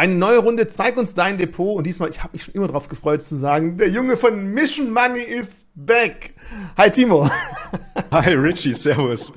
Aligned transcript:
Eine 0.00 0.14
neue 0.14 0.38
Runde, 0.38 0.66
zeig 0.66 0.96
uns 0.96 1.12
dein 1.12 1.36
Depot. 1.36 1.76
Und 1.76 1.86
diesmal, 1.86 2.08
ich 2.08 2.22
habe 2.22 2.32
mich 2.32 2.44
schon 2.44 2.54
immer 2.54 2.68
darauf 2.68 2.88
gefreut 2.88 3.20
zu 3.20 3.36
sagen, 3.36 3.76
der 3.76 3.90
Junge 3.90 4.16
von 4.16 4.46
Mission 4.46 4.94
Money 4.94 5.20
ist 5.20 5.66
back. 5.74 6.32
Hi 6.78 6.90
Timo. 6.90 7.28
Hi 8.10 8.32
Richie, 8.32 8.72
servus. 8.72 9.30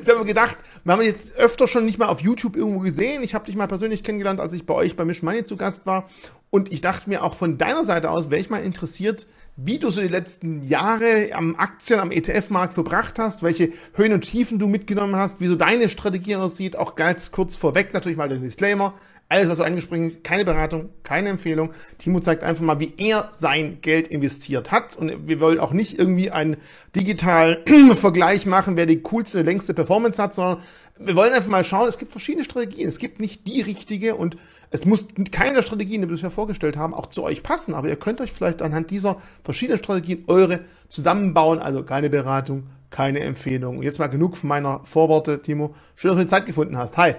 Ich 0.00 0.08
habe 0.08 0.20
mir 0.20 0.26
gedacht, 0.26 0.58
wir 0.84 0.92
haben 0.92 1.02
jetzt 1.02 1.34
öfter 1.34 1.66
schon 1.66 1.86
nicht 1.86 1.98
mal 1.98 2.06
auf 2.06 2.20
YouTube 2.20 2.54
irgendwo 2.54 2.78
gesehen. 2.78 3.24
Ich 3.24 3.34
habe 3.34 3.46
dich 3.46 3.56
mal 3.56 3.66
persönlich 3.66 4.04
kennengelernt, 4.04 4.38
als 4.38 4.52
ich 4.52 4.64
bei 4.64 4.74
euch 4.74 4.94
bei 4.94 5.04
Mission 5.04 5.28
Money 5.28 5.42
zu 5.42 5.56
Gast 5.56 5.86
war. 5.86 6.08
Und 6.50 6.72
ich 6.72 6.80
dachte 6.80 7.10
mir 7.10 7.24
auch 7.24 7.34
von 7.34 7.58
deiner 7.58 7.82
Seite 7.82 8.10
aus, 8.10 8.30
wäre 8.30 8.40
ich 8.40 8.50
mal 8.50 8.62
interessiert, 8.62 9.26
wie 9.56 9.80
du 9.80 9.90
so 9.90 10.00
die 10.00 10.08
letzten 10.08 10.62
Jahre 10.62 11.30
am 11.32 11.56
Aktien, 11.56 11.98
am 11.98 12.12
ETF-Markt 12.12 12.74
verbracht 12.74 13.18
hast, 13.18 13.42
welche 13.42 13.72
Höhen 13.94 14.12
und 14.12 14.20
Tiefen 14.22 14.60
du 14.60 14.68
mitgenommen 14.68 15.16
hast, 15.16 15.40
wie 15.40 15.48
so 15.48 15.56
deine 15.56 15.88
Strategie 15.88 16.36
aussieht, 16.36 16.76
auch 16.76 16.94
ganz 16.94 17.32
kurz 17.32 17.56
vorweg 17.56 17.92
natürlich 17.92 18.16
mal 18.16 18.28
den 18.28 18.40
Disclaimer. 18.40 18.94
Alles, 19.30 19.50
was 19.50 19.58
du 19.58 19.64
angesprochen 19.64 20.22
keine 20.22 20.46
Beratung, 20.46 20.88
keine 21.02 21.28
Empfehlung. 21.28 21.72
Timo 21.98 22.18
zeigt 22.20 22.42
einfach 22.42 22.64
mal, 22.64 22.80
wie 22.80 22.94
er 22.96 23.30
sein 23.36 23.78
Geld 23.82 24.08
investiert 24.08 24.72
hat. 24.72 24.96
Und 24.96 25.28
wir 25.28 25.38
wollen 25.40 25.60
auch 25.60 25.72
nicht 25.72 25.98
irgendwie 25.98 26.30
einen 26.30 26.56
digitalen 26.96 27.58
Vergleich 27.94 28.46
machen, 28.46 28.76
wer 28.76 28.86
die 28.86 29.02
coolste, 29.02 29.42
längste 29.42 29.74
Performance 29.74 30.22
hat, 30.22 30.32
sondern 30.32 30.62
wir 30.98 31.14
wollen 31.14 31.34
einfach 31.34 31.50
mal 31.50 31.62
schauen, 31.62 31.88
es 31.88 31.98
gibt 31.98 32.10
verschiedene 32.10 32.42
Strategien. 32.42 32.88
Es 32.88 32.98
gibt 32.98 33.20
nicht 33.20 33.46
die 33.46 33.60
richtige 33.60 34.14
und 34.14 34.36
es 34.70 34.86
muss 34.86 35.04
keine 35.30 35.56
der 35.56 35.62
Strategien, 35.62 36.00
die 36.00 36.08
wir 36.08 36.14
bisher 36.14 36.30
vorgestellt 36.30 36.78
haben, 36.78 36.94
auch 36.94 37.06
zu 37.06 37.22
euch 37.22 37.42
passen. 37.42 37.74
Aber 37.74 37.88
ihr 37.88 37.96
könnt 37.96 38.22
euch 38.22 38.32
vielleicht 38.32 38.62
anhand 38.62 38.90
dieser 38.90 39.18
verschiedenen 39.44 39.78
Strategien 39.78 40.24
eure 40.26 40.60
zusammenbauen. 40.88 41.58
Also 41.58 41.82
keine 41.82 42.08
Beratung, 42.08 42.64
keine 42.88 43.20
Empfehlung. 43.20 43.76
Und 43.76 43.82
jetzt 43.82 43.98
mal 43.98 44.06
genug 44.06 44.38
von 44.38 44.48
meiner 44.48 44.80
Vorworte, 44.84 45.42
Timo. 45.42 45.74
Schön, 45.96 46.08
dass 46.08 46.16
du 46.16 46.24
die 46.24 46.30
Zeit 46.30 46.46
gefunden 46.46 46.78
hast. 46.78 46.96
Hi. 46.96 47.14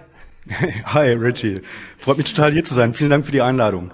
Hi, 0.85 1.11
Richie. 1.13 1.61
Freut 1.97 2.17
mich 2.17 2.33
total 2.33 2.51
hier 2.51 2.63
zu 2.63 2.73
sein. 2.73 2.93
Vielen 2.93 3.09
Dank 3.09 3.25
für 3.25 3.31
die 3.31 3.41
Einladung. 3.41 3.91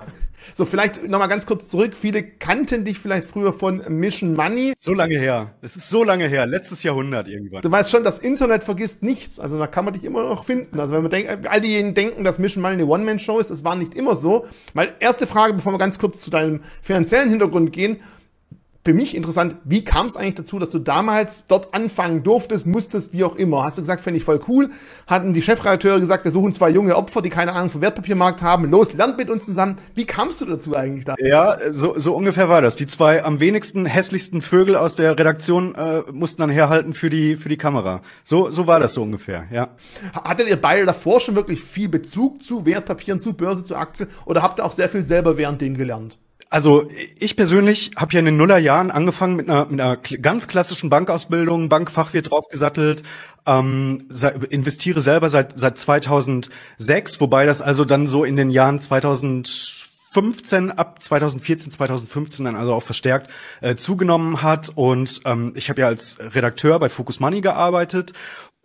So, 0.54 0.63
vielleicht 0.63 1.09
nochmal 1.09 1.27
ganz 1.27 1.45
kurz 1.45 1.68
zurück. 1.70 1.98
Viele 1.99 2.23
kannten 2.23 2.85
dich 2.85 2.98
vielleicht 2.99 3.27
früher 3.27 3.52
von 3.52 3.82
Mission 3.90 4.35
Money. 4.35 4.74
So 4.79 4.93
lange 4.93 5.18
her. 5.18 5.54
Es 5.62 5.76
ist 5.76 5.90
so 5.90 6.04
lange 6.04 6.29
her. 6.29 6.46
Letztes 6.46 6.84
Jahrhundert 6.84 7.27
irgendwann. 7.27 7.62
Du 7.62 7.70
weißt 7.70 7.91
schon, 7.91 8.05
das 8.05 8.20
Internet 8.20 8.63
vergisst 8.63 9.04
nichts. 9.04 9.40
Also 9.40 9.60
da 9.60 9.68
kann 9.68 9.84
man 9.84 9.93
dich 9.93 10.05
immer 10.05 10.24
noch 10.24 10.46
finden. 10.46 10.79
Also 10.79 10.96
wenn 10.96 11.02
man 11.02 11.12
denkt, 11.12 11.48
all 11.48 11.60
diejenigen 11.60 11.93
denken, 11.93 12.24
dass 12.24 12.40
Mission 12.40 12.62
Money 12.62 12.76
eine 12.76 12.85
One-Man-Show 12.85 13.40
ist, 13.40 13.52
das 13.52 13.65
war 13.65 13.76
nicht 13.76 13.96
immer 13.96 14.15
so. 14.15 14.46
Weil 14.74 14.93
erste 14.99 15.27
Frage, 15.27 15.54
bevor 15.54 15.74
wir 15.74 15.77
ganz 15.77 15.99
kurz 15.99 16.21
zu 16.21 16.30
deinem 16.30 16.62
finanziellen 16.82 17.30
Hintergrund 17.30 17.74
gehen 17.74 17.98
für 18.85 18.93
mich 18.93 19.15
interessant, 19.15 19.55
wie 19.63 19.83
kam 19.83 20.05
es 20.05 20.15
eigentlich 20.15 20.35
dazu, 20.35 20.59
dass 20.59 20.69
du 20.69 20.77
damals 20.77 21.47
dort 21.47 21.73
anfangen 21.73 22.21
durftest, 22.21 22.67
musstest, 22.67 23.13
wie 23.13 23.23
auch 23.23 23.35
immer? 23.35 23.63
Hast 23.63 23.79
du 23.79 23.81
gesagt, 23.81 24.01
fände 24.01 24.19
ich 24.19 24.23
voll 24.23 24.39
cool? 24.47 24.69
Hatten 25.07 25.33
die 25.33 25.41
Chefredakteure 25.41 25.99
gesagt, 25.99 26.23
wir 26.23 26.29
suchen 26.29 26.53
zwei 26.53 26.69
junge 26.69 26.95
Opfer, 26.95 27.23
die 27.23 27.31
keine 27.31 27.53
Ahnung 27.53 27.71
vom 27.71 27.81
Wertpapiermarkt 27.81 28.43
haben. 28.43 28.69
Los, 28.69 28.93
lernt 28.93 29.17
mit 29.17 29.31
uns 29.31 29.45
zusammen. 29.45 29.77
Wie 29.95 30.05
kamst 30.05 30.39
du 30.41 30.45
dazu 30.45 30.75
eigentlich 30.75 31.03
da? 31.03 31.15
Ja, 31.17 31.57
so, 31.71 31.97
so 31.97 32.15
ungefähr 32.15 32.47
war 32.47 32.61
das. 32.61 32.75
Die 32.75 32.85
zwei 32.85 33.23
am 33.23 33.39
wenigsten 33.39 33.87
hässlichsten 33.87 34.43
Vögel 34.43 34.75
aus 34.75 34.93
der 34.93 35.17
Redaktion 35.17 35.73
äh, 35.73 36.03
mussten 36.11 36.41
dann 36.41 36.51
herhalten 36.51 36.93
für 36.93 37.09
die, 37.09 37.37
für 37.37 37.49
die 37.49 37.57
Kamera. 37.57 38.03
So, 38.23 38.51
so 38.51 38.67
war 38.67 38.79
das 38.79 38.93
so 38.93 39.01
ungefähr, 39.01 39.45
ja. 39.51 39.69
Hattet 40.13 40.47
ihr 40.47 40.61
beide 40.61 40.85
davor 40.85 41.19
schon 41.21 41.33
wirklich 41.33 41.59
viel 41.59 41.89
Bezug 41.89 42.43
zu 42.43 42.67
Wertpapieren, 42.67 43.19
zu 43.19 43.33
Börse, 43.33 43.63
zu 43.63 43.75
Aktien 43.75 44.09
oder 44.25 44.43
habt 44.43 44.59
ihr 44.59 44.65
auch 44.65 44.71
sehr 44.71 44.89
viel 44.89 45.01
selber 45.01 45.39
während 45.39 45.59
dem 45.61 45.75
gelernt? 45.75 46.19
Also 46.55 46.89
ich 47.20 47.35
persönlich 47.35 47.91
habe 47.98 48.13
ja 48.13 48.20
in 48.20 48.25
den 48.27 48.37
Nullerjahren 48.37 48.89
angefangen 48.89 49.35
mit 49.35 49.49
einer, 49.49 49.65
mit 49.65 49.81
einer 49.81 49.98
ganz 49.98 50.48
klassischen 50.48 50.89
Bankausbildung, 50.89 51.67
Bankfachwirt 51.67 52.31
draufgesattelt, 52.31 53.03
ähm, 53.45 54.07
investiere 54.49 55.01
selber 55.01 55.27
seit 55.27 55.51
seit 55.59 55.77
2006, 55.77 57.20
wobei 57.20 57.45
das 57.45 57.62
also 57.62 57.84
dann 57.84 58.07
so 58.07 58.23
in 58.23 58.37
den 58.37 58.51
Jahren 58.51 58.79
2015 58.79 60.71
ab 60.71 61.01
2014, 61.01 61.71
2015 61.71 62.45
dann 62.45 62.55
also 62.55 62.73
auch 62.73 62.84
verstärkt 62.84 63.29
äh, 63.59 63.75
zugenommen 63.75 64.41
hat. 64.41 64.72
Und 64.75 65.23
ähm, 65.25 65.51
ich 65.57 65.69
habe 65.69 65.81
ja 65.81 65.88
als 65.88 66.19
Redakteur 66.22 66.80
bei 66.80 66.88
Focus 66.88 67.19
Money 67.19 67.41
gearbeitet 67.41 68.13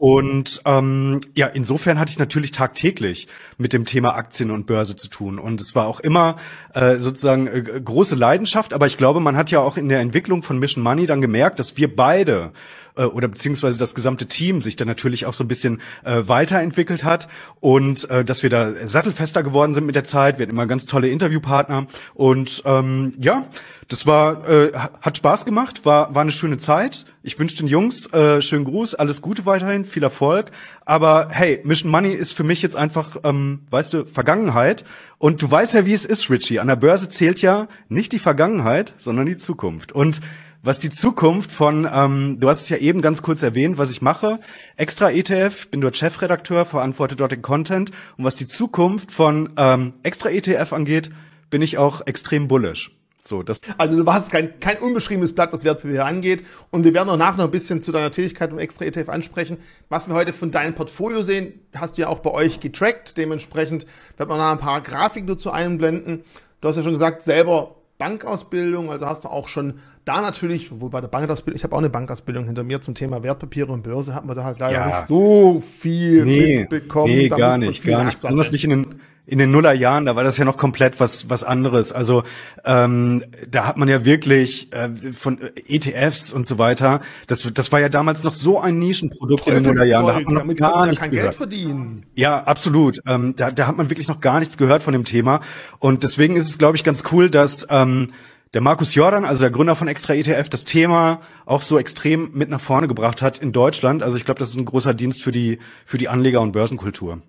und 0.00 0.62
ähm, 0.65 1.21
ja, 1.34 1.47
insofern 1.47 1.99
hatte 1.99 2.11
ich 2.11 2.19
natürlich 2.19 2.53
tagtäglich 2.53 3.28
mit 3.59 3.75
dem 3.75 3.84
Thema 3.84 4.15
Aktien 4.15 4.50
und 4.50 4.65
Börse 4.65 4.97
zu 4.97 5.09
tun. 5.09 5.38
Und 5.38 5.61
es 5.61 5.75
war 5.75 5.87
auch 5.87 6.00
immer 6.00 6.37
äh, 6.72 6.97
sozusagen 6.97 7.47
äh, 7.47 7.83
große 7.84 8.16
Leidenschaft. 8.16 8.72
Aber 8.72 8.87
ich 8.87 8.97
glaube, 8.97 9.21
man 9.21 9.37
hat 9.37 9.50
ja 9.50 9.60
auch 9.60 9.77
in 9.77 9.91
der 9.91 10.00
Entwicklung 10.00 10.43
von 10.43 10.59
Mission 10.59 10.83
Money 10.83 11.06
dann 11.06 11.21
gemerkt, 11.21 11.59
dass 11.59 11.77
wir 11.77 11.94
beide 11.94 12.53
äh, 12.97 13.03
oder 13.03 13.28
beziehungsweise 13.28 13.78
das 13.78 13.94
gesamte 13.94 14.25
Team 14.25 14.62
sich 14.62 14.75
dann 14.75 14.89
natürlich 14.89 15.27
auch 15.27 15.34
so 15.34 15.44
ein 15.44 15.49
bisschen 15.49 15.83
äh, 16.03 16.22
weiterentwickelt 16.27 17.05
hat 17.05 17.28
und 17.60 18.09
äh, 18.09 18.25
dass 18.25 18.43
wir 18.43 18.49
da 18.49 18.72
sattelfester 18.87 19.43
geworden 19.43 19.75
sind 19.75 19.84
mit 19.84 19.97
der 19.97 20.05
Zeit. 20.05 20.39
Wir 20.39 20.44
hatten 20.44 20.55
immer 20.55 20.66
ganz 20.66 20.87
tolle 20.87 21.09
Interviewpartner 21.09 21.89
und 22.15 22.62
ähm, 22.65 23.12
ja, 23.19 23.44
das 23.91 24.06
war, 24.06 24.49
äh, 24.49 24.71
hat 24.73 25.19
Spaß 25.19 25.45
gemacht, 25.45 25.84
war, 25.84 26.15
war 26.15 26.23
eine 26.23 26.31
schöne 26.31 26.59
Zeit. 26.59 27.06
Ich 27.25 27.41
wünsche 27.41 27.56
den 27.56 27.67
Jungs 27.67 28.06
äh, 28.12 28.41
schönen 28.41 28.65
Gruß, 28.65 28.95
alles 28.95 29.21
Gute 29.21 29.47
weiterhin, 29.47 29.84
viel 29.84 30.05
Erfolg. 30.05 30.53
Aber 30.84 31.27
hey, 31.33 31.61
Mission 31.65 31.91
Money 31.91 32.12
ist 32.12 32.33
für 32.33 32.45
mich 32.45 32.62
jetzt 32.62 32.77
einfach, 32.77 33.17
ähm, 33.25 33.67
weißt 33.71 33.93
du, 33.93 34.05
Vergangenheit. 34.05 34.84
Und 35.19 35.43
du 35.43 35.51
weißt 35.51 35.75
ja, 35.75 35.87
wie 35.87 35.93
es 35.93 36.05
ist, 36.05 36.31
Richie. 36.31 36.61
An 36.61 36.69
der 36.69 36.77
Börse 36.77 37.09
zählt 37.09 37.43
ja 37.43 37.67
nicht 37.89 38.12
die 38.12 38.21
Vergangenheit, 38.21 38.95
sondern 38.97 39.27
die 39.27 39.37
Zukunft. 39.37 39.91
Und 39.91 40.21
was 40.62 40.78
die 40.78 40.91
Zukunft 40.91 41.51
von, 41.51 41.89
ähm, 41.93 42.39
du 42.39 42.49
hast 42.49 42.61
es 42.61 42.69
ja 42.69 42.77
eben 42.77 43.03
ganz 43.03 43.22
kurz 43.22 43.43
erwähnt, 43.43 43.77
was 43.77 43.91
ich 43.91 44.03
mache. 44.03 44.39
Extra 44.77 45.11
ETF, 45.11 45.69
bin 45.69 45.81
dort 45.81 45.97
Chefredakteur, 45.97 46.65
verantworte 46.65 47.17
dort 47.17 47.33
den 47.33 47.43
Content. 47.43 47.91
Und 48.17 48.25
was 48.25 48.37
die 48.37 48.47
Zukunft 48.47 49.11
von 49.11 49.51
ähm, 49.57 49.95
Extra 50.05 50.31
ETF 50.31 50.75
angeht, 50.75 51.11
bin 51.51 51.61
ich 51.61 51.77
auch 51.77 52.07
extrem 52.07 52.47
bullish. 52.47 52.93
So, 53.30 53.44
das 53.44 53.60
also 53.78 53.96
du 53.96 54.04
warst 54.04 54.32
kein, 54.32 54.58
kein 54.58 54.78
unbeschriebenes 54.78 55.32
Blatt, 55.32 55.52
was 55.52 55.62
Wertpapiere 55.62 56.04
angeht. 56.04 56.44
Und 56.70 56.84
wir 56.84 56.92
werden 56.92 57.08
auch 57.08 57.16
nachher 57.16 57.38
noch 57.38 57.44
ein 57.44 57.50
bisschen 57.52 57.80
zu 57.80 57.92
deiner 57.92 58.10
Tätigkeit 58.10 58.50
im 58.50 58.58
extra 58.58 58.84
ETF 58.84 59.08
ansprechen. 59.08 59.58
Was 59.88 60.08
wir 60.08 60.16
heute 60.16 60.32
von 60.32 60.50
deinem 60.50 60.74
Portfolio 60.74 61.22
sehen, 61.22 61.60
hast 61.74 61.96
du 61.96 62.02
ja 62.02 62.08
auch 62.08 62.18
bei 62.18 62.32
euch 62.32 62.58
getrackt. 62.58 63.16
Dementsprechend 63.16 63.86
wird 64.16 64.28
man 64.28 64.38
nachher 64.38 64.52
ein 64.52 64.58
paar 64.58 64.80
Grafiken 64.80 65.28
dazu 65.28 65.52
einblenden. 65.52 66.24
Du 66.60 66.68
hast 66.68 66.76
ja 66.76 66.82
schon 66.82 66.92
gesagt, 66.92 67.22
selber 67.22 67.76
Bankausbildung, 67.98 68.91
also 68.91 69.06
hast 69.06 69.24
du 69.24 69.28
auch 69.28 69.47
schon 69.47 69.74
da 70.04 70.22
natürlich, 70.22 70.72
wo 70.80 70.88
bei 70.88 71.00
der 71.00 71.08
Bankausbildung, 71.08 71.56
ich 71.56 71.62
habe 71.62 71.74
auch 71.74 71.80
eine 71.80 71.91
Bankausbildung 71.91 72.47
hinter 72.47 72.64
mir 72.64 72.80
zum 72.80 72.94
Thema 72.94 73.22
Wertpapiere 73.22 73.70
und 73.70 73.82
Börse, 73.82 74.14
hat 74.14 74.24
man 74.24 74.34
da 74.34 74.42
halt 74.42 74.58
leider 74.58 74.78
ja. 74.78 74.86
nicht 74.86 75.06
so 75.06 75.60
viel 75.60 76.24
nee, 76.24 76.58
mitbekommen. 76.60 77.14
Nee, 77.14 77.28
gar 77.28 77.58
nicht, 77.58 77.84
gar 77.84 78.04
nicht. 78.04 78.20
Besonders 78.20 78.50
nicht 78.50 78.64
in 78.64 78.70
den 78.70 79.00
in 79.30 79.38
den 79.38 79.52
Nullerjahren, 79.52 80.06
da 80.06 80.16
war 80.16 80.24
das 80.24 80.38
ja 80.38 80.44
noch 80.44 80.56
komplett 80.56 80.98
was 80.98 81.30
was 81.30 81.44
anderes. 81.44 81.92
Also 81.92 82.24
ähm, 82.64 83.22
da 83.48 83.64
hat 83.64 83.76
man 83.76 83.88
ja 83.88 84.04
wirklich 84.04 84.72
äh, 84.72 84.88
von 85.12 85.38
ETFs 85.68 86.32
und 86.32 86.48
so 86.48 86.58
weiter. 86.58 87.00
Das 87.28 87.48
das 87.54 87.70
war 87.70 87.78
ja 87.78 87.88
damals 87.88 88.24
noch 88.24 88.32
so 88.32 88.58
ein 88.58 88.80
Nischenprodukt 88.80 89.46
in 89.46 89.54
den 89.54 89.62
Nullerjahren. 89.62 90.06
Da 90.06 90.14
hat 90.16 90.24
man 90.24 90.46
noch 90.46 90.54
gar 90.56 90.86
nichts 90.86 91.00
kein 91.00 91.12
gehört. 91.12 91.28
Geld 91.28 91.36
verdienen. 91.36 92.06
Ja, 92.16 92.42
absolut. 92.42 93.00
Ähm, 93.06 93.34
da 93.36 93.52
da 93.52 93.68
hat 93.68 93.76
man 93.76 93.88
wirklich 93.88 94.08
noch 94.08 94.20
gar 94.20 94.41
nichts 94.41 94.56
gehört 94.56 94.82
von 94.82 94.92
dem 94.92 95.04
Thema. 95.04 95.41
Und 95.78 96.02
deswegen 96.02 96.34
ist 96.34 96.48
es, 96.48 96.58
glaube 96.58 96.76
ich, 96.76 96.82
ganz 96.82 97.04
cool, 97.12 97.30
dass 97.30 97.68
ähm, 97.70 98.08
der 98.52 98.62
Markus 98.62 98.97
Jordan, 98.97 99.24
also 99.24 99.42
der 99.42 99.50
Gründer 99.52 99.76
von 99.76 99.86
Extra 99.86 100.14
ETF, 100.14 100.48
das 100.48 100.64
Thema 100.64 101.20
auch 101.47 101.62
so 101.62 101.78
extrem 101.78 102.32
mit 102.34 102.50
nach 102.50 102.60
vorne 102.60 102.88
gebracht 102.88 103.22
hat 103.22 103.38
in 103.38 103.52
Deutschland. 103.52 104.02
Also 104.02 104.16
ich 104.16 104.24
glaube, 104.24 104.41
das 104.41 104.48
ist 104.48 104.56
ein 104.56 104.64
großer 104.64 104.92
Dienst 104.92 105.22
für 105.22 105.30
die 105.30 105.60
für 105.86 105.98
die 105.98 106.08
Anleger 106.08 106.41
und 106.41 106.50
Börsenkultur. 106.50 107.22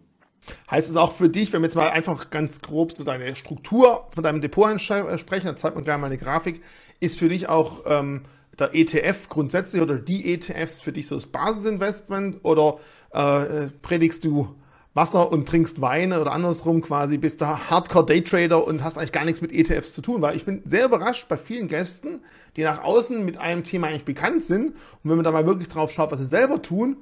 Heißt 0.70 0.90
es 0.90 0.96
auch 0.96 1.12
für 1.12 1.30
dich, 1.30 1.54
wenn 1.54 1.62
wir 1.62 1.68
jetzt 1.68 1.76
mal 1.76 1.90
einfach 1.90 2.30
ganz 2.30 2.62
grob 2.62 2.92
so 2.92 3.04
deine 3.04 3.36
Struktur 3.36 4.08
von 4.10 4.24
deinem 4.24 4.42
Depot 4.42 4.80
sprechen, 4.82 5.46
dann 5.46 5.58
zeigt 5.58 5.76
man 5.76 5.84
gleich 5.84 5.98
mal 5.98 6.08
eine 6.08 6.18
Grafik, 6.18 6.62
ist 7.00 7.20
für 7.20 7.30
dich 7.30 7.48
auch 7.50 7.84
ähm, 7.86 8.24
der 8.60 8.76
ETF 8.76 9.30
grundsätzlich 9.30 9.82
oder 9.82 9.96
die 9.96 10.34
ETFs 10.34 10.82
für 10.82 10.92
dich 10.92 11.08
so 11.08 11.16
das 11.16 11.28
Basisinvestment 11.28 12.40
oder 12.44 12.78
äh, 13.12 13.68
predigst 13.82 14.24
du 14.24 14.56
Wasser 14.94 15.32
und 15.32 15.48
trinkst 15.48 15.80
Weine 15.80 16.20
oder 16.20 16.34
andersrum 16.34 16.82
quasi, 16.82 17.18
bist 17.18 17.40
du 17.40 17.46
Hardcore 17.46 18.06
Daytrader 18.06 18.68
und 18.68 18.84
hast 18.84 18.98
eigentlich 18.98 19.14
gar 19.14 19.24
nichts 19.24 19.42
mit 19.42 19.54
ETFs 19.54 19.94
zu 19.94 20.02
tun, 20.02 20.22
weil 20.22 20.36
ich 20.36 20.44
bin 20.44 20.62
sehr 20.66 20.86
überrascht 20.86 21.30
bei 21.30 21.38
vielen 21.38 21.70
Gästen, 21.70 22.20
die 22.58 22.64
nach 22.64 22.84
außen 22.84 23.24
mit 23.24 23.38
einem 23.38 23.64
Thema 23.64 23.88
eigentlich 23.88 24.04
bekannt 24.04 24.44
sind. 24.44 24.72
Und 24.72 25.10
wenn 25.10 25.16
man 25.16 25.24
da 25.24 25.32
mal 25.32 25.46
wirklich 25.46 25.70
drauf 25.70 25.92
schaut, 25.92 26.12
was 26.12 26.20
sie 26.20 26.26
selber 26.26 26.62
tun, 26.62 26.98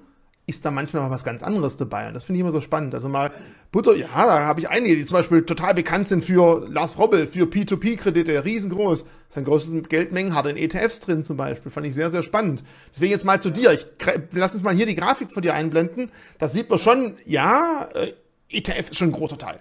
ist 0.49 0.65
da 0.65 0.71
manchmal 0.71 1.03
mal 1.03 1.11
was 1.11 1.23
ganz 1.23 1.43
anderes 1.43 1.77
dabei. 1.77 2.07
Und 2.07 2.13
das 2.13 2.23
finde 2.23 2.37
ich 2.37 2.41
immer 2.41 2.51
so 2.51 2.61
spannend. 2.61 2.93
Also 2.93 3.07
mal 3.07 3.31
Butter, 3.71 3.95
ja, 3.95 4.07
da 4.07 4.41
habe 4.45 4.59
ich 4.59 4.69
einige, 4.69 4.95
die 4.95 5.05
zum 5.05 5.17
Beispiel 5.17 5.43
total 5.45 5.73
bekannt 5.73 6.07
sind 6.07 6.25
für 6.25 6.67
Lars 6.69 6.97
Robbel, 6.97 7.27
für 7.27 7.45
P2P-Kredite, 7.45 8.43
riesengroß. 8.43 9.05
Sein 9.29 9.45
großes 9.45 9.89
Geldmengen 9.89 10.35
hat 10.35 10.47
in 10.47 10.57
ETFs 10.57 10.99
drin 10.99 11.23
zum 11.23 11.37
Beispiel. 11.37 11.71
Fand 11.71 11.85
ich 11.85 11.93
sehr, 11.93 12.09
sehr 12.09 12.23
spannend. 12.23 12.63
Deswegen 12.93 13.11
jetzt 13.11 13.25
mal 13.25 13.41
zu 13.41 13.51
dir. 13.51 13.71
Ich 13.73 13.85
lass 14.31 14.55
uns 14.55 14.63
mal 14.63 14.73
hier 14.73 14.85
die 14.85 14.95
Grafik 14.95 15.31
von 15.31 15.41
dir 15.41 15.53
einblenden. 15.53 16.11
Das 16.39 16.53
sieht 16.53 16.69
man 16.69 16.79
schon, 16.79 17.15
ja, 17.25 17.87
äh, 17.93 18.13
ETF 18.49 18.91
ist 18.91 18.97
schon 18.97 19.09
ein 19.09 19.13
großer 19.13 19.37
Teil. 19.37 19.59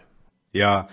Ja, 0.52 0.88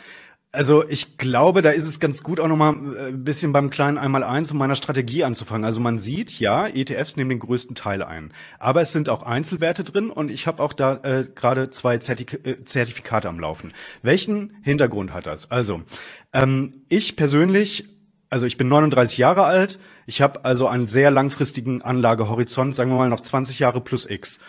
Also 0.56 0.88
ich 0.88 1.18
glaube, 1.18 1.62
da 1.62 1.72
ist 1.72 1.86
es 1.86 2.00
ganz 2.00 2.24
gut 2.24 2.40
auch 2.40 2.48
nochmal 2.48 2.74
äh, 2.74 3.08
ein 3.10 3.24
bisschen 3.24 3.52
beim 3.52 3.70
kleinen 3.70 3.98
Einmal-Eins 3.98 4.52
um 4.52 4.58
meiner 4.58 4.76
Strategie 4.76 5.24
anzufangen. 5.24 5.66
Also 5.66 5.82
man 5.82 5.98
sieht, 5.98 6.40
ja, 6.40 6.68
ETFs 6.68 7.18
nehmen 7.18 7.30
den 7.30 7.40
größten 7.40 7.76
Teil 7.76 8.02
ein. 8.02 8.32
Aber 8.58 8.82
es 8.82 8.92
sind 8.92 9.10
auch 9.10 9.24
Einzelwerte 9.24 9.84
drin 9.84 10.10
und 10.10 10.32
ich 10.32 10.48
habe 10.48 10.64
auch 10.64 10.74
da 10.74 11.00
äh, 11.04 11.26
gerade 11.34 11.70
zwei 11.70 11.98
Zertif 11.98 12.40
äh, 12.44 12.64
Zertifikate 12.64 13.28
am 13.28 13.40
Laufen. 13.40 13.74
Welchen 14.02 14.54
Hintergrund 14.64 15.14
hat 15.14 15.26
das? 15.26 15.52
Also 15.52 15.82
ähm, 16.34 16.82
ich 16.90 17.16
persönlich 17.16 17.86
also 18.32 18.48
ich 18.48 18.58
bin 18.58 18.68
39 18.68 19.18
Jahre 19.18 19.44
alt, 19.44 19.80
ich 20.08 20.22
habe 20.22 20.44
also 20.44 20.68
einen 20.68 20.88
sehr 20.88 21.10
langfristigen 21.12 21.82
Anlagehorizont, 21.82 22.76
sagen 22.76 22.92
wir 22.92 22.98
mal 22.98 23.08
noch 23.08 23.22
20 23.22 23.60
Jahre 23.60 23.82
plus 23.82 24.10
X. 24.10 24.40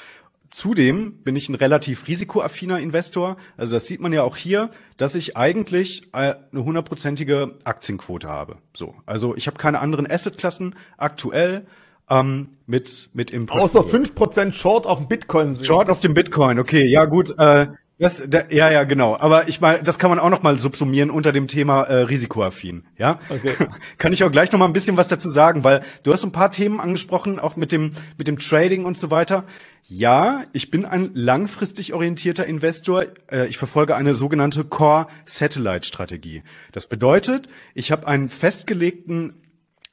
Zudem 0.51 1.23
bin 1.23 1.37
ich 1.37 1.49
ein 1.49 1.55
relativ 1.55 2.07
risikoaffiner 2.09 2.79
Investor. 2.81 3.37
Also 3.57 3.75
das 3.75 3.87
sieht 3.87 4.01
man 4.01 4.13
ja 4.13 4.23
auch 4.23 4.37
hier, 4.37 4.71
dass 4.97 5.15
ich 5.15 5.37
eigentlich 5.37 6.09
äh, 6.13 6.35
eine 6.53 6.65
hundertprozentige 6.65 7.59
Aktienquote 7.65 8.29
habe. 8.29 8.59
So, 8.75 8.95
also 9.07 9.35
ich 9.37 9.47
habe 9.47 9.59
keine 9.59 9.81
anderen 9.81 10.11
Assetklassen 10.11 10.75
aktuell 10.97 11.67
ähm, 12.09 12.51
mit 12.67 13.11
mit 13.13 13.33
Impulsen. 13.33 13.65
Außer 13.65 13.85
fünf 13.85 14.15
Prozent 14.15 14.55
Short 14.55 14.87
auf 14.87 14.99
dem 14.99 15.09
Bitcoin. 15.09 15.57
Short 15.57 15.91
auf 15.91 16.01
dem 16.01 16.15
Bitcoin, 16.15 16.59
okay, 16.59 16.87
ja 16.87 17.05
gut. 17.05 17.35
Äh, 17.39 17.69
das, 17.99 18.23
da, 18.27 18.45
ja, 18.51 18.71
ja, 18.71 18.85
genau. 18.85 19.17
Aber 19.17 19.49
ich 19.49 19.63
meine, 19.63 19.83
das 19.83 19.99
kann 19.99 20.11
man 20.11 20.19
auch 20.19 20.29
noch 20.29 20.43
mal 20.43 20.59
subsumieren 20.59 21.11
unter 21.11 21.33
dem 21.33 21.47
Thema 21.47 21.85
äh, 21.85 22.03
risikoaffin. 22.03 22.85
Ja, 22.99 23.21
okay. 23.31 23.55
kann 23.99 24.13
ich 24.13 24.23
auch 24.23 24.31
gleich 24.31 24.53
noch 24.53 24.59
mal 24.59 24.67
ein 24.67 24.75
bisschen 24.75 24.99
was 24.99 25.09
dazu 25.09 25.31
sagen, 25.31 25.65
weil 25.65 25.81
du 26.03 26.13
hast 26.13 26.23
ein 26.23 26.33
paar 26.33 26.51
Themen 26.51 26.79
angesprochen, 26.79 27.39
auch 27.39 27.57
mit 27.57 27.73
dem 27.73 27.93
mit 28.19 28.29
dem 28.29 28.39
Trading 28.39 28.85
und 28.85 28.99
so 28.99 29.11
weiter. 29.11 29.45
Ja, 29.85 30.43
ich 30.53 30.71
bin 30.71 30.85
ein 30.85 31.11
langfristig 31.15 31.95
orientierter 31.95 32.45
Investor. 32.45 33.07
Äh, 33.31 33.47
ich 33.47 33.57
verfolge 33.57 33.97
eine 33.97 34.15
sogenannte 34.15 34.65
Core 34.65 35.07
Satellite 35.25 35.87
Strategie. 35.87 36.43
Das 36.73 36.89
bedeutet, 36.89 37.49
ich 37.75 37.93
habe 37.93 38.07
einen 38.07 38.29
festgelegten 38.29 39.41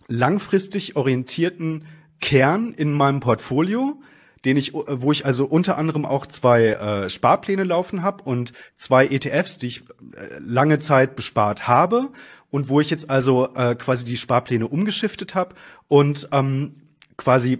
langfristig 0.09 0.97
orientierten 0.97 1.85
Kern 2.19 2.73
in 2.73 2.91
meinem 2.91 3.21
Portfolio 3.21 4.01
den 4.45 4.57
ich, 4.57 4.73
wo 4.73 5.11
ich 5.11 5.25
also 5.25 5.45
unter 5.45 5.77
anderem 5.77 6.05
auch 6.05 6.25
zwei 6.25 6.67
äh, 6.67 7.09
Sparpläne 7.09 7.63
laufen 7.63 8.03
habe 8.03 8.23
und 8.23 8.53
zwei 8.75 9.07
ETFs, 9.07 9.57
die 9.57 9.67
ich 9.67 9.81
äh, 9.81 10.39
lange 10.39 10.79
Zeit 10.79 11.15
bespart 11.15 11.67
habe 11.67 12.09
und 12.49 12.69
wo 12.69 12.79
ich 12.79 12.89
jetzt 12.89 13.09
also 13.09 13.53
äh, 13.55 13.75
quasi 13.75 14.05
die 14.05 14.17
Sparpläne 14.17 14.67
umgeschiftet 14.67 15.33
habe 15.33 15.55
und 15.87 16.27
ähm, 16.31 16.75
quasi 17.17 17.59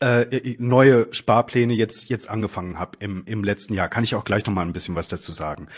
äh, 0.00 0.56
neue 0.58 1.06
Sparpläne 1.12 1.72
jetzt 1.72 2.08
jetzt 2.08 2.28
angefangen 2.28 2.78
habe 2.78 2.98
im 3.00 3.22
im 3.26 3.44
letzten 3.44 3.74
Jahr. 3.74 3.88
Kann 3.88 4.04
ich 4.04 4.14
auch 4.14 4.24
gleich 4.24 4.44
noch 4.46 4.52
mal 4.52 4.66
ein 4.66 4.72
bisschen 4.72 4.96
was 4.96 5.08
dazu 5.08 5.32
sagen. 5.32 5.68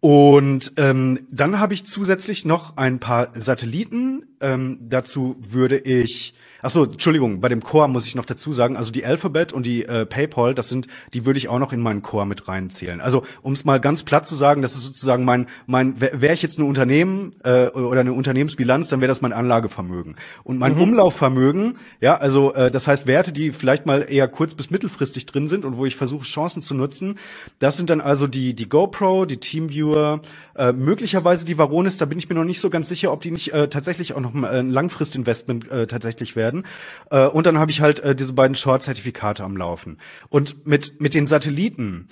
Und 0.00 0.72
ähm, 0.76 1.26
dann 1.30 1.60
habe 1.60 1.74
ich 1.74 1.86
zusätzlich 1.86 2.44
noch 2.44 2.76
ein 2.76 2.98
paar 2.98 3.30
Satelliten. 3.34 4.26
Ähm, 4.40 4.78
dazu 4.82 5.36
würde 5.38 5.78
ich 5.78 6.34
Achso, 6.62 6.84
Entschuldigung, 6.84 7.40
bei 7.40 7.48
dem 7.48 7.60
Core 7.60 7.88
muss 7.88 8.06
ich 8.06 8.14
noch 8.14 8.24
dazu 8.24 8.52
sagen, 8.52 8.76
also 8.76 8.92
die 8.92 9.04
Alphabet 9.04 9.52
und 9.52 9.66
die 9.66 9.84
äh, 9.84 10.06
PayPal, 10.06 10.54
das 10.54 10.68
sind, 10.68 10.86
die 11.12 11.26
würde 11.26 11.38
ich 11.38 11.48
auch 11.48 11.58
noch 11.58 11.72
in 11.72 11.80
meinen 11.80 12.02
Core 12.02 12.24
mit 12.24 12.46
reinzählen. 12.46 13.00
Also 13.00 13.24
um 13.42 13.52
es 13.52 13.64
mal 13.64 13.80
ganz 13.80 14.04
platt 14.04 14.28
zu 14.28 14.36
sagen, 14.36 14.62
das 14.62 14.74
ist 14.74 14.82
sozusagen 14.82 15.24
mein, 15.24 15.48
mein, 15.66 16.00
wäre 16.00 16.32
ich 16.32 16.40
jetzt 16.40 16.60
ein 16.60 16.62
Unternehmen 16.62 17.34
äh, 17.42 17.66
oder 17.66 18.00
eine 18.00 18.12
Unternehmensbilanz, 18.12 18.86
dann 18.86 19.00
wäre 19.00 19.08
das 19.08 19.20
mein 19.20 19.32
Anlagevermögen. 19.32 20.14
Und 20.44 20.58
mein 20.58 20.76
mhm. 20.76 20.82
Umlaufvermögen, 20.82 21.78
ja, 22.00 22.16
also 22.16 22.54
äh, 22.54 22.70
das 22.70 22.86
heißt 22.86 23.08
Werte, 23.08 23.32
die 23.32 23.50
vielleicht 23.50 23.84
mal 23.84 24.06
eher 24.08 24.28
kurz- 24.28 24.54
bis 24.54 24.70
mittelfristig 24.70 25.26
drin 25.26 25.48
sind 25.48 25.64
und 25.64 25.78
wo 25.78 25.84
ich 25.84 25.96
versuche, 25.96 26.24
Chancen 26.24 26.62
zu 26.62 26.74
nutzen, 26.74 27.18
das 27.58 27.76
sind 27.76 27.90
dann 27.90 28.00
also 28.00 28.28
die, 28.28 28.54
die 28.54 28.68
GoPro, 28.68 29.24
die 29.24 29.38
Teamviewer, 29.38 30.20
äh, 30.54 30.72
möglicherweise 30.72 31.44
die 31.44 31.58
Varonis, 31.58 31.96
da 31.96 32.04
bin 32.04 32.18
ich 32.18 32.28
mir 32.28 32.36
noch 32.36 32.44
nicht 32.44 32.60
so 32.60 32.70
ganz 32.70 32.88
sicher, 32.88 33.10
ob 33.10 33.20
die 33.20 33.32
nicht 33.32 33.52
äh, 33.52 33.66
tatsächlich 33.66 34.14
auch 34.14 34.20
noch 34.20 34.32
ein 34.32 34.70
Langfristinvestment 34.70 35.68
äh, 35.68 35.88
tatsächlich 35.88 36.36
werden 36.36 36.51
werden. 36.52 36.64
Äh, 37.10 37.26
und 37.26 37.46
dann 37.46 37.58
habe 37.58 37.70
ich 37.70 37.80
halt 37.80 38.00
äh, 38.00 38.14
diese 38.14 38.32
beiden 38.32 38.54
Short-Zertifikate 38.54 39.42
am 39.44 39.56
Laufen. 39.56 39.98
Und 40.28 40.66
mit, 40.66 41.00
mit 41.00 41.14
den 41.14 41.26
Satelliten, 41.26 42.08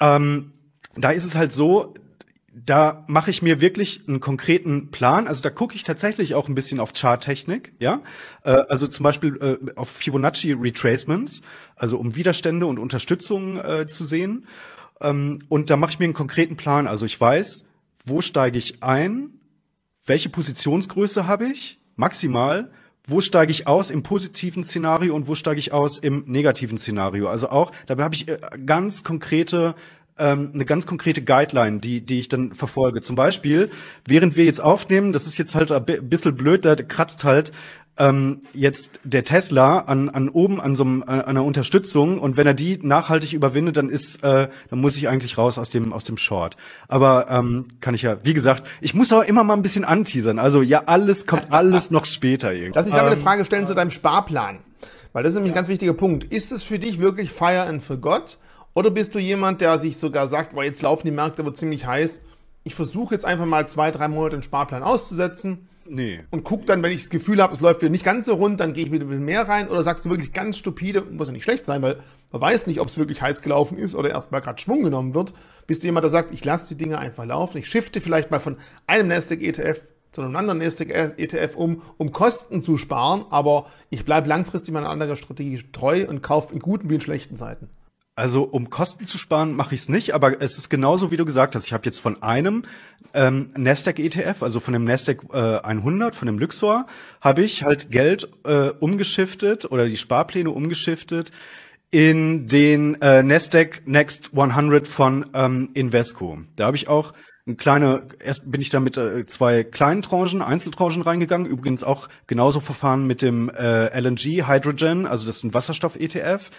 ähm, 0.00 0.52
da 0.96 1.10
ist 1.10 1.24
es 1.24 1.36
halt 1.36 1.52
so, 1.52 1.94
da 2.52 3.04
mache 3.06 3.30
ich 3.30 3.40
mir 3.40 3.60
wirklich 3.60 4.02
einen 4.08 4.20
konkreten 4.20 4.90
Plan. 4.90 5.28
Also 5.28 5.42
da 5.42 5.50
gucke 5.50 5.76
ich 5.76 5.84
tatsächlich 5.84 6.34
auch 6.34 6.48
ein 6.48 6.54
bisschen 6.54 6.80
auf 6.80 6.92
Charttechnik, 6.92 7.72
ja. 7.78 8.02
Äh, 8.44 8.50
also 8.68 8.86
zum 8.86 9.04
Beispiel 9.04 9.36
äh, 9.36 9.72
auf 9.76 9.88
Fibonacci 9.90 10.52
Retracements, 10.52 11.42
also 11.76 11.98
um 11.98 12.16
Widerstände 12.16 12.66
und 12.66 12.78
Unterstützung 12.78 13.58
äh, 13.58 13.86
zu 13.86 14.04
sehen. 14.04 14.46
Ähm, 15.00 15.40
und 15.48 15.70
da 15.70 15.76
mache 15.76 15.92
ich 15.92 15.98
mir 15.98 16.06
einen 16.06 16.14
konkreten 16.14 16.56
Plan. 16.56 16.88
Also 16.88 17.06
ich 17.06 17.20
weiß, 17.20 17.64
wo 18.04 18.20
steige 18.20 18.58
ich 18.58 18.82
ein, 18.82 19.30
welche 20.06 20.30
Positionsgröße 20.30 21.26
habe 21.26 21.46
ich, 21.46 21.78
maximal, 21.94 22.72
wo 23.08 23.20
steige 23.20 23.50
ich 23.50 23.66
aus 23.66 23.90
im 23.90 24.02
positiven 24.02 24.62
Szenario 24.62 25.14
und 25.14 25.26
wo 25.26 25.34
steige 25.34 25.58
ich 25.58 25.72
aus 25.72 25.98
im 25.98 26.24
negativen 26.26 26.78
Szenario. 26.78 27.28
Also 27.28 27.48
auch, 27.48 27.72
dabei 27.86 28.04
habe 28.04 28.14
ich 28.14 28.28
äh, 28.28 28.38
ganz 28.64 29.02
konkrete 29.02 29.74
ähm, 30.18 30.50
eine 30.52 30.64
ganz 30.64 30.86
konkrete 30.86 31.22
Guideline, 31.22 31.78
die, 31.78 32.00
die 32.00 32.18
ich 32.18 32.28
dann 32.28 32.52
verfolge. 32.52 33.00
Zum 33.00 33.16
Beispiel, 33.16 33.70
während 34.04 34.36
wir 34.36 34.44
jetzt 34.44 34.60
aufnehmen, 34.60 35.12
das 35.12 35.26
ist 35.26 35.38
jetzt 35.38 35.54
halt 35.54 35.70
ein 35.70 35.84
bisschen 35.84 36.34
blöd, 36.34 36.64
da 36.64 36.74
kratzt 36.74 37.24
halt 37.24 37.52
ähm, 37.98 38.42
jetzt 38.52 39.00
der 39.04 39.24
Tesla 39.24 39.80
an, 39.80 40.08
an 40.08 40.28
oben 40.28 40.60
an 40.60 40.74
so 40.74 40.84
einem, 40.84 41.02
an 41.02 41.22
einer 41.22 41.44
Unterstützung 41.44 42.18
und 42.18 42.36
wenn 42.36 42.46
er 42.46 42.54
die 42.54 42.78
nachhaltig 42.80 43.32
überwindet, 43.32 43.76
dann 43.76 43.88
ist, 43.88 44.22
äh, 44.22 44.48
dann 44.70 44.80
muss 44.80 44.96
ich 44.96 45.08
eigentlich 45.08 45.36
raus 45.36 45.58
aus 45.58 45.70
dem 45.70 45.92
aus 45.92 46.04
dem 46.04 46.16
Short. 46.16 46.56
Aber 46.86 47.26
ähm, 47.28 47.66
kann 47.80 47.94
ich 47.94 48.02
ja, 48.02 48.18
wie 48.22 48.34
gesagt, 48.34 48.64
ich 48.80 48.94
muss 48.94 49.12
aber 49.12 49.28
immer 49.28 49.44
mal 49.44 49.54
ein 49.54 49.62
bisschen 49.62 49.84
anteasern. 49.84 50.38
Also 50.38 50.62
ja, 50.62 50.84
alles 50.86 51.26
kommt 51.26 51.46
alles 51.50 51.90
noch 51.90 52.04
später 52.04 52.52
irgendwie. 52.52 52.76
Lass 52.76 52.86
mich 52.86 52.94
da 52.94 53.02
mal 53.02 53.08
eine 53.08 53.16
ähm, 53.16 53.22
Frage 53.22 53.44
stellen 53.44 53.66
zu 53.66 53.74
deinem 53.74 53.90
Sparplan, 53.90 54.60
weil 55.12 55.22
das 55.22 55.30
ist 55.30 55.36
nämlich 55.36 55.52
ein 55.52 55.56
ganz 55.56 55.68
wichtiger 55.68 55.94
Punkt. 55.94 56.24
Ist 56.32 56.52
es 56.52 56.62
für 56.62 56.78
dich 56.78 57.00
wirklich 57.00 57.32
Fire 57.32 57.62
and 57.62 57.82
Forgot 57.82 58.38
oder 58.74 58.90
bist 58.90 59.14
du 59.14 59.18
jemand, 59.18 59.60
der 59.60 59.78
sich 59.78 59.98
sogar 59.98 60.28
sagt, 60.28 60.54
boah, 60.54 60.62
jetzt 60.62 60.82
laufen 60.82 61.06
die 61.06 61.12
Märkte 61.12 61.42
aber 61.42 61.52
ziemlich 61.52 61.86
heiß. 61.86 62.22
Ich 62.64 62.74
versuche 62.74 63.14
jetzt 63.14 63.24
einfach 63.24 63.46
mal 63.46 63.68
zwei, 63.68 63.90
drei 63.90 64.08
Monate 64.08 64.36
den 64.36 64.42
Sparplan 64.42 64.82
auszusetzen 64.82 65.68
Nee. 65.90 66.20
Und 66.30 66.44
guck 66.44 66.66
dann, 66.66 66.82
wenn 66.82 66.92
ich 66.92 67.00
das 67.00 67.10
Gefühl 67.10 67.42
habe, 67.42 67.54
es 67.54 67.60
läuft 67.60 67.80
wieder 67.80 67.90
nicht 67.90 68.04
ganz 68.04 68.26
so 68.26 68.34
rund, 68.34 68.60
dann 68.60 68.72
gehe 68.72 68.84
ich 68.84 68.92
wieder 68.92 69.04
ein 69.04 69.08
bisschen 69.08 69.24
mehr 69.24 69.48
rein. 69.48 69.68
Oder 69.68 69.82
sagst 69.82 70.04
du 70.04 70.10
wirklich 70.10 70.32
ganz 70.32 70.58
stupide, 70.58 71.02
muss 71.02 71.26
ja 71.28 71.32
nicht 71.32 71.44
schlecht 71.44 71.64
sein, 71.64 71.82
weil 71.82 71.96
man 72.30 72.42
weiß 72.42 72.66
nicht, 72.66 72.80
ob 72.80 72.88
es 72.88 72.98
wirklich 72.98 73.22
heiß 73.22 73.42
gelaufen 73.42 73.78
ist 73.78 73.94
oder 73.94 74.10
erst 74.10 74.30
mal 74.30 74.40
gerade 74.40 74.60
Schwung 74.60 74.82
genommen 74.82 75.14
wird. 75.14 75.32
Bist 75.66 75.82
du 75.82 75.86
jemand, 75.86 76.04
der 76.04 76.10
sagt, 76.10 76.32
ich 76.32 76.44
lasse 76.44 76.68
die 76.68 76.76
Dinge 76.76 76.98
einfach 76.98 77.24
laufen, 77.24 77.58
ich 77.58 77.68
shifte 77.68 78.00
vielleicht 78.00 78.30
mal 78.30 78.40
von 78.40 78.58
einem 78.86 79.08
Nasdaq 79.08 79.42
ETF 79.42 79.80
zu 80.12 80.22
einem 80.22 80.36
anderen 80.36 80.58
Nasdaq 80.58 80.90
ETF 80.90 81.56
um, 81.56 81.82
um 81.96 82.12
Kosten 82.12 82.62
zu 82.62 82.76
sparen, 82.76 83.24
aber 83.30 83.66
ich 83.90 84.04
bleibe 84.04 84.28
langfristig 84.28 84.72
meiner 84.74 84.90
anderen 84.90 85.16
Strategie 85.16 85.62
treu 85.72 86.06
und 86.08 86.22
kaufe 86.22 86.52
in 86.52 86.60
guten 86.60 86.90
wie 86.90 86.96
in 86.96 87.00
schlechten 87.00 87.36
Zeiten. 87.36 87.68
Also 88.18 88.42
um 88.42 88.68
Kosten 88.68 89.06
zu 89.06 89.16
sparen, 89.16 89.54
mache 89.54 89.76
ich 89.76 89.82
es 89.82 89.88
nicht, 89.88 90.12
aber 90.12 90.42
es 90.42 90.58
ist 90.58 90.70
genauso, 90.70 91.12
wie 91.12 91.16
du 91.16 91.24
gesagt 91.24 91.54
hast. 91.54 91.66
Ich 91.66 91.72
habe 91.72 91.84
jetzt 91.84 92.00
von 92.00 92.20
einem 92.20 92.64
ähm, 93.14 93.50
Nasdaq 93.56 94.00
ETF, 94.00 94.42
also 94.42 94.58
von 94.58 94.72
dem 94.72 94.82
Nasdaq 94.82 95.22
äh, 95.32 95.60
100, 95.60 96.16
von 96.16 96.26
dem 96.26 96.36
Luxor, 96.36 96.86
habe 97.20 97.44
ich 97.44 97.62
halt 97.62 97.92
Geld 97.92 98.28
äh, 98.44 98.70
umgeschiftet 98.80 99.70
oder 99.70 99.86
die 99.86 99.96
Sparpläne 99.96 100.50
umgeschiftet 100.50 101.30
in 101.92 102.48
den 102.48 103.00
äh, 103.02 103.22
Nasdaq 103.22 103.82
Next 103.86 104.30
100 104.36 104.88
von 104.88 105.26
ähm, 105.32 105.70
Invesco. 105.74 106.38
Da 106.56 106.66
habe 106.66 106.76
ich 106.76 106.88
auch 106.88 107.12
ein 107.48 107.56
kleine, 107.56 108.02
erst 108.22 108.50
bin 108.50 108.60
ich 108.60 108.68
da 108.68 108.78
mit 108.78 108.96
äh, 108.96 109.24
zwei 109.26 109.64
kleinen 109.64 110.02
Tranchen, 110.02 110.42
Einzeltranchen 110.42 111.02
reingegangen. 111.02 111.46
Übrigens 111.46 111.82
auch 111.82 112.08
genauso 112.26 112.60
verfahren 112.60 113.06
mit 113.06 113.22
dem 113.22 113.48
äh, 113.48 113.98
LNG 113.98 114.46
Hydrogen, 114.46 115.06
also 115.06 115.26
das 115.26 115.38
ist 115.38 115.44
ein 115.44 115.54
Wasserstoff-ETF. 115.54 116.50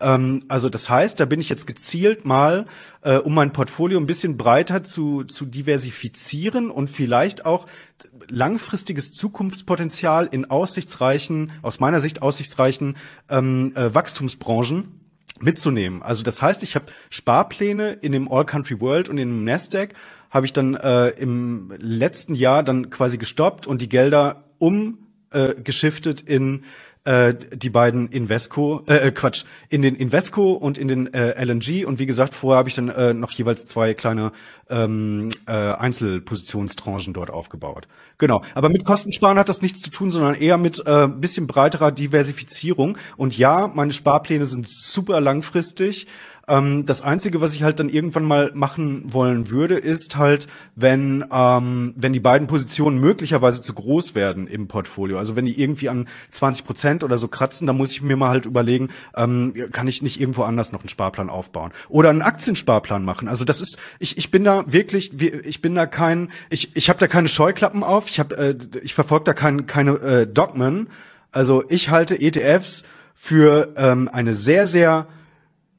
Ähm, 0.00 0.44
also 0.48 0.68
das 0.68 0.88
heißt, 0.88 1.20
da 1.20 1.26
bin 1.26 1.40
ich 1.40 1.48
jetzt 1.48 1.66
gezielt 1.66 2.24
mal, 2.24 2.66
äh, 3.02 3.16
um 3.16 3.34
mein 3.34 3.52
Portfolio 3.52 4.00
ein 4.00 4.06
bisschen 4.06 4.36
breiter 4.36 4.82
zu, 4.82 5.24
zu 5.24 5.44
diversifizieren 5.44 6.70
und 6.70 6.88
vielleicht 6.88 7.44
auch 7.44 7.66
langfristiges 8.28 9.12
Zukunftspotenzial 9.12 10.28
in 10.30 10.46
aussichtsreichen, 10.50 11.52
aus 11.62 11.78
meiner 11.78 12.00
Sicht 12.00 12.22
aussichtsreichen 12.22 12.96
ähm, 13.28 13.72
äh, 13.76 13.94
Wachstumsbranchen 13.94 14.98
mitzunehmen. 15.40 16.02
Also 16.02 16.22
das 16.22 16.42
heißt, 16.42 16.62
ich 16.62 16.74
habe 16.74 16.86
Sparpläne 17.10 17.92
in 17.92 18.12
dem 18.12 18.30
All 18.30 18.44
Country 18.44 18.80
World 18.80 19.08
und 19.08 19.18
in 19.18 19.28
dem 19.28 19.44
Nasdaq 19.44 19.94
habe 20.30 20.46
ich 20.46 20.52
dann 20.52 20.74
äh, 20.74 21.08
im 21.10 21.72
letzten 21.78 22.34
Jahr 22.34 22.62
dann 22.62 22.90
quasi 22.90 23.18
gestoppt 23.18 23.66
und 23.66 23.82
die 23.82 23.88
Gelder 23.88 24.44
umgeschiftet 24.58 26.28
äh, 26.28 26.36
in 26.36 26.64
äh, 27.08 27.34
die 27.54 27.70
beiden 27.70 28.08
Invesco, 28.08 28.82
äh, 28.86 29.08
äh, 29.08 29.12
Quatsch, 29.12 29.44
in 29.70 29.80
den 29.80 29.94
Invesco 29.94 30.52
und 30.52 30.76
in 30.76 30.88
den 30.88 31.14
äh, 31.14 31.42
LNG. 31.42 31.86
Und 31.86 31.98
wie 31.98 32.04
gesagt, 32.04 32.34
vorher 32.34 32.58
habe 32.58 32.68
ich 32.68 32.74
dann 32.74 32.90
äh, 32.90 33.14
noch 33.14 33.30
jeweils 33.30 33.64
zwei 33.64 33.94
kleine 33.94 34.32
ähm, 34.68 35.30
äh, 35.46 35.52
Einzelpositionstranchen 35.52 37.14
dort 37.14 37.30
aufgebaut. 37.30 37.88
Genau. 38.18 38.42
Aber 38.54 38.68
mit 38.68 38.84
Kostensparen 38.84 39.38
hat 39.38 39.48
das 39.48 39.62
nichts 39.62 39.80
zu 39.80 39.90
tun, 39.90 40.10
sondern 40.10 40.34
eher 40.34 40.58
mit 40.58 40.82
äh, 40.84 41.08
bisschen 41.08 41.46
breiterer 41.46 41.92
Diversifizierung. 41.92 42.98
Und 43.16 43.38
ja, 43.38 43.68
meine 43.68 43.92
Sparpläne 43.92 44.44
sind 44.44 44.68
super 44.68 45.22
langfristig. 45.22 46.08
Ähm, 46.48 46.86
das 46.86 47.02
Einzige, 47.02 47.40
was 47.40 47.52
ich 47.52 47.62
halt 47.62 47.78
dann 47.80 47.88
irgendwann 47.88 48.24
mal 48.24 48.50
machen 48.54 49.12
wollen 49.12 49.50
würde, 49.50 49.76
ist 49.76 50.16
halt, 50.16 50.46
wenn, 50.74 51.24
ähm, 51.30 51.94
wenn 51.96 52.12
die 52.12 52.20
beiden 52.20 52.48
Positionen 52.48 52.98
möglicherweise 52.98 53.60
zu 53.60 53.74
groß 53.74 54.14
werden 54.14 54.46
im 54.46 54.68
Portfolio. 54.68 55.18
Also 55.18 55.36
wenn 55.36 55.44
die 55.44 55.60
irgendwie 55.60 55.88
an 55.88 56.08
20 56.30 56.64
Prozent 56.64 57.04
oder 57.04 57.18
so 57.18 57.28
kratzen, 57.28 57.66
dann 57.66 57.76
muss 57.76 57.92
ich 57.92 58.02
mir 58.02 58.16
mal 58.16 58.30
halt 58.30 58.46
überlegen, 58.46 58.88
ähm, 59.16 59.54
kann 59.72 59.86
ich 59.86 60.02
nicht 60.02 60.20
irgendwo 60.20 60.42
anders 60.42 60.72
noch 60.72 60.80
einen 60.80 60.88
Sparplan 60.88 61.30
aufbauen 61.30 61.72
oder 61.88 62.10
einen 62.10 62.22
Aktiensparplan 62.22 63.04
machen. 63.04 63.28
Also 63.28 63.44
das 63.44 63.60
ist, 63.60 63.78
ich, 63.98 64.18
ich 64.18 64.30
bin 64.30 64.44
da 64.44 64.64
wirklich, 64.72 65.20
ich 65.20 65.60
bin 65.62 65.74
da 65.74 65.86
kein, 65.86 66.30
ich, 66.50 66.76
ich 66.76 66.88
habe 66.88 66.98
da 66.98 67.06
keine 67.06 67.28
Scheuklappen 67.28 67.82
auf, 67.82 68.08
ich 68.08 68.18
habe, 68.18 68.36
äh, 68.36 68.56
ich 68.82 68.94
verfolge 68.94 69.24
da 69.24 69.34
kein, 69.34 69.66
keine 69.66 69.92
äh, 69.98 70.26
Dogmen. 70.26 70.88
Also 71.30 71.64
ich 71.68 71.90
halte 71.90 72.20
ETFs 72.20 72.84
für 73.14 73.74
ähm, 73.76 74.08
eine 74.10 74.32
sehr, 74.32 74.66
sehr 74.66 75.06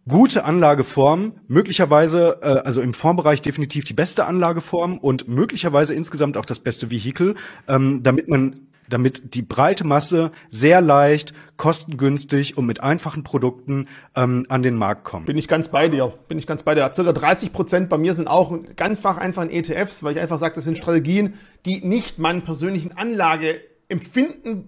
gute 0.10 0.44
Anlageform, 0.44 1.34
möglicherweise, 1.48 2.40
äh, 2.42 2.48
also 2.66 2.82
im 2.82 2.94
Formbereich 2.94 3.42
definitiv 3.42 3.86
die 3.86 3.94
beste 3.94 4.26
Anlageform 4.26 4.98
und 4.98 5.30
möglicherweise 5.30 5.94
insgesamt 5.94 6.36
auch 6.36 6.46
das 6.46 6.60
beste 6.60 6.92
Vehikel, 6.92 7.36
ähm, 7.70 8.04
damit 8.04 8.28
man 8.28 8.68
damit 8.90 9.36
die 9.36 9.44
breite 9.44 9.86
Masse 9.86 10.32
sehr 10.50 10.82
leicht, 10.82 11.34
kostengünstig 11.58 12.58
und 12.58 12.66
mit 12.66 12.82
einfachen 12.82 13.24
Produkten 13.24 13.88
ähm, 14.16 14.46
an 14.50 14.64
den 14.64 14.76
Markt 14.76 15.04
kommt. 15.04 15.28
Bin 15.28 15.38
ich 15.38 15.48
ganz 15.48 15.68
bei 15.68 15.90
dir. 15.90 16.12
Bin 16.28 16.40
ich 16.40 16.48
ganz 16.48 16.64
bei 16.64 16.74
dir. 16.76 16.92
Circa 16.92 17.12
30 17.12 17.54
Prozent 17.54 17.90
bei 17.90 18.00
mir 18.00 18.16
sind 18.16 18.28
auch 18.28 18.52
ganz 18.76 19.06
einfach 19.06 19.44
in 19.44 19.52
ETFs, 19.52 20.04
weil 20.04 20.14
ich 20.14 20.20
einfach 20.20 20.40
sage, 20.40 20.56
das 20.56 20.64
sind 20.64 20.78
Strategien, 20.78 21.36
die 21.66 21.86
nicht 21.86 22.18
meinen 22.18 22.42
persönlichen 22.42 22.98
Anlageempfinden 22.98 24.68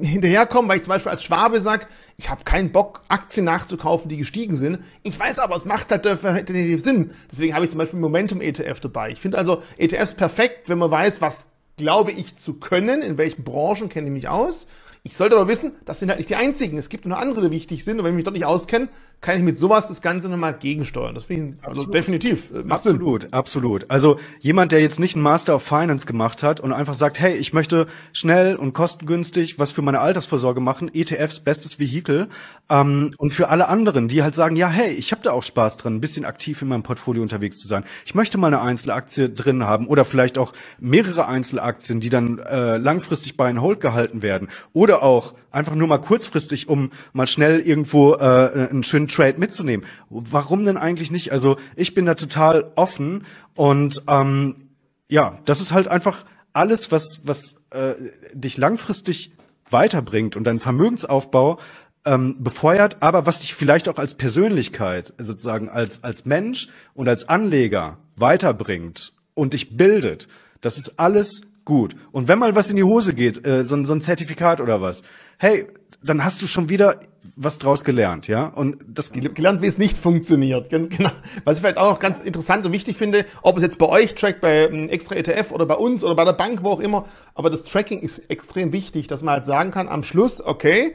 hinterherkommen, 0.00 0.68
weil 0.68 0.76
ich 0.76 0.84
zum 0.84 0.92
Beispiel 0.92 1.10
als 1.10 1.22
Schwabe 1.22 1.60
sage, 1.60 1.86
ich 2.16 2.30
habe 2.30 2.44
keinen 2.44 2.72
Bock, 2.72 3.02
Aktien 3.08 3.44
nachzukaufen, 3.44 4.08
die 4.08 4.16
gestiegen 4.16 4.56
sind. 4.56 4.78
Ich 5.02 5.18
weiß 5.18 5.38
aber, 5.38 5.56
es 5.56 5.64
macht 5.64 5.90
halt 5.90 6.04
definitiv 6.04 6.82
Sinn. 6.82 7.12
Deswegen 7.30 7.54
habe 7.54 7.64
ich 7.64 7.70
zum 7.70 7.78
Beispiel 7.78 8.00
Momentum 8.00 8.40
ETF 8.40 8.80
dabei. 8.80 9.10
Ich 9.10 9.20
finde 9.20 9.38
also 9.38 9.62
ETFs 9.78 10.14
perfekt, 10.14 10.68
wenn 10.68 10.78
man 10.78 10.90
weiß, 10.90 11.20
was 11.20 11.46
glaube 11.76 12.12
ich 12.12 12.36
zu 12.36 12.54
können, 12.54 13.02
in 13.02 13.18
welchen 13.18 13.44
Branchen 13.44 13.88
kenne 13.88 14.06
ich 14.06 14.12
mich 14.12 14.28
aus 14.28 14.66
ich 15.06 15.16
sollte 15.16 15.36
aber 15.36 15.46
wissen, 15.46 15.70
das 15.84 16.00
sind 16.00 16.08
halt 16.08 16.18
nicht 16.18 16.30
die 16.30 16.34
einzigen. 16.34 16.78
Es 16.78 16.88
gibt 16.88 17.06
noch 17.06 17.16
andere, 17.16 17.42
die 17.42 17.50
wichtig 17.52 17.84
sind. 17.84 17.98
Und 17.98 18.04
wenn 18.04 18.10
ich 18.10 18.16
mich 18.16 18.24
dort 18.24 18.34
nicht 18.34 18.44
auskenne, 18.44 18.88
kann 19.20 19.36
ich 19.38 19.44
mit 19.44 19.56
sowas 19.56 19.86
das 19.86 20.02
Ganze 20.02 20.28
nochmal 20.28 20.54
gegensteuern. 20.54 21.14
Das 21.14 21.24
finde 21.24 21.56
ich 21.60 21.66
also 21.66 21.84
definitiv. 21.84 22.50
Äh, 22.52 22.68
absolut, 22.68 23.22
Sinn. 23.22 23.32
absolut. 23.32 23.88
Also 23.88 24.18
jemand, 24.40 24.72
der 24.72 24.80
jetzt 24.80 24.98
nicht 24.98 25.14
einen 25.14 25.22
Master 25.22 25.54
of 25.54 25.62
Finance 25.62 26.06
gemacht 26.06 26.42
hat 26.42 26.58
und 26.58 26.72
einfach 26.72 26.94
sagt, 26.94 27.20
hey, 27.20 27.36
ich 27.36 27.52
möchte 27.52 27.86
schnell 28.12 28.56
und 28.56 28.72
kostengünstig 28.72 29.60
was 29.60 29.70
für 29.70 29.80
meine 29.80 30.00
Altersvorsorge 30.00 30.60
machen, 30.60 30.90
ETFs, 30.92 31.38
bestes 31.38 31.78
Vehikel. 31.78 32.28
Ähm, 32.68 33.12
und 33.16 33.32
für 33.32 33.48
alle 33.48 33.68
anderen, 33.68 34.08
die 34.08 34.24
halt 34.24 34.34
sagen, 34.34 34.56
ja, 34.56 34.68
hey, 34.68 34.90
ich 34.90 35.12
habe 35.12 35.22
da 35.22 35.30
auch 35.30 35.44
Spaß 35.44 35.76
dran, 35.76 35.94
ein 35.94 36.00
bisschen 36.00 36.24
aktiv 36.24 36.60
in 36.62 36.68
meinem 36.68 36.82
Portfolio 36.82 37.22
unterwegs 37.22 37.60
zu 37.60 37.68
sein. 37.68 37.84
Ich 38.04 38.16
möchte 38.16 38.38
mal 38.38 38.48
eine 38.48 38.60
Einzelaktie 38.60 39.30
drin 39.30 39.64
haben 39.64 39.86
oder 39.86 40.04
vielleicht 40.04 40.36
auch 40.36 40.52
mehrere 40.80 41.28
Einzelaktien, 41.28 42.00
die 42.00 42.10
dann 42.10 42.40
äh, 42.40 42.76
langfristig 42.78 43.36
bei 43.36 43.46
ein 43.46 43.62
Hold 43.62 43.80
gehalten 43.80 44.22
werden. 44.22 44.48
Oder 44.72 44.95
auch 45.02 45.34
einfach 45.50 45.74
nur 45.74 45.88
mal 45.88 45.98
kurzfristig, 45.98 46.68
um 46.68 46.90
mal 47.12 47.26
schnell 47.26 47.60
irgendwo 47.60 48.14
äh, 48.14 48.68
einen 48.70 48.84
schönen 48.84 49.08
Trade 49.08 49.38
mitzunehmen. 49.38 49.86
Warum 50.10 50.64
denn 50.64 50.76
eigentlich 50.76 51.10
nicht? 51.10 51.32
Also 51.32 51.56
ich 51.76 51.94
bin 51.94 52.06
da 52.06 52.14
total 52.14 52.72
offen 52.76 53.24
und 53.54 54.02
ähm, 54.08 54.68
ja, 55.08 55.38
das 55.44 55.60
ist 55.60 55.72
halt 55.72 55.88
einfach 55.88 56.24
alles, 56.52 56.92
was 56.92 57.20
was 57.24 57.56
äh, 57.70 57.94
dich 58.32 58.56
langfristig 58.56 59.32
weiterbringt 59.70 60.36
und 60.36 60.44
deinen 60.44 60.60
Vermögensaufbau 60.60 61.58
ähm, 62.04 62.36
befeuert, 62.42 62.98
aber 63.00 63.26
was 63.26 63.40
dich 63.40 63.54
vielleicht 63.54 63.88
auch 63.88 63.98
als 63.98 64.14
Persönlichkeit, 64.14 65.12
sozusagen 65.18 65.68
als 65.68 66.04
als 66.04 66.24
Mensch 66.24 66.68
und 66.94 67.08
als 67.08 67.28
Anleger 67.28 67.98
weiterbringt 68.16 69.12
und 69.34 69.52
dich 69.52 69.76
bildet. 69.76 70.28
Das 70.60 70.78
ist 70.78 70.98
alles 70.98 71.42
gut. 71.66 71.94
Und 72.12 72.28
wenn 72.28 72.38
mal 72.38 72.54
was 72.54 72.70
in 72.70 72.76
die 72.76 72.84
Hose 72.84 73.12
geht, 73.12 73.46
äh, 73.46 73.64
so, 73.64 73.84
so 73.84 73.92
ein 73.92 74.00
Zertifikat 74.00 74.62
oder 74.62 74.80
was, 74.80 75.02
hey, 75.36 75.66
dann 76.02 76.24
hast 76.24 76.40
du 76.40 76.46
schon 76.46 76.70
wieder 76.70 77.00
was 77.34 77.58
draus 77.58 77.84
gelernt, 77.84 78.28
ja? 78.28 78.46
Und 78.46 78.78
das 78.88 79.12
gelernt, 79.12 79.60
wie 79.60 79.66
es 79.66 79.76
nicht 79.76 79.98
funktioniert. 79.98 80.70
Ganz 80.70 80.88
genau. 80.88 81.10
Was 81.44 81.58
ich 81.58 81.60
vielleicht 81.60 81.76
auch 81.76 81.90
noch 81.90 81.98
ganz 81.98 82.22
interessant 82.22 82.64
und 82.64 82.72
wichtig 82.72 82.96
finde, 82.96 83.26
ob 83.42 83.56
es 83.58 83.62
jetzt 83.62 83.76
bei 83.76 83.86
euch 83.86 84.14
trackt, 84.14 84.40
bei 84.40 84.68
ähm, 84.68 84.88
extra 84.88 85.16
ETF 85.16 85.52
oder 85.52 85.66
bei 85.66 85.74
uns 85.74 86.02
oder 86.02 86.14
bei 86.14 86.24
der 86.24 86.32
Bank, 86.32 86.60
wo 86.62 86.70
auch 86.70 86.80
immer, 86.80 87.04
aber 87.34 87.50
das 87.50 87.64
Tracking 87.64 88.00
ist 88.00 88.30
extrem 88.30 88.72
wichtig, 88.72 89.06
dass 89.08 89.22
man 89.22 89.34
halt 89.34 89.44
sagen 89.44 89.70
kann 89.70 89.88
am 89.88 90.02
Schluss, 90.02 90.40
okay, 90.40 90.94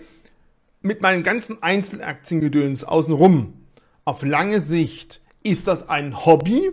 mit 0.82 1.02
meinen 1.02 1.22
ganzen 1.22 1.62
Einzelaktiengedöns 1.62 2.84
außenrum, 2.84 3.54
auf 4.04 4.24
lange 4.24 4.62
Sicht 4.62 5.22
ist 5.44 5.68
das 5.68 5.90
ein 5.90 6.26
Hobby 6.26 6.72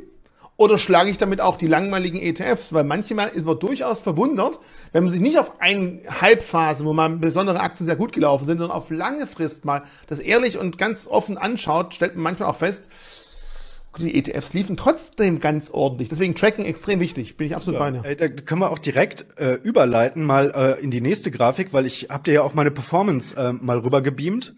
oder 0.58 0.76
schlage 0.76 1.08
ich 1.08 1.16
damit 1.18 1.40
auch 1.40 1.56
die 1.56 1.68
langweiligen 1.68 2.20
ETFs? 2.20 2.72
Weil 2.72 2.84
manchmal 2.84 3.28
ist 3.28 3.46
man 3.46 3.58
durchaus 3.58 4.00
verwundert, 4.00 4.58
wenn 4.92 5.04
man 5.04 5.12
sich 5.12 5.22
nicht 5.22 5.38
auf 5.38 5.60
eine 5.60 6.00
Halbphase, 6.20 6.84
wo 6.84 6.92
man 6.92 7.20
besondere 7.20 7.60
Aktien 7.60 7.86
sehr 7.86 7.96
gut 7.96 8.12
gelaufen 8.12 8.44
sind, 8.44 8.58
sondern 8.58 8.76
auf 8.76 8.90
lange 8.90 9.26
Frist 9.26 9.64
mal 9.64 9.84
das 10.08 10.18
ehrlich 10.18 10.58
und 10.58 10.76
ganz 10.76 11.06
offen 11.06 11.38
anschaut, 11.38 11.94
stellt 11.94 12.16
man 12.16 12.24
manchmal 12.24 12.50
auch 12.50 12.56
fest, 12.56 12.82
die 13.98 14.14
ETFs 14.14 14.52
liefen 14.52 14.76
trotzdem 14.76 15.40
ganz 15.40 15.70
ordentlich. 15.70 16.08
Deswegen 16.08 16.34
Tracking 16.34 16.64
extrem 16.64 17.00
wichtig. 17.00 17.36
Bin 17.36 17.46
ich 17.46 17.54
absolut 17.54 17.80
bei 17.80 17.90
dir. 17.90 18.16
Da 18.16 18.28
können 18.28 18.60
wir 18.60 18.70
auch 18.70 18.78
direkt 18.78 19.26
äh, 19.38 19.54
überleiten 19.54 20.24
mal 20.24 20.52
äh, 20.54 20.82
in 20.82 20.90
die 20.90 21.00
nächste 21.00 21.30
Grafik, 21.30 21.72
weil 21.72 21.86
ich 21.86 22.08
habe 22.10 22.24
dir 22.24 22.34
ja 22.34 22.42
auch 22.42 22.54
meine 22.54 22.70
Performance 22.70 23.36
äh, 23.36 23.52
mal 23.52 23.78
rüber 23.78 24.02
gebeamt. 24.02 24.54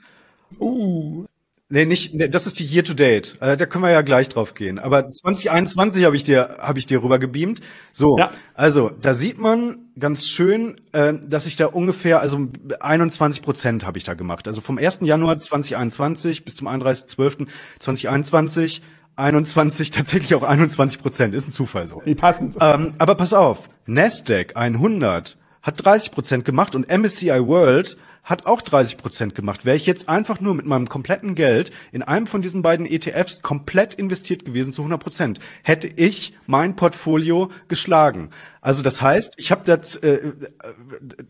Uh. 0.59 1.25
Nee, 1.72 1.84
nicht, 1.84 2.14
nee, 2.14 2.28
das 2.28 2.48
ist 2.48 2.58
die 2.58 2.66
Year 2.66 2.82
to 2.82 2.94
Date. 2.94 3.38
Äh, 3.40 3.56
da 3.56 3.64
können 3.64 3.84
wir 3.84 3.92
ja 3.92 4.02
gleich 4.02 4.28
drauf 4.28 4.54
gehen. 4.54 4.80
Aber 4.80 5.12
2021 5.12 6.04
habe 6.04 6.16
ich 6.16 6.24
dir, 6.24 6.56
habe 6.58 6.80
ich 6.80 6.86
dir 6.86 7.00
rüber 7.00 7.20
gebeamt. 7.20 7.60
So, 7.92 8.18
ja. 8.18 8.32
also 8.54 8.90
da 9.00 9.14
sieht 9.14 9.38
man 9.38 9.78
ganz 9.96 10.26
schön, 10.26 10.80
äh, 10.90 11.14
dass 11.24 11.46
ich 11.46 11.54
da 11.54 11.66
ungefähr, 11.66 12.20
also 12.20 12.48
21 12.80 13.42
Prozent 13.42 13.86
habe 13.86 13.98
ich 13.98 14.04
da 14.04 14.14
gemacht. 14.14 14.48
Also 14.48 14.60
vom 14.60 14.78
1. 14.78 14.98
Januar 15.02 15.38
2021 15.38 16.44
bis 16.44 16.56
zum 16.56 16.66
31.12.2021 16.66 18.80
21, 19.14 19.90
tatsächlich 19.92 20.34
auch 20.34 20.42
21 20.42 21.00
Prozent. 21.00 21.34
Ist 21.34 21.48
ein 21.48 21.52
Zufall 21.52 21.86
so. 21.86 22.02
Wie 22.04 22.16
passend. 22.16 22.56
Ähm, 22.60 22.94
aber 22.98 23.14
pass 23.14 23.32
auf, 23.32 23.70
Nasdaq 23.86 24.56
100 24.56 25.36
hat 25.62 25.84
30 25.84 26.10
Prozent 26.10 26.44
gemacht 26.44 26.74
und 26.74 26.88
MSCI 26.88 27.46
World 27.46 27.96
hat 28.24 28.46
auch 28.46 28.60
30 28.60 28.98
Prozent 28.98 29.34
gemacht. 29.34 29.64
Wäre 29.64 29.76
ich 29.76 29.86
jetzt 29.86 30.08
einfach 30.08 30.40
nur 30.40 30.54
mit 30.54 30.66
meinem 30.66 30.88
kompletten 30.88 31.34
Geld 31.34 31.70
in 31.92 32.02
einem 32.02 32.26
von 32.26 32.42
diesen 32.42 32.62
beiden 32.62 32.86
ETFs 32.86 33.42
komplett 33.42 33.94
investiert 33.94 34.44
gewesen 34.44 34.72
zu 34.72 34.82
100 34.82 35.02
Prozent, 35.02 35.40
hätte 35.62 35.88
ich 35.88 36.34
mein 36.46 36.76
Portfolio 36.76 37.50
geschlagen. 37.68 38.30
Also 38.60 38.82
das 38.82 39.00
heißt, 39.00 39.34
ich 39.38 39.50
habe 39.50 39.62
das, 39.64 39.96
äh, 39.96 40.32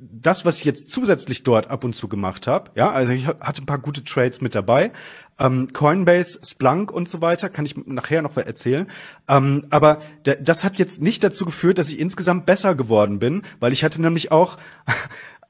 das, 0.00 0.44
was 0.44 0.59
ich 0.59 0.64
jetzt 0.64 0.90
zusätzlich 0.90 1.44
dort 1.44 1.70
ab 1.70 1.85
und 1.85 1.94
zu 1.94 2.09
gemacht 2.09 2.47
habe, 2.47 2.70
ja, 2.75 2.90
also 2.90 3.12
ich 3.12 3.26
hatte 3.26 3.62
ein 3.62 3.66
paar 3.66 3.78
gute 3.78 4.02
Trades 4.02 4.40
mit 4.40 4.54
dabei, 4.54 4.90
ähm, 5.38 5.73
Coinbase, 5.73 6.40
Splunk 6.44 6.90
und 6.90 7.09
so 7.09 7.20
weiter, 7.20 7.49
kann 7.49 7.64
ich 7.64 7.76
nachher 7.76 8.23
noch 8.23 8.37
erzählen. 8.37 8.88
Ähm, 9.28 9.66
aber 9.70 10.00
das 10.23 10.64
hat 10.64 10.76
jetzt 10.76 11.00
nicht 11.00 11.23
dazu 11.23 11.44
geführt, 11.44 11.78
dass 11.78 11.88
ich 11.88 12.00
insgesamt 12.00 12.47
besser 12.47 12.75
geworden 12.75 13.20
bin, 13.20 13.42
weil 13.61 13.73
ich 13.73 13.85
hatte 13.85 14.02
nämlich 14.02 14.32
auch 14.32 14.59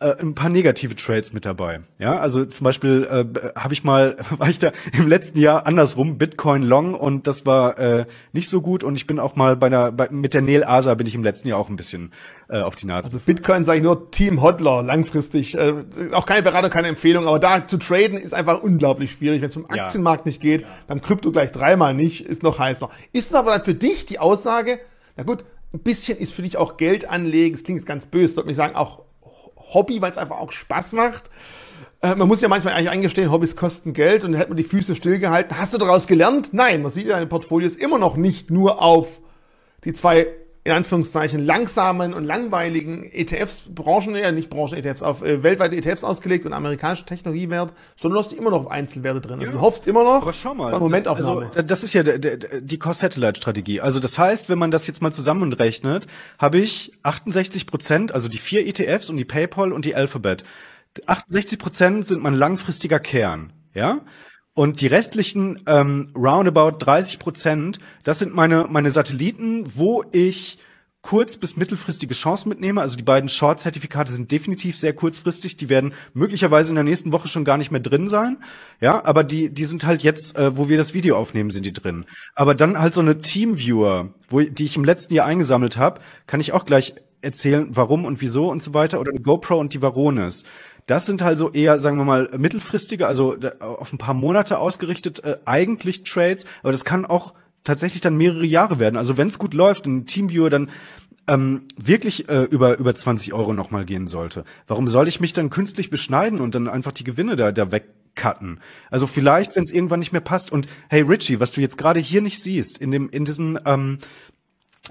äh, 0.01 0.17
ein 0.19 0.35
paar 0.35 0.49
negative 0.49 0.97
Trades 0.97 1.33
mit 1.35 1.45
dabei. 1.45 1.81
Ja, 1.99 2.19
also 2.19 2.45
zum 2.47 2.65
Beispiel 2.65 3.07
äh, 3.11 3.51
habe 3.55 3.75
ich 3.75 3.85
mal, 3.85 4.17
war 4.39 4.49
ich 4.49 4.59
da 4.59 4.73
im 4.93 5.09
letzten 5.09 5.39
Jahr 5.39 5.67
andersrum 5.67 6.17
Bitcoin 6.17 6.63
Long 6.63 6.95
und 6.95 7.27
das 7.27 7.45
war 7.45 7.79
äh, 7.79 8.07
nicht 8.33 8.49
so 8.49 8.63
gut 8.63 8.83
und 8.83 8.97
ich 8.97 9.07
bin 9.07 9.19
auch 9.19 9.37
mal 9.37 9.57
bei 9.57 9.67
einer 9.67 9.93
bei, 9.93 10.09
mit 10.11 10.33
der 10.33 10.41
Nel 10.41 10.65
Asa 10.65 10.95
bin 10.95 11.07
ich 11.07 11.15
im 11.15 11.23
letzten 11.23 11.49
Jahr 11.49 11.59
auch 11.59 11.69
ein 11.69 11.77
bisschen 11.77 12.13
äh, 12.49 12.61
auf 12.63 12.77
die 12.77 12.87
Nase. 12.87 13.09
Also 13.09 13.19
Bitcoin 13.19 13.63
sage 13.65 13.79
ich 13.79 13.85
nur 13.85 14.11
Team 14.11 14.41
Hodler 14.41 14.83
langfristig, 14.83 15.55
äh, 15.55 15.75
auch 16.13 16.25
keine 16.25 16.43
Beratung, 16.43 16.71
keine 16.71 16.89
Empfehlung, 16.89 17.27
aber 17.27 17.39
da 17.39 17.65
zu 17.67 17.77
traden 17.77 18.17
ist 18.17 18.33
einfach 18.33 18.63
unglaublich 18.63 19.13
schwierig, 19.13 19.43
wenn 19.43 19.49
es 19.49 19.55
zum 19.55 19.69
Aktienmarkt 19.69 20.25
ja. 20.25 20.31
nicht 20.31 20.41
geht, 20.41 20.63
ja. 20.63 20.69
beim 20.87 21.03
Krypto 21.03 21.31
gleich 21.31 21.53
dreimal 21.53 21.93
nicht, 21.93 22.23
ist 22.23 22.43
noch 22.43 22.59
heißer. 22.59 22.89
Ist 23.13 23.35
aber 23.35 23.51
dann 23.51 23.65
für 23.65 23.75
dich 23.75 24.07
die 24.07 24.19
Aussage, 24.19 24.81
na 25.17 25.25
gut, 25.25 25.45
ein 25.75 25.81
bisschen 25.81 26.17
ist 26.17 26.33
für 26.33 26.41
dich 26.43 26.57
auch 26.57 26.79
Geld 26.79 27.09
anlegen, 27.09 27.55
das 27.55 27.65
klingt 27.65 27.81
jetzt 27.81 27.87
ganz 27.87 28.07
böse, 28.07 28.35
sollte 28.35 28.51
ich 28.51 28.57
sagen, 28.57 28.75
auch 28.75 29.10
Hobby, 29.75 30.01
weil 30.03 30.11
es 30.11 30.19
einfach 30.19 30.39
auch 30.39 30.53
Spaß 30.53 30.93
macht. 30.93 31.31
Äh, 32.03 32.15
man 32.15 32.29
muss 32.29 32.41
ja 32.41 32.49
manchmal 32.49 32.75
eigentlich 32.75 32.91
eingestehen, 32.91 33.31
Hobbys 33.31 33.57
kosten 33.57 33.93
Geld 33.93 34.25
und 34.25 34.35
hätte 34.35 34.49
man 34.49 34.57
die 34.57 34.65
Füße 34.65 34.95
stillgehalten. 34.95 35.59
Hast 35.59 35.75
du 35.75 35.79
daraus 35.79 36.07
gelernt? 36.07 36.53
Nein, 36.53 36.83
man 36.83 36.91
sieht 36.91 37.07
ja, 37.07 37.15
deine 37.15 37.27
Portfolios 37.27 37.77
immer 37.77 37.99
noch 37.99 38.17
nicht 38.17 38.51
nur 38.51 38.83
auf 38.83 39.21
die 39.85 39.93
zwei 39.93 40.29
in 40.63 40.73
Anführungszeichen 40.73 41.45
langsamen 41.45 42.13
und 42.13 42.25
langweiligen 42.25 43.11
ETFs, 43.11 43.63
Branchen, 43.67 44.15
ja 44.15 44.31
nicht 44.31 44.51
Branchen-ETFs, 44.51 45.03
auf 45.03 45.23
äh, 45.23 45.43
weltweite 45.43 45.77
ETFs 45.77 46.05
ausgelegt 46.05 46.45
und 46.45 46.53
amerikanische 46.53 47.07
Technologiewert, 47.07 47.73
sondern 47.97 48.23
du 48.23 48.29
hast 48.29 48.33
immer 48.35 48.51
noch 48.51 48.67
auf 48.67 48.71
Einzelwerte 48.71 49.23
drin. 49.23 49.41
Also 49.41 49.53
du 49.53 49.61
hoffst 49.61 49.87
immer 49.87 50.05
noch 50.05 50.23
Aber 50.23 50.35
schau 50.35 50.55
mal, 50.55 50.79
Momentaufnahme. 50.79 51.47
Das, 51.47 51.57
also, 51.57 51.67
das 51.67 51.83
ist 51.83 51.95
ja 51.95 52.03
der, 52.03 52.19
der, 52.19 52.61
die 52.61 52.79
Cost-Satellite-Strategie. 52.79 53.81
Also 53.81 54.01
das 54.01 54.19
heißt, 54.19 54.51
wenn 54.51 54.59
man 54.59 54.71
das 54.71 54.87
jetzt 54.87 55.01
mal 55.01 55.13
zusammenrechnet, 55.13 56.07
habe 56.39 56.59
ich 56.59 56.93
68 57.05 57.67
Prozent, 57.67 58.13
also 58.13 58.29
die 58.29 58.39
vier 58.39 58.67
ETFs 58.67 59.09
und 59.09 59.17
die 59.17 59.25
PayPal 59.25 59.73
und 59.73 59.87
die 59.87 59.95
Alphabet. 59.95 60.45
68 61.07 61.59
Prozent 61.59 62.07
sind 62.07 62.23
mein 62.23 62.35
langfristiger 62.35 62.99
Kern. 62.99 63.55
Ja? 63.73 64.01
Und 64.55 64.81
die 64.81 64.89
restlichen 64.89 65.63
ähm, 65.67 66.13
roundabout 66.17 66.85
30 66.85 67.19
Prozent, 67.19 67.79
das 68.03 68.19
sind 68.19 68.35
meine, 68.35 68.67
meine 68.69 68.91
Satelliten, 68.91 69.77
wo 69.77 70.05
ich 70.13 70.59
kurz- 71.03 71.37
bis 71.37 71.57
mittelfristige 71.57 72.15
Chancen 72.15 72.51
mitnehme. 72.51 72.81
Also 72.81 72.97
die 72.97 73.03
beiden 73.03 73.29
Short-Zertifikate 73.29 74.13
sind 74.13 74.31
definitiv 74.31 74.77
sehr 74.77 74.93
kurzfristig. 74.93 75.57
Die 75.57 75.69
werden 75.69 75.95
möglicherweise 76.13 76.71
in 76.71 76.75
der 76.75 76.85
nächsten 76.85 77.13
Woche 77.13 77.29
schon 77.29 77.45
gar 77.45 77.57
nicht 77.57 77.71
mehr 77.71 77.81
drin 77.81 78.09
sein. 78.09 78.39
Ja, 78.81 79.05
aber 79.05 79.25
die, 79.25 79.51
die 79.51 79.65
sind 79.65 79.87
halt 79.87 80.03
jetzt, 80.03 80.37
äh, 80.37 80.57
wo 80.57 80.69
wir 80.69 80.77
das 80.77 80.95
Video 80.95 81.17
aufnehmen, 81.17 81.51
sind 81.51 81.65
die 81.65 81.73
drin. 81.73 82.05
Aber 82.35 82.55
dann 82.55 82.79
halt 82.79 82.95
so 82.95 83.01
eine 83.01 83.19
Teamviewer, 83.19 84.13
wo, 84.29 84.41
die 84.41 84.65
ich 84.65 84.77
im 84.77 84.85
letzten 84.85 85.15
Jahr 85.15 85.27
eingesammelt 85.27 85.79
habe, 85.79 86.01
kann 86.27 86.41
ich 86.41 86.53
auch 86.53 86.67
gleich 86.67 86.95
erzählen, 87.23 87.69
warum 87.71 88.05
und 88.05 88.21
wieso 88.21 88.51
und 88.51 88.63
so 88.63 88.75
weiter. 88.75 89.01
Oder 89.01 89.11
eine 89.11 89.21
GoPro 89.21 89.59
und 89.59 89.73
die 89.75 89.83
Varones. 89.83 90.45
Das 90.87 91.07
sind 91.07 91.23
also 91.23 91.51
eher, 91.51 91.79
sagen 91.79 91.97
wir 91.99 92.05
mal, 92.05 92.31
mittelfristige, 92.37 93.07
also 93.07 93.37
auf 93.61 93.93
ein 93.93 93.99
paar 93.99 94.15
Monate 94.15 94.59
ausgerichtet, 94.59 95.23
äh, 95.25 95.39
eigentlich 95.45 96.03
Trades, 96.05 96.45
aber 96.63 96.73
das 96.73 96.85
kann 96.85 97.05
auch 97.05 97.35
tatsächlich 97.65 98.01
dann 98.01 98.17
mehrere 98.17 98.47
Jahre 98.47 98.79
werden. 98.79 98.97
Also 98.97 99.17
wenn 99.17 99.29
es 99.29 99.39
gut 99.39 99.55
läuft, 99.55 99.87
ein 99.87 100.07
Teamviewer 100.07 100.51
dann 100.51 100.71
ähm, 101.29 101.63
wirklich 101.77 102.29
äh, 102.29 102.43
über 102.45 102.79
über 102.79 102.95
20 102.95 103.33
Euro 103.33 103.53
nochmal 103.53 103.85
gehen 103.85 104.07
sollte. 104.07 104.45
Warum 104.67 104.89
soll 104.89 105.09
ich 105.09 105.21
mich 105.21 105.33
dann 105.33 105.51
künstlich 105.51 105.91
beschneiden 105.91 106.41
und 106.41 106.55
dann 106.55 106.69
einfach 106.69 106.93
die 106.93 107.05
Gewinne 107.05 107.37
da 107.37 107.53
da 107.53 107.71
wegcutten? 107.71 108.61
Also 108.91 109.07
vielleicht, 109.07 109.55
wenn 109.55 109.63
es 109.63 109.73
irgendwann 109.73 110.01
nicht 110.01 110.13
mehr 110.13 110.21
passt. 110.21 110.51
Und 110.51 110.67
hey 110.89 111.03
Richie, 111.03 111.39
was 111.39 111.53
du 111.53 111.61
jetzt 111.61 111.79
gerade 111.79 112.01
hier 112.01 112.23
nicht 112.23 112.43
siehst 112.43 112.79
in 112.79 112.91
dem 112.91 113.09
in 113.11 113.25
diesem 113.25 113.59
ähm, 113.65 113.99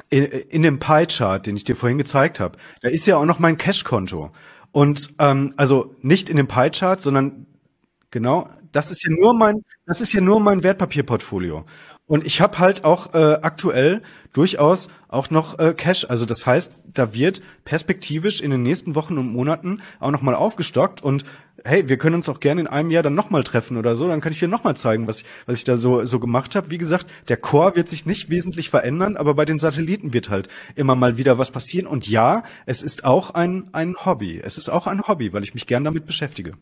in, 0.09 0.23
in 0.23 0.61
dem 0.61 0.79
Pie-Chart, 0.79 1.45
den 1.45 1.57
ich 1.57 1.65
dir 1.65 1.75
vorhin 1.75 1.97
gezeigt 1.97 2.39
habe, 2.39 2.57
da 2.81 2.89
ist 2.89 3.05
ja 3.05 3.17
auch 3.17 3.25
noch 3.25 3.39
mein 3.39 3.57
Cash-Konto. 3.57 4.31
Und 4.71 5.13
ähm, 5.19 5.53
also 5.57 5.95
nicht 6.01 6.29
in 6.29 6.37
dem 6.37 6.47
Pie-Chart, 6.47 6.99
sondern 6.99 7.47
genau, 8.11 8.49
das 8.71 8.91
ist 8.91 9.03
ja 9.03 9.09
nur 9.11 9.33
mein, 9.33 9.63
das 9.85 10.01
ist 10.01 10.13
ja 10.13 10.21
nur 10.21 10.39
mein 10.39 10.63
Wertpapierportfolio. 10.63 11.65
Und 12.09 12.25
ich 12.25 12.41
habe 12.41 12.57
halt 12.57 12.85
auch 12.85 13.13
äh, 13.13 13.37
aktuell 13.43 14.01
durchaus 14.33 14.87
auch 15.09 15.29
noch 15.29 15.59
äh, 15.59 15.75
Cash. 15.77 16.07
Also 16.09 16.25
das 16.25 16.43
heißt, 16.47 16.71
da 16.83 17.13
wird 17.13 17.39
perspektivisch 17.65 18.41
in 18.41 18.49
den 18.49 18.63
nächsten 18.63 18.95
Wochen 18.95 19.19
und 19.19 19.31
Monaten 19.31 19.83
auch 19.99 20.09
noch 20.09 20.23
mal 20.23 20.33
aufgestockt. 20.33 21.03
Und 21.03 21.23
hey, 21.63 21.87
wir 21.87 21.97
können 21.97 22.15
uns 22.15 22.27
auch 22.27 22.39
gerne 22.39 22.61
in 22.61 22.67
einem 22.67 22.89
Jahr 22.89 23.03
dann 23.03 23.13
noch 23.13 23.29
mal 23.29 23.43
treffen 23.43 23.77
oder 23.77 23.95
so. 23.95 24.07
Dann 24.07 24.21
kann 24.21 24.31
ich 24.31 24.39
dir 24.39 24.47
noch 24.47 24.63
mal 24.63 24.73
zeigen, 24.73 25.07
was 25.07 25.19
ich, 25.19 25.25
was 25.45 25.59
ich 25.59 25.65
da 25.65 25.77
so 25.77 26.03
so 26.03 26.19
gemacht 26.19 26.55
habe. 26.55 26.71
Wie 26.71 26.79
gesagt, 26.79 27.05
der 27.27 27.37
Core 27.37 27.75
wird 27.75 27.87
sich 27.87 28.07
nicht 28.07 28.31
wesentlich 28.31 28.71
verändern, 28.71 29.15
aber 29.15 29.35
bei 29.35 29.45
den 29.45 29.59
Satelliten 29.59 30.11
wird 30.11 30.31
halt 30.31 30.47
immer 30.75 30.95
mal 30.95 31.17
wieder 31.17 31.37
was 31.37 31.51
passieren. 31.51 31.85
Und 31.85 32.07
ja, 32.07 32.41
es 32.65 32.81
ist 32.81 33.05
auch 33.05 33.35
ein 33.35 33.69
ein 33.71 33.95
Hobby. 34.03 34.41
Es 34.43 34.57
ist 34.57 34.69
auch 34.69 34.87
ein 34.87 35.07
Hobby, 35.07 35.31
weil 35.31 35.43
ich 35.43 35.53
mich 35.53 35.67
gern 35.67 35.83
damit 35.83 36.07
beschäftige. 36.07 36.53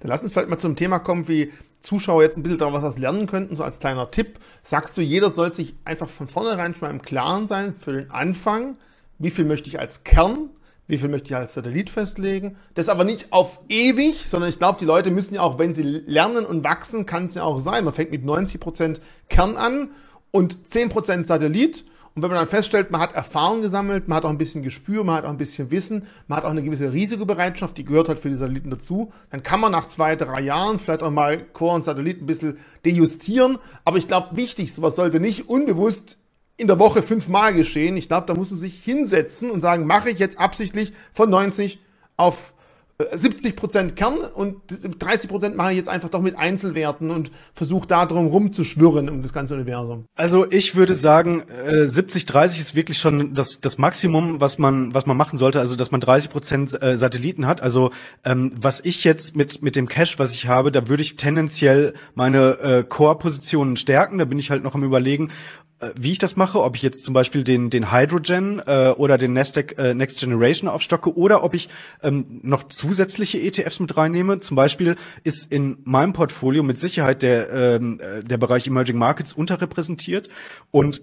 Dann 0.00 0.10
lass 0.10 0.22
uns 0.22 0.32
vielleicht 0.32 0.48
mal 0.48 0.58
zum 0.58 0.76
Thema 0.76 0.98
kommen, 0.98 1.28
wie 1.28 1.52
Zuschauer 1.80 2.22
jetzt 2.22 2.36
ein 2.36 2.42
bisschen 2.42 2.58
daraus 2.58 2.82
was 2.82 2.98
lernen 2.98 3.26
könnten, 3.26 3.56
so 3.56 3.62
als 3.62 3.78
kleiner 3.78 4.10
Tipp. 4.10 4.38
Sagst 4.62 4.96
du, 4.96 5.02
jeder 5.02 5.30
soll 5.30 5.52
sich 5.52 5.74
einfach 5.84 6.08
von 6.08 6.28
vornherein 6.28 6.74
schon 6.74 6.88
mal 6.88 6.94
im 6.94 7.02
Klaren 7.02 7.46
sein 7.48 7.74
für 7.78 7.92
den 7.92 8.10
Anfang, 8.10 8.76
wie 9.18 9.30
viel 9.30 9.44
möchte 9.44 9.68
ich 9.68 9.78
als 9.78 10.04
Kern, 10.04 10.50
wie 10.88 10.98
viel 10.98 11.08
möchte 11.08 11.28
ich 11.28 11.36
als 11.36 11.54
Satellit 11.54 11.90
festlegen. 11.90 12.56
Das 12.74 12.88
aber 12.88 13.04
nicht 13.04 13.32
auf 13.32 13.60
ewig, 13.68 14.28
sondern 14.28 14.50
ich 14.50 14.58
glaube, 14.58 14.78
die 14.80 14.84
Leute 14.84 15.10
müssen 15.10 15.34
ja 15.34 15.40
auch, 15.42 15.58
wenn 15.58 15.74
sie 15.74 15.82
lernen 15.82 16.44
und 16.44 16.64
wachsen, 16.64 17.06
kann 17.06 17.26
es 17.26 17.34
ja 17.34 17.42
auch 17.42 17.60
sein. 17.60 17.84
Man 17.84 17.94
fängt 17.94 18.10
mit 18.10 18.24
90% 18.24 18.98
Kern 19.28 19.56
an 19.56 19.90
und 20.30 20.58
10% 20.68 21.24
Satellit 21.24 21.84
und 22.16 22.22
wenn 22.22 22.30
man 22.30 22.38
dann 22.38 22.48
feststellt, 22.48 22.90
man 22.90 23.02
hat 23.02 23.14
Erfahrung 23.14 23.60
gesammelt, 23.60 24.08
man 24.08 24.16
hat 24.16 24.24
auch 24.24 24.30
ein 24.30 24.38
bisschen 24.38 24.62
Gespür, 24.62 25.04
man 25.04 25.16
hat 25.16 25.26
auch 25.26 25.30
ein 25.30 25.36
bisschen 25.36 25.70
Wissen, 25.70 26.06
man 26.28 26.38
hat 26.38 26.46
auch 26.46 26.50
eine 26.50 26.62
gewisse 26.62 26.90
Risikobereitschaft, 26.90 27.76
die 27.76 27.84
gehört 27.84 28.08
halt 28.08 28.18
für 28.18 28.30
die 28.30 28.36
Satelliten 28.36 28.70
dazu, 28.70 29.12
dann 29.30 29.42
kann 29.42 29.60
man 29.60 29.70
nach 29.70 29.86
zwei, 29.86 30.16
drei 30.16 30.40
Jahren 30.40 30.78
vielleicht 30.78 31.02
auch 31.02 31.10
mal 31.10 31.38
Core 31.52 31.74
und 31.74 31.84
Satelliten 31.84 32.24
ein 32.24 32.26
bisschen 32.26 32.56
dejustieren. 32.86 33.58
Aber 33.84 33.98
ich 33.98 34.08
glaube, 34.08 34.34
wichtig, 34.34 34.72
sowas 34.72 34.96
sollte 34.96 35.20
nicht 35.20 35.50
unbewusst 35.50 36.16
in 36.56 36.68
der 36.68 36.78
Woche 36.78 37.02
fünfmal 37.02 37.52
geschehen. 37.52 37.98
Ich 37.98 38.08
glaube, 38.08 38.26
da 38.26 38.32
muss 38.32 38.50
man 38.50 38.58
sich 38.58 38.82
hinsetzen 38.82 39.50
und 39.50 39.60
sagen, 39.60 39.86
mache 39.86 40.08
ich 40.08 40.18
jetzt 40.18 40.38
absichtlich 40.38 40.94
von 41.12 41.28
90 41.28 41.80
auf 42.16 42.54
70 43.12 43.56
Prozent 43.56 43.96
Kern 43.96 44.14
und 44.34 44.56
30 44.98 45.28
Prozent 45.28 45.56
mache 45.56 45.72
ich 45.72 45.76
jetzt 45.76 45.88
einfach 45.88 46.08
doch 46.08 46.22
mit 46.22 46.38
Einzelwerten 46.38 47.10
und 47.10 47.30
versuche 47.52 47.86
da 47.86 48.06
drum 48.06 48.28
rumzuschwirren 48.28 49.10
um 49.10 49.22
das 49.22 49.34
ganze 49.34 49.54
Universum. 49.54 50.06
Also 50.14 50.50
ich 50.50 50.76
würde 50.76 50.94
sagen, 50.94 51.42
äh, 51.66 51.86
70, 51.86 52.24
30 52.24 52.58
ist 52.58 52.74
wirklich 52.74 52.98
schon 52.98 53.34
das, 53.34 53.60
das 53.60 53.76
Maximum, 53.76 54.40
was 54.40 54.56
man, 54.58 54.94
was 54.94 55.04
man 55.04 55.16
machen 55.16 55.36
sollte. 55.36 55.60
Also 55.60 55.76
dass 55.76 55.90
man 55.90 56.00
30 56.00 56.30
Prozent 56.30 56.82
äh, 56.82 56.96
Satelliten 56.96 57.46
hat. 57.46 57.60
Also 57.60 57.90
ähm, 58.24 58.52
was 58.58 58.80
ich 58.80 59.04
jetzt 59.04 59.36
mit 59.36 59.60
mit 59.60 59.76
dem 59.76 59.88
Cache, 59.88 60.18
was 60.18 60.32
ich 60.32 60.48
habe, 60.48 60.72
da 60.72 60.88
würde 60.88 61.02
ich 61.02 61.16
tendenziell 61.16 61.92
meine 62.14 62.58
äh, 62.60 62.82
Core-Positionen 62.82 63.76
stärken. 63.76 64.16
Da 64.16 64.24
bin 64.24 64.38
ich 64.38 64.50
halt 64.50 64.62
noch 64.62 64.74
am 64.74 64.84
überlegen, 64.84 65.30
äh, 65.75 65.75
wie 65.94 66.12
ich 66.12 66.18
das 66.18 66.36
mache, 66.36 66.62
ob 66.62 66.76
ich 66.76 66.82
jetzt 66.82 67.04
zum 67.04 67.12
Beispiel 67.12 67.44
den, 67.44 67.68
den 67.70 67.92
Hydrogen 67.92 68.62
äh, 68.66 68.94
oder 68.96 69.18
den 69.18 69.34
Nasdaq 69.34 69.78
äh, 69.78 69.94
Next 69.94 70.20
Generation 70.20 70.68
aufstocke 70.68 71.16
oder 71.16 71.44
ob 71.44 71.54
ich 71.54 71.68
ähm, 72.02 72.40
noch 72.42 72.68
zusätzliche 72.68 73.38
ETFs 73.38 73.80
mit 73.80 73.96
reinnehme. 73.96 74.38
Zum 74.38 74.56
Beispiel 74.56 74.96
ist 75.22 75.52
in 75.52 75.78
meinem 75.84 76.12
Portfolio 76.12 76.62
mit 76.62 76.78
Sicherheit 76.78 77.22
der, 77.22 77.52
ähm, 77.52 78.00
äh, 78.00 78.22
der 78.24 78.38
Bereich 78.38 78.66
Emerging 78.66 78.96
Markets 78.96 79.32
unterrepräsentiert 79.32 80.28
und 80.70 81.02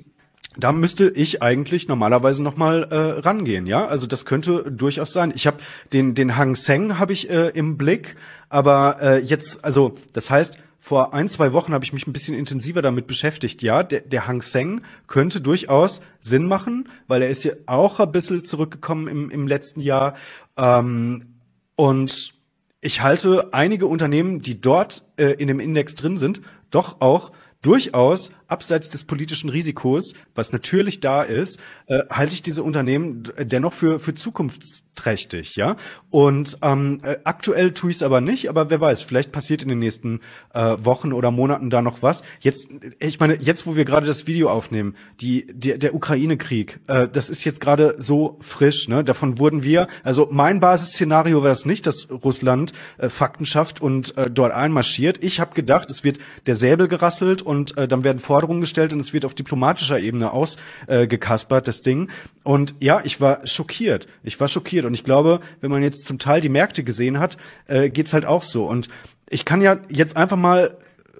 da 0.57 0.71
müsste 0.71 1.09
ich 1.09 1.41
eigentlich 1.41 1.87
normalerweise 1.87 2.43
noch 2.43 2.57
mal 2.57 2.83
äh, 2.83 2.95
rangehen, 3.21 3.65
ja. 3.65 3.87
Also 3.87 4.05
das 4.05 4.25
könnte 4.25 4.71
durchaus 4.71 5.11
sein. 5.11 5.33
Ich 5.35 5.47
habe 5.47 5.57
den 5.93 6.13
den 6.13 6.37
Hang 6.37 6.55
Seng 6.55 6.99
habe 6.99 7.13
ich 7.13 7.29
äh, 7.29 7.49
im 7.49 7.77
Blick, 7.77 8.15
aber 8.49 8.97
äh, 9.01 9.17
jetzt 9.19 9.65
also 9.65 9.95
das 10.13 10.29
heißt 10.29 10.59
vor 10.85 11.13
ein, 11.13 11.29
zwei 11.29 11.53
Wochen 11.53 11.73
habe 11.73 11.85
ich 11.85 11.93
mich 11.93 12.07
ein 12.07 12.11
bisschen 12.11 12.37
intensiver 12.37 12.81
damit 12.81 13.07
beschäftigt. 13.07 13.61
Ja, 13.61 13.83
der, 13.83 14.01
der 14.01 14.27
Hang 14.27 14.41
Seng 14.41 14.81
könnte 15.07 15.39
durchaus 15.39 16.01
Sinn 16.19 16.45
machen, 16.45 16.89
weil 17.07 17.21
er 17.21 17.29
ist 17.29 17.45
ja 17.45 17.53
auch 17.67 18.01
ein 18.01 18.11
bisschen 18.11 18.43
zurückgekommen 18.43 19.07
im, 19.07 19.29
im 19.29 19.47
letzten 19.47 19.79
Jahr. 19.79 20.15
Ähm, 20.57 21.37
und 21.77 22.33
ich 22.81 23.01
halte 23.01 23.53
einige 23.53 23.87
Unternehmen, 23.87 24.41
die 24.41 24.59
dort 24.59 25.07
äh, 25.15 25.27
in 25.35 25.47
dem 25.47 25.61
Index 25.61 25.95
drin 25.95 26.17
sind, 26.17 26.41
doch 26.69 26.99
auch 26.99 27.31
durchaus 27.61 28.31
abseits 28.53 28.87
des 28.87 29.03
politischen 29.03 29.49
Risikos, 29.49 30.13
was 30.35 30.53
natürlich 30.53 30.99
da 30.99 31.23
ist, 31.23 31.59
äh, 31.87 32.03
halte 32.09 32.35
ich 32.35 32.43
diese 32.43 32.61
Unternehmen 32.61 33.23
dennoch 33.39 33.73
für, 33.73 33.99
für 33.99 34.13
zukunftsträchtig, 34.13 35.55
ja. 35.55 35.75
Und 36.11 36.59
ähm, 36.61 36.99
äh, 37.01 37.17
aktuell 37.23 37.71
tue 37.71 37.89
ich 37.89 37.97
es 37.97 38.03
aber 38.03 38.21
nicht, 38.21 38.47
aber 38.49 38.69
wer 38.69 38.79
weiß, 38.79 39.01
vielleicht 39.01 39.31
passiert 39.31 39.63
in 39.63 39.69
den 39.69 39.79
nächsten 39.79 40.21
äh, 40.53 40.77
Wochen 40.79 41.13
oder 41.13 41.31
Monaten 41.31 41.71
da 41.71 41.81
noch 41.81 42.03
was. 42.03 42.21
Jetzt, 42.39 42.69
ich 42.99 43.19
meine, 43.19 43.41
jetzt, 43.41 43.65
wo 43.65 43.75
wir 43.75 43.85
gerade 43.85 44.05
das 44.05 44.27
Video 44.27 44.49
aufnehmen, 44.51 44.95
die, 45.19 45.47
die 45.51 45.79
der 45.79 45.95
Ukraine-Krieg, 45.95 46.79
äh, 46.85 47.07
das 47.07 47.31
ist 47.31 47.43
jetzt 47.43 47.59
gerade 47.59 47.95
so 47.97 48.37
frisch, 48.41 48.87
ne? 48.87 49.03
Davon 49.03 49.39
wurden 49.39 49.63
wir, 49.63 49.87
also 50.03 50.29
mein 50.31 50.59
Basisszenario 50.59 51.41
war 51.41 51.49
das 51.49 51.65
nicht, 51.65 51.87
dass 51.87 52.07
Russland 52.11 52.71
äh, 52.99 53.09
Fakten 53.09 53.47
schafft 53.47 53.81
und 53.81 54.15
äh, 54.15 54.29
dort 54.29 54.53
einmarschiert. 54.53 55.23
Ich 55.23 55.39
habe 55.39 55.55
gedacht, 55.55 55.89
es 55.89 56.03
wird 56.03 56.19
der 56.45 56.55
Säbel 56.55 56.87
gerasselt 56.87 57.41
und 57.41 57.75
äh, 57.77 57.87
dann 57.87 58.03
werden 58.03 58.19
Forderungen 58.19 58.42
Forderungen 58.43 58.59
gestellt 58.59 58.91
und 58.91 58.99
es 58.99 59.13
wird 59.13 59.23
auf 59.23 59.33
diplomatischer 59.33 59.99
Ebene 59.99 60.33
ausgekaspert, 60.33 61.63
äh, 61.63 61.65
das 61.65 61.81
Ding. 61.81 62.09
Und 62.43 62.75
ja, 62.81 62.99
ich 63.05 63.21
war 63.21 63.47
schockiert. 63.47 64.07
Ich 64.21 64.37
war 64.37 64.49
schockiert. 64.49 64.85
Und 64.85 64.93
ich 64.93 65.05
glaube, 65.05 65.39
wenn 65.61 65.71
man 65.71 65.81
jetzt 65.81 66.05
zum 66.05 66.19
Teil 66.19 66.41
die 66.41 66.49
Märkte 66.49 66.83
gesehen 66.83 67.19
hat, 67.19 67.37
äh, 67.67 67.89
geht's 67.89 68.11
halt 68.11 68.25
auch 68.25 68.43
so. 68.43 68.65
Und 68.65 68.89
ich 69.29 69.45
kann 69.45 69.61
ja 69.61 69.77
jetzt 69.87 70.17
einfach 70.17 70.35
mal 70.35 70.77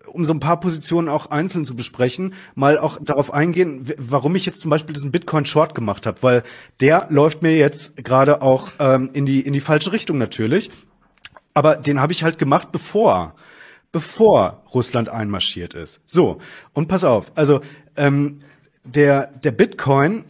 um 0.07 0.25
so 0.25 0.33
ein 0.33 0.41
paar 0.41 0.59
Positionen 0.59 1.07
auch 1.07 1.31
einzeln 1.31 1.63
zu 1.63 1.75
besprechen, 1.75 2.33
mal 2.55 2.77
auch 2.77 2.99
darauf 3.01 3.33
eingehen, 3.33 3.89
warum 3.97 4.36
ich 4.36 4.45
jetzt 4.45 4.62
zum 4.62 4.69
Beispiel 4.69 4.93
diesen 4.93 5.12
Bitcoin 5.12 5.45
Short 5.45 5.73
gemacht 5.73 6.05
habe, 6.05 6.17
weil 6.21 6.43
der 6.81 7.07
läuft 7.09 7.41
mir 7.41 7.55
jetzt 7.57 7.95
gerade 7.95 8.41
auch 8.41 8.67
ähm, 8.79 9.09
in 9.13 9.25
die 9.25 9.39
in 9.41 9.53
die 9.53 9.62
falsche 9.62 9.93
Richtung 9.93 10.17
natürlich. 10.17 10.69
Aber 11.55 11.77
den 11.77 12.01
habe 12.01 12.12
ich 12.12 12.23
halt 12.23 12.38
gemacht, 12.38 12.71
bevor 12.71 13.33
bevor 13.93 14.63
Russland 14.73 15.08
einmarschiert 15.08 15.73
ist. 15.73 16.01
So, 16.06 16.39
und 16.73 16.89
pass 16.89 17.06
auf, 17.06 17.32
also 17.36 17.62
ähm, 17.95 18.39
der, 18.84 19.27
der 19.27 19.51
Bitcoin 19.51 20.25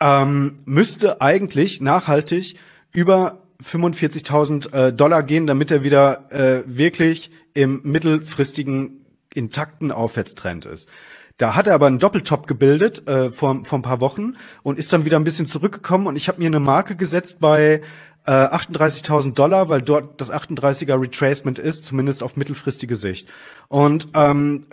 ähm, 0.00 0.58
müsste 0.64 1.20
eigentlich 1.20 1.80
nachhaltig 1.80 2.56
über 2.90 3.42
45.000 3.62 4.72
äh, 4.72 4.92
Dollar 4.92 5.22
gehen, 5.22 5.46
damit 5.46 5.70
er 5.70 5.84
wieder 5.84 6.32
äh, 6.32 6.62
wirklich 6.66 7.30
im 7.54 7.82
mittelfristigen 7.84 9.04
intakten 9.32 9.92
Aufwärtstrend 9.92 10.64
ist. 10.64 10.88
Da 11.36 11.54
hat 11.54 11.66
er 11.66 11.74
aber 11.74 11.86
einen 11.86 11.98
Doppeltop 11.98 12.46
gebildet 12.46 13.06
äh, 13.08 13.30
vor, 13.30 13.64
vor 13.64 13.78
ein 13.78 13.82
paar 13.82 14.00
Wochen 14.00 14.34
und 14.62 14.78
ist 14.78 14.92
dann 14.92 15.04
wieder 15.04 15.18
ein 15.18 15.24
bisschen 15.24 15.46
zurückgekommen 15.46 16.06
und 16.06 16.16
ich 16.16 16.28
habe 16.28 16.38
mir 16.38 16.46
eine 16.46 16.60
Marke 16.60 16.96
gesetzt 16.96 17.40
bei 17.40 17.82
äh, 18.26 18.32
38.000 18.32 19.34
Dollar, 19.34 19.68
weil 19.68 19.82
dort 19.82 20.20
das 20.20 20.32
38er 20.32 21.00
Retracement 21.00 21.58
ist, 21.58 21.84
zumindest 21.84 22.22
auf 22.22 22.36
mittelfristige 22.36 22.96
Sicht. 22.96 23.28
Und 23.68 24.08
ähm, 24.14 24.66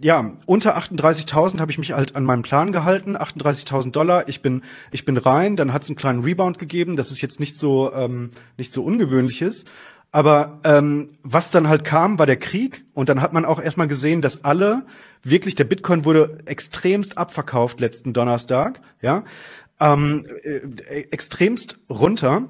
ja, 0.00 0.32
unter 0.46 0.76
38.000 0.78 1.60
habe 1.60 1.70
ich 1.70 1.78
mich 1.78 1.92
halt 1.92 2.16
an 2.16 2.24
meinem 2.24 2.42
Plan 2.42 2.72
gehalten. 2.72 3.16
38.000 3.16 3.90
Dollar, 3.92 4.28
ich 4.28 4.42
bin 4.42 4.62
ich 4.92 5.04
bin 5.04 5.16
rein. 5.16 5.56
Dann 5.56 5.72
hat 5.72 5.82
es 5.82 5.88
einen 5.88 5.96
kleinen 5.96 6.24
Rebound 6.24 6.58
gegeben. 6.58 6.96
Das 6.96 7.10
ist 7.10 7.20
jetzt 7.20 7.40
nicht 7.40 7.56
so 7.56 7.92
ähm, 7.92 8.30
nicht 8.56 8.72
so 8.72 8.84
ungewöhnliches. 8.84 9.66
Aber 10.12 10.58
ähm, 10.64 11.18
was 11.22 11.50
dann 11.50 11.68
halt 11.68 11.84
kam, 11.84 12.18
war 12.18 12.26
der 12.26 12.36
Krieg 12.36 12.84
und 12.94 13.08
dann 13.08 13.20
hat 13.20 13.32
man 13.32 13.44
auch 13.44 13.60
erstmal 13.60 13.86
gesehen, 13.86 14.22
dass 14.22 14.44
alle 14.44 14.84
wirklich 15.22 15.54
der 15.54 15.64
Bitcoin 15.64 16.04
wurde 16.04 16.38
extremst 16.46 17.16
abverkauft 17.16 17.78
letzten 17.78 18.12
Donnerstag, 18.12 18.80
ja, 19.00 19.22
ähm, 19.78 20.26
äh, 20.42 21.02
extremst 21.10 21.78
runter. 21.88 22.48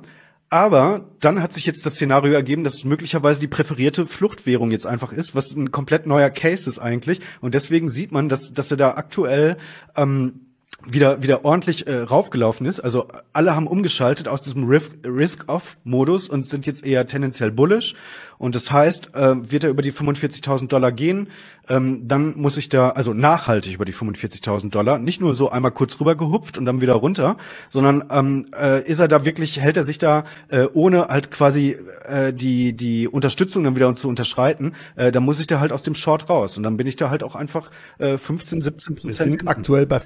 Aber 0.53 1.09
dann 1.21 1.41
hat 1.41 1.53
sich 1.53 1.65
jetzt 1.65 1.87
das 1.87 1.95
Szenario 1.95 2.33
ergeben, 2.33 2.65
dass 2.65 2.75
es 2.75 2.85
möglicherweise 2.85 3.39
die 3.39 3.47
präferierte 3.47 4.09
Fluchtwährung 4.09 4.73
jetzt 4.73 4.85
einfach 4.85 5.13
ist, 5.13 5.37
was 5.37 5.55
ein 5.55 5.71
komplett 5.71 6.07
neuer 6.07 6.29
Case 6.29 6.69
ist 6.69 6.81
eigentlich. 6.81 7.21
Und 7.41 7.55
deswegen 7.55 7.89
sieht 7.89 8.11
man, 8.11 8.29
dass, 8.29 8.53
dass 8.53 8.73
er 8.73 8.77
da 8.77 8.95
aktuell 8.95 9.57
ähm, 9.97 10.50
wieder 10.87 11.23
wieder 11.23 11.45
ordentlich 11.45 11.87
äh, 11.87 12.01
raufgelaufen 12.01 12.67
ist. 12.67 12.81
Also 12.81 13.09
alle 13.33 13.55
haben 13.55 13.67
umgeschaltet 13.67 14.29
aus 14.29 14.43
diesem 14.43 14.65
Risk-Off-Modus 14.69 16.29
und 16.29 16.49
sind 16.49 16.67
jetzt 16.67 16.85
eher 16.85 17.07
tendenziell 17.07 17.51
bullish. 17.51 17.95
Und 18.39 18.55
das 18.55 18.73
heißt, 18.73 19.15
äh, 19.15 19.51
wird 19.51 19.65
er 19.65 19.71
über 19.71 19.83
die 19.83 19.93
45.000 19.93 20.69
Dollar 20.69 20.93
gehen, 20.93 21.29
ähm, 21.69 22.09
dann 22.09 22.39
muss 22.39 22.57
ich 22.57 22.71
da, 22.71 22.89
also 22.89 23.13
nachhaltig 23.13 23.75
über 23.75 23.85
die 23.85 23.93
45.000 23.93 24.71
Dollar, 24.71 24.99
nicht 24.99 25.21
nur 25.21 25.35
so 25.35 25.51
einmal 25.51 25.73
kurz 25.73 26.01
rüber 26.01 26.17
gehupft 26.17 26.57
und 26.57 26.65
dann 26.65 26.81
wieder 26.81 26.95
runter, 26.95 27.37
sondern 27.69 28.05
ähm, 28.11 28.47
äh, 28.59 28.83
ist 28.89 28.99
er 28.99 29.09
da 29.09 29.27
wirklich, 29.27 29.61
hält 29.61 29.77
er 29.77 29.85
sich 29.85 29.99
da, 29.99 30.25
äh, 30.49 30.67
ohne 30.73 31.09
halt 31.09 31.31
quasi 31.31 31.77
äh, 32.07 32.33
die, 32.33 32.73
die 32.73 33.09
Unterstützung 33.09 33.63
dann 33.65 33.77
wieder 33.77 33.95
zu 33.95 34.09
unterschreiten, 34.09 34.73
äh, 34.97 35.13
dann 35.13 35.23
muss 35.23 35.39
ich 35.39 35.47
da 35.47 35.61
halt 35.61 35.71
aus 35.71 35.83
dem 35.83 35.95
Short 35.95 36.31
raus. 36.31 36.57
Und 36.57 36.63
dann 36.63 36.79
bin 36.79 36.87
ich 36.87 36.97
da 36.97 37.11
halt 37.11 37.23
auch 37.23 37.35
einfach 37.35 37.71
äh, 37.99 38.17
15, 38.17 38.63
17 38.63 38.95
Prozent. 38.95 39.05
Wir 39.05 39.13
sind 39.13 39.49
aktuell 39.49 39.85
bei 39.87 40.01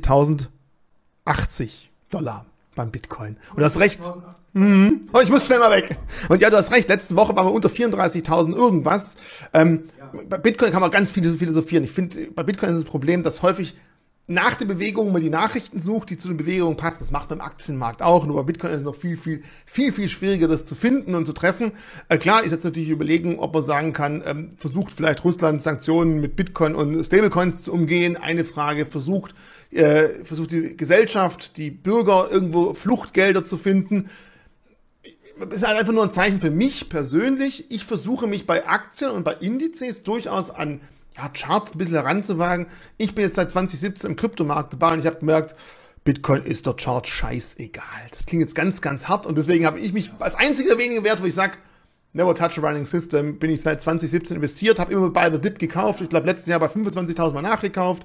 45.080 0.00 1.70
Dollar 2.10 2.46
beim 2.74 2.90
Bitcoin. 2.90 3.36
Und 3.54 3.60
das 3.60 3.78
recht. 3.78 4.00
Mhm. 4.52 5.08
Oh, 5.12 5.20
ich 5.22 5.30
muss 5.30 5.46
schnell 5.46 5.60
mal 5.60 5.70
weg. 5.70 5.96
Und 6.28 6.40
ja, 6.42 6.50
du 6.50 6.56
hast 6.56 6.72
recht. 6.72 6.88
Letzte 6.88 7.16
Woche 7.16 7.36
waren 7.36 7.46
wir 7.46 7.52
unter 7.52 7.68
34.000 7.68 8.54
irgendwas. 8.54 9.16
Ähm, 9.52 9.84
ja. 9.98 10.10
Bei 10.28 10.38
Bitcoin 10.38 10.72
kann 10.72 10.80
man 10.80 10.90
ganz 10.90 11.10
viel 11.10 11.36
philosophieren. 11.36 11.84
Ich 11.84 11.92
finde, 11.92 12.28
bei 12.32 12.42
Bitcoin 12.42 12.70
ist 12.70 12.78
das 12.78 12.90
Problem, 12.90 13.22
dass 13.22 13.42
häufig 13.42 13.74
nach 14.30 14.54
der 14.54 14.66
Bewegung 14.66 15.12
man 15.12 15.22
die 15.22 15.28
Nachrichten 15.28 15.80
sucht, 15.80 16.10
die 16.10 16.16
zu 16.16 16.28
den 16.28 16.36
Bewegungen 16.36 16.76
passen. 16.76 16.98
Das 17.00 17.10
macht 17.10 17.28
beim 17.28 17.40
Aktienmarkt 17.40 18.00
auch. 18.00 18.24
Nur 18.26 18.36
bei 18.36 18.44
Bitcoin 18.44 18.70
ist 18.70 18.78
es 18.78 18.84
noch 18.84 18.94
viel, 18.94 19.16
viel, 19.16 19.42
viel, 19.66 19.92
viel 19.92 20.08
schwieriger, 20.08 20.46
das 20.46 20.64
zu 20.64 20.76
finden 20.76 21.16
und 21.16 21.26
zu 21.26 21.32
treffen. 21.32 21.72
Äh, 22.08 22.18
klar 22.18 22.44
ist 22.44 22.52
jetzt 22.52 22.62
natürlich 22.62 22.90
überlegen, 22.90 23.40
ob 23.40 23.52
man 23.52 23.64
sagen 23.64 23.92
kann, 23.92 24.22
ähm, 24.24 24.52
versucht 24.56 24.92
vielleicht 24.92 25.24
Russland 25.24 25.60
Sanktionen 25.60 26.20
mit 26.20 26.36
Bitcoin 26.36 26.76
und 26.76 27.04
Stablecoins 27.04 27.62
zu 27.62 27.72
umgehen. 27.72 28.16
Eine 28.16 28.44
Frage 28.44 28.86
versucht, 28.86 29.34
äh, 29.72 30.22
versucht 30.22 30.52
die 30.52 30.76
Gesellschaft, 30.76 31.56
die 31.56 31.72
Bürger 31.72 32.28
irgendwo 32.30 32.72
Fluchtgelder 32.72 33.42
zu 33.42 33.56
finden 33.56 34.10
das 35.40 35.60
ist 35.60 35.66
halt 35.66 35.78
einfach 35.78 35.94
nur 35.94 36.02
ein 36.02 36.12
Zeichen 36.12 36.38
für 36.38 36.50
mich 36.50 36.90
persönlich. 36.90 37.64
Ich 37.70 37.84
versuche 37.84 38.26
mich 38.26 38.46
bei 38.46 38.66
Aktien 38.66 39.10
und 39.10 39.24
bei 39.24 39.32
Indizes 39.32 40.02
durchaus 40.02 40.50
an 40.50 40.82
ja, 41.20 41.28
Charts 41.28 41.74
ein 41.74 41.78
bisschen 41.78 41.94
heranzuwagen. 41.94 42.66
Ich 42.96 43.14
bin 43.14 43.24
jetzt 43.24 43.36
seit 43.36 43.50
2017 43.50 44.10
im 44.10 44.16
Kryptomarkt 44.16 44.72
dabei 44.72 44.92
und 44.92 45.00
ich 45.00 45.06
habe 45.06 45.18
gemerkt, 45.18 45.54
Bitcoin 46.04 46.44
ist 46.44 46.66
der 46.66 46.74
Chart 46.74 47.06
scheißegal. 47.06 47.84
Das 48.10 48.26
klingt 48.26 48.42
jetzt 48.42 48.54
ganz, 48.54 48.80
ganz 48.80 49.08
hart 49.08 49.26
und 49.26 49.36
deswegen 49.36 49.66
habe 49.66 49.78
ich 49.78 49.92
mich 49.92 50.10
als 50.18 50.34
einziger 50.34 50.78
wenige 50.78 51.04
Wert, 51.04 51.22
wo 51.22 51.26
ich 51.26 51.34
sage, 51.34 51.54
Never 52.12 52.34
Touch 52.34 52.58
a 52.58 52.66
Running 52.66 52.86
System, 52.86 53.38
bin 53.38 53.50
ich 53.50 53.62
seit 53.62 53.80
2017 53.80 54.36
investiert, 54.36 54.80
habe 54.80 54.92
immer 54.92 55.10
bei 55.10 55.30
The 55.30 55.40
Dip 55.40 55.58
gekauft. 55.58 56.00
Ich 56.00 56.08
glaube, 56.08 56.26
letztes 56.26 56.48
Jahr 56.48 56.58
bei 56.58 56.66
25.000 56.66 57.32
Mal 57.32 57.42
nachgekauft. 57.42 58.04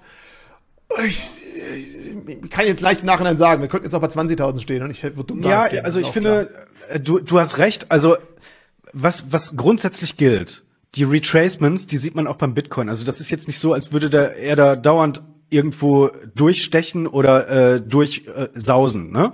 Ich, 1.03 1.41
ich, 1.75 2.49
kann 2.51 2.67
jetzt 2.67 2.81
leicht 2.81 3.01
im 3.01 3.07
Nachhinein 3.07 3.37
sagen, 3.37 3.61
wir 3.61 3.67
könnten 3.67 3.85
jetzt 3.85 3.95
auch 3.95 4.01
bei 4.01 4.07
20.000 4.07 4.59
stehen 4.59 4.83
und 4.83 4.91
ich 4.91 5.01
hätte 5.01 5.23
dumm 5.23 5.41
Ja, 5.41 5.63
also 5.83 5.99
ich 5.99 6.09
finde, 6.09 6.51
klar. 6.51 6.95
Äh, 6.95 6.99
du, 6.99 7.17
du 7.17 7.39
hast 7.39 7.57
recht. 7.57 7.87
Also 7.89 8.17
was, 8.93 9.31
was 9.31 9.57
grundsätzlich 9.57 10.17
gilt, 10.17 10.64
die 10.95 11.03
Retracements, 11.03 11.87
die 11.87 11.97
sieht 11.97 12.15
man 12.15 12.27
auch 12.27 12.37
beim 12.37 12.53
Bitcoin. 12.53 12.89
Also 12.89 13.03
das 13.03 13.19
ist 13.19 13.29
jetzt 13.29 13.47
nicht 13.47 13.59
so, 13.59 13.73
als 13.73 13.91
würde 13.91 14.09
der, 14.09 14.37
er 14.37 14.55
da 14.55 14.75
dauernd 14.75 15.21
irgendwo 15.49 16.09
durchstechen 16.33 17.07
oder 17.07 17.75
äh, 17.75 17.81
durchsausen, 17.81 19.09
äh, 19.09 19.17
ne? 19.17 19.31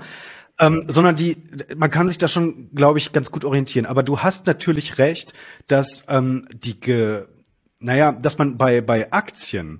Ähm, 0.59 0.83
sondern 0.87 1.15
die, 1.15 1.37
man 1.75 1.89
kann 1.89 2.07
sich 2.07 2.19
da 2.19 2.27
schon, 2.27 2.69
glaube 2.75 2.99
ich, 2.99 3.13
ganz 3.13 3.31
gut 3.31 3.45
orientieren. 3.45 3.87
Aber 3.87 4.03
du 4.03 4.19
hast 4.19 4.45
natürlich 4.45 4.99
recht, 4.99 5.33
dass 5.67 6.05
ähm, 6.07 6.47
die, 6.53 6.79
ge, 6.79 7.23
naja, 7.79 8.11
dass 8.11 8.37
man 8.37 8.57
bei 8.57 8.81
bei 8.81 9.11
Aktien 9.11 9.79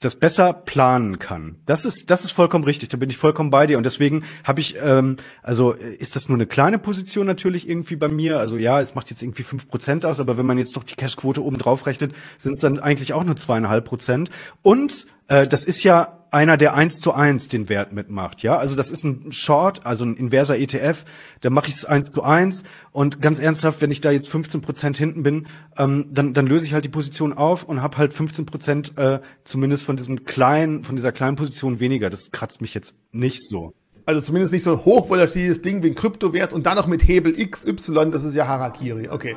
das 0.00 0.16
besser 0.16 0.54
planen 0.54 1.18
kann. 1.18 1.56
Das 1.66 1.84
ist, 1.84 2.10
das 2.10 2.24
ist 2.24 2.30
vollkommen 2.30 2.64
richtig. 2.64 2.88
Da 2.88 2.96
bin 2.96 3.10
ich 3.10 3.18
vollkommen 3.18 3.50
bei 3.50 3.66
dir. 3.66 3.76
Und 3.76 3.84
deswegen 3.84 4.24
habe 4.44 4.60
ich, 4.60 4.76
ähm, 4.82 5.16
also 5.42 5.72
ist 5.72 6.16
das 6.16 6.28
nur 6.28 6.36
eine 6.36 6.46
kleine 6.46 6.78
Position 6.78 7.26
natürlich 7.26 7.68
irgendwie 7.68 7.96
bei 7.96 8.08
mir. 8.08 8.38
Also 8.38 8.56
ja, 8.56 8.80
es 8.80 8.94
macht 8.94 9.10
jetzt 9.10 9.22
irgendwie 9.22 9.42
fünf 9.42 9.68
Prozent 9.68 10.06
aus, 10.06 10.18
aber 10.18 10.38
wenn 10.38 10.46
man 10.46 10.56
jetzt 10.56 10.74
noch 10.74 10.84
die 10.84 10.94
Cashquote 10.94 11.44
oben 11.44 11.58
drauf 11.58 11.86
rechnet, 11.86 12.14
sind 12.38 12.54
es 12.54 12.60
dann 12.60 12.78
eigentlich 12.78 13.12
auch 13.12 13.24
nur 13.24 13.36
zweieinhalb 13.36 13.84
Prozent. 13.84 14.30
Und 14.62 15.06
äh, 15.30 15.46
das 15.46 15.64
ist 15.64 15.82
ja 15.84 16.18
einer, 16.32 16.56
der 16.56 16.74
eins 16.74 17.00
zu 17.00 17.12
eins 17.12 17.48
den 17.48 17.68
Wert 17.68 17.92
mitmacht, 17.92 18.42
ja. 18.42 18.58
Also 18.58 18.76
das 18.76 18.90
ist 18.90 19.04
ein 19.04 19.32
Short, 19.32 19.84
also 19.86 20.04
ein 20.04 20.16
inverser 20.16 20.58
ETF, 20.58 21.04
da 21.40 21.50
mache 21.50 21.68
ich 21.68 21.74
es 21.74 21.84
eins 21.84 22.10
zu 22.10 22.22
eins 22.22 22.64
und 22.92 23.20
ganz 23.22 23.38
ernsthaft, 23.38 23.80
wenn 23.80 23.90
ich 23.90 24.00
da 24.00 24.10
jetzt 24.10 24.28
15 24.28 24.60
Prozent 24.60 24.96
hinten 24.96 25.22
bin, 25.22 25.46
ähm, 25.76 26.06
dann, 26.12 26.34
dann 26.34 26.46
löse 26.46 26.66
ich 26.66 26.74
halt 26.74 26.84
die 26.84 26.88
Position 26.88 27.32
auf 27.32 27.64
und 27.64 27.82
habe 27.82 27.96
halt 27.96 28.12
15 28.12 28.46
Prozent 28.46 28.98
äh, 28.98 29.20
zumindest 29.44 29.84
von 29.84 29.96
diesem 29.96 30.24
kleinen, 30.24 30.84
von 30.84 30.94
dieser 30.94 31.12
kleinen 31.12 31.36
Position 31.36 31.80
weniger. 31.80 32.10
Das 32.10 32.30
kratzt 32.30 32.60
mich 32.60 32.74
jetzt 32.74 32.94
nicht 33.12 33.48
so. 33.48 33.72
Also 34.06 34.20
zumindest 34.20 34.52
nicht 34.52 34.64
so 34.64 34.72
ein 34.72 34.84
hochvolatiles 34.84 35.62
Ding 35.62 35.82
wie 35.82 35.88
ein 35.88 35.94
Kryptowert 35.94 36.52
und 36.52 36.66
dann 36.66 36.76
noch 36.76 36.86
mit 36.86 37.06
Hebel 37.06 37.32
XY, 37.34 38.10
das 38.12 38.24
ist 38.24 38.34
ja 38.34 38.46
Harakiri. 38.46 39.08
Okay. 39.08 39.36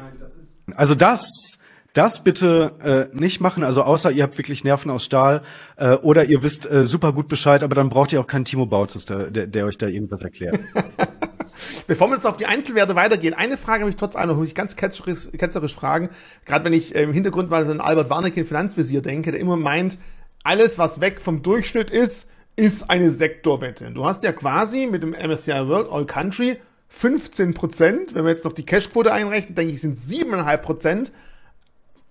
Also 0.76 0.96
das 0.96 1.60
das 1.94 2.24
bitte 2.24 3.10
äh, 3.14 3.18
nicht 3.18 3.40
machen, 3.40 3.64
also 3.64 3.84
außer 3.84 4.12
ihr 4.12 4.24
habt 4.24 4.38
wirklich 4.38 4.64
Nerven 4.64 4.90
aus 4.90 5.06
Stahl 5.06 5.44
äh, 5.78 5.94
oder 5.94 6.26
ihr 6.26 6.42
wisst 6.42 6.70
äh, 6.70 6.86
super 6.86 7.14
gut 7.14 7.28
Bescheid, 7.28 7.64
aber 7.64 7.76
dann 7.76 7.90
braucht 7.90 8.12
ihr 8.12 8.20
auch 8.20 8.28
keinen 8.28 8.46
Timo 8.46 8.66
Bautzes, 8.66 9.06
der, 9.06 9.30
der, 9.30 9.48
der 9.48 9.66
euch 9.66 9.78
da 9.78 9.88
irgendwas 9.88 10.24
erklärt. 10.24 10.60
Bevor 11.88 12.08
wir 12.10 12.16
jetzt 12.16 12.26
auf 12.26 12.38
die 12.38 12.48
Einzelwerte 12.48 12.96
weitergehen, 12.96 13.36
eine 13.36 13.58
Frage 13.58 13.82
habe 13.82 13.92
ich 13.92 13.96
trotz 13.96 14.16
allem, 14.16 14.36
muss 14.36 14.48
ich 14.48 14.56
ganz 14.56 14.76
ketzerisch, 14.76 15.30
ketzerisch 15.38 15.76
fragen, 15.76 16.10
gerade 16.46 16.66
wenn 16.66 16.74
ich 16.74 16.96
äh, 16.96 17.04
im 17.04 17.14
Hintergrund 17.14 17.52
mal 17.52 17.66
so 17.66 17.72
an 17.72 17.80
Albert 17.80 18.10
Warnecke 18.10 18.40
in 18.40 18.46
Finanzvisier 18.48 19.02
denke, 19.02 19.32
der 19.32 19.40
immer 19.40 19.56
meint, 19.56 19.98
alles, 20.44 20.80
was 20.80 21.00
weg 21.00 21.22
vom 21.22 21.44
Durchschnitt 21.44 21.92
ist, 21.92 22.28
ist 22.56 22.90
eine 22.90 23.12
Sektorwette. 23.12 23.92
Du 23.92 24.06
hast 24.06 24.24
ja 24.24 24.32
quasi 24.32 24.88
mit 24.88 25.04
dem 25.04 25.12
MSCI 25.12 25.68
World 25.68 25.90
All 25.92 26.06
Country 26.06 26.58
15 26.90 27.54
Prozent, 27.54 28.14
wenn 28.14 28.24
wir 28.24 28.32
jetzt 28.32 28.46
noch 28.46 28.54
die 28.54 28.66
Cashquote 28.66 29.12
einrechnen, 29.12 29.56
denke 29.56 29.74
ich, 29.74 29.82
sind 29.82 29.98
7,5 29.98 30.58
Prozent 30.58 31.12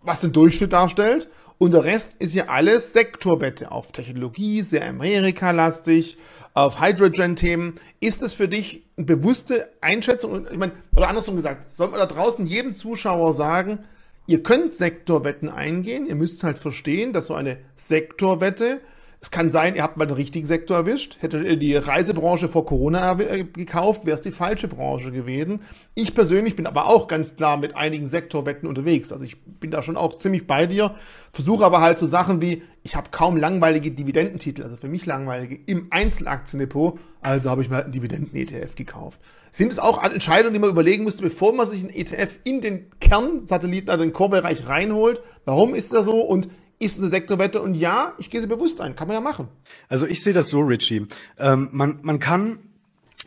was 0.03 0.21
den 0.21 0.33
Durchschnitt 0.33 0.73
darstellt. 0.73 1.29
Und 1.59 1.73
der 1.73 1.85
Rest 1.85 2.17
ist 2.19 2.35
ja 2.35 2.47
alles 2.47 2.93
Sektorwette 2.93 3.71
auf 3.71 3.93
Technologie, 3.93 4.63
sehr 4.63 4.89
Amerika-lastig, 4.89 6.17
auf 6.55 6.81
Hydrogen-Themen. 6.81 7.75
Ist 8.01 8.23
das 8.23 8.35
für 8.35 8.49
dich 8.49 8.85
eine 8.97 9.07
bewusste 9.07 9.71
Einschätzung? 9.81 10.47
Ich 10.51 10.59
meine, 10.59 10.73
oder 10.97 11.09
andersrum 11.09 11.37
gesagt, 11.37 11.71
soll 11.71 11.89
man 11.89 12.01
da 12.01 12.07
draußen 12.07 12.47
jedem 12.47 12.75
Zuschauer 12.75 13.33
sagen, 13.33 13.81
ihr 14.27 14.43
könnt 14.43 14.75
Sektorwetten 14.75 15.49
eingehen, 15.49 16.07
ihr 16.07 16.15
müsst 16.15 16.43
halt 16.43 16.59
verstehen, 16.59 17.13
dass 17.13 17.27
so 17.27 17.35
eine 17.35 17.59
Sektorwette 17.77 18.81
es 19.23 19.31
kann 19.31 19.53
sein, 19.53 19.77
ihr 19.77 19.85
habt 19.85 19.97
mal 19.97 20.07
den 20.07 20.17
richtigen 20.17 20.49
Sektor 20.49 20.77
erwischt. 20.77 21.19
Hättet 21.21 21.47
ihr 21.47 21.57
die 21.57 21.77
Reisebranche 21.77 22.49
vor 22.49 22.67
Corona 22.67 23.21
äh, 23.21 23.45
gekauft, 23.45 24.05
wäre 24.05 24.17
es 24.17 24.21
die 24.21 24.33
falsche 24.33 24.67
Branche 24.67 25.13
gewesen. 25.13 25.61
Ich 25.95 26.13
persönlich 26.13 26.57
bin 26.57 26.67
aber 26.67 26.89
auch 26.89 27.07
ganz 27.07 27.37
klar 27.37 27.57
mit 27.57 27.77
einigen 27.77 28.09
Sektorwetten 28.09 28.69
unterwegs. 28.69 29.13
Also 29.13 29.25
ich 29.25 29.41
bin 29.41 29.71
da 29.71 29.81
schon 29.85 29.97
auch 29.97 30.17
ziemlich 30.17 30.49
bei 30.49 30.67
dir. 30.67 30.97
Versuche 31.33 31.65
aber 31.65 31.81
halt 31.81 32.01
so 32.01 32.09
Sachen 32.09 32.43
wie, 32.43 32.65
ich 32.83 32.97
habe 32.97 33.11
kaum 33.13 33.37
langweilige 33.37 33.93
Dividendentitel, 33.93 34.65
also 34.65 34.77
für 34.77 34.89
mich 34.89 35.07
langweilige, 35.07 35.57
im 35.67 35.87
Einzelaktiendepot. 35.91 36.99
Also 37.21 37.49
habe 37.49 37.63
ich 37.63 37.71
mir 37.71 37.77
halt 37.77 37.85
einen 37.85 37.93
Dividenden-ETF 37.93 38.75
gekauft. 38.75 39.21
Sind 39.53 39.71
es 39.71 39.79
auch 39.79 40.03
Entscheidungen, 40.03 40.55
die 40.55 40.59
man 40.59 40.71
überlegen 40.71 41.05
müsste, 41.05 41.23
bevor 41.23 41.53
man 41.53 41.71
sich 41.71 41.85
einen 41.85 41.95
ETF 41.95 42.41
in 42.43 42.61
den 42.61 42.91
Kernsatelliten, 42.99 43.89
also 43.89 44.03
den 44.03 44.13
Core-Bereich 44.13 44.67
reinholt? 44.67 45.23
Warum 45.45 45.77
ist 45.77 45.93
das 45.93 46.07
so? 46.07 46.23
Und 46.23 46.49
ist 46.83 46.99
eine 46.99 47.09
Sektorwette 47.09 47.63
und 47.63 47.75
ja, 47.75 48.13
ich 48.19 48.31
gehe 48.31 48.41
sie 48.41 48.47
bewusst 48.47 48.81
ein, 48.81 48.97
kann 48.97 49.09
man 49.09 49.15
ja 49.15 49.21
machen. 49.21 49.49
Also 49.89 50.07
ich 50.07 50.23
sehe 50.23 50.33
das 50.33 50.49
so, 50.49 50.61
Richie. 50.61 51.07
Ähm, 51.39 51.69
man, 51.73 52.01
man 52.03 52.19
kann 52.19 52.59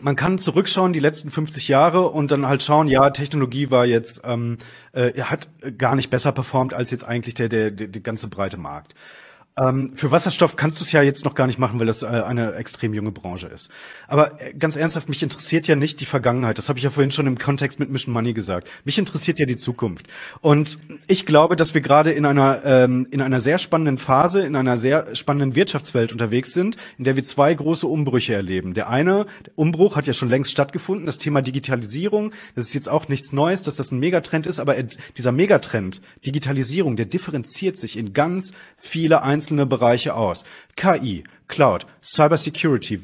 man 0.01 0.17
kann 0.17 0.37
zurückschauen 0.37 0.91
die 0.91 0.99
letzten 0.99 1.31
50 1.31 1.69
Jahre 1.69 2.09
und 2.09 2.29
dann 2.29 2.47
halt 2.47 2.63
schauen, 2.63 2.87
ja, 2.87 3.09
Technologie 3.11 3.71
war 3.71 3.85
jetzt 3.85 4.21
ähm, 4.25 4.57
äh, 4.91 5.21
hat 5.21 5.47
gar 5.77 5.95
nicht 5.95 6.09
besser 6.09 6.33
performt 6.33 6.73
als 6.73 6.91
jetzt 6.91 7.05
eigentlich 7.05 7.35
der 7.35 7.47
der 7.47 7.71
der, 7.71 7.87
der 7.87 8.01
ganze 8.01 8.27
breite 8.27 8.57
Markt. 8.57 8.93
Ähm, 9.57 9.93
für 9.95 10.11
Wasserstoff 10.11 10.57
kannst 10.57 10.81
du 10.81 10.83
es 10.83 10.91
ja 10.91 11.01
jetzt 11.01 11.23
noch 11.23 11.33
gar 11.33 11.47
nicht 11.47 11.59
machen, 11.59 11.79
weil 11.79 11.87
das 11.87 12.03
äh, 12.03 12.07
eine 12.07 12.55
extrem 12.55 12.93
junge 12.93 13.11
Branche 13.11 13.47
ist. 13.47 13.71
Aber 14.05 14.41
äh, 14.41 14.53
ganz 14.53 14.75
ernsthaft, 14.75 15.07
mich 15.07 15.23
interessiert 15.23 15.65
ja 15.65 15.77
nicht 15.77 16.01
die 16.01 16.05
Vergangenheit. 16.05 16.57
Das 16.57 16.67
habe 16.67 16.77
ich 16.77 16.83
ja 16.83 16.89
vorhin 16.89 17.11
schon 17.11 17.25
im 17.25 17.37
Kontext 17.37 17.79
mit 17.79 17.89
Mission 17.89 18.13
Money 18.13 18.33
gesagt. 18.33 18.67
Mich 18.83 18.97
interessiert 18.97 19.39
ja 19.39 19.45
die 19.45 19.55
Zukunft. 19.55 20.07
Und 20.41 20.79
ich 21.07 21.25
glaube, 21.25 21.55
dass 21.55 21.73
wir 21.73 21.79
gerade 21.79 22.11
in 22.11 22.25
einer 22.25 22.65
ähm, 22.65 23.07
in 23.11 23.21
einer 23.21 23.39
sehr 23.39 23.57
spannenden 23.57 23.97
Phase, 23.97 24.41
in 24.41 24.57
einer 24.57 24.75
sehr 24.75 25.15
spannenden 25.15 25.55
Wirtschaftswelt 25.55 26.11
unterwegs 26.11 26.51
sind, 26.51 26.75
in 26.97 27.05
der 27.05 27.15
wir 27.15 27.23
zwei 27.23 27.53
große 27.53 27.87
Umbrüche 27.87 28.33
erleben. 28.33 28.73
Der 28.73 28.89
eine 28.89 29.25
der 29.45 29.57
Umbruch 29.57 29.95
hat 29.95 30.05
ja 30.05 30.11
schon 30.11 30.27
längst 30.27 30.51
stattgefunden, 30.51 31.05
das 31.05 31.17
Thema 31.17 31.41
Digitalisierung. 31.41 32.33
Das 32.55 32.65
ist 32.65 32.73
jetzt 32.73 32.89
auch 32.89 33.07
nichts 33.07 33.31
Neues, 33.31 33.61
dass 33.61 33.77
das 33.77 33.93
ein 33.93 33.99
Megatrend 33.99 34.47
ist, 34.47 34.59
aber 34.59 34.75
dieser 35.15 35.31
Megatrend 35.31 36.01
Digitalisierung, 36.25 36.97
der 36.97 37.05
differenziert 37.05 37.77
sich 37.77 37.95
in 37.95 38.11
ganz 38.11 38.51
viele 38.77 39.21
einzelne 39.21 39.44
einzelne 39.45 39.65
Bereiche 39.65 40.15
aus. 40.15 40.43
KI, 40.75 41.23
Cloud, 41.47 41.85
Cybersecurity, 42.01 43.01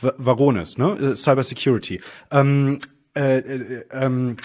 Varonis, 0.00 0.78
ne? 0.78 0.96
Äh, 1.12 1.16
Cybersecurity. 1.16 2.00
Ähm, 2.30 2.78
äh, 3.14 3.38
äh, 3.38 3.84
ähm, 3.92 4.36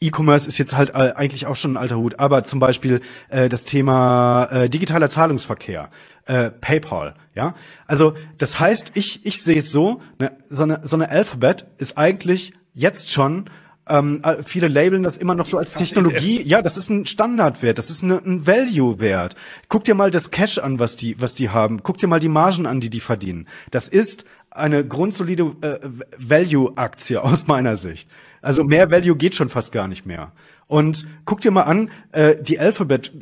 E-Commerce 0.00 0.48
ist 0.48 0.58
jetzt 0.58 0.76
halt 0.76 0.90
äh, 0.90 1.12
eigentlich 1.14 1.46
auch 1.46 1.56
schon 1.56 1.72
ein 1.72 1.76
alter 1.76 1.96
Hut, 1.96 2.18
aber 2.18 2.44
zum 2.44 2.60
Beispiel 2.60 3.00
äh, 3.28 3.48
das 3.48 3.64
Thema 3.64 4.44
äh, 4.50 4.68
digitaler 4.68 5.08
Zahlungsverkehr, 5.08 5.90
äh, 6.26 6.50
PayPal, 6.50 7.14
ja. 7.34 7.54
Also 7.86 8.14
das 8.38 8.60
heißt, 8.60 8.92
ich 8.94 9.24
ich 9.24 9.42
sehe 9.42 9.58
es 9.58 9.70
so, 9.70 10.02
ne, 10.18 10.32
so 10.50 10.64
eine 10.64 10.80
so 10.82 10.96
eine 10.96 11.08
Alphabet 11.08 11.66
ist 11.78 11.96
eigentlich 11.96 12.52
jetzt 12.74 13.10
schon 13.10 13.48
ähm, 13.88 14.20
äh, 14.24 14.42
viele 14.42 14.68
labeln 14.68 15.02
das 15.02 15.16
immer 15.16 15.34
noch 15.34 15.46
so 15.46 15.58
als 15.58 15.72
Technologie. 15.72 16.42
Ja, 16.42 16.62
das 16.62 16.76
ist 16.76 16.90
ein 16.90 17.06
Standardwert, 17.06 17.78
das 17.78 17.90
ist 17.90 18.02
eine, 18.02 18.18
ein 18.18 18.46
Value-Wert. 18.46 19.36
Guck 19.68 19.84
dir 19.84 19.94
mal 19.94 20.10
das 20.10 20.30
Cash 20.30 20.58
an, 20.58 20.78
was 20.78 20.96
die, 20.96 21.20
was 21.20 21.34
die 21.34 21.50
haben. 21.50 21.82
Guck 21.82 21.98
dir 21.98 22.08
mal 22.08 22.20
die 22.20 22.28
Margen 22.28 22.66
an, 22.66 22.80
die 22.80 22.90
die 22.90 23.00
verdienen. 23.00 23.46
Das 23.70 23.88
ist 23.88 24.24
eine 24.50 24.84
grundsolide 24.84 25.56
äh, 25.60 25.78
Value-Aktie 26.18 27.22
aus 27.22 27.46
meiner 27.46 27.76
Sicht. 27.76 28.08
Also 28.42 28.64
mehr 28.64 28.90
Value 28.90 29.16
geht 29.16 29.34
schon 29.34 29.48
fast 29.48 29.72
gar 29.72 29.86
nicht 29.86 30.06
mehr. 30.06 30.32
Und 30.66 31.06
guck 31.24 31.40
dir 31.40 31.50
mal 31.50 31.62
an, 31.62 31.90
äh, 32.12 32.36
die 32.40 32.58
Alphabet, 32.58 33.12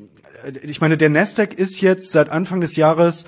äh, 0.44 0.58
ich 0.62 0.80
meine, 0.80 0.96
der 0.96 1.10
Nasdaq 1.10 1.54
ist 1.54 1.80
jetzt 1.80 2.12
seit 2.12 2.30
Anfang 2.30 2.60
des 2.62 2.76
Jahres 2.76 3.24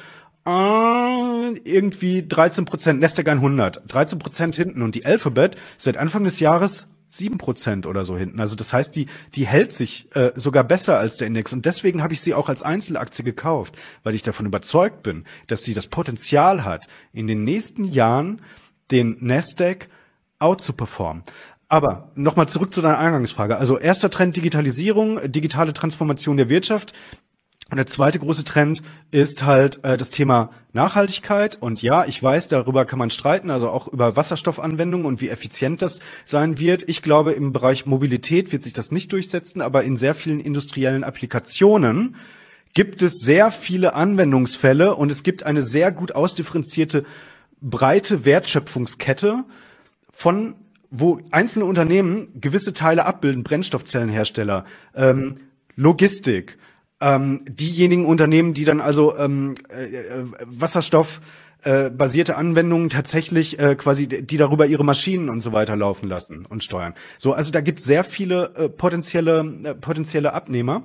äh, 0.47 1.53
irgendwie 1.65 2.27
13 2.27 2.65
Prozent, 2.65 3.01
Nasdaq 3.01 3.29
100, 3.29 3.83
13 3.89 4.19
Prozent 4.19 4.55
hinten 4.55 4.81
und 4.81 4.95
die 4.95 5.05
Alphabet 5.05 5.57
seit 5.77 5.99
Anfang 5.99 6.25
des 6.25 6.41
Jahres 6.41 6.89
sieben 7.09 7.39
Prozent 7.39 7.87
oder 7.87 8.05
so 8.05 8.17
hinten. 8.17 8.41
Also 8.41 8.57
das 8.57 8.73
heißt, 8.73 8.95
die, 8.97 9.07
die 9.35 9.47
hält 9.47 9.73
sich 9.73 10.15
äh, 10.15 10.33
sogar 10.35 10.65
besser 10.65 10.99
als 10.99 11.17
der 11.17 11.27
Index. 11.27 11.53
Und 11.53 11.65
deswegen 11.65 12.03
habe 12.03 12.13
ich 12.13 12.21
sie 12.21 12.35
auch 12.35 12.49
als 12.49 12.63
Einzelaktie 12.63 13.25
gekauft, 13.25 13.77
weil 14.03 14.15
ich 14.15 14.23
davon 14.23 14.47
überzeugt 14.47 15.03
bin, 15.03 15.25
dass 15.47 15.63
sie 15.63 15.75
das 15.75 15.87
Potenzial 15.87 16.65
hat, 16.65 16.87
in 17.13 17.27
den 17.27 17.45
nächsten 17.45 17.85
Jahren 17.85 18.43
den 18.91 19.17
Nasdaq 19.21 19.89
out 20.39 20.61
zu 20.61 20.73
performen. 20.73 21.23
Aber 21.69 22.13
nochmal 22.15 22.49
zurück 22.49 22.73
zu 22.73 22.81
deiner 22.81 22.99
Eingangsfrage. 22.99 23.57
Also 23.57 23.77
erster 23.77 24.09
Trend 24.09 24.37
Digitalisierung, 24.37 25.21
digitale 25.33 25.73
Transformation 25.73 26.37
der 26.37 26.49
Wirtschaft. 26.49 26.93
Und 27.69 27.79
der 27.79 27.87
zweite 27.87 28.21
große 28.21 28.45
Trend 28.45 28.83
ist 29.11 29.45
halt 29.45 29.85
äh, 29.85 29.97
das 29.97 30.11
Thema 30.11 30.51
Nachhaltigkeit. 30.73 31.61
Und 31.61 31.83
ja, 31.83 32.05
ich 32.05 32.23
weiß, 32.23 32.47
darüber 32.47 32.85
kann 32.85 33.01
man 33.01 33.11
streiten, 33.11 33.51
also 33.51 33.71
auch 33.71 33.89
über 33.89 34.15
Wasserstoffanwendungen 34.15 35.05
und 35.05 35.21
wie 35.21 35.31
effizient 35.31 35.83
das 35.83 35.99
sein 36.25 36.61
wird. 36.61 36.89
Ich 36.89 37.03
glaube, 37.03 37.33
im 37.33 37.53
Bereich 37.53 37.85
Mobilität 37.85 38.53
wird 38.53 38.63
sich 38.63 38.73
das 38.73 38.93
nicht 38.93 39.11
durchsetzen, 39.11 39.63
aber 39.63 39.83
in 39.83 39.97
sehr 39.97 40.15
vielen 40.15 40.39
industriellen 40.39 41.03
Applikationen 41.03 42.15
gibt 42.73 43.03
es 43.03 43.19
sehr 43.19 43.51
viele 43.51 43.95
Anwendungsfälle 43.95 44.95
und 44.95 45.11
es 45.11 45.25
gibt 45.25 45.43
eine 45.43 45.63
sehr 45.63 45.91
gut 45.91 46.13
ausdifferenzierte 46.13 47.05
breite 47.61 48.25
Wertschöpfungskette 48.25 49.45
von 50.13 50.55
wo 50.91 51.19
einzelne 51.33 51.65
Unternehmen 51.65 52.29
gewisse 52.41 52.73
Teile 52.73 53.07
abbilden, 53.07 53.43
Brennstoffzellenhersteller, 53.43 54.65
ähm, 54.95 55.39
Logistik, 55.75 56.59
ähm, 57.01 57.45
diejenigen 57.47 58.07
Unternehmen, 58.07 58.55
die 58.55 58.65
dann 58.65 58.81
also 58.81 59.17
ähm, 59.17 59.55
äh, 59.69 59.85
äh, 59.85 60.25
Wasserstoff 60.45 61.21
äh, 61.63 61.91
basierte 61.91 62.37
Anwendungen 62.37 62.89
tatsächlich 62.89 63.59
äh, 63.59 63.75
quasi, 63.75 64.07
die 64.07 64.37
darüber 64.37 64.67
ihre 64.67 64.85
Maschinen 64.85 65.29
und 65.29 65.41
so 65.41 65.53
weiter 65.53 65.77
laufen 65.77 66.09
lassen 66.09 66.47
und 66.47 66.63
steuern. 66.63 66.95
So, 67.19 67.33
also 67.33 67.51
da 67.51 67.61
gibt 67.61 67.81
es 67.81 67.85
sehr 67.85 68.05
viele 68.05 68.55
äh, 68.57 68.69
potenzielle 68.69 69.41
äh, 69.65 69.75
potenzielle 69.75 70.33
Abnehmer 70.33 70.85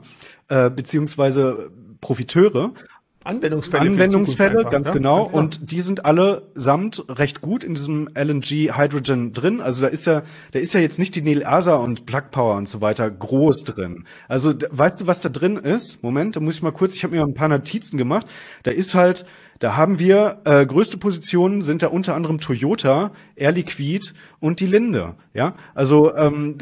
äh, 0.50 0.69
beziehungsweise 0.69 1.71
Profiteure 2.02 2.74
Anwendungsfälle. 3.23 3.89
Anwendungsfälle, 3.89 4.57
einfach, 4.60 4.71
ganz 4.71 4.88
ja? 4.88 4.93
genau. 4.93 5.17
Ganz 5.17 5.29
genau. 5.29 5.39
Und 5.39 5.71
die 5.71 5.81
sind 5.81 6.05
alle 6.05 6.43
samt 6.55 7.03
recht 7.07 7.41
gut 7.41 7.63
in 7.63 7.75
diesem 7.75 8.10
LNG 8.15 8.75
Hydrogen 8.75 9.34
drin. 9.34 9.62
Also 9.62 9.84
da 9.84 9.88
ist 9.88 10.05
ja, 10.05 10.23
da 10.51 10.60
ist 10.60 10.73
ja 10.73 10.79
jetzt 10.79 10.97
nicht 10.97 11.15
die 11.15 11.21
Neil 11.21 11.45
Asa 11.45 11.75
und 11.75 12.05
Plug 12.05 12.31
Power 12.31 12.57
und 12.57 12.67
so 12.67 12.81
weiter 12.81 13.10
groß 13.10 13.63
drin. 13.63 14.05
Also 14.27 14.53
weißt 14.69 15.01
du, 15.01 15.07
was 15.07 15.19
da 15.19 15.29
drin 15.29 15.57
ist? 15.57 16.01
Moment, 16.01 16.36
da 16.36 16.39
muss 16.39 16.55
ich 16.55 16.63
mal 16.63 16.71
kurz, 16.71 16.95
ich 16.95 17.03
habe 17.03 17.15
mir 17.15 17.23
ein 17.23 17.36
paar 17.36 17.47
Notizen 17.47 17.97
gemacht. 17.97 18.25
Da 18.63 18.71
ist 18.71 18.95
halt, 18.95 19.25
da 19.60 19.75
haben 19.75 19.99
wir 19.99 20.41
äh, 20.45 20.65
größte 20.65 20.97
Positionen 20.97 21.62
sind 21.62 21.84
da 21.84 21.88
unter 21.88 22.15
anderem 22.15 22.39
Toyota, 22.39 23.12
Air 23.36 23.51
Liquid 23.51 24.13
und 24.39 24.60
die 24.60 24.65
Linde. 24.65 25.13
Ja, 25.36 25.53
also 25.75 26.15
ähm, 26.15 26.57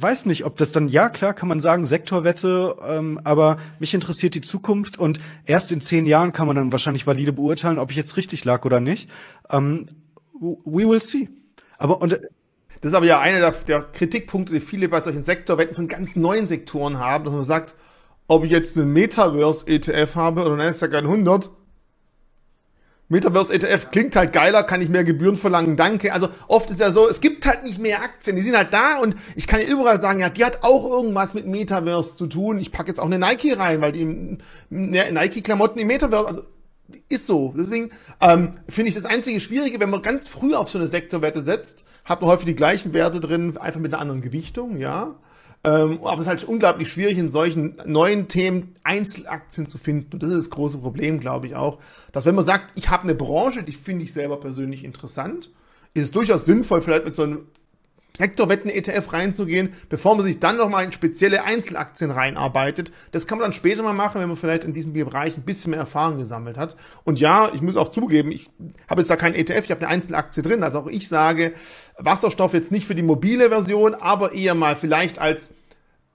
weiß 0.00 0.26
nicht, 0.26 0.44
ob 0.44 0.56
das 0.56 0.72
dann, 0.72 0.88
ja 0.88 1.08
klar 1.08 1.34
kann 1.34 1.48
man 1.48 1.60
sagen, 1.60 1.86
Sektorwette, 1.86 2.76
ähm, 2.86 3.20
aber 3.24 3.58
mich 3.78 3.94
interessiert 3.94 4.34
die 4.34 4.40
Zukunft 4.40 4.98
und 4.98 5.20
erst 5.44 5.72
in 5.72 5.80
zehn 5.80 6.06
Jahren 6.06 6.32
kann 6.32 6.46
man 6.46 6.56
dann 6.56 6.72
wahrscheinlich 6.72 7.06
valide 7.06 7.32
beurteilen, 7.32 7.78
ob 7.78 7.90
ich 7.90 7.96
jetzt 7.96 8.16
richtig 8.16 8.44
lag 8.44 8.64
oder 8.64 8.80
nicht. 8.80 9.08
Ähm, 9.50 9.88
we 10.40 10.88
will 10.88 11.00
see. 11.00 11.28
Aber 11.78 12.00
und 12.00 12.12
das 12.12 12.92
ist 12.92 12.94
aber 12.94 13.06
ja 13.06 13.20
einer 13.20 13.40
der, 13.40 13.52
der 13.66 13.82
Kritikpunkte, 13.82 14.52
die 14.52 14.60
viele 14.60 14.88
bei 14.88 15.00
solchen 15.00 15.22
Sektorwetten 15.22 15.74
von 15.74 15.88
ganz 15.88 16.14
neuen 16.14 16.46
Sektoren 16.46 16.98
haben, 16.98 17.24
dass 17.24 17.34
man 17.34 17.44
sagt, 17.44 17.74
ob 18.28 18.44
ich 18.44 18.50
jetzt 18.50 18.76
einen 18.76 18.92
Metaverse 18.92 19.66
ETF 19.66 20.14
habe 20.14 20.40
oder 20.42 20.52
einen 20.52 20.58
Nasdaq 20.58 20.94
100, 20.94 21.50
Metaverse 23.08 23.52
ETF 23.54 23.90
klingt 23.90 24.16
halt 24.16 24.32
geiler, 24.32 24.64
kann 24.64 24.82
ich 24.82 24.88
mehr 24.88 25.04
Gebühren 25.04 25.36
verlangen, 25.36 25.76
danke. 25.76 26.12
Also 26.12 26.28
oft 26.48 26.70
ist 26.70 26.80
ja 26.80 26.90
so, 26.90 27.08
es 27.08 27.20
gibt 27.20 27.46
halt 27.46 27.62
nicht 27.62 27.78
mehr 27.78 28.02
Aktien, 28.02 28.34
die 28.36 28.42
sind 28.42 28.56
halt 28.56 28.72
da 28.72 28.98
und 28.98 29.14
ich 29.36 29.46
kann 29.46 29.60
ja 29.60 29.68
überall 29.68 30.00
sagen, 30.00 30.20
ja, 30.20 30.28
die 30.28 30.44
hat 30.44 30.62
auch 30.62 30.84
irgendwas 30.84 31.32
mit 31.32 31.46
Metaverse 31.46 32.16
zu 32.16 32.26
tun. 32.26 32.58
Ich 32.58 32.72
packe 32.72 32.88
jetzt 32.88 32.98
auch 32.98 33.06
eine 33.06 33.18
Nike 33.18 33.56
rein, 33.56 33.80
weil 33.80 33.92
die 33.92 34.38
Nike-Klamotten 34.70 35.78
im 35.78 35.86
Metaverse, 35.86 36.26
also 36.26 36.42
ist 37.08 37.26
so. 37.26 37.54
Deswegen 37.56 37.90
ähm, 38.20 38.54
finde 38.68 38.88
ich 38.88 38.94
das 38.94 39.06
einzige 39.06 39.40
Schwierige, 39.40 39.80
wenn 39.80 39.90
man 39.90 40.02
ganz 40.02 40.28
früh 40.28 40.54
auf 40.54 40.70
so 40.70 40.78
eine 40.78 40.88
Sektorwerte 40.88 41.42
setzt, 41.42 41.86
hat 42.04 42.20
man 42.20 42.30
häufig 42.30 42.46
die 42.46 42.54
gleichen 42.54 42.92
Werte 42.94 43.20
drin, 43.20 43.56
einfach 43.56 43.80
mit 43.80 43.92
einer 43.92 44.00
anderen 44.00 44.20
Gewichtung, 44.20 44.78
ja. 44.78 45.16
Ähm, 45.66 45.98
aber 46.04 46.14
es 46.14 46.20
ist 46.20 46.28
halt 46.28 46.44
unglaublich 46.44 46.92
schwierig, 46.92 47.18
in 47.18 47.32
solchen 47.32 47.74
neuen 47.84 48.28
Themen 48.28 48.76
Einzelaktien 48.84 49.66
zu 49.66 49.78
finden. 49.78 50.12
Und 50.12 50.22
das 50.22 50.30
ist 50.30 50.36
das 50.36 50.50
große 50.50 50.78
Problem, 50.78 51.18
glaube 51.18 51.48
ich 51.48 51.56
auch. 51.56 51.78
Dass 52.12 52.24
wenn 52.24 52.36
man 52.36 52.44
sagt, 52.44 52.70
ich 52.76 52.88
habe 52.88 53.02
eine 53.02 53.16
Branche, 53.16 53.64
die 53.64 53.72
finde 53.72 54.04
ich 54.04 54.12
selber 54.12 54.38
persönlich 54.38 54.84
interessant, 54.84 55.50
ist 55.92 56.04
es 56.04 56.10
durchaus 56.12 56.44
sinnvoll, 56.44 56.82
vielleicht 56.82 57.04
mit 57.04 57.16
so 57.16 57.24
einem 57.24 57.46
Sektorwetten-ETF 58.16 59.12
reinzugehen, 59.12 59.74
bevor 59.88 60.14
man 60.14 60.24
sich 60.24 60.38
dann 60.38 60.56
nochmal 60.56 60.84
in 60.84 60.92
spezielle 60.92 61.44
Einzelaktien 61.44 62.10
reinarbeitet. 62.10 62.92
Das 63.10 63.26
kann 63.26 63.38
man 63.38 63.46
dann 63.46 63.52
später 63.52 63.82
mal 63.82 63.92
machen, 63.92 64.20
wenn 64.20 64.28
man 64.28 64.36
vielleicht 64.36 64.64
in 64.64 64.72
diesem 64.72 64.92
Bereich 64.92 65.36
ein 65.36 65.42
bisschen 65.42 65.72
mehr 65.72 65.80
Erfahrung 65.80 66.18
gesammelt 66.18 66.56
hat. 66.56 66.76
Und 67.04 67.20
ja, 67.20 67.50
ich 67.52 67.60
muss 67.60 67.76
auch 67.76 67.88
zugeben, 67.88 68.30
ich 68.30 68.50
habe 68.88 69.00
jetzt 69.00 69.10
da 69.10 69.16
kein 69.16 69.34
ETF, 69.34 69.64
ich 69.64 69.70
habe 69.70 69.80
eine 69.80 69.88
Einzelaktie 69.88 70.42
drin. 70.42 70.62
Also 70.62 70.78
auch 70.78 70.86
ich 70.86 71.08
sage, 71.08 71.52
Wasserstoff 71.98 72.54
jetzt 72.54 72.72
nicht 72.72 72.86
für 72.86 72.94
die 72.94 73.02
mobile 73.02 73.48
Version, 73.48 73.94
aber 73.94 74.32
eher 74.32 74.54
mal 74.54 74.76
vielleicht 74.76 75.18
als 75.18 75.52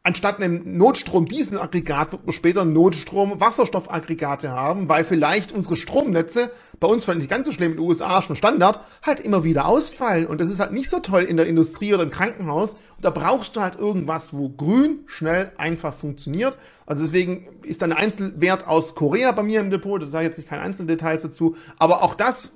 anstatt 0.04 0.42
einem 0.42 0.78
Notstrom-Dieselaggregat 0.78 2.12
wird 2.12 2.26
man 2.26 2.34
später 2.34 2.66
Notstrom-Wasserstoffaggregate 2.66 4.50
haben, 4.50 4.90
weil 4.90 5.06
vielleicht 5.06 5.52
unsere 5.52 5.76
Stromnetze, 5.76 6.52
bei 6.80 6.88
uns 6.88 7.06
vielleicht 7.06 7.20
nicht 7.20 7.30
ganz 7.30 7.46
so 7.46 7.52
schlimm 7.52 7.72
in 7.72 7.78
den 7.78 7.86
USA 7.86 8.22
schon 8.22 8.36
Standard, 8.36 8.80
halt 9.04 9.20
immer 9.20 9.44
wieder 9.44 9.68
ausfallen. 9.68 10.26
Und 10.26 10.42
das 10.42 10.50
ist 10.50 10.60
halt 10.60 10.72
nicht 10.72 10.90
so 10.90 11.00
toll 11.00 11.24
in 11.24 11.38
der 11.38 11.46
Industrie 11.46 11.94
oder 11.94 12.04
im 12.04 12.10
Krankenhaus. 12.10 12.72
Und 12.72 13.06
da 13.06 13.12
brauchst 13.12 13.56
du 13.56 13.62
halt 13.62 13.78
irgendwas, 13.78 14.34
wo 14.34 14.50
grün, 14.50 15.02
schnell, 15.06 15.52
einfach 15.58 15.94
funktioniert. 15.94 16.58
Also 16.88 17.04
deswegen 17.04 17.48
ist 17.62 17.84
da 17.84 17.86
ein 17.86 17.94
Einzelwert 17.94 18.68
aus 18.68 18.96
Korea 18.96 19.32
bei 19.34 19.44
mir 19.44 19.62
im 19.62 19.70
Depot. 19.70 20.02
Da 20.02 20.08
sage 20.08 20.26
ich 20.26 20.30
jetzt 20.30 20.38
nicht 20.38 20.50
keine 20.50 20.64
Einzeldetails 20.64 21.22
dazu. 21.22 21.56
Aber 21.78 22.02
auch 22.02 22.16
das, 22.16 22.50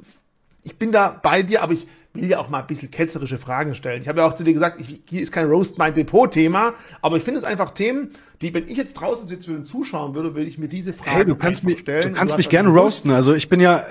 ich 0.64 0.78
bin 0.78 0.92
da 0.92 1.20
bei 1.22 1.44
dir, 1.44 1.62
aber 1.62 1.74
ich 1.74 1.88
will 2.16 2.30
ja 2.30 2.40
auch 2.40 2.50
mal 2.50 2.60
ein 2.60 2.68
bisschen 2.68 2.92
ketzerische 2.92 3.38
Fragen 3.38 3.76
stellen. 3.76 4.02
Ich 4.02 4.08
habe 4.08 4.20
ja 4.20 4.28
auch 4.28 4.36
zu 4.36 4.44
dir 4.44 4.54
gesagt, 4.54 4.80
ich, 4.80 5.02
hier 5.08 5.22
ist 5.22 5.32
kein 5.32 5.46
Roast 5.46 5.78
My 5.78 5.92
Depot 5.92 6.30
Thema, 6.32 6.74
aber 7.02 7.18
ich 7.18 7.24
finde 7.24 7.40
es 7.40 7.44
einfach 7.44 7.72
Themen, 7.72 8.12
die, 8.42 8.54
wenn 8.54 8.68
ich 8.68 8.78
jetzt 8.78 8.96
draußen 8.96 9.28
sitze 9.28 9.52
und 9.52 9.66
zuschauen 9.66 10.16
würde, 10.16 10.36
würde 10.36 10.48
ich 10.48 10.58
mir 10.58 10.68
diese 10.68 10.94
Fragen 10.94 11.16
hey, 11.16 11.26
du 11.26 11.36
kannst 11.36 11.64
mich, 11.64 11.80
stellen. 11.80 12.14
Du 12.14 12.20
kannst 12.20 12.34
du 12.34 12.38
mich 12.38 12.50
gerne 12.50 12.70
roasten. 12.70 13.12
Also 13.12 13.34
ich 13.34 13.50
bin 13.50 13.60
ja 13.60 13.86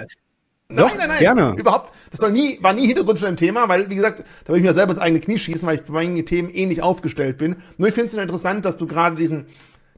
Nein, 0.69 0.79
Doch, 0.79 0.97
nein, 0.97 1.09
nein, 1.09 1.19
gerne. 1.19 1.55
überhaupt. 1.59 1.93
Das 2.11 2.21
soll 2.21 2.33
nie, 2.33 2.59
war 2.63 2.73
nie 2.73 2.87
Hintergrund 2.87 3.19
von 3.19 3.29
dem 3.29 3.37
Thema, 3.37 3.69
weil, 3.69 3.91
wie 3.91 3.97
gesagt, 3.97 4.25
da 4.45 4.53
will 4.53 4.61
ich 4.61 4.65
mir 4.65 4.73
selber 4.73 4.93
ins 4.93 5.01
eigene 5.01 5.21
Knie 5.21 5.37
schießen, 5.37 5.69
weil 5.69 5.77
ich 5.77 5.83
bei 5.83 5.93
meinen 5.93 6.25
Themen 6.25 6.49
ähnlich 6.49 6.81
aufgestellt 6.81 7.37
bin. 7.37 7.57
Nur 7.77 7.89
ich 7.89 7.95
finde 7.95 8.09
es 8.09 8.15
interessant, 8.15 8.65
dass 8.65 8.79
du 8.79 8.87
gerade 8.87 9.15
diesen, 9.17 9.45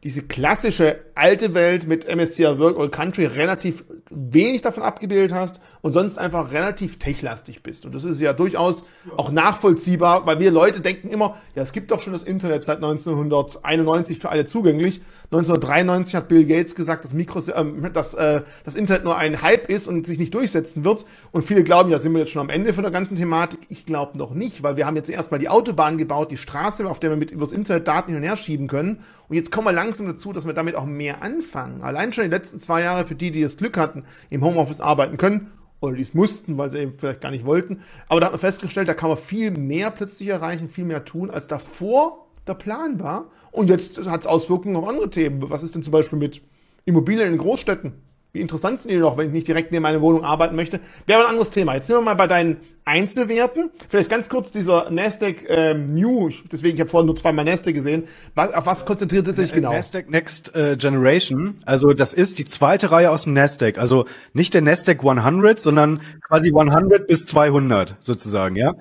diese 0.03 0.23
klassische 0.23 0.99
alte 1.15 1.55
Welt 1.55 1.87
mit 1.87 2.13
MSCI 2.13 2.59
World 2.59 2.77
All 2.79 2.91
Country 2.91 3.27
relativ 3.27 3.85
wenig 4.11 4.63
davon 4.63 4.83
abgebildet 4.83 5.33
hast 5.33 5.61
und 5.81 5.93
sonst 5.93 6.19
einfach 6.19 6.53
relativ 6.53 6.99
techlastig 6.99 7.63
bist. 7.63 7.87
Und 7.87 7.95
das 7.95 8.05
ist 8.05 8.21
ja 8.21 8.33
durchaus 8.33 8.85
auch 9.17 9.31
nachvollziehbar, 9.31 10.27
weil 10.27 10.39
wir 10.39 10.51
Leute 10.51 10.81
denken 10.81 11.09
immer, 11.09 11.37
ja, 11.55 11.63
es 11.63 11.73
gibt 11.73 11.91
doch 11.91 12.01
schon 12.01 12.13
das 12.13 12.23
Internet 12.23 12.65
seit 12.65 12.77
1991 12.77 14.19
für 14.19 14.31
alle 14.31 14.45
zugänglich. 14.45 15.01
1993 15.33 16.15
hat 16.15 16.29
Bill 16.29 16.45
Gates 16.45 16.75
gesagt, 16.75 17.05
dass, 17.05 17.15
Mikro, 17.15 17.41
äh, 17.41 17.91
dass 17.91 18.15
äh, 18.15 18.43
das 18.65 18.75
Internet 18.75 19.05
nur 19.05 19.17
ein 19.17 19.43
Hype 19.43 19.69
ist 19.69 19.89
und 19.89 20.07
sich 20.07 20.19
nicht 20.19 20.35
durchsetzen 20.35 20.85
wird. 20.85 21.05
Und 21.33 21.45
viele 21.45 21.65
glauben, 21.65 21.91
ja, 21.91 21.99
sind 21.99 22.13
wir 22.13 22.21
jetzt 22.21 22.31
schon 22.31 22.43
am 22.43 22.51
Ende 22.51 22.73
von 22.73 22.83
der 22.83 22.93
ganzen 22.93 23.17
Thematik. 23.17 23.61
Ich 23.69 23.87
glaube 23.87 24.17
noch 24.19 24.35
nicht, 24.35 24.63
weil 24.63 24.77
wir 24.77 24.87
haben 24.87 24.97
jetzt 24.97 25.11
erstmal 25.11 25.41
die 25.41 25.49
Autobahn 25.49 25.99
gebaut, 25.99 26.31
die 26.31 26.37
Straße, 26.37 26.87
auf 26.89 27.01
der 27.01 27.11
wir 27.11 27.17
mit 27.17 27.31
übers 27.31 27.53
Internet 27.53 27.89
Daten 27.89 28.13
hin 28.13 28.19
und 28.19 28.23
her 28.23 28.37
schieben 28.37 28.69
können. 28.69 29.01
Und 29.29 29.35
jetzt 29.35 29.51
kommen 29.51 29.67
wir 29.67 29.73
langsam 29.73 30.07
dazu, 30.07 30.33
dass 30.33 30.47
wir 30.47 30.53
damit 30.53 30.77
auch 30.77 30.87
mehr 30.87 31.23
anfangen. 31.23 31.83
Allein 31.83 32.13
schon 32.13 32.25
die 32.25 32.31
letzten 32.31 32.61
zwei 32.61 32.83
Jahre 32.83 33.05
für 33.05 33.17
die, 33.17 33.31
die 33.31 33.43
das 33.43 33.57
Glück 33.57 33.77
hatten, 33.77 33.96
im 34.31 34.45
Homeoffice 34.45 34.81
arbeiten 34.81 35.17
können, 35.17 35.53
oder 35.81 35.95
die 35.95 36.03
es 36.03 36.15
mussten, 36.15 36.57
weil 36.59 36.71
sie 36.71 36.79
eben 36.79 36.95
vielleicht 36.99 37.21
gar 37.21 37.31
nicht 37.31 37.45
wollten. 37.45 37.81
Aber 38.09 38.21
da 38.21 38.27
hat 38.27 38.33
man 38.33 38.41
festgestellt, 38.41 38.89
da 38.89 38.95
kann 38.95 39.11
man 39.11 39.19
viel 39.19 39.51
mehr 39.51 39.91
plötzlich 39.91 40.29
erreichen, 40.29 40.69
viel 40.69 40.85
mehr 40.85 41.05
tun, 41.05 41.31
als 41.31 41.49
davor 41.49 42.27
der 42.47 42.55
Plan 42.55 43.01
war. 43.01 43.31
Und 43.53 43.69
jetzt 43.69 43.99
hat 44.07 44.21
es 44.21 44.27
Auswirkungen 44.27 44.77
auf 44.77 44.89
andere 44.89 45.11
Themen. 45.11 45.49
Was 45.51 45.63
ist 45.63 45.75
denn 45.75 45.83
zum 45.83 45.93
Beispiel 45.93 46.19
mit 46.19 46.43
Immobilien 46.85 47.33
in 47.33 47.39
Großstädten? 47.39 47.95
Wie 48.37 48.41
interessant 48.43 48.83
sind 48.83 48.91
die 48.91 48.99
noch, 48.99 49.17
wenn 49.17 49.29
ich 49.29 49.33
nicht 49.33 49.49
direkt 49.49 49.73
neben 49.73 49.83
meiner 49.83 50.03
Wohnung 50.03 50.23
arbeiten 50.23 50.57
möchte? 50.57 50.79
Wäre 51.07 51.23
ein 51.23 51.31
anderes 51.31 51.49
Thema. 51.49 51.75
Jetzt 51.75 51.89
nehmen 51.89 52.01
wir 52.03 52.05
mal 52.05 52.15
bei 52.17 52.27
deinen 52.27 52.59
Einzelwerten. 52.85 53.71
Vielleicht 53.89 54.11
ganz 54.11 54.29
kurz 54.29 54.51
dieser 54.51 54.91
Nasdaq 54.91 55.47
ähm, 55.49 55.87
New, 55.87 56.29
deswegen, 56.53 56.75
ich 56.75 56.81
habe 56.83 56.91
vorhin 56.91 57.07
nur 57.07 57.17
zweimal 57.17 57.47
Nasdaq 57.47 57.75
gesehen. 57.75 58.05
Was, 58.35 58.53
auf 58.53 58.67
was 58.67 58.85
konzentriert 58.85 59.27
es 59.27 59.37
sich 59.37 59.55
genau? 59.55 59.73
Nasdaq 59.73 60.11
Next 60.11 60.55
äh, 60.55 60.77
Generation. 60.77 61.55
Also 61.65 61.95
das 61.95 62.13
ist 62.13 62.39
die 62.39 62.45
zweite 62.45 62.91
Reihe 62.91 63.11
aus 63.11 63.25
dem 63.25 63.33
Nasdaq. 63.33 63.79
Also 63.79 64.05
nicht 64.35 64.53
der 64.53 64.61
Nasdaq 64.61 65.03
100, 65.03 65.59
sondern 65.59 66.03
quasi 66.29 66.49
100 66.49 67.07
bis 67.07 67.25
200 67.25 67.97
sozusagen, 68.01 68.55
ja? 68.57 68.75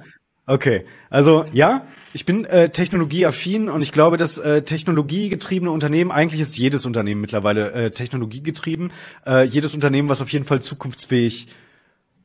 Okay, 0.48 0.86
also 1.10 1.46
ja, 1.54 1.88
ich 2.16 2.24
bin 2.24 2.46
äh, 2.46 2.70
technologieaffin 2.70 3.68
und 3.68 3.82
ich 3.82 3.92
glaube, 3.92 4.16
dass 4.16 4.38
äh, 4.38 4.62
technologiegetriebene 4.62 5.70
Unternehmen, 5.70 6.12
eigentlich 6.12 6.40
ist 6.40 6.58
jedes 6.58 6.86
Unternehmen 6.86 7.20
mittlerweile 7.20 7.74
äh, 7.74 7.92
technologiegetrieben, 7.92 8.94
äh, 9.28 9.44
jedes 9.44 9.74
Unternehmen, 9.74 10.08
was 10.08 10.22
auf 10.22 10.30
jeden 10.30 10.46
Fall 10.46 10.62
zukunftsfähig 10.62 11.48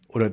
oder 0.06 0.30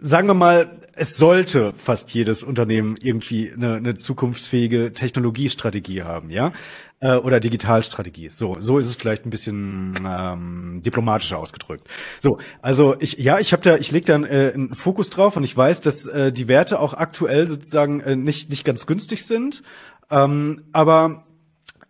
sagen 0.00 0.26
wir 0.26 0.32
mal, 0.32 0.70
es 0.96 1.16
sollte 1.16 1.72
fast 1.76 2.12
jedes 2.14 2.42
Unternehmen 2.42 2.96
irgendwie 3.02 3.52
eine, 3.52 3.76
eine 3.76 3.94
zukunftsfähige 3.96 4.92
Technologiestrategie 4.92 6.02
haben, 6.02 6.30
ja, 6.30 6.52
äh, 7.00 7.16
oder 7.16 7.40
Digitalstrategie. 7.40 8.28
So, 8.28 8.56
so 8.58 8.78
ist 8.78 8.86
es 8.86 8.94
vielleicht 8.94 9.26
ein 9.26 9.30
bisschen 9.30 9.94
ähm, 10.06 10.80
diplomatischer 10.84 11.38
ausgedrückt. 11.38 11.88
So, 12.20 12.38
also 12.62 12.96
ich, 12.98 13.18
ja, 13.18 13.38
ich 13.38 13.52
habe 13.52 13.62
da, 13.62 13.76
ich 13.76 13.90
lege 13.90 14.06
da 14.06 14.26
äh, 14.26 14.52
einen 14.54 14.74
Fokus 14.74 15.10
drauf 15.10 15.36
und 15.36 15.44
ich 15.44 15.56
weiß, 15.56 15.80
dass 15.80 16.06
äh, 16.06 16.32
die 16.32 16.48
Werte 16.48 16.80
auch 16.80 16.94
aktuell 16.94 17.46
sozusagen 17.46 18.00
äh, 18.00 18.16
nicht 18.16 18.50
nicht 18.50 18.64
ganz 18.64 18.86
günstig 18.86 19.26
sind, 19.26 19.62
ähm, 20.10 20.62
aber 20.72 21.23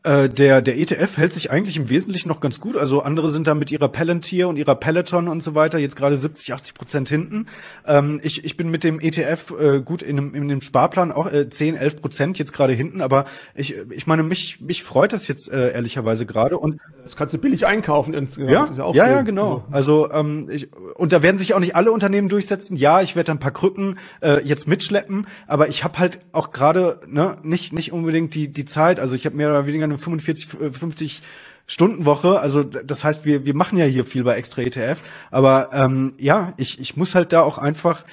äh, 0.05 0.29
der, 0.29 0.61
der 0.61 0.79
ETF 0.79 1.17
hält 1.17 1.33
sich 1.33 1.51
eigentlich 1.51 1.77
im 1.79 1.89
Wesentlichen 1.89 2.29
noch 2.29 2.41
ganz 2.41 2.61
gut. 2.61 2.77
Also 2.77 3.01
andere 3.01 3.31
sind 3.31 3.47
da 3.47 3.55
mit 3.55 3.71
ihrer 3.71 3.89
Palantir 3.89 4.49
und 4.49 4.57
ihrer 4.57 4.75
Peloton 4.75 5.29
und 5.29 5.43
so 5.43 5.55
weiter 5.55 5.79
jetzt 5.79 5.97
gerade 5.97 6.17
70, 6.17 6.53
80 6.53 6.75
Prozent 6.75 7.09
hinten. 7.09 7.47
Ähm, 7.87 8.21
ich, 8.23 8.45
ich 8.45 8.59
bin 8.59 8.71
mit 8.71 8.85
dem 8.85 9.01
ETF 9.01 9.55
äh, 9.59 9.81
gut 9.81 10.03
in 10.03 10.17
dem, 10.17 10.35
in 10.35 10.49
dem 10.49 10.61
Sparplan 10.61 11.11
auch 11.11 11.33
äh, 11.33 11.49
10, 11.49 11.77
11 11.77 12.03
Prozent 12.03 12.39
jetzt 12.39 12.53
gerade 12.53 12.75
hinten. 12.75 13.01
Aber 13.01 13.25
ich, 13.55 13.77
ich 13.91 14.07
meine, 14.07 14.23
mich, 14.23 14.61
mich 14.61 14.85
freut 14.85 15.15
das 15.15 15.27
jetzt 15.27 15.51
äh, 15.51 15.73
ehrlicherweise 15.73 16.27
gerade. 16.27 16.59
Und 16.59 16.81
das 17.03 17.17
kannst 17.17 17.33
du 17.33 17.39
billig 17.39 17.67
einkaufen 17.67 18.13
insgesamt. 18.13 18.77
Ja, 18.77 18.93
ja, 18.93 19.07
ja, 19.07 19.11
ja, 19.11 19.23
genau. 19.23 19.65
Also 19.71 20.11
ähm, 20.11 20.51
ich, 20.51 20.69
und 20.97 21.15
da 21.15 21.23
werden 21.23 21.39
sich 21.39 21.55
auch 21.55 21.61
nicht 21.61 21.77
alle 21.77 21.91
Unternehmen 21.93 22.29
durchsetzen. 22.29 22.77
Ja, 22.77 23.01
ich 23.01 23.17
werde 23.17 23.33
ein 23.33 23.41
paar 23.41 23.53
Krücken 23.53 23.99
äh, 24.21 24.43
jetzt 24.45 24.69
mitschleppen, 24.69 25.27
aber 25.47 25.69
ich 25.69 25.83
habe 25.83 25.99
halt 25.99 26.21
auch 26.33 26.51
gerade 26.51 27.01
ne, 27.07 27.39
nicht 27.43 27.73
nicht 27.73 27.93
unbedingt 27.93 28.35
die 28.35 28.53
die 28.53 28.67
Zeit. 28.67 29.01
Also 29.01 29.15
ich 29.15 29.25
habe 29.25 29.35
mehr 29.37 29.49
oder 29.49 29.67
weniger 29.67 29.94
eine 29.95 30.03
45, 30.03 30.49
50 30.73 31.23
Stundenwoche. 31.67 32.41
Also 32.41 32.63
das 32.63 33.05
heißt, 33.05 33.25
wir, 33.25 33.47
wir 33.47 33.55
machen 33.55 33.79
ja 33.79 33.87
hier 33.87 34.05
viel 34.05 34.25
bei 34.25 34.37
Extra 34.37 34.63
ETF. 34.63 35.01
Aber 35.31 35.71
ähm, 35.73 36.15
ja, 36.19 36.53
ich, 36.57 36.79
ich 36.81 36.97
muss 36.97 37.15
halt 37.15 37.33
da 37.33 37.43
auch 37.43 37.59
einfach 37.59 38.05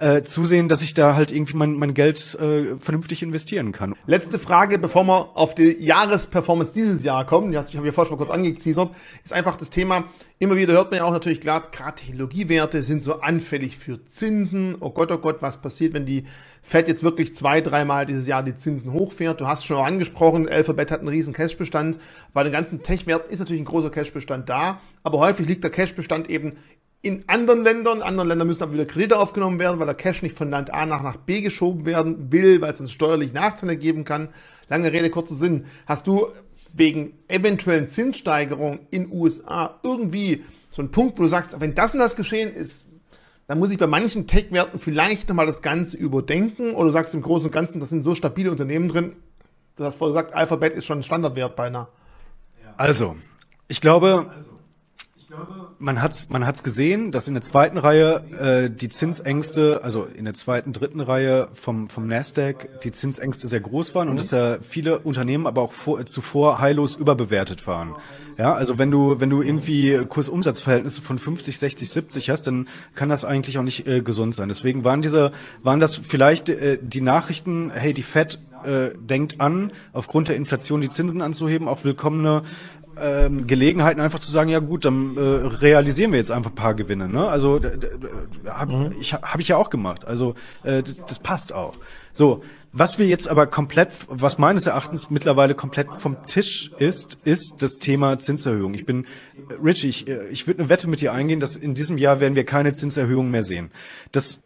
äh, 0.00 0.22
zusehen, 0.22 0.68
dass 0.68 0.82
ich 0.82 0.94
da 0.94 1.14
halt 1.14 1.30
irgendwie 1.30 1.54
mein, 1.54 1.74
mein 1.74 1.94
Geld 1.94 2.34
äh, 2.40 2.78
vernünftig 2.78 3.22
investieren 3.22 3.72
kann. 3.72 3.94
Letzte 4.06 4.38
Frage, 4.38 4.78
bevor 4.78 5.04
wir 5.04 5.36
auf 5.36 5.54
die 5.54 5.76
Jahresperformance 5.78 6.72
dieses 6.72 7.04
Jahr 7.04 7.26
kommen, 7.26 7.52
ich 7.52 7.56
habe 7.58 7.86
ja 7.86 7.92
vorhin 7.92 8.10
schon 8.10 8.18
mal 8.18 8.24
kurz 8.24 8.30
angeteasert, 8.30 8.92
ist 9.22 9.32
einfach 9.32 9.56
das 9.56 9.70
Thema, 9.70 10.04
immer 10.38 10.56
wieder 10.56 10.72
hört 10.72 10.90
man 10.90 10.98
ja 10.98 11.04
auch 11.04 11.12
natürlich 11.12 11.42
klar, 11.42 11.70
gerade 11.70 11.96
Technologiewerte 11.96 12.82
sind 12.82 13.02
so 13.02 13.20
anfällig 13.20 13.76
für 13.76 14.02
Zinsen. 14.06 14.74
Oh 14.80 14.90
Gott, 14.90 15.12
oh 15.12 15.18
Gott, 15.18 15.42
was 15.42 15.58
passiert, 15.60 15.92
wenn 15.92 16.06
die 16.06 16.24
Fed 16.62 16.88
jetzt 16.88 17.02
wirklich 17.02 17.34
zwei, 17.34 17.60
dreimal 17.60 18.06
dieses 18.06 18.26
Jahr 18.26 18.42
die 18.42 18.54
Zinsen 18.54 18.94
hochfährt? 18.94 19.40
Du 19.40 19.46
hast 19.46 19.66
schon 19.66 19.84
angesprochen, 19.84 20.48
Alphabet 20.48 20.90
hat 20.90 21.00
einen 21.00 21.10
riesen 21.10 21.34
Cashbestand. 21.34 21.98
Bei 22.32 22.42
den 22.42 22.52
ganzen 22.52 22.82
Tech-Werten 22.82 23.30
ist 23.30 23.40
natürlich 23.40 23.60
ein 23.60 23.66
großer 23.66 23.90
Cashbestand 23.90 24.48
da, 24.48 24.80
aber 25.02 25.18
häufig 25.18 25.46
liegt 25.46 25.62
der 25.62 25.70
Cashbestand 25.70 26.30
eben 26.30 26.54
in 27.02 27.24
anderen 27.28 27.64
Ländern. 27.64 27.98
In 27.98 28.02
anderen 28.02 28.28
Ländern 28.28 28.48
müssen 28.48 28.62
aber 28.62 28.74
wieder 28.74 28.86
Kredite 28.86 29.18
aufgenommen 29.18 29.58
werden, 29.58 29.78
weil 29.78 29.86
der 29.86 29.94
Cash 29.94 30.22
nicht 30.22 30.36
von 30.36 30.50
Land 30.50 30.72
A 30.72 30.86
nach 30.86 31.02
nach 31.02 31.16
B 31.16 31.40
geschoben 31.40 31.86
werden 31.86 32.30
will, 32.32 32.60
weil 32.60 32.72
es 32.72 32.80
uns 32.80 32.92
steuerlich 32.92 33.32
Nachteile 33.32 33.76
geben 33.76 34.04
kann. 34.04 34.28
Lange 34.68 34.92
Rede, 34.92 35.10
kurzer 35.10 35.34
Sinn. 35.34 35.66
Hast 35.86 36.06
du 36.06 36.28
wegen 36.72 37.14
eventuellen 37.28 37.88
Zinssteigerungen 37.88 38.80
in 38.90 39.10
USA 39.10 39.80
irgendwie 39.82 40.44
so 40.70 40.82
einen 40.82 40.90
Punkt, 40.90 41.18
wo 41.18 41.22
du 41.22 41.28
sagst, 41.28 41.60
wenn 41.60 41.74
das 41.74 41.94
und 41.94 42.00
das 42.00 42.16
geschehen 42.16 42.52
ist, 42.54 42.86
dann 43.48 43.58
muss 43.58 43.70
ich 43.70 43.78
bei 43.78 43.88
manchen 43.88 44.28
Tech-Werten 44.28 44.78
vielleicht 44.78 45.28
nochmal 45.28 45.46
das 45.46 45.62
Ganze 45.62 45.96
überdenken 45.96 46.74
oder 46.74 46.84
du 46.84 46.90
sagst 46.92 47.14
im 47.14 47.22
Großen 47.22 47.46
und 47.46 47.52
Ganzen, 47.52 47.80
das 47.80 47.88
sind 47.88 48.02
so 48.02 48.14
stabile 48.14 48.50
Unternehmen 48.50 48.88
drin, 48.88 49.16
du 49.74 49.82
hast 49.82 49.96
vorher 49.96 50.22
gesagt, 50.22 50.36
Alphabet 50.36 50.74
ist 50.74 50.86
schon 50.86 51.00
ein 51.00 51.02
Standardwert 51.02 51.56
beinahe. 51.56 51.88
Also, 52.76 53.16
ich 53.66 53.80
glaube, 53.80 54.30
man 55.80 56.02
hat's, 56.02 56.28
man 56.28 56.46
hat's 56.46 56.62
gesehen, 56.62 57.10
dass 57.10 57.26
in 57.26 57.34
der 57.34 57.42
zweiten 57.42 57.78
Reihe 57.78 58.22
äh, 58.38 58.70
die 58.70 58.90
Zinsängste, 58.90 59.80
also 59.82 60.04
in 60.04 60.26
der 60.26 60.34
zweiten, 60.34 60.74
dritten 60.74 61.00
Reihe 61.00 61.48
vom 61.54 61.88
vom 61.88 62.06
Nasdaq 62.06 62.68
die 62.84 62.92
Zinsängste 62.92 63.48
sehr 63.48 63.60
groß 63.60 63.94
waren 63.94 64.08
mhm. 64.08 64.12
und 64.12 64.16
dass 64.18 64.30
ja 64.30 64.58
viele 64.60 64.98
Unternehmen 64.98 65.46
aber 65.46 65.62
auch 65.62 65.72
vor, 65.72 66.04
zuvor 66.04 66.60
heillos 66.60 66.96
überbewertet 66.96 67.66
waren. 67.66 67.94
Ja, 68.36 68.52
also 68.54 68.78
wenn 68.78 68.90
du 68.90 69.20
wenn 69.20 69.30
du 69.30 69.40
irgendwie 69.40 69.98
Kursumsatzverhältnisse 70.06 71.00
von 71.00 71.18
50, 71.18 71.58
60, 71.58 71.90
70 71.90 72.30
hast, 72.30 72.46
dann 72.46 72.68
kann 72.94 73.08
das 73.08 73.24
eigentlich 73.24 73.56
auch 73.58 73.62
nicht 73.62 73.86
äh, 73.86 74.02
gesund 74.02 74.34
sein. 74.34 74.48
Deswegen 74.48 74.84
waren 74.84 75.00
diese 75.00 75.32
waren 75.62 75.80
das 75.80 75.96
vielleicht 75.96 76.50
äh, 76.50 76.78
die 76.80 77.00
Nachrichten, 77.00 77.70
hey, 77.74 77.94
die 77.94 78.02
Fed 78.02 78.38
äh, 78.64 78.90
denkt 78.98 79.40
an, 79.40 79.72
aufgrund 79.92 80.28
der 80.28 80.36
Inflation 80.36 80.80
die 80.80 80.90
Zinsen 80.90 81.22
anzuheben, 81.22 81.68
auch 81.68 81.84
willkommene 81.84 82.42
ähm, 83.00 83.46
Gelegenheiten 83.46 84.00
einfach 84.00 84.18
zu 84.18 84.30
sagen, 84.30 84.50
ja 84.50 84.58
gut, 84.58 84.84
dann 84.84 85.16
äh, 85.16 85.20
realisieren 85.20 86.12
wir 86.12 86.18
jetzt 86.18 86.30
einfach 86.30 86.50
ein 86.50 86.56
paar 86.56 86.74
Gewinne. 86.74 87.08
Ne? 87.08 87.26
Also 87.26 87.60
habe 88.46 88.72
mhm. 88.72 88.94
ich, 89.00 89.14
hab 89.14 89.40
ich 89.40 89.48
ja 89.48 89.56
auch 89.56 89.70
gemacht. 89.70 90.06
Also 90.06 90.34
äh, 90.62 90.82
das, 90.82 90.96
das 91.06 91.18
passt 91.18 91.52
auch. 91.52 91.74
So, 92.12 92.42
was 92.72 92.98
wir 92.98 93.06
jetzt 93.06 93.28
aber 93.28 93.48
komplett, 93.48 93.90
was 94.08 94.38
meines 94.38 94.66
Erachtens 94.66 95.10
mittlerweile 95.10 95.54
komplett 95.54 95.88
vom 95.98 96.24
Tisch 96.26 96.70
ist, 96.78 97.18
ist 97.24 97.62
das 97.62 97.78
Thema 97.78 98.18
Zinserhöhung. 98.20 98.74
Ich 98.74 98.86
bin, 98.86 99.06
Richie, 99.62 99.88
ich, 99.88 100.08
äh, 100.08 100.28
ich 100.28 100.46
würde 100.46 100.60
eine 100.60 100.68
Wette 100.68 100.88
mit 100.88 101.00
dir 101.00 101.12
eingehen, 101.12 101.40
dass 101.40 101.56
in 101.56 101.74
diesem 101.74 101.98
Jahr 101.98 102.20
werden 102.20 102.36
wir 102.36 102.44
keine 102.44 102.72
Zinserhöhung 102.72 103.30
mehr 103.30 103.42
sehen. 103.42 103.70
Das 104.12 104.40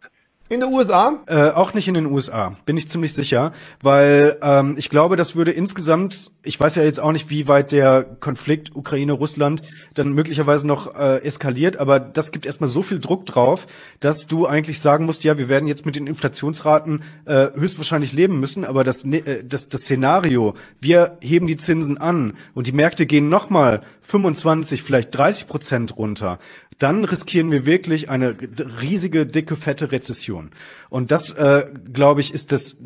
in 0.47 0.59
den 0.59 0.71
USA? 0.71 1.23
Äh, 1.25 1.49
auch 1.49 1.73
nicht 1.73 1.87
in 1.87 1.95
den 1.95 2.05
USA, 2.05 2.55
bin 2.65 2.77
ich 2.77 2.87
ziemlich 2.87 3.13
sicher, 3.13 3.51
weil 3.81 4.37
ähm, 4.43 4.75
ich 4.77 4.91
glaube, 4.91 5.15
das 5.15 5.35
würde 5.35 5.51
insgesamt, 5.51 6.31
ich 6.43 6.59
weiß 6.59 6.75
ja 6.75 6.83
jetzt 6.83 6.99
auch 6.99 7.11
nicht, 7.11 7.31
wie 7.31 7.47
weit 7.47 7.71
der 7.71 8.03
Konflikt 8.03 8.75
Ukraine-Russland 8.75 9.63
dann 9.95 10.13
möglicherweise 10.13 10.67
noch 10.67 10.95
äh, 10.95 11.23
eskaliert, 11.23 11.77
aber 11.77 11.99
das 11.99 12.31
gibt 12.31 12.45
erstmal 12.45 12.69
so 12.69 12.83
viel 12.83 12.99
Druck 12.99 13.25
drauf, 13.25 13.65
dass 13.99 14.27
du 14.27 14.45
eigentlich 14.45 14.81
sagen 14.81 15.05
musst, 15.05 15.23
ja, 15.23 15.39
wir 15.39 15.49
werden 15.49 15.67
jetzt 15.67 15.85
mit 15.85 15.95
den 15.95 16.05
Inflationsraten 16.05 17.01
äh, 17.25 17.47
höchstwahrscheinlich 17.55 18.13
leben 18.13 18.39
müssen, 18.39 18.65
aber 18.65 18.83
das, 18.83 19.03
ne, 19.03 19.25
äh, 19.25 19.43
das, 19.43 19.67
das 19.67 19.81
Szenario, 19.81 20.53
wir 20.79 21.17
heben 21.21 21.47
die 21.47 21.57
Zinsen 21.57 21.97
an 21.97 22.33
und 22.53 22.67
die 22.67 22.71
Märkte 22.71 23.07
gehen 23.07 23.29
nochmal 23.29 23.81
25, 24.03 24.83
vielleicht 24.83 25.15
30 25.17 25.47
Prozent 25.47 25.97
runter, 25.97 26.37
dann 26.77 27.05
riskieren 27.05 27.51
wir 27.51 27.65
wirklich 27.65 28.09
eine 28.09 28.35
riesige, 28.81 29.25
dicke, 29.25 29.55
fette 29.55 29.91
Rezession. 29.91 30.34
Und 30.89 31.11
das, 31.11 31.31
äh, 31.31 31.65
glaube 31.93 32.21
ich, 32.21 32.33
ist 32.33 32.51
das 32.51 32.77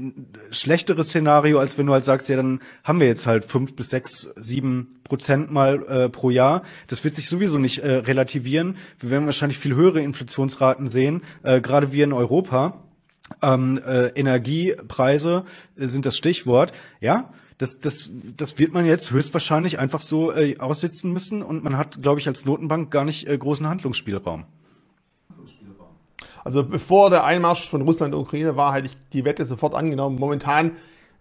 schlechtere 0.52 1.04
Szenario, 1.04 1.60
als 1.60 1.78
wenn 1.78 1.86
du 1.86 1.94
halt 1.94 2.04
sagst, 2.04 2.30
ja, 2.30 2.36
dann 2.36 2.60
haben 2.84 3.00
wir 3.00 3.08
jetzt 3.08 3.28
halt 3.28 3.46
fünf 3.46 3.76
bis 3.76 3.90
sechs, 3.90 4.30
sieben 4.36 5.00
Prozent 5.04 5.52
mal 5.52 5.84
äh, 5.88 6.10
pro 6.10 6.30
Jahr. 6.30 6.64
Das 6.88 7.04
wird 7.04 7.16
sich 7.16 7.30
sowieso 7.30 7.58
nicht 7.58 7.80
äh, 7.80 7.96
relativieren. 7.96 8.78
Wir 9.00 9.10
werden 9.10 9.26
wahrscheinlich 9.26 9.58
viel 9.58 9.76
höhere 9.76 10.02
Inflationsraten 10.02 10.88
sehen, 10.88 11.22
äh, 11.44 11.62
gerade 11.62 11.92
wir 11.92 12.04
in 12.04 12.14
Europa. 12.14 12.84
ähm, 13.42 13.80
äh, 13.86 14.08
Energiepreise 14.10 15.46
sind 15.76 16.06
das 16.06 16.18
Stichwort. 16.18 16.72
Ja, 17.00 17.32
das, 17.60 17.80
das, 17.80 18.10
das 18.38 18.58
wird 18.58 18.74
man 18.74 18.86
jetzt 18.86 19.12
höchstwahrscheinlich 19.12 19.80
einfach 19.80 20.02
so 20.02 20.32
äh, 20.32 20.58
aussitzen 20.60 21.12
müssen 21.12 21.44
und 21.44 21.64
man 21.64 21.78
hat, 21.78 22.02
glaube 22.02 22.20
ich, 22.20 22.28
als 22.28 22.46
Notenbank 22.46 22.90
gar 22.90 23.04
nicht 23.04 23.28
äh, 23.28 23.38
großen 23.38 23.68
Handlungsspielraum. 23.68 24.46
Also 26.50 26.64
bevor 26.64 27.12
der 27.12 27.26
Einmarsch 27.26 27.70
von 27.70 27.84
Russland 27.84 28.16
und 28.16 28.22
Ukraine 28.22 28.56
war, 28.56 28.74
hätte 28.74 28.88
ich 28.88 28.98
die 29.14 29.24
Wette 29.24 29.46
sofort 29.46 29.76
angenommen. 29.76 30.18
Momentan 30.18 30.72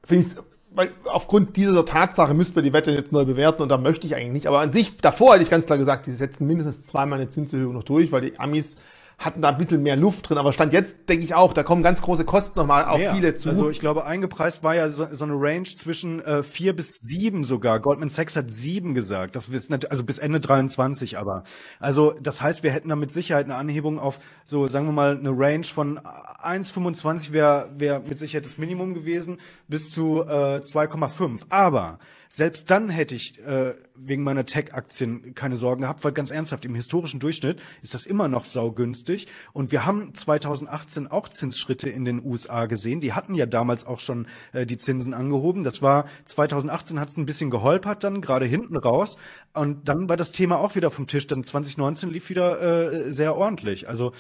finde 0.03 0.23
ich 0.23 0.29
es, 0.31 0.37
weil 0.71 0.91
aufgrund 1.05 1.55
dieser 1.59 1.85
Tatsache 1.85 2.33
müsste 2.33 2.55
man 2.55 2.65
die 2.65 2.73
Wette 2.73 2.93
jetzt 2.93 3.13
neu 3.13 3.27
bewerten 3.27 3.61
und 3.61 3.69
da 3.69 3.77
möchte 3.77 4.07
ich 4.07 4.17
eigentlich 4.17 4.33
nicht. 4.33 4.47
Aber 4.47 4.61
an 4.61 4.73
sich, 4.73 4.97
davor 4.97 5.35
hätte 5.35 5.43
ich 5.43 5.51
ganz 5.51 5.67
klar 5.67 5.77
gesagt, 5.77 6.07
die 6.07 6.13
setzen 6.13 6.47
mindestens 6.47 6.87
zweimal 6.87 7.21
eine 7.21 7.29
Zinserhöhung 7.29 7.75
noch 7.75 7.83
durch, 7.83 8.11
weil 8.11 8.23
die 8.23 8.41
Amis 8.41 8.77
hatten 9.19 9.43
da 9.43 9.49
ein 9.49 9.59
bisschen 9.59 9.83
mehr 9.83 9.97
Luft 9.97 10.29
drin. 10.29 10.39
Aber 10.39 10.53
Stand 10.53 10.73
jetzt 10.73 11.09
denke 11.09 11.25
ich 11.25 11.35
auch, 11.35 11.53
da 11.53 11.65
kommen 11.65 11.83
ganz 11.83 12.01
große 12.03 12.25
Kosten 12.25 12.57
nochmal 12.59 12.85
auf 12.85 13.01
Ja, 13.01 13.13
viele 13.13 13.35
zu. 13.35 13.49
Also 13.49 13.69
ich 13.69 13.81
glaube, 13.81 14.05
eingepreist 14.07 14.63
war 14.63 14.77
ja 14.77 14.89
so, 14.91 15.09
so 15.11 15.25
eine 15.25 15.35
Range 15.35 15.65
zwischen 15.65 16.21
äh, 16.25 16.45
vier 16.45 16.75
bis 16.75 17.01
sieben 17.03 17.43
sogar. 17.43 17.81
Goldman 17.81 18.09
Sachs 18.09 18.37
hat 18.37 18.51
sieben 18.53 18.95
gesagt. 18.95 19.35
Das 19.35 19.49
ist 19.49 19.71
nat- 19.71 19.91
also 19.91 20.05
bis 20.05 20.19
Ende 20.19 20.39
23 20.39 21.19
aber. 21.19 21.43
Also 21.81 22.15
das 22.23 22.41
heißt, 22.41 22.63
wir 22.63 22.71
hätten 22.71 22.89
da 22.91 22.97
mit 22.97 23.11
Sicherheit 23.11 23.47
eine 23.47 23.57
Anhebung 23.57 23.99
auf 23.99 24.21
so, 24.45 24.69
sagen 24.69 24.87
wir 24.87 24.93
mal, 24.93 25.19
eine 25.19 25.31
Range 25.31 25.65
von 25.65 25.99
1,25 25.99 27.33
wäre 27.33 27.69
wär 27.77 28.01
mit 28.01 28.19
Sicherheit 28.19 28.45
das 28.45 28.59
Minimum 28.59 28.95
gewesen, 28.95 29.39
bis 29.67 29.91
zu 29.91 30.23
äh, 30.23 30.59
2,5. 30.61 31.41
Aber 31.49 31.99
selbst 32.29 32.71
dann 32.71 32.89
hätte 32.89 33.15
ich 33.15 33.39
äh, 33.45 33.75
wegen 33.95 34.23
meiner 34.23 34.45
Tech-Aktien 34.45 35.35
keine 35.35 35.57
Sorgen 35.57 35.83
gehabt, 35.83 36.05
weil 36.05 36.13
ganz 36.13 36.31
ernsthaft, 36.31 36.65
im 36.65 36.75
historischen 36.75 37.21
Durchschnitt 37.21 37.61
ist 37.83 37.95
das 37.95 38.07
immer 38.07 38.29
noch 38.29 38.45
saugünstig. 38.45 39.27
Und 39.53 39.73
wir 39.73 39.87
haben 39.87 40.15
2018 40.15 41.07
auch 41.07 41.29
Zinsschritte 41.29 41.89
in 41.89 42.05
den 42.05 42.25
USA 42.25 42.67
gesehen. 42.67 43.01
Die 43.01 43.13
hatten 43.13 43.35
ja 43.35 43.47
damals 43.47 43.87
auch 43.87 44.01
schon 44.01 44.27
äh, 44.53 44.67
die 44.67 44.77
Zinsen 44.77 45.15
angehoben. 45.15 45.65
Das 45.65 45.83
war 45.83 46.07
2018 46.25 47.01
hat 47.01 47.09
es 47.09 47.17
ein 47.17 47.27
bisschen 47.27 47.51
geholpert 47.51 48.05
dann, 48.05 48.21
gerade 48.21 48.47
hinten 48.47 48.77
raus. 48.77 49.17
Und 49.55 49.89
dann 49.89 50.09
war 50.09 50.17
das 50.17 50.33
Thema 50.33 50.59
auch 50.59 50.75
wieder 50.75 50.91
vom 50.91 51.07
Tisch. 51.07 51.27
Dann 51.27 51.43
2019 51.43 52.11
lief 52.11 52.31
wieder 52.31 52.61
äh, 52.61 53.13
sehr 53.13 53.37
ordentlich. 53.37 53.89
Also 53.89 54.13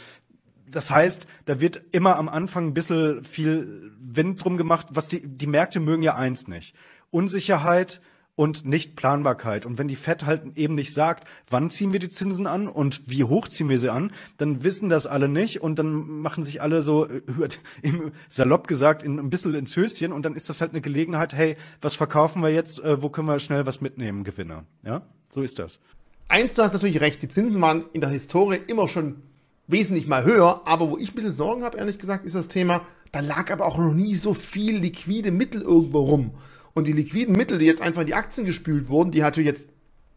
das 0.70 0.90
heißt, 0.90 1.26
da 1.46 1.60
wird 1.60 1.82
immer 1.92 2.16
am 2.16 2.28
Anfang 2.28 2.68
ein 2.68 2.74
bisschen 2.74 3.24
viel 3.24 3.92
Wind 4.00 4.42
drum 4.42 4.56
gemacht, 4.56 4.88
was 4.90 5.08
die, 5.08 5.26
die 5.26 5.46
Märkte 5.46 5.80
mögen 5.80 6.02
ja 6.02 6.14
eins 6.14 6.46
nicht. 6.46 6.74
Unsicherheit 7.10 8.00
und 8.38 8.64
Nichtplanbarkeit. 8.64 9.66
Und 9.66 9.78
wenn 9.78 9.88
die 9.88 9.96
Fed 9.96 10.24
halt 10.24 10.56
eben 10.56 10.76
nicht 10.76 10.94
sagt, 10.94 11.26
wann 11.50 11.70
ziehen 11.70 11.92
wir 11.92 11.98
die 11.98 12.08
Zinsen 12.08 12.46
an 12.46 12.68
und 12.68 13.02
wie 13.10 13.24
hoch 13.24 13.48
ziehen 13.48 13.68
wir 13.68 13.80
sie 13.80 13.90
an, 13.90 14.12
dann 14.36 14.62
wissen 14.62 14.88
das 14.88 15.08
alle 15.08 15.28
nicht 15.28 15.60
und 15.60 15.80
dann 15.80 16.20
machen 16.20 16.44
sich 16.44 16.62
alle 16.62 16.82
so, 16.82 17.06
äh, 17.06 17.20
im 17.82 18.12
salopp 18.28 18.68
gesagt, 18.68 19.02
in, 19.02 19.18
ein 19.18 19.28
bisschen 19.28 19.54
ins 19.54 19.74
Höschen 19.74 20.12
und 20.12 20.22
dann 20.22 20.36
ist 20.36 20.48
das 20.48 20.60
halt 20.60 20.70
eine 20.70 20.80
Gelegenheit, 20.80 21.34
hey, 21.34 21.56
was 21.80 21.96
verkaufen 21.96 22.40
wir 22.40 22.50
jetzt, 22.50 22.78
äh, 22.84 23.02
wo 23.02 23.08
können 23.08 23.26
wir 23.26 23.40
schnell 23.40 23.66
was 23.66 23.80
mitnehmen, 23.80 24.22
Gewinner. 24.22 24.64
Ja, 24.84 25.02
so 25.30 25.42
ist 25.42 25.58
das. 25.58 25.80
Eins, 26.28 26.54
du 26.54 26.62
hast 26.62 26.74
natürlich 26.74 27.00
recht, 27.00 27.20
die 27.20 27.28
Zinsen 27.28 27.60
waren 27.60 27.86
in 27.92 28.00
der 28.00 28.10
Historie 28.10 28.60
immer 28.68 28.86
schon 28.86 29.16
wesentlich 29.66 30.06
mal 30.06 30.22
höher, 30.22 30.62
aber 30.64 30.90
wo 30.90 30.96
ich 30.96 31.10
ein 31.10 31.14
bisschen 31.16 31.32
Sorgen 31.32 31.64
habe, 31.64 31.76
ehrlich 31.76 31.98
gesagt, 31.98 32.24
ist 32.24 32.36
das 32.36 32.46
Thema, 32.46 32.82
da 33.10 33.18
lag 33.18 33.50
aber 33.50 33.66
auch 33.66 33.78
noch 33.78 33.94
nie 33.94 34.14
so 34.14 34.32
viel 34.32 34.78
liquide 34.78 35.32
Mittel 35.32 35.62
irgendwo 35.62 36.00
rum. 36.00 36.30
Und 36.78 36.86
die 36.86 36.92
liquiden 36.92 37.36
Mittel, 37.36 37.58
die 37.58 37.66
jetzt 37.66 37.82
einfach 37.82 38.02
in 38.02 38.06
die 38.06 38.14
Aktien 38.14 38.46
gespült 38.46 38.88
wurden, 38.88 39.10
die 39.10 39.20
natürlich 39.20 39.48
jetzt 39.48 39.68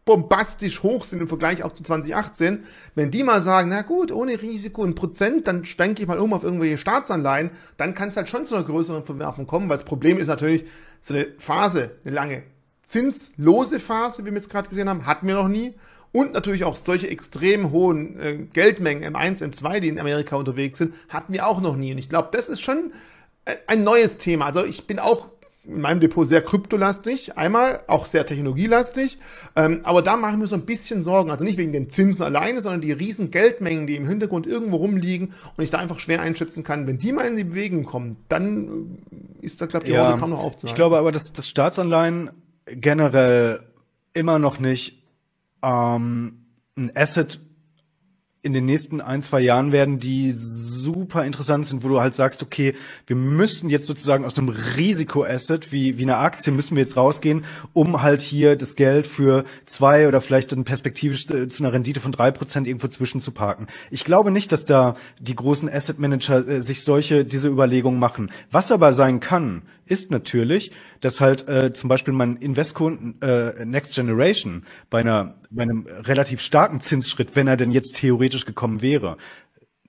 bombastisch 0.04 0.82
hoch 0.82 1.04
sind 1.04 1.20
im 1.20 1.28
Vergleich 1.28 1.62
auch 1.62 1.72
zu 1.72 1.82
2018, 1.82 2.64
wenn 2.94 3.10
die 3.10 3.22
mal 3.22 3.40
sagen, 3.42 3.68
na 3.68 3.82
gut, 3.82 4.10
ohne 4.10 4.40
Risiko 4.40 4.82
ein 4.84 4.94
Prozent, 4.94 5.46
dann 5.46 5.64
schwenke 5.64 6.02
ich 6.02 6.08
mal 6.08 6.18
um 6.18 6.32
auf 6.32 6.42
irgendwelche 6.42 6.78
Staatsanleihen, 6.78 7.50
dann 7.76 7.94
kann 7.94 8.08
es 8.08 8.16
halt 8.16 8.28
schon 8.28 8.46
zu 8.46 8.54
einer 8.54 8.64
größeren 8.64 9.04
Verwerfung 9.04 9.46
kommen, 9.46 9.68
weil 9.68 9.76
das 9.76 9.84
Problem 9.84 10.18
ist 10.18 10.26
natürlich, 10.26 10.64
so 11.00 11.14
eine 11.14 11.28
Phase, 11.38 11.96
eine 12.04 12.14
lange 12.14 12.42
zinslose 12.84 13.80
Phase, 13.80 14.22
wie 14.24 14.30
wir 14.30 14.34
jetzt 14.34 14.50
gerade 14.50 14.68
gesehen 14.68 14.88
haben, 14.88 15.06
hatten 15.06 15.26
wir 15.26 15.34
noch 15.34 15.48
nie. 15.48 15.74
Und 16.12 16.32
natürlich 16.32 16.64
auch 16.64 16.76
solche 16.76 17.08
extrem 17.08 17.70
hohen 17.70 18.20
äh, 18.20 18.36
Geldmengen 18.52 19.16
M1, 19.16 19.42
M2, 19.42 19.80
die 19.80 19.88
in 19.88 19.98
Amerika 19.98 20.36
unterwegs 20.36 20.78
sind, 20.78 20.94
hatten 21.08 21.32
wir 21.32 21.46
auch 21.46 21.60
noch 21.60 21.76
nie. 21.76 21.92
Und 21.92 21.98
ich 21.98 22.10
glaube, 22.10 22.28
das 22.32 22.48
ist 22.48 22.60
schon 22.60 22.92
äh, 23.46 23.54
ein 23.66 23.82
neues 23.82 24.18
Thema. 24.18 24.46
Also 24.46 24.64
ich 24.64 24.86
bin 24.86 24.98
auch 24.98 25.30
in 25.64 25.80
meinem 25.80 26.00
Depot 26.00 26.26
sehr 26.26 26.42
kryptolastig, 26.42 27.36
einmal 27.36 27.84
auch 27.86 28.06
sehr 28.06 28.26
technologielastig, 28.26 29.18
ähm, 29.54 29.80
aber 29.84 30.02
da 30.02 30.16
mache 30.16 30.32
ich 30.32 30.38
mir 30.38 30.46
so 30.46 30.56
ein 30.56 30.66
bisschen 30.66 31.02
Sorgen, 31.02 31.30
also 31.30 31.44
nicht 31.44 31.58
wegen 31.58 31.72
den 31.72 31.88
Zinsen 31.88 32.24
alleine, 32.24 32.60
sondern 32.60 32.80
die 32.80 32.92
riesen 32.92 33.30
Geldmengen, 33.30 33.86
die 33.86 33.96
im 33.96 34.06
Hintergrund 34.06 34.46
irgendwo 34.46 34.76
rumliegen 34.76 35.32
und 35.56 35.62
ich 35.62 35.70
da 35.70 35.78
einfach 35.78 36.00
schwer 36.00 36.20
einschätzen 36.20 36.64
kann, 36.64 36.86
wenn 36.86 36.98
die 36.98 37.12
mal 37.12 37.26
in 37.26 37.36
die 37.36 37.44
Bewegung 37.44 37.84
kommen, 37.84 38.16
dann 38.28 38.98
äh, 39.40 39.46
ist 39.46 39.60
da, 39.60 39.66
glaube 39.66 39.86
ich, 39.86 39.92
die 39.92 39.98
Horde 39.98 40.18
kaum 40.18 40.30
noch 40.30 40.40
aufzuhalten. 40.40 40.68
Ich 40.68 40.74
glaube 40.74 40.98
aber, 40.98 41.12
dass, 41.12 41.32
dass 41.32 41.48
Staatsanleihen 41.48 42.30
generell 42.66 43.60
immer 44.14 44.38
noch 44.38 44.58
nicht 44.58 45.02
ähm, 45.62 46.46
ein 46.76 46.90
Asset 46.94 47.40
in 48.42 48.52
den 48.52 48.64
nächsten 48.64 49.00
ein, 49.00 49.22
zwei 49.22 49.40
Jahren 49.40 49.70
werden, 49.70 49.98
die 49.98 50.32
super 50.82 51.24
interessant 51.24 51.66
sind, 51.66 51.84
wo 51.84 51.88
du 51.88 52.00
halt 52.00 52.14
sagst, 52.14 52.42
okay, 52.42 52.74
wir 53.06 53.16
müssen 53.16 53.70
jetzt 53.70 53.86
sozusagen 53.86 54.24
aus 54.24 54.36
einem 54.36 54.48
Risikoasset 54.48 55.72
wie, 55.72 55.98
wie 55.98 56.02
einer 56.02 56.18
Aktie 56.18 56.52
müssen 56.52 56.76
wir 56.76 56.82
jetzt 56.82 56.96
rausgehen, 56.96 57.44
um 57.72 58.02
halt 58.02 58.20
hier 58.20 58.56
das 58.56 58.76
Geld 58.76 59.06
für 59.06 59.44
zwei 59.64 60.08
oder 60.08 60.20
vielleicht 60.20 60.52
dann 60.52 60.64
perspektivisch 60.64 61.26
zu, 61.26 61.46
zu 61.48 61.62
einer 61.62 61.72
Rendite 61.72 62.00
von 62.00 62.12
drei 62.12 62.30
Prozent 62.30 62.66
irgendwo 62.66 62.88
zwischen 62.88 63.20
zu 63.20 63.30
parken. 63.30 63.66
Ich 63.90 64.04
glaube 64.04 64.30
nicht, 64.30 64.52
dass 64.52 64.64
da 64.64 64.96
die 65.20 65.36
großen 65.36 65.68
Asset 65.72 65.98
Manager 65.98 66.46
äh, 66.46 66.62
sich 66.62 66.82
solche, 66.82 67.24
diese 67.24 67.48
Überlegungen 67.48 68.00
machen. 68.00 68.30
Was 68.50 68.72
aber 68.72 68.92
sein 68.92 69.20
kann, 69.20 69.62
ist 69.86 70.10
natürlich, 70.10 70.72
dass 71.00 71.20
halt 71.20 71.48
äh, 71.48 71.70
zum 71.72 71.88
Beispiel 71.88 72.14
mein 72.14 72.36
Invesco 72.36 72.90
äh, 73.20 73.64
Next 73.64 73.94
Generation 73.94 74.64
bei 74.90 75.00
einer 75.00 75.34
bei 75.54 75.62
einem 75.62 75.86
relativ 75.86 76.40
starken 76.40 76.80
Zinsschritt, 76.80 77.36
wenn 77.36 77.46
er 77.46 77.56
denn 77.56 77.70
jetzt 77.70 77.96
theoretisch 77.96 78.46
gekommen 78.46 78.80
wäre, 78.80 79.16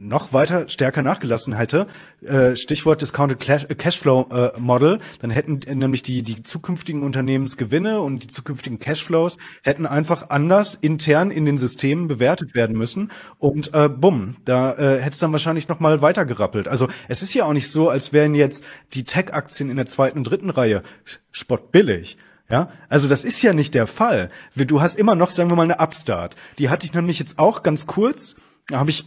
noch 0.04 0.34
weiter 0.34 0.70
stärker 0.70 1.02
nachgelassen 1.02 1.54
hätte, 1.54 1.88
äh, 2.22 2.56
Stichwort 2.56 3.02
Discounted 3.02 3.48
äh, 3.50 3.76
Cashflow 3.76 4.28
äh, 4.32 4.60
Model, 4.60 5.00
dann 5.22 5.32
hätten 5.32 5.62
nämlich 5.78 6.04
die 6.04 6.22
die 6.22 6.44
zukünftigen 6.44 7.04
Unternehmensgewinne 7.04 8.02
und 8.02 8.24
die 8.24 8.28
zukünftigen 8.28 8.80
Cashflows 8.80 9.38
hätten 9.64 9.86
einfach 9.86 10.30
anders 10.30 10.76
intern 10.76 11.32
in 11.32 11.46
den 11.46 11.58
Systemen 11.58 12.08
bewertet 12.08 12.54
werden 12.54 12.78
müssen 12.78 13.12
und 13.38 13.74
äh, 13.74 13.90
bumm, 13.90 14.36
da 14.46 14.74
äh, 14.74 15.02
hätte 15.02 15.14
es 15.14 15.20
dann 15.20 15.32
wahrscheinlich 15.32 15.68
noch 15.68 15.80
mal 15.80 16.02
weiter 16.02 16.26
gerappelt. 16.26 16.68
Also 16.68 16.88
es 17.08 17.24
ist 17.24 17.34
ja 17.34 17.46
auch 17.46 17.54
nicht 17.54 17.72
so, 17.72 17.90
als 17.90 18.14
wären 18.14 18.36
jetzt 18.36 18.64
die 18.94 19.04
Tech-Aktien 19.04 19.70
in 19.70 19.78
der 19.78 19.86
zweiten 19.86 20.20
und 20.20 20.26
dritten 20.26 20.50
Reihe 20.50 20.84
spottbillig. 21.32 22.18
Ja, 22.50 22.70
also 22.90 23.08
das 23.08 23.24
ist 23.24 23.42
ja 23.42 23.54
nicht 23.54 23.74
der 23.74 23.88
Fall. 23.88 24.30
Du 24.56 24.82
hast 24.82 24.96
immer 24.96 25.16
noch, 25.16 25.30
sagen 25.30 25.50
wir 25.50 25.56
mal, 25.56 25.64
eine 25.64 25.80
Upstart. 25.80 26.36
Die 26.60 26.70
hatte 26.70 26.86
ich 26.86 26.94
nämlich 26.94 27.18
jetzt 27.18 27.40
auch 27.40 27.64
ganz 27.64 27.88
kurz. 27.88 28.36
Da 28.68 28.80
habe 28.80 28.90
ich 28.90 29.06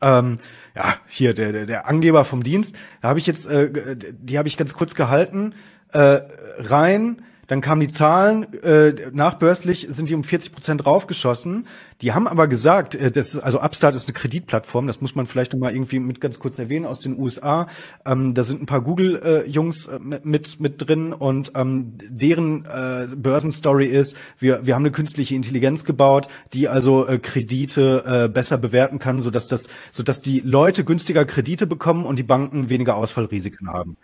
ähm, 0.00 0.38
ja, 0.74 0.96
hier 1.06 1.34
der, 1.34 1.52
der, 1.52 1.66
der 1.66 1.88
Angeber 1.88 2.24
vom 2.24 2.42
Dienst, 2.42 2.74
da 3.00 3.08
habe 3.08 3.18
ich 3.18 3.26
jetzt, 3.26 3.46
äh, 3.46 3.96
die 3.96 4.38
habe 4.38 4.48
ich 4.48 4.56
ganz 4.56 4.74
kurz 4.74 4.94
gehalten, 4.94 5.54
äh, 5.92 6.20
rein, 6.58 7.22
dann 7.46 7.60
kamen 7.60 7.80
die 7.80 7.88
Zahlen, 7.88 8.52
äh, 8.62 8.94
nachbörslich 9.12 9.86
sind 9.90 10.08
die 10.08 10.14
um 10.14 10.24
40 10.24 10.52
Prozent 10.52 10.86
raufgeschossen. 10.86 11.66
Die 12.02 12.12
haben 12.12 12.26
aber 12.26 12.48
gesagt, 12.48 12.94
äh, 12.94 13.10
das 13.10 13.34
ist, 13.34 13.40
also 13.40 13.60
Upstart 13.60 13.94
ist 13.94 14.08
eine 14.08 14.14
Kreditplattform, 14.14 14.86
das 14.86 15.00
muss 15.00 15.14
man 15.14 15.26
vielleicht 15.26 15.56
mal 15.56 15.72
irgendwie 15.72 15.98
mit 15.98 16.20
ganz 16.20 16.38
kurz 16.38 16.58
erwähnen 16.58 16.86
aus 16.86 17.00
den 17.00 17.18
USA. 17.18 17.68
Ähm, 18.04 18.34
da 18.34 18.44
sind 18.44 18.62
ein 18.62 18.66
paar 18.66 18.80
Google-Jungs 18.80 19.86
äh, 19.86 19.98
mit 20.00 20.60
mit 20.60 20.86
drin 20.86 21.12
und 21.12 21.52
ähm, 21.54 21.94
deren 22.08 22.64
äh, 22.66 23.06
Börsenstory 23.16 23.86
ist, 23.86 24.16
wir 24.38 24.66
wir 24.66 24.74
haben 24.74 24.82
eine 24.82 24.92
künstliche 24.92 25.34
Intelligenz 25.34 25.84
gebaut, 25.84 26.28
die 26.52 26.68
also 26.68 27.06
äh, 27.06 27.18
Kredite 27.18 28.04
äh, 28.06 28.28
besser 28.28 28.58
bewerten 28.58 28.98
kann, 28.98 29.18
so 29.18 29.30
dass 29.30 29.46
das, 29.46 29.68
so 29.90 30.02
dass 30.02 30.20
die 30.20 30.40
Leute 30.40 30.84
günstiger 30.84 31.24
Kredite 31.24 31.66
bekommen 31.66 32.04
und 32.04 32.18
die 32.18 32.22
Banken 32.22 32.68
weniger 32.68 32.96
Ausfallrisiken 32.96 33.68
haben. 33.72 33.96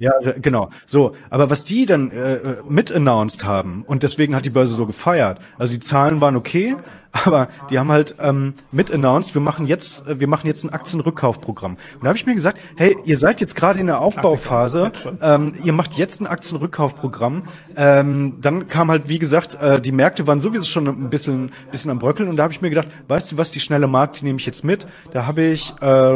Ja, 0.00 0.12
genau. 0.40 0.70
So, 0.86 1.14
aber 1.28 1.50
was 1.50 1.66
die 1.66 1.84
dann 1.84 2.10
äh, 2.10 2.36
äh, 2.36 2.56
mit 2.66 2.90
announced 2.90 3.44
haben 3.44 3.84
und 3.86 4.02
deswegen 4.02 4.34
hat 4.34 4.46
die 4.46 4.50
Börse 4.50 4.74
so 4.74 4.86
gefeiert. 4.86 5.40
Also 5.58 5.74
die 5.74 5.78
Zahlen 5.78 6.22
waren 6.22 6.36
okay, 6.36 6.76
aber 7.12 7.48
die 7.70 7.78
haben 7.78 7.90
halt 7.90 8.14
ähm, 8.20 8.54
mit 8.70 8.92
announced, 8.92 9.34
wir 9.34 9.40
machen 9.40 9.66
jetzt, 9.66 10.06
äh, 10.06 10.20
wir 10.20 10.28
machen 10.28 10.46
jetzt 10.46 10.64
ein 10.64 10.70
Aktienrückkaufprogramm. 10.70 11.72
Und 11.72 12.02
da 12.02 12.08
habe 12.08 12.16
ich 12.16 12.26
mir 12.26 12.34
gesagt, 12.34 12.58
hey, 12.76 12.96
ihr 13.04 13.18
seid 13.18 13.40
jetzt 13.40 13.56
gerade 13.56 13.80
in 13.80 13.86
der 13.86 14.00
Aufbauphase, 14.00 14.92
ähm, 15.20 15.54
ihr 15.64 15.72
macht 15.72 15.94
jetzt 15.94 16.20
ein 16.20 16.26
Aktienrückkaufprogramm. 16.26 17.42
Ähm, 17.76 18.38
dann 18.40 18.68
kam 18.68 18.90
halt, 18.90 19.08
wie 19.08 19.18
gesagt, 19.18 19.56
äh, 19.56 19.80
die 19.80 19.92
Märkte 19.92 20.26
waren 20.26 20.40
sowieso 20.40 20.66
schon 20.66 20.86
ein 20.86 21.10
bisschen, 21.10 21.52
bisschen 21.72 21.90
am 21.90 21.98
Bröckeln 21.98 22.28
und 22.28 22.36
da 22.36 22.44
habe 22.44 22.52
ich 22.52 22.60
mir 22.60 22.70
gedacht, 22.70 22.88
weißt 23.08 23.32
du 23.32 23.38
was, 23.38 23.50
die 23.50 23.60
schnelle 23.60 23.88
Markt, 23.88 24.20
die 24.20 24.24
nehme 24.24 24.38
ich 24.38 24.46
jetzt 24.46 24.64
mit. 24.64 24.86
Da 25.12 25.26
habe 25.26 25.42
ich 25.42 25.74
äh, 25.80 26.14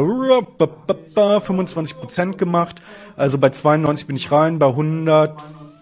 25 1.41 1.97
Prozent 1.97 2.37
gemacht. 2.37 2.81
Also 3.17 3.37
bei 3.37 3.49
92 3.49 4.07
bin 4.07 4.15
ich 4.15 4.31
rein, 4.31 4.59
bei 4.59 4.67
100 4.67 5.33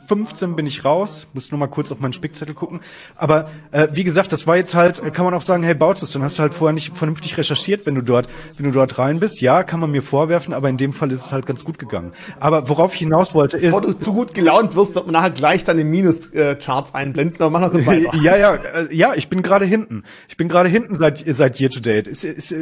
15 0.08 0.56
bin 0.56 0.66
ich 0.66 0.86
raus, 0.86 1.28
muss 1.34 1.52
nur 1.52 1.60
mal 1.60 1.68
kurz 1.68 1.92
auf 1.92 2.00
meinen 2.00 2.14
Spickzettel 2.14 2.56
gucken. 2.56 2.82
Aber 3.16 3.50
äh, 3.72 3.88
wie 3.92 4.04
gesagt, 4.04 4.32
das 4.32 4.48
war 4.48 4.58
jetzt 4.58 4.76
halt, 4.76 5.02
kann 5.14 5.26
man 5.26 5.34
auch 5.34 5.42
sagen, 5.42 5.64
hey, 5.64 5.74
Bautzes, 5.74 6.12
dann 6.12 6.24
hast 6.24 6.38
du 6.38 6.42
halt 6.42 6.54
vorher 6.54 6.74
nicht 6.74 6.96
vernünftig 6.96 7.38
recherchiert, 7.38 7.86
wenn 7.86 7.96
du 7.96 8.02
dort, 8.02 8.28
wenn 8.58 8.66
du 8.66 8.72
dort 8.72 8.98
rein 8.98 9.20
bist. 9.20 9.42
Ja, 9.42 9.64
kann 9.64 9.80
man 9.80 9.92
mir 9.92 10.02
vorwerfen, 10.02 10.54
aber 10.54 10.70
in 10.70 10.78
dem 10.78 10.94
Fall 10.94 11.12
ist 11.12 11.26
es 11.26 11.32
halt 11.32 11.46
ganz 11.46 11.64
gut 11.64 11.80
gegangen. 11.80 12.14
Aber 12.40 12.70
worauf 12.70 12.94
ich 12.94 13.00
hinaus 13.00 13.34
wollte 13.34 13.58
ist... 13.58 13.64
Bevor 13.64 13.82
du 13.82 13.94
zu 13.94 14.14
gut 14.14 14.34
gelaunt 14.34 14.76
wirst, 14.76 14.96
wird 14.96 15.06
man 15.06 15.14
nachher 15.14 15.32
gleich 15.32 15.64
deine 15.64 15.84
Minus-Charts 15.84 16.94
einblenden, 16.94 17.42
aber 17.42 17.50
mach 17.50 17.62
noch 17.62 17.72
kurz 17.72 17.86
weiter. 17.86 18.16
ja, 18.22 18.36
ja, 18.36 18.56
äh, 18.56 18.94
ja, 18.94 19.14
ich 19.16 19.30
bin 19.30 19.42
gerade 19.42 19.66
hinten. 19.66 20.04
Ich 20.28 20.38
bin 20.38 20.48
gerade 20.48 20.70
hinten 20.70 20.96
seit, 20.96 21.24
seit 21.26 21.60
Year 21.60 21.70
to 21.70 21.80
Date. 21.80 22.08
Ist, 22.08 22.24
ist, 22.24 22.54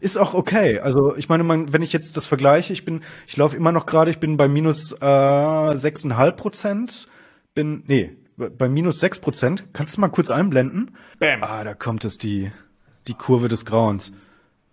ist 0.00 0.16
auch 0.16 0.34
okay. 0.34 0.80
Also 0.80 1.16
ich 1.16 1.28
meine, 1.28 1.44
man, 1.44 1.72
wenn 1.72 1.82
ich 1.82 1.92
jetzt 1.92 2.16
das 2.16 2.26
vergleiche, 2.26 2.72
ich 2.72 2.84
bin, 2.84 3.02
ich 3.26 3.36
laufe 3.36 3.56
immer 3.56 3.72
noch 3.72 3.86
gerade, 3.86 4.10
ich 4.10 4.18
bin 4.18 4.36
bei 4.36 4.48
minus 4.48 4.92
äh, 4.92 5.76
sechseinhalb 5.76 6.38
äh, 6.38 6.40
Prozent 6.86 7.08
bin, 7.54 7.82
nee, 7.86 8.16
bei 8.36 8.68
minus 8.68 9.00
sechs 9.00 9.18
Prozent. 9.18 9.64
Kannst 9.72 9.96
du 9.96 10.00
mal 10.00 10.08
kurz 10.08 10.30
einblenden? 10.30 10.92
Bam. 11.18 11.42
Ah, 11.42 11.64
da 11.64 11.74
kommt 11.74 12.04
es, 12.04 12.18
die, 12.18 12.52
die 13.08 13.14
Kurve 13.14 13.48
des 13.48 13.64
Grauens. 13.64 14.12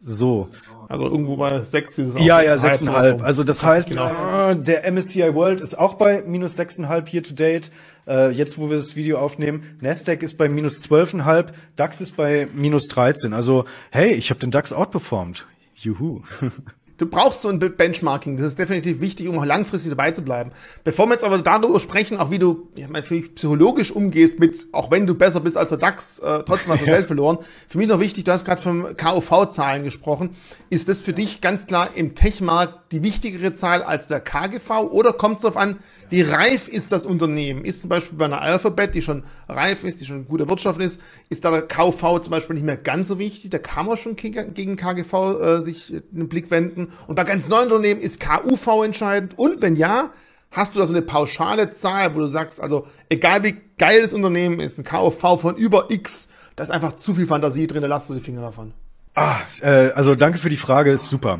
So. 0.03 0.49
Also 0.87 1.05
irgendwo 1.05 1.35
bei 1.35 1.63
sechs 1.63 1.97
ist 1.97 2.15
es 2.15 2.23
Ja, 2.23 2.41
ja, 2.41 2.59
sechseinhalb. 2.59 3.23
Also 3.23 3.43
das 3.43 3.63
heißt, 3.63 3.89
genau. 3.89 4.51
äh, 4.51 4.55
der 4.55 4.91
MSCI 4.91 5.33
World 5.33 5.61
ist 5.61 5.79
auch 5.79 5.95
bei 5.95 6.21
minus 6.21 6.55
sechseinhalb 6.55 7.11
year 7.11 7.23
to 7.23 7.33
date. 7.33 7.71
Äh, 8.07 8.29
jetzt, 8.29 8.59
wo 8.59 8.69
wir 8.69 8.75
das 8.75 8.95
Video 8.95 9.17
aufnehmen, 9.17 9.77
Nasdaq 9.81 10.21
ist 10.21 10.37
bei 10.37 10.47
minus 10.47 10.79
zwölfeinhalb, 10.79 11.55
DAX 11.75 12.01
ist 12.01 12.15
bei 12.15 12.47
minus 12.53 12.87
13. 12.87 13.33
Also, 13.33 13.65
hey, 13.89 14.11
ich 14.11 14.29
habe 14.29 14.39
den 14.39 14.51
DAX 14.51 14.73
outperformed. 14.73 15.47
Juhu. 15.73 16.21
Du 16.97 17.05
brauchst 17.05 17.41
so 17.41 17.49
ein 17.49 17.59
Benchmarking. 17.59 18.37
Das 18.37 18.47
ist 18.47 18.59
definitiv 18.59 19.01
wichtig, 19.01 19.27
um 19.27 19.37
auch 19.37 19.45
langfristig 19.45 19.89
dabei 19.89 20.11
zu 20.11 20.21
bleiben. 20.21 20.51
Bevor 20.85 21.07
wir 21.07 21.13
jetzt 21.13 21.25
aber 21.25 21.37
darüber 21.39 21.79
sprechen, 21.81 22.17
auch 22.17 22.31
wie 22.31 22.39
du 22.39 22.69
ja, 22.75 22.87
psychologisch 23.35 23.91
umgehst 23.91 24.39
mit, 24.39 24.67
auch 24.71 24.91
wenn 24.91 25.05
du 25.05 25.13
besser 25.13 25.41
bist 25.41 25.57
als 25.57 25.69
der 25.69 25.77
DAX, 25.77 26.19
äh, 26.19 26.43
trotzdem 26.45 26.71
hast 26.71 26.81
du 26.81 26.85
Geld 26.95 27.05
verloren. 27.05 27.39
Für 27.67 27.79
mich 27.79 27.89
noch 27.89 27.99
wichtig, 27.99 28.23
du 28.23 28.31
hast 28.31 28.45
gerade 28.45 28.61
vom 28.61 28.95
KUV-Zahlen 28.95 29.83
gesprochen. 29.83 30.29
Ist 30.69 30.87
das 30.87 31.01
für 31.01 31.11
dich 31.11 31.41
ganz 31.41 31.67
klar 31.67 31.89
im 31.95 32.15
Tech-Markt 32.15 32.93
die 32.93 33.03
wichtigere 33.03 33.53
Zahl 33.53 33.83
als 33.83 34.07
der 34.07 34.21
KGV? 34.21 34.69
Oder 34.91 35.11
kommt 35.11 35.37
es 35.37 35.41
darauf 35.41 35.57
an, 35.57 35.79
wie 36.09 36.21
reif 36.21 36.69
ist 36.69 36.93
das 36.93 37.05
Unternehmen? 37.05 37.65
Ist 37.65 37.81
zum 37.81 37.89
Beispiel 37.89 38.17
bei 38.17 38.25
einer 38.25 38.41
Alphabet, 38.41 38.95
die 38.95 39.01
schon 39.01 39.25
reif 39.49 39.83
ist, 39.83 39.99
die 39.99 40.05
schon 40.05 40.25
gute 40.27 40.47
Wirtschaft 40.49 40.79
ist, 40.79 41.01
ist 41.27 41.43
da 41.43 41.51
der 41.51 41.63
KUV 41.63 42.21
zum 42.21 42.31
Beispiel 42.31 42.53
nicht 42.53 42.65
mehr 42.65 42.77
ganz 42.77 43.09
so 43.09 43.19
wichtig? 43.19 43.49
Da 43.49 43.57
kann 43.57 43.85
man 43.85 43.97
schon 43.97 44.15
gegen 44.15 44.77
KGV 44.77 45.13
äh, 45.13 45.61
sich 45.61 45.93
einen 46.13 46.29
Blick 46.29 46.51
wenden. 46.51 46.84
Und 47.07 47.15
bei 47.15 47.23
ganz 47.23 47.47
neuen 47.49 47.71
Unternehmen 47.71 48.01
ist 48.01 48.19
KUV 48.19 48.83
entscheidend. 48.83 49.37
Und 49.37 49.61
wenn 49.61 49.75
ja, 49.75 50.11
hast 50.51 50.75
du 50.75 50.79
da 50.79 50.85
so 50.85 50.93
eine 50.93 51.01
pauschale 51.01 51.71
Zahl, 51.71 52.15
wo 52.15 52.19
du 52.19 52.27
sagst, 52.27 52.61
also 52.61 52.87
egal 53.09 53.43
wie 53.43 53.55
geil 53.77 54.01
das 54.01 54.13
Unternehmen 54.13 54.59
ist, 54.59 54.77
ein 54.77 54.83
KUV 54.83 55.41
von 55.41 55.55
über 55.55 55.91
X, 55.91 56.29
da 56.55 56.63
ist 56.63 56.71
einfach 56.71 56.95
zu 56.95 57.13
viel 57.13 57.27
Fantasie 57.27 57.67
drin, 57.67 57.81
da 57.81 57.87
lass 57.87 58.07
du 58.07 58.13
die 58.13 58.21
Finger 58.21 58.41
davon. 58.41 58.73
Ah, 59.15 59.39
äh, 59.61 59.91
also 59.91 60.13
danke 60.13 60.39
für 60.39 60.49
die 60.49 60.57
Frage, 60.57 60.91
ist 60.91 61.09
super. 61.09 61.39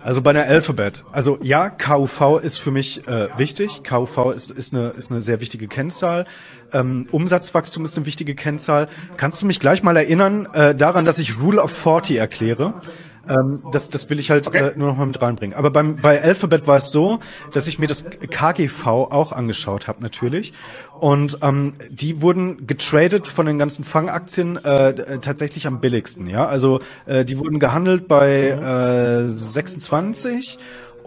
Also 0.00 0.22
bei 0.22 0.32
der 0.32 0.46
Alphabet, 0.46 1.04
also 1.10 1.38
ja, 1.42 1.68
KUV 1.68 2.38
ist 2.40 2.58
für 2.58 2.70
mich 2.70 3.06
äh, 3.08 3.28
wichtig. 3.36 3.82
KUV 3.82 4.32
ist, 4.34 4.50
ist, 4.50 4.72
eine, 4.72 4.90
ist 4.90 5.10
eine 5.10 5.20
sehr 5.20 5.40
wichtige 5.40 5.66
Kennzahl. 5.66 6.26
Ähm, 6.72 7.08
Umsatzwachstum 7.10 7.84
ist 7.84 7.96
eine 7.96 8.06
wichtige 8.06 8.36
Kennzahl. 8.36 8.88
Kannst 9.16 9.42
du 9.42 9.46
mich 9.46 9.58
gleich 9.58 9.82
mal 9.82 9.96
erinnern 9.96 10.46
äh, 10.52 10.76
daran, 10.76 11.04
dass 11.04 11.18
ich 11.18 11.40
Rule 11.40 11.60
of 11.60 11.72
40 11.72 12.16
erkläre? 12.16 12.74
Ähm, 13.28 13.62
das, 13.72 13.88
das 13.88 14.08
will 14.10 14.18
ich 14.18 14.30
halt 14.30 14.46
okay. 14.46 14.70
äh, 14.70 14.72
nur 14.76 14.88
noch 14.88 14.96
mal 14.96 15.06
mit 15.06 15.20
reinbringen. 15.20 15.56
Aber 15.56 15.70
beim, 15.70 15.96
bei 15.96 16.22
Alphabet 16.22 16.66
war 16.66 16.76
es 16.76 16.90
so, 16.90 17.20
dass 17.52 17.66
ich 17.66 17.78
mir 17.78 17.86
das 17.86 18.04
KGV 18.04 18.86
auch 18.86 19.32
angeschaut 19.32 19.88
habe 19.88 20.02
natürlich. 20.02 20.52
Und 20.98 21.38
ähm, 21.42 21.74
die 21.90 22.22
wurden 22.22 22.66
getradet 22.66 23.26
von 23.26 23.46
den 23.46 23.58
ganzen 23.58 23.84
Fangaktien 23.84 24.56
äh, 24.64 25.18
tatsächlich 25.20 25.66
am 25.66 25.80
billigsten. 25.80 26.26
Ja, 26.28 26.46
also 26.46 26.80
äh, 27.06 27.24
die 27.24 27.38
wurden 27.38 27.58
gehandelt 27.58 28.08
bei 28.08 28.48
äh, 28.50 29.28
26 29.28 30.58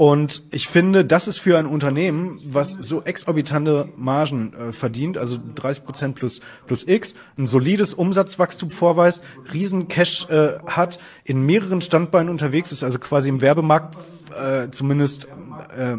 und 0.02 0.42
ich 0.50 0.68
finde, 0.68 1.06
das 1.06 1.28
ist 1.28 1.38
für 1.38 1.60
ein 1.60 1.68
Unternehmen, 1.68 2.40
was 2.44 2.74
so 2.74 3.04
exorbitante 3.04 3.88
Margen 3.96 4.52
äh, 4.52 4.72
verdient, 4.72 5.16
also 5.16 5.38
30 5.54 5.86
Prozent 5.86 6.16
plus, 6.16 6.40
plus 6.66 6.88
X, 6.88 7.14
ein 7.38 7.46
solides 7.46 7.94
Umsatzwachstum 7.94 8.72
vorweist, 8.72 9.24
riesen 9.54 9.90
Cash 9.90 10.28
äh, 10.32 10.58
hat, 10.66 10.98
in 11.24 11.46
mehreren 11.46 11.82
Standbeinen 11.82 12.30
unterwegs 12.30 12.72
ist, 12.72 12.84
also 12.84 12.98
quasi 12.98 13.30
im 13.30 13.42
Werbemarkt 13.42 13.96
äh, 14.36 14.72
zumindest 14.72 15.28
äh, 15.78 15.98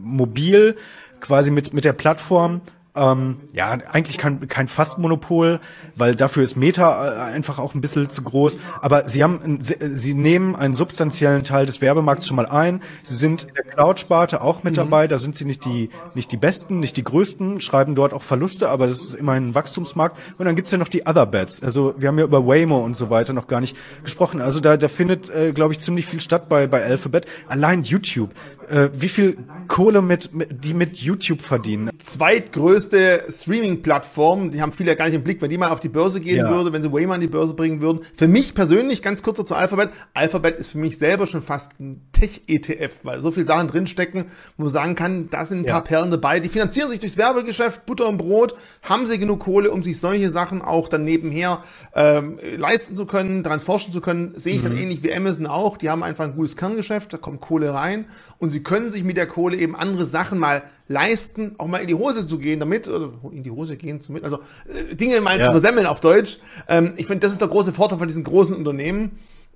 mobil, 0.00 0.76
quasi 1.18 1.50
mit, 1.50 1.74
mit 1.74 1.84
der 1.84 1.92
Plattform 1.92 2.60
ähm, 2.96 3.36
ja, 3.52 3.70
eigentlich 3.70 4.18
kein, 4.18 4.48
kein 4.48 4.66
Fastmonopol, 4.66 5.60
weil 5.94 6.16
dafür 6.16 6.42
ist 6.42 6.56
Meta 6.56 7.30
äh, 7.30 7.32
einfach 7.32 7.58
auch 7.58 7.74
ein 7.74 7.80
bisschen 7.80 8.10
zu 8.10 8.22
groß. 8.22 8.58
Aber 8.80 9.08
sie 9.08 9.22
haben, 9.22 9.60
sie 9.60 10.14
nehmen 10.14 10.56
einen 10.56 10.74
substanziellen 10.74 11.44
Teil 11.44 11.66
des 11.66 11.80
Werbemarkts 11.80 12.26
schon 12.26 12.36
mal 12.36 12.46
ein. 12.46 12.82
Sie 13.04 13.14
sind 13.14 13.44
in 13.44 13.54
der 13.54 13.64
Cloud-Sparte 13.64 14.42
auch 14.42 14.64
mit 14.64 14.72
mhm. 14.72 14.78
dabei. 14.78 15.06
Da 15.06 15.18
sind 15.18 15.36
sie 15.36 15.44
nicht 15.44 15.64
die, 15.64 15.90
nicht 16.14 16.32
die 16.32 16.36
Besten, 16.36 16.80
nicht 16.80 16.96
die 16.96 17.04
Größten, 17.04 17.60
schreiben 17.60 17.94
dort 17.94 18.12
auch 18.12 18.22
Verluste, 18.22 18.68
aber 18.68 18.88
das 18.88 19.02
ist 19.02 19.14
immerhin 19.14 19.50
ein 19.50 19.54
Wachstumsmarkt. 19.54 20.18
Und 20.38 20.46
dann 20.46 20.56
gibt's 20.56 20.72
ja 20.72 20.78
noch 20.78 20.88
die 20.88 21.06
Other 21.06 21.26
Bets. 21.26 21.62
Also 21.62 21.94
wir 21.96 22.08
haben 22.08 22.18
ja 22.18 22.24
über 22.24 22.46
Waymo 22.46 22.84
und 22.84 22.94
so 22.94 23.08
weiter 23.08 23.32
noch 23.32 23.46
gar 23.46 23.60
nicht 23.60 23.76
gesprochen. 24.02 24.40
Also 24.40 24.58
da, 24.58 24.76
da 24.76 24.88
findet, 24.88 25.30
äh, 25.30 25.52
glaube 25.52 25.72
ich, 25.72 25.78
ziemlich 25.78 26.06
viel 26.06 26.20
statt 26.20 26.48
bei, 26.48 26.66
bei 26.66 26.82
Alphabet. 26.82 27.26
Allein 27.48 27.84
YouTube 27.84 28.30
äh, 28.70 28.90
wie 28.94 29.08
viel 29.08 29.36
Kohle 29.68 30.00
mit, 30.02 30.32
mit, 30.32 30.64
die 30.64 30.74
mit 30.74 30.96
YouTube 30.96 31.42
verdienen. 31.42 31.90
Zweitgrößte 31.98 33.24
Streaming-Plattform, 33.28 34.50
die 34.52 34.62
haben 34.62 34.72
viele 34.72 34.90
ja 34.90 34.94
gar 34.94 35.06
nicht 35.06 35.14
im 35.14 35.24
Blick, 35.24 35.42
wenn 35.42 35.50
die 35.50 35.58
mal 35.58 35.70
auf 35.70 35.80
die 35.80 35.88
Börse 35.88 36.20
gehen 36.20 36.38
ja. 36.38 36.50
würde, 36.50 36.72
wenn 36.72 36.82
sie 36.82 36.92
Wayman 36.92 37.16
an 37.16 37.20
die 37.20 37.26
Börse 37.26 37.54
bringen 37.54 37.80
würden. 37.80 38.00
Für 38.16 38.28
mich 38.28 38.54
persönlich, 38.54 39.02
ganz 39.02 39.22
kurz 39.22 39.40
zu 39.44 39.54
Alphabet, 39.54 39.90
Alphabet 40.14 40.56
ist 40.56 40.70
für 40.70 40.78
mich 40.78 40.98
selber 40.98 41.26
schon 41.26 41.42
fast 41.42 41.78
ein 41.80 42.06
Tech-ETF, 42.12 43.04
weil 43.04 43.20
so 43.20 43.30
viele 43.30 43.46
Sachen 43.46 43.68
drinstecken, 43.68 44.26
wo 44.56 44.64
man 44.64 44.72
sagen 44.72 44.94
kann, 44.94 45.28
da 45.30 45.44
sind 45.44 45.60
ein 45.60 45.64
ja. 45.64 45.72
paar 45.72 45.84
Perlen 45.84 46.10
dabei. 46.10 46.40
Die 46.40 46.48
finanzieren 46.48 46.90
sich 46.90 47.00
durchs 47.00 47.16
Werbegeschäft, 47.16 47.86
Butter 47.86 48.08
und 48.08 48.18
Brot, 48.18 48.54
haben 48.82 49.06
sie 49.06 49.18
genug 49.18 49.40
Kohle, 49.40 49.70
um 49.70 49.82
sich 49.82 49.98
solche 49.98 50.30
Sachen 50.30 50.62
auch 50.62 50.88
dann 50.88 51.04
nebenher 51.04 51.62
ähm, 51.94 52.38
leisten 52.56 52.96
zu 52.96 53.06
können, 53.06 53.42
daran 53.42 53.60
forschen 53.60 53.92
zu 53.92 54.00
können. 54.00 54.32
Sehe 54.36 54.54
ich 54.54 54.60
mhm. 54.60 54.68
dann 54.68 54.76
ähnlich 54.76 55.02
wie 55.02 55.12
Amazon 55.12 55.46
auch. 55.46 55.76
Die 55.76 55.90
haben 55.90 56.02
einfach 56.02 56.24
ein 56.24 56.34
gutes 56.34 56.56
Kerngeschäft, 56.56 57.12
da 57.12 57.18
kommt 57.18 57.40
Kohle 57.40 57.72
rein 57.74 58.06
und 58.38 58.50
sie 58.50 58.59
sie 58.60 58.62
können 58.62 58.90
sich 58.90 59.04
mit 59.04 59.16
der 59.16 59.26
Kohle 59.26 59.56
eben 59.56 59.74
andere 59.74 60.04
Sachen 60.04 60.38
mal 60.38 60.62
leisten, 60.86 61.54
auch 61.56 61.66
mal 61.66 61.78
in 61.78 61.88
die 61.88 61.94
Hose 61.94 62.26
zu 62.26 62.38
gehen 62.38 62.60
damit, 62.60 62.88
oder 62.88 63.12
in 63.32 63.42
die 63.42 63.50
Hose 63.50 63.76
gehen 63.76 64.02
zu 64.02 64.12
mit, 64.12 64.22
also 64.22 64.40
äh, 64.68 64.94
Dinge 64.94 65.20
mal 65.22 65.38
ja. 65.38 65.46
zu 65.46 65.50
versemmeln 65.50 65.86
auf 65.86 66.00
Deutsch. 66.00 66.38
Ähm, 66.68 66.92
ich 66.96 67.06
finde, 67.06 67.20
das 67.20 67.32
ist 67.32 67.40
der 67.40 67.48
große 67.48 67.72
Vorteil 67.72 67.98
von 67.98 68.08
diesen 68.08 68.24
großen 68.24 68.54
Unternehmen. 68.54 69.12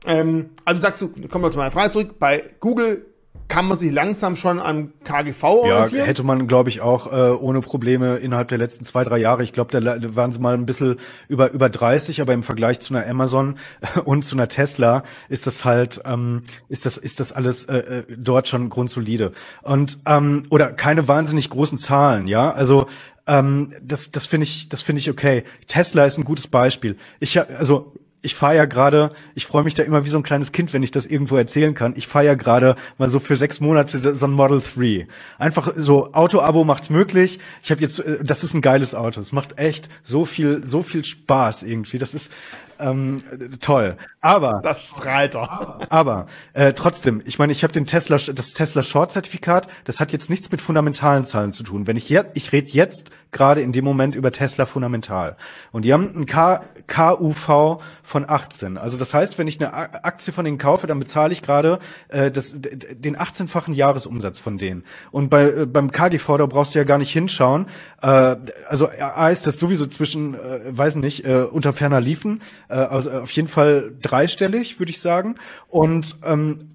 Ähm, 0.06 0.50
also 0.64 0.80
sagst 0.80 1.02
du, 1.02 1.08
kommen 1.28 1.44
wir 1.44 1.50
zu 1.50 1.58
meiner 1.58 1.70
Frage 1.70 1.90
zurück, 1.90 2.18
bei 2.18 2.44
Google 2.60 3.04
kann 3.48 3.66
man 3.66 3.78
sich 3.78 3.92
langsam 3.92 4.36
schon 4.36 4.58
an 4.58 4.92
KGV 5.04 5.42
orientieren? 5.44 6.02
Ja, 6.02 6.06
hätte 6.06 6.22
man, 6.22 6.46
glaube 6.46 6.70
ich, 6.70 6.80
auch 6.80 7.12
äh, 7.12 7.34
ohne 7.34 7.60
Probleme 7.60 8.16
innerhalb 8.16 8.48
der 8.48 8.58
letzten 8.58 8.84
zwei, 8.84 9.04
drei 9.04 9.18
Jahre. 9.18 9.42
Ich 9.42 9.52
glaube, 9.52 9.80
da 9.80 10.16
waren 10.16 10.32
sie 10.32 10.38
mal 10.38 10.54
ein 10.54 10.66
bisschen 10.66 10.96
über 11.28 11.52
über 11.52 11.68
30, 11.68 12.20
aber 12.20 12.32
im 12.32 12.42
Vergleich 12.42 12.80
zu 12.80 12.94
einer 12.94 13.06
Amazon 13.06 13.56
und 14.04 14.24
zu 14.24 14.36
einer 14.36 14.48
Tesla 14.48 15.02
ist 15.28 15.46
das 15.46 15.64
halt, 15.64 16.00
ähm, 16.04 16.42
ist 16.68 16.86
das 16.86 16.96
ist 16.96 17.20
das 17.20 17.32
alles 17.32 17.66
äh, 17.66 17.76
äh, 17.76 18.04
dort 18.16 18.48
schon 18.48 18.70
grundsolide 18.70 19.32
und 19.62 19.98
ähm, 20.06 20.44
oder 20.50 20.72
keine 20.72 21.06
wahnsinnig 21.06 21.50
großen 21.50 21.78
Zahlen, 21.78 22.26
ja. 22.26 22.50
Also 22.50 22.86
ähm, 23.26 23.72
das 23.82 24.10
das 24.10 24.26
finde 24.26 24.44
ich 24.44 24.68
das 24.68 24.82
finde 24.82 25.00
ich 25.00 25.10
okay. 25.10 25.44
Tesla 25.66 26.06
ist 26.06 26.18
ein 26.18 26.24
gutes 26.24 26.48
Beispiel. 26.48 26.96
Ich 27.20 27.38
also 27.38 27.92
ich 28.24 28.34
fahre 28.34 28.56
ja 28.56 28.64
gerade, 28.64 29.12
ich 29.34 29.46
freue 29.46 29.64
mich 29.64 29.74
da 29.74 29.82
immer 29.82 30.04
wie 30.04 30.08
so 30.08 30.16
ein 30.16 30.22
kleines 30.22 30.50
Kind, 30.50 30.72
wenn 30.72 30.82
ich 30.82 30.90
das 30.90 31.04
irgendwo 31.04 31.36
erzählen 31.36 31.74
kann. 31.74 31.92
Ich 31.96 32.06
fahre 32.06 32.24
ja 32.24 32.34
gerade 32.34 32.74
mal 32.96 33.10
so 33.10 33.18
für 33.18 33.36
sechs 33.36 33.60
Monate 33.60 34.14
so 34.14 34.26
ein 34.26 34.32
Model 34.32 34.62
3. 34.62 35.06
Einfach 35.38 35.74
so 35.76 36.12
Auto-Abo 36.12 36.64
macht's 36.64 36.88
möglich. 36.88 37.38
Ich 37.62 37.70
habe 37.70 37.82
jetzt, 37.82 38.00
äh, 38.00 38.24
das 38.24 38.42
ist 38.42 38.54
ein 38.54 38.62
geiles 38.62 38.94
Auto. 38.94 39.20
Es 39.20 39.32
macht 39.32 39.58
echt 39.58 39.90
so 40.02 40.24
viel, 40.24 40.64
so 40.64 40.82
viel 40.82 41.04
Spaß 41.04 41.64
irgendwie. 41.64 41.98
Das 41.98 42.14
ist 42.14 42.32
ähm, 42.78 43.18
toll. 43.60 43.96
Aber 44.20 44.60
das 44.64 44.82
strahlt 44.82 45.34
doch. 45.34 45.80
Aber 45.90 46.26
äh, 46.54 46.72
trotzdem, 46.72 47.22
ich 47.24 47.38
meine, 47.38 47.52
ich 47.52 47.62
habe 47.62 47.72
den 47.72 47.86
Tesla, 47.86 48.16
das 48.16 48.54
Tesla 48.54 48.82
Short 48.82 49.12
Zertifikat. 49.12 49.68
Das 49.84 50.00
hat 50.00 50.12
jetzt 50.12 50.30
nichts 50.30 50.50
mit 50.50 50.60
fundamentalen 50.60 51.24
Zahlen 51.24 51.52
zu 51.52 51.62
tun. 51.62 51.86
Wenn 51.86 51.96
ich 51.96 52.08
jetzt, 52.08 52.30
ich 52.34 52.52
rede 52.52 52.70
jetzt 52.70 53.10
gerade 53.32 53.60
in 53.60 53.72
dem 53.72 53.84
Moment 53.84 54.14
über 54.14 54.32
Tesla 54.32 54.64
fundamental. 54.64 55.36
Und 55.72 55.84
die 55.84 55.92
haben 55.92 56.12
ein 56.16 56.26
K 56.26 56.62
KUV 56.86 57.80
von 58.02 58.28
18. 58.28 58.78
Also 58.78 58.96
das 58.98 59.14
heißt, 59.14 59.38
wenn 59.38 59.46
ich 59.46 59.60
eine 59.60 59.72
Aktie 60.04 60.32
von 60.32 60.44
denen 60.44 60.58
kaufe, 60.58 60.86
dann 60.86 60.98
bezahle 60.98 61.32
ich 61.32 61.42
gerade 61.42 61.78
äh, 62.08 62.30
das, 62.30 62.54
den 62.54 63.16
18-fachen 63.16 63.72
Jahresumsatz 63.72 64.38
von 64.38 64.58
denen. 64.58 64.84
Und 65.10 65.30
bei, 65.30 65.44
äh, 65.44 65.66
beim 65.66 65.90
KGV, 65.90 66.38
da 66.38 66.46
brauchst 66.46 66.74
du 66.74 66.78
ja 66.78 66.84
gar 66.84 66.98
nicht 66.98 67.12
hinschauen. 67.12 67.66
Äh, 68.02 68.36
also 68.68 68.88
A 68.98 69.30
ist 69.30 69.46
das 69.46 69.58
sowieso 69.58 69.86
zwischen, 69.86 70.34
äh, 70.34 70.60
weiß 70.66 70.96
nicht, 70.96 71.24
äh, 71.24 71.44
unter 71.50 71.72
ferner 71.72 72.00
Liefen. 72.00 72.42
Äh, 72.68 72.74
also 72.74 73.10
auf 73.10 73.30
jeden 73.30 73.48
Fall 73.48 73.92
dreistellig, 74.02 74.78
würde 74.78 74.90
ich 74.90 75.00
sagen. 75.00 75.36
Und 75.68 76.16
ähm, 76.24 76.73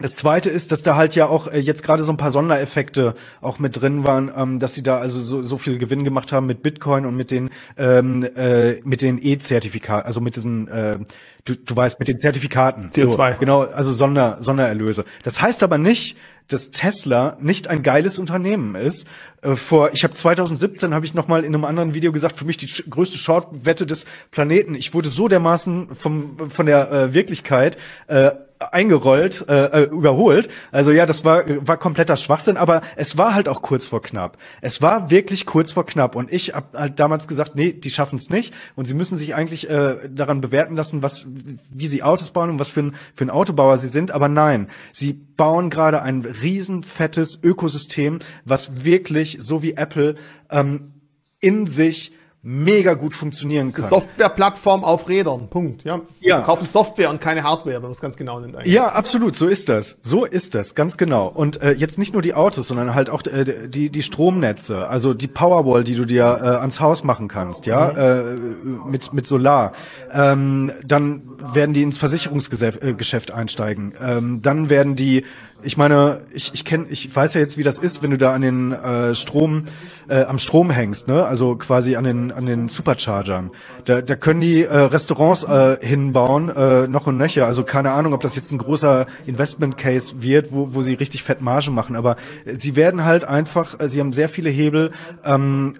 Das 0.00 0.16
zweite 0.16 0.50
ist, 0.50 0.72
dass 0.72 0.82
da 0.82 0.96
halt 0.96 1.14
ja 1.14 1.28
auch 1.28 1.46
äh, 1.46 1.58
jetzt 1.58 1.82
gerade 1.82 2.02
so 2.02 2.12
ein 2.12 2.16
paar 2.16 2.30
Sondereffekte 2.30 3.14
auch 3.40 3.58
mit 3.58 3.80
drin 3.80 4.04
waren, 4.04 4.30
ähm, 4.34 4.58
dass 4.58 4.74
sie 4.74 4.82
da 4.82 4.98
also 4.98 5.20
so, 5.20 5.42
so 5.42 5.58
viel 5.58 5.78
Gewinn 5.78 6.04
gemacht 6.04 6.32
haben 6.32 6.46
mit 6.46 6.62
Bitcoin 6.62 7.04
und 7.06 7.16
mit 7.16 7.30
den 7.30 7.50
ähm, 7.76 8.26
äh, 8.36 8.80
mit 8.82 9.02
den 9.02 9.18
E-Zertifikaten, 9.22 10.06
also 10.06 10.20
mit 10.20 10.36
diesen 10.36 10.68
äh, 10.68 10.98
du, 11.44 11.54
du 11.54 11.76
weißt 11.76 11.98
mit 11.98 12.08
den 12.08 12.18
Zertifikaten. 12.18 12.90
CO2. 12.90 13.32
So, 13.32 13.38
genau, 13.38 13.60
also 13.62 13.92
Sonder 13.92 14.38
Sondererlöse. 14.40 15.04
Das 15.22 15.40
heißt 15.40 15.62
aber 15.62 15.78
nicht, 15.78 16.16
dass 16.48 16.70
Tesla 16.70 17.36
nicht 17.40 17.68
ein 17.68 17.82
geiles 17.82 18.18
Unternehmen 18.18 18.74
ist. 18.74 19.06
Äh, 19.42 19.54
vor, 19.54 19.92
ich 19.92 20.02
habe 20.04 20.14
2017 20.14 20.94
habe 20.94 21.04
ich 21.04 21.14
noch 21.14 21.28
mal 21.28 21.44
in 21.44 21.54
einem 21.54 21.64
anderen 21.64 21.94
Video 21.94 22.10
gesagt, 22.10 22.36
für 22.36 22.44
mich 22.44 22.56
die 22.56 22.68
größte 22.88 23.18
Short-Wette 23.18 23.86
des 23.86 24.06
Planeten. 24.30 24.74
Ich 24.74 24.94
wurde 24.94 25.10
so 25.10 25.28
dermaßen 25.28 25.94
vom 25.94 26.50
von 26.50 26.66
der 26.66 26.90
äh, 26.90 27.14
Wirklichkeit 27.14 27.76
äh, 28.06 28.30
eingerollt, 28.60 29.46
äh, 29.48 29.64
äh, 29.64 29.82
überholt. 29.84 30.50
Also 30.70 30.92
ja, 30.92 31.06
das 31.06 31.24
war 31.24 31.44
war 31.66 31.78
kompletter 31.78 32.16
Schwachsinn, 32.16 32.58
aber 32.58 32.82
es 32.96 33.16
war 33.16 33.34
halt 33.34 33.48
auch 33.48 33.62
kurz 33.62 33.86
vor 33.86 34.02
knapp. 34.02 34.36
Es 34.60 34.82
war 34.82 35.10
wirklich 35.10 35.46
kurz 35.46 35.72
vor 35.72 35.86
knapp 35.86 36.14
und 36.14 36.30
ich 36.30 36.54
habe 36.54 36.78
halt 36.78 37.00
damals 37.00 37.26
gesagt, 37.26 37.56
nee, 37.56 37.72
die 37.72 37.90
schaffen 37.90 38.16
es 38.16 38.28
nicht 38.28 38.52
und 38.76 38.84
sie 38.84 38.92
müssen 38.92 39.16
sich 39.16 39.34
eigentlich 39.34 39.70
äh, 39.70 40.10
daran 40.10 40.42
bewerten 40.42 40.76
lassen, 40.76 41.02
was 41.02 41.26
wie 41.70 41.86
sie 41.86 42.02
Autos 42.02 42.32
bauen 42.32 42.50
und 42.50 42.58
was 42.58 42.68
für 42.68 42.80
ein 42.80 42.94
für 43.14 43.24
ein 43.24 43.30
Autobauer 43.30 43.78
sie 43.78 43.88
sind, 43.88 44.10
aber 44.10 44.28
nein, 44.28 44.68
sie 44.92 45.14
bauen 45.14 45.70
gerade 45.70 46.02
ein 46.02 46.20
riesen 46.20 46.82
fettes 46.82 47.42
Ökosystem, 47.42 48.18
was 48.44 48.84
wirklich 48.84 49.38
so 49.40 49.62
wie 49.62 49.72
Apple 49.72 50.16
ähm, 50.50 50.92
in 51.40 51.66
sich 51.66 52.12
mega 52.42 52.94
gut 52.94 53.12
funktionieren 53.12 53.70
kann. 53.70 53.84
Softwareplattform 53.84 54.82
auf 54.82 55.08
Rädern. 55.08 55.48
Punkt. 55.50 55.84
Ja. 55.84 56.00
Ja. 56.20 56.38
Wir 56.38 56.44
kaufen 56.44 56.66
Software 56.66 57.10
und 57.10 57.20
keine 57.20 57.42
Hardware, 57.42 57.76
wenn 57.76 57.82
man 57.82 57.90
es 57.90 58.00
ganz 58.00 58.16
genau 58.16 58.40
nimmt. 58.40 58.56
Eigentlich. 58.56 58.72
Ja, 58.72 58.88
absolut. 58.88 59.36
So 59.36 59.46
ist 59.46 59.68
das. 59.68 59.98
So 60.00 60.24
ist 60.24 60.54
das. 60.54 60.74
Ganz 60.74 60.96
genau. 60.96 61.28
Und 61.28 61.60
äh, 61.60 61.72
jetzt 61.72 61.98
nicht 61.98 62.14
nur 62.14 62.22
die 62.22 62.32
Autos, 62.32 62.68
sondern 62.68 62.94
halt 62.94 63.10
auch 63.10 63.22
äh, 63.26 63.68
die 63.68 63.90
die 63.90 64.02
Stromnetze, 64.02 64.88
also 64.88 65.12
die 65.12 65.26
Powerwall, 65.26 65.84
die 65.84 65.94
du 65.94 66.06
dir 66.06 66.22
äh, 66.22 66.46
ans 66.46 66.80
Haus 66.80 67.04
machen 67.04 67.28
kannst, 67.28 67.66
ja, 67.66 67.92
mhm. 67.92 67.98
äh, 67.98 68.90
mit 68.90 69.12
mit 69.12 69.26
Solar. 69.26 69.72
Ähm, 70.10 70.72
dann 70.82 71.22
werden 71.52 71.74
die 71.74 71.82
ins 71.82 71.98
Versicherungsgeschäft 71.98 73.30
äh, 73.30 73.32
einsteigen. 73.34 73.92
Ähm, 74.00 74.40
dann 74.40 74.70
werden 74.70 74.96
die 74.96 75.24
ich 75.62 75.76
meine, 75.76 76.22
ich, 76.32 76.52
ich 76.54 76.64
kenne, 76.64 76.86
ich 76.88 77.14
weiß 77.14 77.34
ja 77.34 77.40
jetzt, 77.40 77.58
wie 77.58 77.62
das 77.62 77.78
ist, 77.78 78.02
wenn 78.02 78.10
du 78.10 78.18
da 78.18 78.34
an 78.34 78.42
den 78.42 78.72
äh, 78.72 79.14
Strom, 79.14 79.64
äh, 80.08 80.22
am 80.22 80.38
Strom 80.38 80.70
hängst, 80.70 81.08
ne? 81.08 81.24
Also 81.24 81.56
quasi 81.56 81.96
an 81.96 82.04
den 82.04 82.32
an 82.32 82.46
den 82.46 82.68
Superchargern. 82.68 83.50
Da, 83.84 84.00
da 84.00 84.16
können 84.16 84.40
die 84.40 84.62
äh, 84.62 84.76
Restaurants 84.76 85.44
äh, 85.44 85.76
hinbauen, 85.80 86.48
äh, 86.48 86.88
noch 86.88 87.06
und 87.06 87.16
nöcher. 87.16 87.46
Also 87.46 87.64
keine 87.64 87.92
Ahnung, 87.92 88.12
ob 88.12 88.20
das 88.20 88.36
jetzt 88.36 88.52
ein 88.52 88.58
großer 88.58 89.06
Investment 89.26 89.78
Case 89.78 90.22
wird, 90.22 90.52
wo, 90.52 90.74
wo 90.74 90.82
sie 90.82 90.94
richtig 90.94 91.22
fett 91.22 91.40
Marge 91.40 91.70
machen. 91.70 91.96
Aber 91.96 92.16
sie 92.46 92.76
werden 92.76 93.04
halt 93.04 93.24
einfach, 93.24 93.78
äh, 93.80 93.88
sie 93.88 94.00
haben 94.00 94.12
sehr 94.12 94.28
viele 94.28 94.50
Hebel, 94.50 94.90
ähm, 95.24 95.74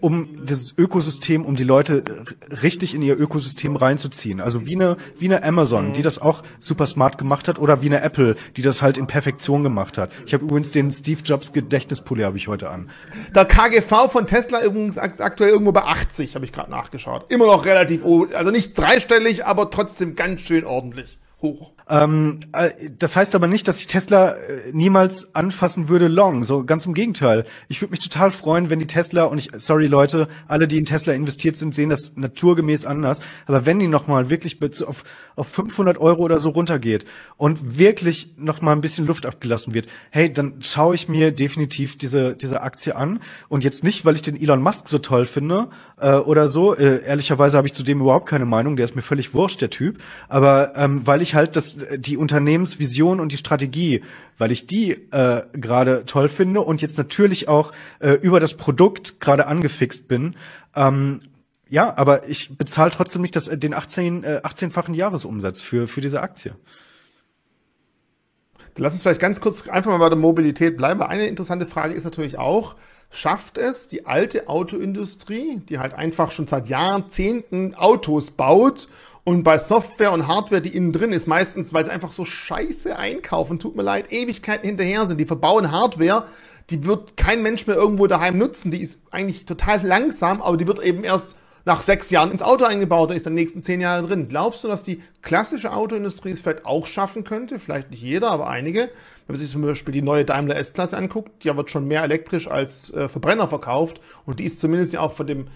um 0.00 0.46
dieses 0.46 0.76
Ökosystem, 0.76 1.44
um 1.44 1.56
die 1.56 1.64
Leute 1.64 2.02
richtig 2.62 2.94
in 2.94 3.02
ihr 3.02 3.18
Ökosystem 3.18 3.76
reinzuziehen. 3.76 4.40
Also 4.40 4.66
wie 4.66 4.74
eine, 4.74 4.96
wie 5.18 5.26
eine 5.26 5.42
Amazon, 5.42 5.88
mhm. 5.88 5.92
die 5.94 6.02
das 6.02 6.20
auch 6.20 6.42
super 6.60 6.86
smart 6.86 7.18
gemacht 7.18 7.48
hat, 7.48 7.58
oder 7.58 7.82
wie 7.82 7.86
eine 7.86 8.02
Apple, 8.02 8.36
die 8.56 8.62
das 8.62 8.82
halt 8.82 8.98
in 8.98 9.06
Perfektion 9.06 9.62
gemacht 9.62 9.98
hat. 9.98 10.10
Ich 10.26 10.34
habe 10.34 10.44
übrigens 10.44 10.70
den 10.70 10.90
Steve 10.90 11.20
Jobs 11.24 11.52
Gedächtnispulli 11.52 12.22
habe 12.22 12.36
ich 12.36 12.48
heute 12.48 12.70
an. 12.70 12.90
Der 13.34 13.44
KGV 13.44 14.10
von 14.10 14.26
Tesla 14.26 14.62
übrigens 14.62 14.98
aktuell 14.98 15.50
irgendwo 15.50 15.72
bei 15.72 15.82
80, 15.82 16.34
habe 16.34 16.44
ich 16.44 16.52
gerade 16.52 16.70
nachgeschaut. 16.70 17.26
Immer 17.30 17.46
noch 17.46 17.64
relativ, 17.64 18.04
also 18.04 18.50
nicht 18.50 18.76
dreistellig, 18.76 19.44
aber 19.46 19.70
trotzdem 19.70 20.14
ganz 20.14 20.40
schön 20.40 20.64
ordentlich 20.64 21.18
hoch. 21.40 21.72
Ähm, 21.88 22.40
äh, 22.52 22.70
das 22.98 23.16
heißt 23.16 23.34
aber 23.34 23.46
nicht, 23.46 23.66
dass 23.68 23.80
ich 23.80 23.86
Tesla 23.86 24.32
äh, 24.32 24.72
niemals 24.72 25.34
anfassen 25.34 25.88
würde 25.88 26.08
long. 26.08 26.44
So 26.44 26.64
ganz 26.64 26.86
im 26.86 26.94
Gegenteil. 26.94 27.44
Ich 27.68 27.80
würde 27.80 27.92
mich 27.92 28.00
total 28.00 28.30
freuen, 28.30 28.70
wenn 28.70 28.78
die 28.78 28.86
Tesla 28.86 29.24
und 29.24 29.38
ich, 29.38 29.50
sorry 29.56 29.86
Leute, 29.86 30.28
alle, 30.46 30.68
die 30.68 30.78
in 30.78 30.84
Tesla 30.84 31.12
investiert 31.12 31.56
sind, 31.56 31.74
sehen 31.74 31.88
das 31.88 32.16
naturgemäß 32.16 32.84
anders. 32.84 33.20
Aber 33.46 33.66
wenn 33.66 33.78
die 33.78 33.88
nochmal 33.88 34.30
wirklich 34.30 34.58
auf, 34.86 35.04
auf 35.36 35.48
500 35.48 35.98
Euro 35.98 36.22
oder 36.22 36.38
so 36.38 36.50
runtergeht 36.50 37.06
und 37.36 37.78
wirklich 37.78 38.34
nochmal 38.36 38.74
ein 38.76 38.80
bisschen 38.80 39.06
Luft 39.06 39.24
abgelassen 39.26 39.74
wird, 39.74 39.88
hey, 40.10 40.32
dann 40.32 40.62
schaue 40.62 40.94
ich 40.94 41.08
mir 41.08 41.32
definitiv 41.32 41.96
diese 41.96 42.34
diese 42.34 42.62
Aktie 42.62 42.94
an 42.96 43.20
und 43.48 43.64
jetzt 43.64 43.84
nicht, 43.84 44.04
weil 44.04 44.14
ich 44.14 44.22
den 44.22 44.40
Elon 44.40 44.62
Musk 44.62 44.88
so 44.88 44.98
toll 44.98 45.26
finde 45.26 45.68
äh, 46.00 46.14
oder 46.14 46.48
so. 46.48 46.76
Äh, 46.76 47.04
ehrlicherweise 47.04 47.56
habe 47.56 47.66
ich 47.66 47.74
zu 47.74 47.82
dem 47.82 48.00
überhaupt 48.00 48.28
keine 48.28 48.46
Meinung. 48.46 48.76
Der 48.76 48.84
ist 48.84 48.96
mir 48.96 49.02
völlig 49.02 49.34
wurscht, 49.34 49.60
der 49.60 49.70
Typ. 49.70 49.98
Aber 50.28 50.72
ähm, 50.76 51.06
weil 51.06 51.22
ich 51.22 51.34
halt 51.34 51.56
das 51.56 51.77
die 51.96 52.16
Unternehmensvision 52.16 53.20
und 53.20 53.32
die 53.32 53.36
Strategie, 53.36 54.02
weil 54.38 54.52
ich 54.52 54.66
die 54.66 54.92
äh, 54.92 55.42
gerade 55.52 56.04
toll 56.06 56.28
finde 56.28 56.60
und 56.60 56.82
jetzt 56.82 56.98
natürlich 56.98 57.48
auch 57.48 57.72
äh, 58.00 58.12
über 58.12 58.40
das 58.40 58.54
Produkt 58.54 59.20
gerade 59.20 59.46
angefixt 59.46 60.08
bin. 60.08 60.36
Ähm, 60.74 61.20
ja, 61.68 61.96
aber 61.96 62.28
ich 62.28 62.56
bezahle 62.56 62.90
trotzdem 62.90 63.22
nicht 63.22 63.36
das, 63.36 63.44
den 63.44 63.74
18, 63.74 64.24
äh, 64.24 64.40
18-fachen 64.42 64.94
Jahresumsatz 64.94 65.60
für, 65.60 65.86
für 65.86 66.00
diese 66.00 66.22
Aktie. 66.22 66.54
Lass 68.78 68.92
uns 68.92 69.02
vielleicht 69.02 69.20
ganz 69.20 69.40
kurz 69.40 69.68
einfach 69.68 69.90
mal 69.90 69.98
bei 69.98 70.08
der 70.08 70.18
Mobilität 70.18 70.76
bleiben. 70.76 71.02
Eine 71.02 71.26
interessante 71.26 71.66
Frage 71.66 71.94
ist 71.94 72.04
natürlich 72.04 72.38
auch, 72.38 72.76
schafft 73.10 73.58
es 73.58 73.88
die 73.88 74.06
alte 74.06 74.48
Autoindustrie, 74.48 75.60
die 75.68 75.80
halt 75.80 75.94
einfach 75.94 76.30
schon 76.30 76.46
seit 76.46 76.68
Jahrzehnten 76.68 77.74
Autos 77.74 78.30
baut 78.30 78.88
und 79.28 79.42
bei 79.42 79.58
Software 79.58 80.12
und 80.12 80.26
Hardware, 80.26 80.62
die 80.62 80.74
innen 80.74 80.90
drin 80.90 81.12
ist, 81.12 81.26
meistens, 81.28 81.74
weil 81.74 81.84
sie 81.84 81.90
einfach 81.90 82.12
so 82.12 82.24
scheiße 82.24 82.96
einkaufen, 82.96 83.58
tut 83.58 83.76
mir 83.76 83.82
leid, 83.82 84.10
Ewigkeiten 84.10 84.66
hinterher 84.66 85.06
sind. 85.06 85.18
Die 85.20 85.26
verbauen 85.26 85.70
Hardware, 85.70 86.24
die 86.70 86.86
wird 86.86 87.18
kein 87.18 87.42
Mensch 87.42 87.66
mehr 87.66 87.76
irgendwo 87.76 88.06
daheim 88.06 88.38
nutzen. 88.38 88.70
Die 88.70 88.80
ist 88.80 88.98
eigentlich 89.10 89.44
total 89.44 89.84
langsam, 89.86 90.40
aber 90.40 90.56
die 90.56 90.66
wird 90.66 90.82
eben 90.82 91.04
erst 91.04 91.36
nach 91.66 91.82
sechs 91.82 92.08
Jahren 92.08 92.30
ins 92.30 92.40
Auto 92.40 92.64
eingebaut 92.64 93.10
und 93.10 93.16
ist 93.16 93.26
dann 93.26 93.36
die 93.36 93.42
nächsten 93.42 93.60
zehn 93.60 93.82
Jahre 93.82 94.06
drin. 94.06 94.28
Glaubst 94.30 94.64
du, 94.64 94.68
dass 94.68 94.82
die 94.82 95.02
klassische 95.20 95.74
Autoindustrie 95.74 96.30
es 96.30 96.40
vielleicht 96.40 96.64
auch 96.64 96.86
schaffen 96.86 97.24
könnte? 97.24 97.58
Vielleicht 97.58 97.90
nicht 97.90 98.02
jeder, 98.02 98.30
aber 98.30 98.48
einige. 98.48 98.88
Wenn 99.26 99.34
man 99.34 99.36
sich 99.36 99.50
zum 99.50 99.60
Beispiel 99.60 99.92
die 99.92 100.00
neue 100.00 100.24
Daimler 100.24 100.56
S-Klasse 100.56 100.96
anguckt, 100.96 101.44
die 101.44 101.54
wird 101.54 101.70
schon 101.70 101.86
mehr 101.86 102.02
elektrisch 102.02 102.48
als 102.48 102.94
äh, 102.94 103.10
Verbrenner 103.10 103.46
verkauft 103.46 104.00
und 104.24 104.40
die 104.40 104.44
ist 104.44 104.58
zumindest 104.58 104.94
ja 104.94 105.00
auch 105.00 105.12
von 105.12 105.26
dem 105.26 105.48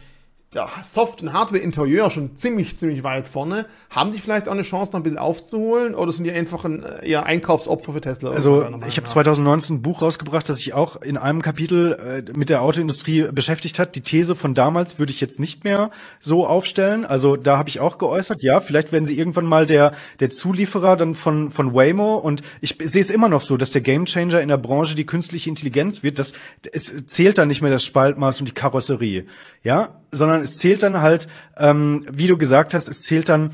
ja, 0.54 0.68
Soft- 0.84 1.22
und 1.22 1.32
Hardware-Interieur 1.32 2.10
schon 2.10 2.36
ziemlich, 2.36 2.76
ziemlich 2.76 3.02
weit 3.02 3.26
vorne. 3.26 3.64
Haben 3.88 4.12
die 4.12 4.18
vielleicht 4.18 4.48
auch 4.48 4.52
eine 4.52 4.62
Chance, 4.62 4.92
noch 4.92 5.00
ein 5.00 5.02
bisschen 5.02 5.18
aufzuholen? 5.18 5.94
Oder 5.94 6.12
sind 6.12 6.24
die 6.24 6.30
einfach 6.30 6.66
ein 6.66 6.84
eher 7.02 7.24
Einkaufsopfer 7.24 7.94
für 7.94 8.02
Tesla? 8.02 8.30
Also 8.30 8.66
ich 8.86 8.98
habe 8.98 9.06
2019 9.06 9.76
ein 9.76 9.82
Buch 9.82 10.02
rausgebracht, 10.02 10.46
das 10.46 10.58
sich 10.58 10.74
auch 10.74 11.00
in 11.00 11.16
einem 11.16 11.40
Kapitel 11.40 12.26
äh, 12.28 12.36
mit 12.36 12.50
der 12.50 12.60
Autoindustrie 12.60 13.28
beschäftigt 13.32 13.78
hat. 13.78 13.94
Die 13.94 14.02
These 14.02 14.36
von 14.36 14.52
damals 14.52 14.98
würde 14.98 15.10
ich 15.10 15.22
jetzt 15.22 15.40
nicht 15.40 15.64
mehr 15.64 15.90
so 16.20 16.46
aufstellen. 16.46 17.06
Also 17.06 17.36
da 17.36 17.56
habe 17.56 17.70
ich 17.70 17.80
auch 17.80 17.96
geäußert, 17.96 18.42
ja, 18.42 18.60
vielleicht 18.60 18.92
werden 18.92 19.06
sie 19.06 19.16
irgendwann 19.18 19.46
mal 19.46 19.66
der, 19.66 19.92
der 20.20 20.28
Zulieferer 20.28 20.98
dann 20.98 21.14
von, 21.14 21.50
von 21.50 21.72
Waymo. 21.72 22.16
Und 22.16 22.42
ich 22.60 22.76
sehe 22.82 23.00
es 23.00 23.08
immer 23.08 23.30
noch 23.30 23.40
so, 23.40 23.56
dass 23.56 23.70
der 23.70 23.80
Gamechanger 23.80 24.42
in 24.42 24.48
der 24.48 24.58
Branche 24.58 24.94
die 24.94 25.06
künstliche 25.06 25.48
Intelligenz 25.48 26.02
wird. 26.02 26.18
Das, 26.18 26.34
es 26.72 27.06
zählt 27.06 27.38
dann 27.38 27.48
nicht 27.48 27.62
mehr 27.62 27.70
das 27.70 27.84
Spaltmaß 27.84 28.40
und 28.40 28.48
die 28.50 28.52
Karosserie. 28.52 29.24
Ja, 29.62 30.01
sondern 30.12 30.42
es 30.42 30.58
zählt 30.58 30.82
dann 30.82 31.00
halt, 31.00 31.26
ähm, 31.56 32.06
wie 32.10 32.26
du 32.26 32.36
gesagt 32.36 32.74
hast, 32.74 32.88
es 32.88 33.02
zählt 33.02 33.28
dann 33.28 33.50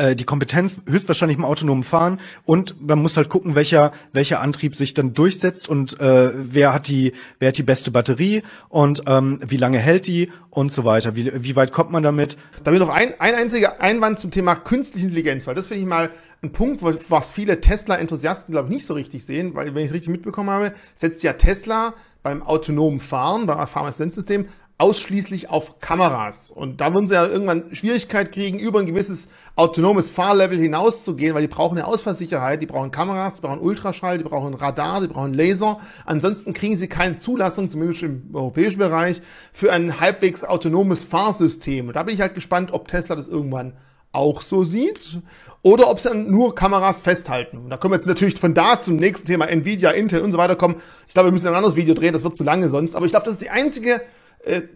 äh, 0.00 0.16
die 0.16 0.24
Kompetenz 0.24 0.76
höchstwahrscheinlich 0.88 1.36
im 1.36 1.44
autonomen 1.44 1.82
Fahren 1.82 2.20
und 2.44 2.80
man 2.80 3.00
muss 3.00 3.16
halt 3.16 3.28
gucken, 3.28 3.54
welcher 3.54 3.92
welcher 4.12 4.40
Antrieb 4.40 4.74
sich 4.74 4.94
dann 4.94 5.12
durchsetzt 5.12 5.68
und 5.68 6.00
äh, 6.00 6.30
wer 6.34 6.72
hat 6.72 6.88
die 6.88 7.12
wer 7.38 7.48
hat 7.48 7.58
die 7.58 7.62
beste 7.62 7.90
Batterie 7.90 8.42
und 8.68 9.02
ähm, 9.06 9.40
wie 9.46 9.58
lange 9.58 9.78
hält 9.78 10.06
die 10.06 10.32
und 10.48 10.72
so 10.72 10.84
weiter. 10.84 11.16
Wie, 11.16 11.30
wie 11.44 11.54
weit 11.54 11.72
kommt 11.72 11.90
man 11.90 12.02
damit? 12.02 12.38
Da 12.64 12.72
will 12.72 12.78
noch 12.78 12.88
ein, 12.88 13.14
ein 13.18 13.34
einziger 13.34 13.80
Einwand 13.80 14.18
zum 14.18 14.30
Thema 14.30 14.54
künstliche 14.54 15.06
Intelligenz, 15.06 15.46
weil 15.46 15.54
das 15.54 15.66
finde 15.66 15.82
ich 15.82 15.88
mal 15.88 16.10
ein 16.42 16.52
Punkt, 16.52 16.82
was 16.82 17.30
viele 17.30 17.60
Tesla-Enthusiasten 17.60 18.52
glaube 18.52 18.68
ich 18.68 18.74
nicht 18.74 18.86
so 18.86 18.94
richtig 18.94 19.24
sehen, 19.26 19.54
weil 19.54 19.74
wenn 19.74 19.82
ich 19.82 19.88
es 19.88 19.94
richtig 19.94 20.10
mitbekommen 20.10 20.48
habe, 20.48 20.72
setzt 20.94 21.22
ja 21.22 21.34
Tesla 21.34 21.94
beim 22.22 22.42
autonomen 22.42 23.00
Fahren, 23.00 23.46
beim 23.46 23.66
Fahrassistenzsystem 23.66 24.46
ausschließlich 24.80 25.50
auf 25.50 25.78
Kameras. 25.80 26.50
Und 26.50 26.80
da 26.80 26.94
würden 26.94 27.06
sie 27.06 27.14
ja 27.14 27.26
irgendwann 27.26 27.74
Schwierigkeit 27.74 28.32
kriegen, 28.32 28.58
über 28.58 28.80
ein 28.80 28.86
gewisses 28.86 29.28
autonomes 29.54 30.10
Fahrlevel 30.10 30.58
hinauszugehen, 30.58 31.34
weil 31.34 31.42
die 31.42 31.48
brauchen 31.48 31.76
eine 31.76 31.86
Ausfallsicherheit, 31.86 32.62
die 32.62 32.66
brauchen 32.66 32.90
Kameras, 32.90 33.34
die 33.34 33.42
brauchen 33.42 33.60
Ultraschall, 33.60 34.16
die 34.16 34.24
brauchen 34.24 34.54
Radar, 34.54 35.02
die 35.02 35.08
brauchen 35.08 35.34
Laser. 35.34 35.78
Ansonsten 36.06 36.54
kriegen 36.54 36.78
sie 36.78 36.88
keine 36.88 37.18
Zulassung, 37.18 37.68
zumindest 37.68 38.02
im 38.02 38.30
europäischen 38.32 38.78
Bereich, 38.78 39.20
für 39.52 39.70
ein 39.70 40.00
halbwegs 40.00 40.44
autonomes 40.44 41.04
Fahrsystem. 41.04 41.88
Und 41.88 41.94
da 41.94 42.02
bin 42.02 42.14
ich 42.14 42.22
halt 42.22 42.34
gespannt, 42.34 42.72
ob 42.72 42.88
Tesla 42.88 43.16
das 43.16 43.28
irgendwann 43.28 43.74
auch 44.12 44.40
so 44.40 44.64
sieht 44.64 45.20
oder 45.62 45.90
ob 45.90 46.00
sie 46.00 46.08
dann 46.08 46.30
nur 46.30 46.54
Kameras 46.54 47.02
festhalten. 47.02 47.58
Und 47.58 47.70
da 47.70 47.76
können 47.76 47.92
wir 47.92 47.98
jetzt 47.98 48.06
natürlich 48.06 48.40
von 48.40 48.54
da 48.54 48.80
zum 48.80 48.96
nächsten 48.96 49.26
Thema 49.26 49.44
Nvidia, 49.46 49.90
Intel 49.90 50.22
und 50.22 50.32
so 50.32 50.38
weiter 50.38 50.56
kommen. 50.56 50.76
Ich 51.06 51.12
glaube, 51.12 51.28
wir 51.28 51.32
müssen 51.32 51.46
ein 51.46 51.54
anderes 51.54 51.76
Video 51.76 51.94
drehen, 51.94 52.14
das 52.14 52.24
wird 52.24 52.34
zu 52.34 52.44
lange 52.44 52.70
sonst. 52.70 52.94
Aber 52.94 53.04
ich 53.04 53.12
glaube, 53.12 53.26
das 53.26 53.34
ist 53.34 53.42
die 53.42 53.50
einzige 53.50 54.00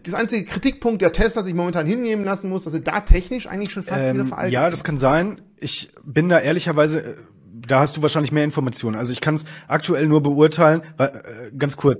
das 0.03 0.13
einzige 0.13 0.45
Kritikpunkt, 0.45 1.01
der 1.01 1.11
Tesla 1.11 1.43
sich 1.43 1.53
momentan 1.53 1.87
hinnehmen 1.87 2.23
lassen 2.23 2.49
muss, 2.49 2.65
dass 2.65 2.73
er 2.73 2.81
da 2.81 2.99
technisch 3.01 3.47
eigentlich 3.47 3.71
schon 3.71 3.83
fast 3.83 4.03
ähm, 4.03 4.15
wieder 4.15 4.25
veraltet 4.25 4.53
Ja, 4.53 4.69
das 4.69 4.83
kann 4.83 4.97
sein. 4.97 5.41
Ich 5.59 5.91
bin 6.03 6.29
da 6.29 6.39
ehrlicherweise 6.39 7.01
äh, 7.01 7.15
da 7.67 7.79
hast 7.79 7.97
du 7.97 8.01
wahrscheinlich 8.01 8.31
mehr 8.31 8.43
Informationen. 8.43 8.95
Also 8.95 9.11
ich 9.11 9.21
kann 9.21 9.35
es 9.35 9.45
aktuell 9.67 10.07
nur 10.07 10.21
beurteilen, 10.21 10.81
weil, 10.97 11.07
äh, 11.07 11.57
ganz 11.57 11.77
kurz. 11.77 11.99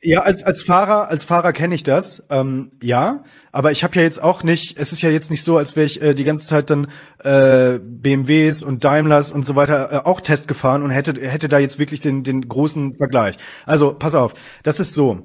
Ja, 0.00 0.20
als, 0.20 0.44
als 0.44 0.62
Fahrer, 0.62 1.08
als 1.08 1.24
Fahrer 1.24 1.52
kenne 1.52 1.74
ich 1.74 1.82
das, 1.82 2.24
ähm, 2.30 2.70
ja. 2.80 3.24
Aber 3.50 3.72
ich 3.72 3.82
habe 3.82 3.96
ja 3.96 4.02
jetzt 4.02 4.22
auch 4.22 4.44
nicht, 4.44 4.78
es 4.78 4.92
ist 4.92 5.02
ja 5.02 5.10
jetzt 5.10 5.28
nicht 5.28 5.42
so, 5.42 5.56
als 5.56 5.74
wäre 5.74 5.86
ich 5.86 6.00
äh, 6.00 6.14
die 6.14 6.22
ganze 6.22 6.46
Zeit 6.46 6.70
dann 6.70 6.86
äh, 7.24 7.80
BMWs 7.80 8.62
und 8.62 8.84
Daimlers 8.84 9.32
und 9.32 9.44
so 9.44 9.56
weiter 9.56 9.92
äh, 9.92 9.96
auch 10.06 10.20
Test 10.20 10.46
gefahren 10.46 10.84
und 10.84 10.90
hätte, 10.90 11.20
hätte 11.20 11.48
da 11.48 11.58
jetzt 11.58 11.80
wirklich 11.80 11.98
den, 11.98 12.22
den 12.22 12.48
großen 12.48 12.94
Vergleich. 12.94 13.36
Also, 13.66 13.92
pass 13.92 14.14
auf, 14.14 14.34
das 14.62 14.78
ist 14.78 14.94
so. 14.94 15.24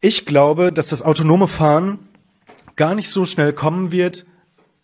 Ich 0.00 0.26
glaube, 0.26 0.72
dass 0.72 0.88
das 0.88 1.02
autonome 1.02 1.48
Fahren 1.48 1.98
gar 2.76 2.94
nicht 2.94 3.10
so 3.10 3.24
schnell 3.24 3.52
kommen 3.52 3.90
wird, 3.90 4.26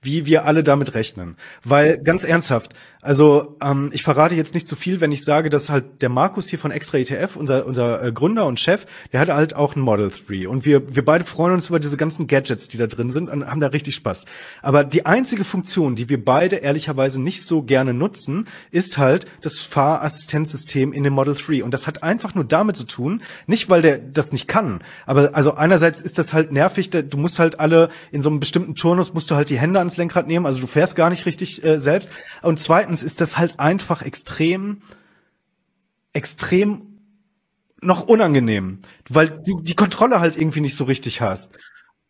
wie 0.05 0.27
wir 0.27 0.45
alle 0.45 0.63
damit 0.63 0.95
rechnen. 0.95 1.37
Weil 1.65 1.99
ganz 1.99 2.25
ernsthaft, 2.25 2.75
also 3.03 3.57
ähm, 3.63 3.91
ich 3.93 4.03
verrate 4.03 4.35
jetzt 4.35 4.55
nicht 4.55 4.67
zu 4.69 4.77
viel, 4.77 5.01
wenn 5.01 5.13
ich 5.13 5.25
sage, 5.25 5.51
dass 5.51 5.71
halt 5.71 6.03
der 6.03 6.09
Markus 6.09 6.49
hier 6.49 6.59
von 6.59 6.71
Extra 6.71 6.99
ETF, 6.99 7.37
unser, 7.37 7.67
unser 7.67 8.03
äh, 8.03 8.13
Gründer 8.13 8.47
und 8.47 8.61
Chef, 8.61 8.87
der 9.13 9.21
hat 9.21 9.29
halt 9.29 9.55
auch 9.55 9.77
ein 9.77 9.81
Model 9.81 10.11
3. 10.11 10.49
Und 10.49 10.65
wir, 10.65 10.95
wir 10.95 11.05
beide 11.05 11.25
freuen 11.25 11.53
uns 11.53 11.69
über 11.69 11.79
diese 11.79 11.97
ganzen 11.97 12.27
Gadgets, 12.27 12.69
die 12.69 12.79
da 12.79 12.87
drin 12.87 13.11
sind 13.11 13.29
und 13.29 13.47
haben 13.47 13.61
da 13.61 13.69
richtig 13.69 13.95
Spaß. 13.97 14.25
Aber 14.63 14.85
die 14.85 15.07
einzige 15.07 15.45
Funktion, 15.45 15.97
die 15.97 16.09
wir 16.09 16.25
beide 16.25 16.57
ehrlicherweise 16.57 17.21
nicht 17.21 17.45
so 17.45 17.63
gerne 17.63 17.93
nutzen, 17.93 18.47
ist 18.71 18.99
halt 18.99 19.27
das 19.41 19.61
Fahrassistenzsystem 19.61 20.93
in 20.93 21.05
dem 21.05 21.13
Model 21.13 21.35
3. 21.35 21.65
Und 21.65 21.73
das 21.73 21.87
hat 21.87 22.03
einfach 22.03 22.35
nur 22.35 22.45
damit 22.45 22.77
zu 22.77 22.85
tun, 22.85 23.23
nicht 23.47 23.69
weil 23.69 23.83
der 23.83 23.99
das 23.99 24.33
nicht 24.33 24.49
kann, 24.49 24.81
aber 25.07 25.35
also 25.35 25.55
einerseits 25.55 26.03
ist 26.03 26.19
das 26.19 26.33
halt 26.33 26.53
nervig, 26.53 26.91
du 26.91 27.17
musst 27.17 27.39
halt 27.39 27.61
alle 27.61 27.89
in 28.13 28.21
so 28.21 28.31
einem 28.31 28.41
bestimmten 28.41 28.75
Turnus 28.75 29.15
musst 29.15 29.31
du 29.31 29.35
halt 29.35 29.51
die 29.51 29.59
Hände 29.59 29.79
ans 29.79 29.94
Lenkrad 29.97 30.27
nehmen, 30.27 30.47
also 30.47 30.61
du 30.61 30.67
fährst 30.67 30.97
gar 30.97 31.11
nicht 31.11 31.27
richtig 31.27 31.65
äh, 31.65 31.81
selbst. 31.81 32.09
Und 32.43 32.59
zweitens 32.59 32.95
zweitens 32.95 33.03
ist 33.03 33.21
das 33.21 33.39
halt 33.39 33.61
einfach 33.61 34.03
extrem, 34.03 34.83
extrem 36.13 36.83
noch 37.81 38.07
unangenehm, 38.07 38.81
weil 39.09 39.31
du 39.31 39.61
die 39.61 39.75
Kontrolle 39.75 40.21
halt 40.21 40.37
irgendwie 40.37 40.61
nicht 40.61 40.77
so 40.77 40.85
richtig 40.85 41.21
hast. 41.21 41.51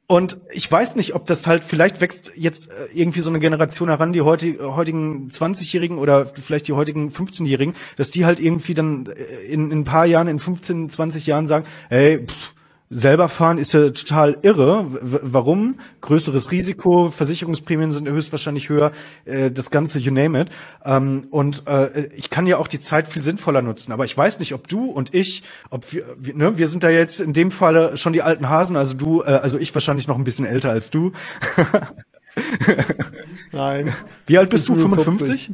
Und 0.06 0.38
ich 0.52 0.70
weiß 0.70 0.96
nicht, 0.96 1.14
ob 1.14 1.26
das 1.26 1.46
halt, 1.46 1.64
vielleicht 1.64 2.00
wächst 2.00 2.32
jetzt 2.36 2.70
äh, 2.70 2.86
irgendwie 2.92 3.22
so 3.22 3.30
eine 3.30 3.40
Generation 3.40 3.88
heran, 3.88 4.12
die 4.12 4.20
heute, 4.20 4.74
heutigen 4.76 5.28
20-Jährigen 5.28 5.96
oder 5.96 6.26
vielleicht 6.26 6.68
die 6.68 6.74
heutigen 6.74 7.10
15-Jährigen, 7.10 7.74
dass 7.96 8.10
die 8.10 8.26
halt 8.26 8.40
irgendwie 8.40 8.74
dann 8.74 9.06
äh, 9.06 9.22
in, 9.46 9.70
in 9.70 9.80
ein 9.80 9.84
paar 9.84 10.04
Jahren, 10.04 10.28
in 10.28 10.38
15, 10.38 10.88
20 10.90 11.26
Jahren 11.26 11.46
sagen, 11.46 11.66
hey, 11.88 12.26
pff, 12.26 12.54
selber 12.90 13.28
fahren 13.28 13.58
ist 13.58 13.72
ja 13.72 13.90
total 13.90 14.38
irre. 14.42 14.86
W 14.92 15.18
warum? 15.22 15.80
Größeres 16.00 16.50
Risiko, 16.50 17.10
Versicherungsprämien 17.10 17.90
sind 17.90 18.08
höchstwahrscheinlich 18.08 18.68
höher, 18.68 18.92
äh, 19.24 19.50
das 19.50 19.70
Ganze, 19.70 19.98
you 19.98 20.12
name 20.12 20.40
it. 20.40 20.48
Ähm, 20.84 21.26
und 21.30 21.66
äh, 21.66 22.06
ich 22.14 22.30
kann 22.30 22.46
ja 22.46 22.58
auch 22.58 22.68
die 22.68 22.78
Zeit 22.78 23.08
viel 23.08 23.22
sinnvoller 23.22 23.62
nutzen. 23.62 23.92
Aber 23.92 24.04
ich 24.04 24.16
weiß 24.16 24.38
nicht, 24.38 24.54
ob 24.54 24.68
du 24.68 24.84
und 24.84 25.14
ich, 25.14 25.42
ob 25.70 25.92
wir, 25.92 26.04
wir, 26.18 26.34
ne, 26.34 26.58
wir 26.58 26.68
sind 26.68 26.82
da 26.82 26.90
jetzt 26.90 27.20
in 27.20 27.32
dem 27.32 27.50
Falle 27.50 27.96
schon 27.96 28.12
die 28.12 28.22
alten 28.22 28.48
Hasen, 28.48 28.76
also 28.76 28.94
du, 28.94 29.22
äh, 29.22 29.26
also 29.26 29.58
ich 29.58 29.74
wahrscheinlich 29.74 30.06
noch 30.06 30.16
ein 30.16 30.24
bisschen 30.24 30.46
älter 30.46 30.70
als 30.70 30.90
du. 30.90 31.12
Nein. 33.52 33.92
Wie 34.26 34.38
alt 34.38 34.50
bist 34.50 34.68
du? 34.68 34.74
55? 34.74 35.50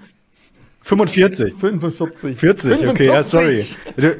45. 0.83 1.55
45. 1.55 2.39
40, 2.39 2.89
okay, 2.89 3.07
ja, 3.07 3.23
sorry. 3.23 3.65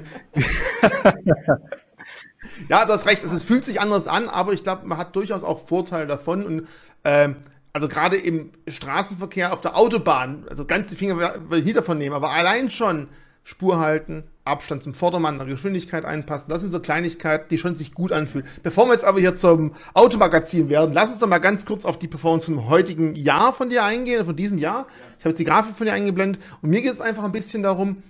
Ja, 2.69 2.85
du 2.85 2.93
hast 2.93 3.07
recht, 3.07 3.25
es 3.25 3.43
fühlt 3.43 3.65
sich 3.65 3.81
anders 3.81 4.07
an, 4.07 4.29
aber 4.29 4.53
ich 4.53 4.63
glaube, 4.63 4.87
man 4.87 4.99
hat 4.99 5.17
durchaus 5.17 5.45
auch 5.45 5.67
Vorteile 5.67 6.07
davon. 6.07 6.45
Und 6.45 6.69
ähm, 7.05 7.37
also 7.73 7.89
gerade 7.89 8.17
im 8.17 8.51
Straßenverkehr 8.69 9.53
auf 9.53 9.61
der 9.61 9.77
Autobahn, 9.77 10.45
also 10.49 10.65
ganz 10.65 10.91
die 10.91 10.97
Finger 10.97 11.17
will 11.49 11.61
ich 11.61 11.65
nie 11.65 11.73
davon 11.73 11.99
nehmen, 11.99 12.15
aber 12.15 12.31
allein 12.31 12.71
schon 12.71 13.09
Spur 13.45 13.79
halten, 13.79 14.25
Abstand 14.45 14.83
zum 14.83 14.95
Vordermann, 14.95 15.39
Geschwindigkeit 15.47 16.05
einpassen, 16.05 16.51
das 16.51 16.61
sind 16.61 16.71
so 16.71 16.81
Kleinigkeiten, 16.81 17.47
die 17.51 17.59
schon 17.59 17.77
sich 17.77 17.95
gut 17.95 18.13
anfühlen. 18.13 18.47
Bevor 18.63 18.87
wir 18.87 18.93
jetzt 18.93 19.05
aber 19.05 19.21
hier 19.21 19.35
zum 19.35 19.75
Automagazin 19.95 20.69
werden, 20.69 20.93
lass 20.93 21.11
uns 21.11 21.21
doch 21.21 21.29
mal 21.29 21.39
ganz 21.39 21.65
kurz 21.65 21.85
auf 21.85 21.99
die 21.99 22.09
Performance 22.09 22.47
vom 22.47 22.69
heutigen 22.69 23.15
Jahr 23.15 23.53
von 23.53 23.71
dir 23.71 23.85
eingehen, 23.85 24.25
von 24.25 24.37
diesem 24.37 24.59
Jahr. 24.59 24.87
Ich 25.19 25.25
habe 25.25 25.31
jetzt 25.31 25.39
die 25.39 25.45
Grafik 25.45 25.75
von 25.77 25.87
dir 25.87 25.93
eingeblendet 25.93 26.43
und 26.63 26.71
mir 26.71 26.83
geht 26.83 26.93
es 26.93 27.01
einfach 27.01 27.25
ein 27.25 27.33
bisschen 27.33 27.63
darum, 27.63 28.03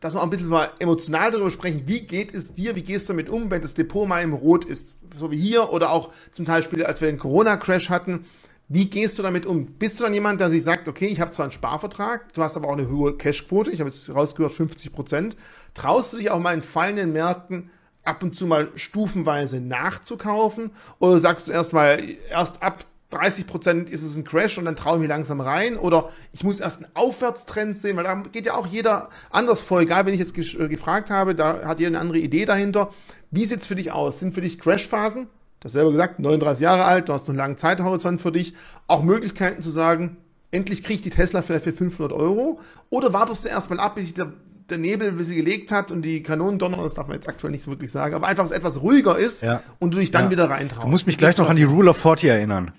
dass 0.00 0.14
wir 0.14 0.20
auch 0.20 0.24
ein 0.24 0.30
bisschen 0.30 0.52
emotional 0.78 1.30
darüber 1.30 1.50
sprechen, 1.50 1.82
wie 1.86 2.00
geht 2.00 2.34
es 2.34 2.52
dir, 2.52 2.76
wie 2.76 2.82
gehst 2.82 3.08
du 3.08 3.12
damit 3.12 3.28
um, 3.28 3.50
wenn 3.50 3.62
das 3.62 3.74
Depot 3.74 4.08
mal 4.08 4.22
im 4.22 4.32
Rot 4.32 4.64
ist, 4.64 4.96
so 5.16 5.30
wie 5.30 5.38
hier 5.38 5.72
oder 5.72 5.90
auch 5.90 6.12
zum 6.32 6.44
Beispiel, 6.44 6.84
als 6.84 7.00
wir 7.00 7.08
den 7.08 7.18
Corona-Crash 7.18 7.90
hatten, 7.90 8.26
wie 8.68 8.90
gehst 8.90 9.18
du 9.18 9.22
damit 9.22 9.46
um? 9.46 9.66
Bist 9.66 10.00
du 10.00 10.04
dann 10.04 10.14
jemand, 10.14 10.40
der 10.40 10.50
sich 10.50 10.64
sagt, 10.64 10.88
okay, 10.88 11.06
ich 11.06 11.20
habe 11.20 11.30
zwar 11.30 11.44
einen 11.44 11.52
Sparvertrag, 11.52 12.32
du 12.32 12.42
hast 12.42 12.56
aber 12.56 12.68
auch 12.68 12.72
eine 12.72 12.90
hohe 12.90 13.16
Cashquote, 13.16 13.70
ich 13.70 13.80
habe 13.80 13.88
jetzt 13.88 14.12
rausgehört 14.12 14.52
50 14.52 14.92
Prozent, 14.92 15.36
traust 15.74 16.12
du 16.12 16.16
dich 16.18 16.30
auch 16.30 16.40
mal 16.40 16.52
in 16.52 16.62
fallenden 16.62 17.12
Märkten 17.12 17.70
ab 18.02 18.22
und 18.22 18.34
zu 18.34 18.46
mal 18.46 18.70
stufenweise 18.74 19.60
nachzukaufen? 19.60 20.70
Oder 20.98 21.20
sagst 21.20 21.48
du 21.48 21.52
erstmal 21.52 22.02
erst 22.30 22.62
ab 22.62 22.84
30 23.10 23.46
Prozent 23.46 23.88
ist 23.88 24.02
es 24.02 24.16
ein 24.16 24.24
Crash 24.24 24.58
und 24.58 24.64
dann 24.64 24.74
traue 24.74 24.94
ich 24.94 25.00
mich 25.00 25.08
langsam 25.08 25.40
rein 25.40 25.76
oder 25.76 26.10
ich 26.32 26.42
muss 26.42 26.58
erst 26.58 26.78
einen 26.78 26.90
Aufwärtstrend 26.94 27.78
sehen, 27.78 27.96
weil 27.96 28.04
da 28.04 28.14
geht 28.32 28.46
ja 28.46 28.54
auch 28.54 28.66
jeder 28.66 29.10
anders 29.30 29.62
vor, 29.62 29.80
egal 29.80 30.06
wenn 30.06 30.14
ich 30.14 30.20
jetzt 30.20 30.36
äh, 30.36 30.68
gefragt 30.68 31.10
habe, 31.10 31.34
da 31.34 31.64
hat 31.64 31.78
jeder 31.78 31.90
eine 31.90 32.00
andere 32.00 32.18
Idee 32.18 32.44
dahinter. 32.44 32.90
Wie 33.30 33.44
sieht's 33.44 33.66
für 33.66 33.76
dich 33.76 33.92
aus? 33.92 34.18
Sind 34.18 34.34
für 34.34 34.40
dich 34.40 34.58
Crashphasen? 34.58 35.28
Du 35.60 35.64
hast 35.64 35.72
selber 35.72 35.92
gesagt, 35.92 36.18
39 36.18 36.62
Jahre 36.62 36.84
alt, 36.84 37.08
du 37.08 37.12
hast 37.12 37.28
einen 37.28 37.38
langen 37.38 37.58
Zeithorizont 37.58 38.20
für 38.20 38.32
dich, 38.32 38.54
auch 38.88 39.02
Möglichkeiten 39.02 39.62
zu 39.62 39.70
sagen, 39.70 40.16
endlich 40.50 40.82
kriege 40.82 40.94
ich 40.94 41.02
die 41.02 41.10
Tesla 41.10 41.42
vielleicht 41.42 41.64
für 41.64 41.72
500 41.72 42.12
Euro 42.12 42.58
oder 42.90 43.12
wartest 43.12 43.44
du 43.44 43.48
erstmal 43.48 43.80
ab, 43.80 43.94
bis 43.94 44.04
sich 44.04 44.14
der, 44.14 44.32
der 44.68 44.78
Nebel 44.78 45.08
ein 45.08 45.16
bisschen 45.16 45.36
gelegt 45.36 45.70
hat 45.70 45.92
und 45.92 46.02
die 46.02 46.22
Kanonen 46.22 46.58
donnern, 46.58 46.82
das 46.82 46.94
darf 46.94 47.06
man 47.06 47.16
jetzt 47.16 47.28
aktuell 47.28 47.52
nicht 47.52 47.62
so 47.62 47.70
wirklich 47.70 47.90
sagen, 47.90 48.14
aber 48.14 48.26
einfach, 48.26 48.42
dass 48.42 48.50
es 48.50 48.56
etwas 48.56 48.82
ruhiger 48.82 49.16
ist 49.16 49.42
ja. 49.42 49.62
und 49.78 49.92
du 49.94 49.98
dich 49.98 50.10
dann 50.10 50.24
ja. 50.24 50.30
wieder 50.30 50.50
reintraust. 50.50 50.84
Du 50.84 50.90
musst 50.90 51.06
mich 51.06 51.16
gleich 51.16 51.38
noch 51.38 51.48
an 51.48 51.56
die 51.56 51.64
Rule 51.64 51.90
of 51.90 51.96
40 51.96 52.28
erinnern. 52.28 52.72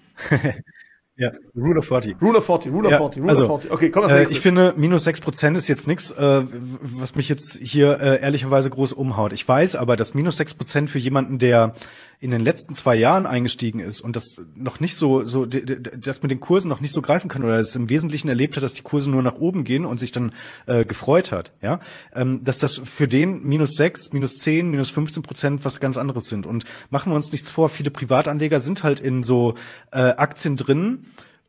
Ja, 1.16 1.32
Rule 1.56 1.80
of 1.80 1.86
40. 1.88 2.16
Rule 2.22 2.38
of 2.38 2.46
40, 2.46 2.72
Rule 2.72 2.86
of 2.86 2.92
Ja, 2.92 2.98
40, 2.98 3.22
Rule 3.22 3.30
also, 3.30 3.42
of 3.44 3.62
40. 3.64 3.72
Okay, 3.72 3.90
komm, 3.90 4.04
das 4.04 4.12
Äh, 4.12 4.16
nächste. 4.18 4.34
ich 4.34 4.40
finde, 4.40 4.74
minus 4.78 5.04
sechs 5.04 5.20
Prozent 5.22 5.58
ist 5.58 5.68
jetzt 5.68 5.88
nichts, 5.88 6.12
äh, 6.12 6.44
was 6.82 7.16
mich 7.16 7.28
jetzt 7.30 7.58
hier 7.58 8.00
äh, 8.00 8.22
ehrlicherweise 8.22 8.70
groß 8.70 8.94
umhaut. 8.94 9.34
Ich 9.34 9.48
weiß 9.48 9.76
aber, 9.76 9.96
dass 9.98 10.14
minus 10.14 10.38
sechs 10.38 10.54
Prozent 10.54 10.90
für 10.90 11.00
jemanden, 11.00 11.40
der 11.40 11.74
in 12.20 12.32
den 12.32 12.42
letzten 12.42 12.74
zwei 12.74 12.96
Jahren 12.96 13.28
eingestiegen 13.28 13.80
ist 13.80 14.02
und 14.02 14.16
das 14.16 14.42
noch 14.56 14.80
nicht 14.80 14.98
so, 14.98 15.24
so, 15.26 15.46
das 15.46 16.24
mit 16.24 16.32
den 16.32 16.40
Kursen 16.40 16.68
noch 16.68 16.80
nicht 16.80 16.92
so 16.92 17.02
greifen 17.02 17.30
kann 17.30 17.44
oder 17.44 17.60
es 17.60 17.76
im 17.76 17.90
Wesentlichen 17.90 18.28
erlebt 18.28 18.56
hat, 18.56 18.64
dass 18.64 18.74
die 18.74 18.82
Kurse 18.82 19.12
nur 19.12 19.22
nach 19.22 19.36
oben 19.36 19.64
gehen 19.64 19.86
und 19.86 20.00
sich 20.00 20.12
dann 20.12 20.34
äh, 20.66 20.84
gefreut 20.84 21.32
hat, 21.32 21.54
ja, 21.62 21.80
ähm, 22.14 22.44
dass 22.44 22.58
das 22.58 22.82
für 22.84 23.08
den 23.08 23.44
minus 23.44 23.76
sechs, 23.76 24.14
minus 24.14 24.40
zehn, 24.40 24.72
minus 24.72 24.90
15 24.90 25.22
Prozent 25.22 25.66
was 25.66 25.80
ganz 25.80 25.98
anderes 25.98 26.28
sind. 26.28 26.48
Und 26.48 26.66
machen 26.90 27.12
wir 27.12 27.16
uns 27.16 27.32
nichts 27.32 27.52
vor, 27.52 27.70
viele 27.70 27.92
Privatanleger 27.92 28.60
sind 28.60 28.84
halt 28.84 29.00
in 29.00 29.22
so 29.22 29.54
äh, 29.92 30.00
Aktien 30.00 30.56
drin, 30.56 31.06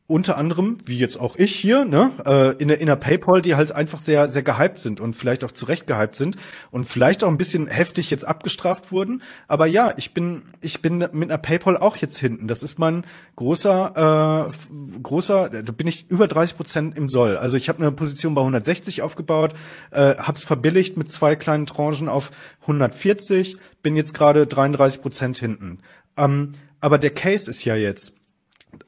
unter 0.08 0.38
anderem, 0.38 0.78
wie 0.86 0.96
jetzt 0.96 1.20
auch 1.20 1.36
ich 1.36 1.54
hier, 1.54 1.84
ne, 1.84 2.10
äh, 2.24 2.56
in 2.56 2.68
der, 2.68 2.80
in 2.80 2.86
der 2.86 2.96
PayPal, 2.96 3.42
die 3.42 3.56
halt 3.56 3.72
einfach 3.72 3.98
sehr, 3.98 4.30
sehr 4.30 4.42
gehypt 4.42 4.78
sind 4.78 5.00
und 5.00 5.14
vielleicht 5.14 5.44
auch 5.44 5.52
zu 5.52 5.66
Recht 5.66 5.86
gehypt 5.86 6.16
sind 6.16 6.36
und 6.70 6.86
vielleicht 6.86 7.22
auch 7.22 7.28
ein 7.28 7.36
bisschen 7.36 7.66
heftig 7.66 8.10
jetzt 8.10 8.26
abgestraft 8.26 8.90
wurden. 8.90 9.20
Aber 9.48 9.66
ja, 9.66 9.92
ich 9.98 10.14
bin, 10.14 10.44
ich 10.62 10.80
bin 10.80 11.06
mit 11.12 11.30
einer 11.30 11.36
PayPal 11.36 11.76
auch 11.76 11.98
jetzt 11.98 12.16
hinten. 12.16 12.48
Das 12.48 12.62
ist 12.62 12.78
mein 12.78 13.04
großer, 13.36 14.50
äh, 14.50 14.98
großer, 15.02 15.50
da 15.50 15.72
bin 15.72 15.86
ich 15.86 16.10
über 16.10 16.26
30 16.26 16.56
Prozent 16.56 16.96
im 16.96 17.10
Soll. 17.10 17.36
Also 17.36 17.58
ich 17.58 17.68
habe 17.68 17.82
eine 17.82 17.92
Position 17.92 18.34
bei 18.34 18.40
160 18.40 19.02
aufgebaut, 19.02 19.52
äh, 19.90 20.14
hab's 20.16 20.42
verbilligt 20.42 20.96
mit 20.96 21.10
zwei 21.10 21.36
kleinen 21.36 21.66
Tranchen 21.66 22.08
auf 22.08 22.30
140, 22.62 23.58
bin 23.82 23.94
jetzt 23.94 24.14
gerade 24.14 24.46
33 24.46 25.02
Prozent 25.02 25.36
hinten. 25.36 25.80
Ähm, 26.16 26.52
aber 26.80 26.96
der 26.96 27.10
Case 27.10 27.50
ist 27.50 27.64
ja 27.66 27.76
jetzt, 27.76 28.14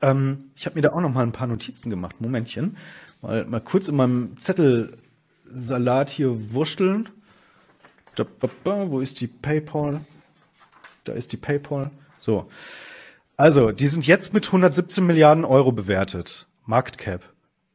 ähm, 0.02 0.50
ich 0.56 0.66
habe 0.66 0.76
mir 0.76 0.82
da 0.82 0.92
auch 0.92 1.00
noch 1.00 1.12
mal 1.12 1.22
ein 1.22 1.32
paar 1.32 1.46
Notizen 1.46 1.90
gemacht. 1.90 2.20
Momentchen. 2.20 2.76
Mal, 3.22 3.44
mal 3.44 3.60
kurz 3.60 3.88
in 3.88 3.96
meinem 3.96 4.36
Zettelsalat 4.40 6.10
hier 6.10 6.50
ba, 8.64 8.90
Wo 8.90 9.00
ist 9.00 9.20
die 9.20 9.26
PayPal? 9.26 10.00
Da 11.04 11.12
ist 11.12 11.32
die 11.32 11.36
PayPal. 11.36 11.90
So. 12.18 12.48
Also, 13.36 13.72
die 13.72 13.86
sind 13.86 14.06
jetzt 14.06 14.34
mit 14.34 14.46
117 14.46 15.04
Milliarden 15.04 15.44
Euro 15.44 15.72
bewertet. 15.72 16.46
Market 16.66 16.98
Cap. 16.98 17.22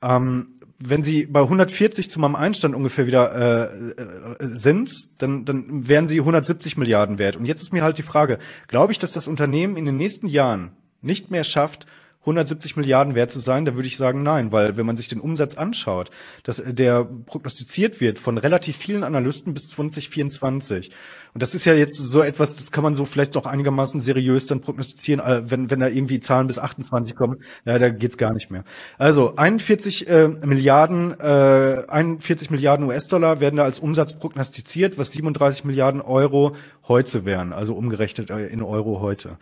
Ähm, 0.02 0.56
wenn 0.78 1.04
sie 1.04 1.26
bei 1.26 1.42
140 1.42 2.10
zu 2.10 2.20
meinem 2.20 2.36
Einstand 2.36 2.76
ungefähr 2.76 3.08
wieder 3.08 3.34
äh, 3.36 4.02
äh, 4.02 4.56
sind, 4.56 5.10
dann, 5.22 5.46
dann 5.46 5.88
wären 5.88 6.08
sie 6.08 6.20
170 6.20 6.78
Milliarden 6.78 7.18
wert. 7.18 7.38
Und 7.38 7.46
jetzt 7.46 7.62
ist 7.62 7.74
mir 7.74 7.84
halt 7.84 7.98
die 7.98 8.04
Frage, 8.04 8.40
glaube 8.68 8.92
ich, 8.92 9.00
dass 9.00 9.12
das 9.12 9.28
Unternehmen 9.28 9.78
in 9.78 9.86
den 9.86 9.98
nächsten 9.98 10.28
Jahren 10.28 10.72
nicht 11.02 11.32
mehr 11.32 11.44
schafft, 11.44 11.88
170 12.26 12.76
Milliarden 12.76 13.14
wert 13.14 13.30
zu 13.30 13.40
sein, 13.40 13.66
da 13.66 13.76
würde 13.76 13.88
ich 13.88 13.98
sagen 13.98 14.24
nein, 14.24 14.52
weil 14.52 14.78
wenn 14.78 14.86
man 14.86 14.96
sich 14.96 15.08
den 15.08 15.20
Umsatz 15.20 15.56
anschaut, 15.56 16.10
dass 16.44 16.62
der 16.66 17.06
prognostiziert 17.06 18.02
wird 18.02 18.18
von 18.18 18.40
relativ 18.40 18.78
vielen 18.78 19.04
Analysten 19.04 19.54
bis 19.54 19.68
2024. 19.70 20.90
Und 21.36 21.42
das 21.42 21.54
ist 21.54 21.66
ja 21.66 21.74
jetzt 21.74 21.98
so 21.98 22.22
etwas, 22.22 22.56
das 22.56 22.72
kann 22.72 22.84
man 22.84 22.96
so 22.96 23.06
vielleicht 23.06 23.36
doch 23.36 23.46
einigermaßen 23.46 24.00
seriös 24.00 24.48
dann 24.48 24.62
prognostizieren, 24.62 25.20
äh, 25.20 25.52
wenn, 25.52 25.70
wenn 25.70 25.82
da 25.82 25.88
irgendwie 25.88 26.20
Zahlen 26.20 26.48
bis 26.48 26.58
28 26.58 27.16
kommen, 27.16 27.42
ja, 27.66 27.78
da 27.78 27.90
geht's 27.90 28.18
gar 28.18 28.34
nicht 28.34 28.50
mehr. 28.50 28.64
Also 28.98 29.36
41 29.36 30.08
äh, 30.08 30.28
Milliarden, 30.30 31.20
äh, 31.20 31.84
41 31.88 32.50
Milliarden 32.50 32.88
US-Dollar 32.88 33.40
werden 33.40 33.58
da 33.58 33.64
als 33.64 33.80
Umsatz 33.80 34.18
prognostiziert, 34.18 34.98
was 34.98 35.12
37 35.12 35.66
Milliarden 35.66 36.02
Euro 36.02 36.56
heute 36.88 37.26
wären, 37.26 37.54
also 37.54 37.76
umgerechnet 37.76 38.30
äh, 38.30 38.48
in 38.48 38.64
Euro 38.64 39.02
heute. 39.02 39.38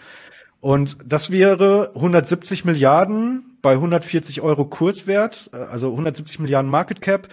Und 0.64 0.96
das 1.04 1.30
wäre 1.30 1.92
170 1.94 2.64
Milliarden 2.64 3.58
bei 3.62 3.74
140 3.74 4.40
Euro 4.40 4.64
Kurswert, 4.64 5.50
äh, 5.52 5.58
also 5.58 5.92
170 5.92 6.40
Milliarden 6.40 6.72
Market 6.72 7.02
Cap 7.02 7.28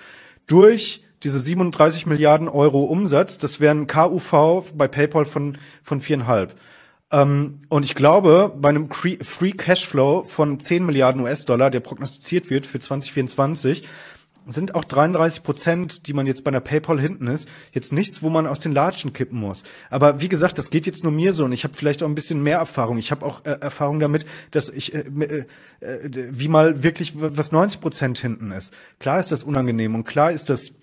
durch 0.49 1.05
diese 1.23 1.39
37 1.39 2.07
Milliarden 2.07 2.49
Euro 2.49 2.83
Umsatz. 2.83 3.39
Das 3.39 3.61
wären 3.61 3.87
KUV 3.87 4.73
bei 4.75 4.89
PayPal 4.89 5.27
von, 5.27 5.59
von 5.85 6.01
viereinhalb. 6.01 6.57
Ähm, 7.13 7.61
und 7.69 7.85
ich 7.85 7.95
glaube, 7.95 8.53
bei 8.57 8.71
einem 8.71 8.91
Free 8.91 9.53
Cashflow 9.53 10.25
von 10.25 10.59
10 10.59 10.85
Milliarden 10.85 11.23
US-Dollar, 11.23 11.71
der 11.71 11.79
prognostiziert 11.79 12.51
wird 12.51 12.67
für 12.67 12.81
2024, 12.81 13.87
sind 14.47 14.75
auch 14.75 14.85
33 14.85 15.43
Prozent, 15.43 16.07
die 16.07 16.13
man 16.13 16.27
jetzt 16.27 16.45
bei 16.45 16.49
einer 16.49 16.61
PayPal 16.61 17.01
hinten 17.01 17.27
ist, 17.27 17.49
jetzt 17.73 17.93
nichts, 17.93 18.23
wo 18.23 18.31
man 18.31 18.47
aus 18.47 18.61
den 18.61 18.73
Latschen 18.73 19.13
kippen 19.13 19.39
muss. 19.39 19.65
Aber 19.91 20.21
wie 20.21 20.29
gesagt, 20.29 20.59
das 20.59 20.71
geht 20.71 20.87
jetzt 20.87 21.05
nur 21.05 21.13
mir 21.13 21.33
so 21.33 21.45
und 21.45 21.53
ich 21.53 21.65
habe 21.65 21.75
vielleicht 21.75 22.03
auch 22.03 22.09
ein 22.09 22.15
bisschen 22.15 22.43
mehr 22.43 22.59
Erfahrung. 22.59 22.99
Ich 22.99 23.11
habe 23.11 23.25
auch 23.25 23.45
äh, 23.45 23.59
Erfahrung 23.61 24.01
damit, 24.01 24.27
dass 24.51 24.69
ich 24.71 24.95
äh, 24.95 25.01
äh, 25.01 25.45
äh 25.81 26.29
wie 26.31 26.49
mal 26.49 26.83
wirklich 26.83 27.15
was 27.17 27.53
90 27.53 27.81
Prozent 27.81 28.19
hinten 28.19 28.51
ist. 28.53 28.75
Klar 28.99 29.19
ist 29.19 29.33
das 29.33 29.43
unangenehm 29.43 29.95
und 29.95 30.05
klar 30.05 30.33
ist 30.33 30.51
das 30.51 30.75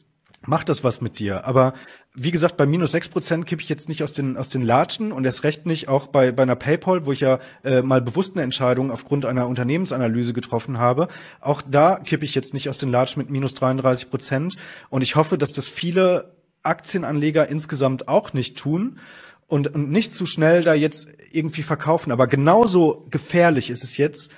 macht 0.45 0.69
das 0.69 0.83
was 0.83 1.01
mit 1.01 1.19
dir. 1.19 1.45
Aber 1.45 1.73
wie 2.19 2.31
gesagt, 2.31 2.57
bei 2.57 2.65
minus 2.65 2.93
sechs 2.93 3.07
Prozent 3.07 3.45
kippe 3.45 3.61
ich 3.61 3.69
jetzt 3.69 3.87
nicht 3.87 4.01
aus 4.01 4.11
den, 4.11 4.37
aus 4.37 4.49
den 4.49 4.63
Latschen 4.63 5.11
und 5.11 5.23
erst 5.23 5.43
recht 5.43 5.67
nicht 5.67 5.87
auch 5.87 6.07
bei, 6.07 6.31
bei 6.31 6.41
einer 6.41 6.55
PayPal, 6.55 7.05
wo 7.05 7.11
ich 7.11 7.19
ja 7.19 7.37
äh, 7.63 7.83
mal 7.83 8.01
bewusst 8.01 8.35
eine 8.35 8.43
Entscheidung 8.43 8.89
aufgrund 8.89 9.23
einer 9.25 9.47
Unternehmensanalyse 9.47 10.33
getroffen 10.33 10.79
habe. 10.79 11.09
Auch 11.41 11.61
da 11.61 11.99
kippe 11.99 12.25
ich 12.25 12.33
jetzt 12.33 12.55
nicht 12.55 12.69
aus 12.69 12.79
den 12.79 12.89
Latschen 12.89 13.21
mit 13.21 13.29
minus 13.29 13.53
33 13.53 14.09
Prozent. 14.09 14.57
Und 14.89 15.03
ich 15.03 15.15
hoffe, 15.15 15.37
dass 15.37 15.53
das 15.53 15.67
viele 15.67 16.33
Aktienanleger 16.63 17.47
insgesamt 17.49 18.07
auch 18.07 18.33
nicht 18.33 18.57
tun 18.57 18.97
und, 19.45 19.75
und 19.75 19.91
nicht 19.91 20.11
zu 20.11 20.25
schnell 20.25 20.63
da 20.63 20.73
jetzt 20.73 21.07
irgendwie 21.31 21.61
verkaufen. 21.61 22.11
Aber 22.11 22.25
genauso 22.25 23.05
gefährlich 23.11 23.69
ist 23.69 23.83
es 23.83 23.95
jetzt 23.95 24.31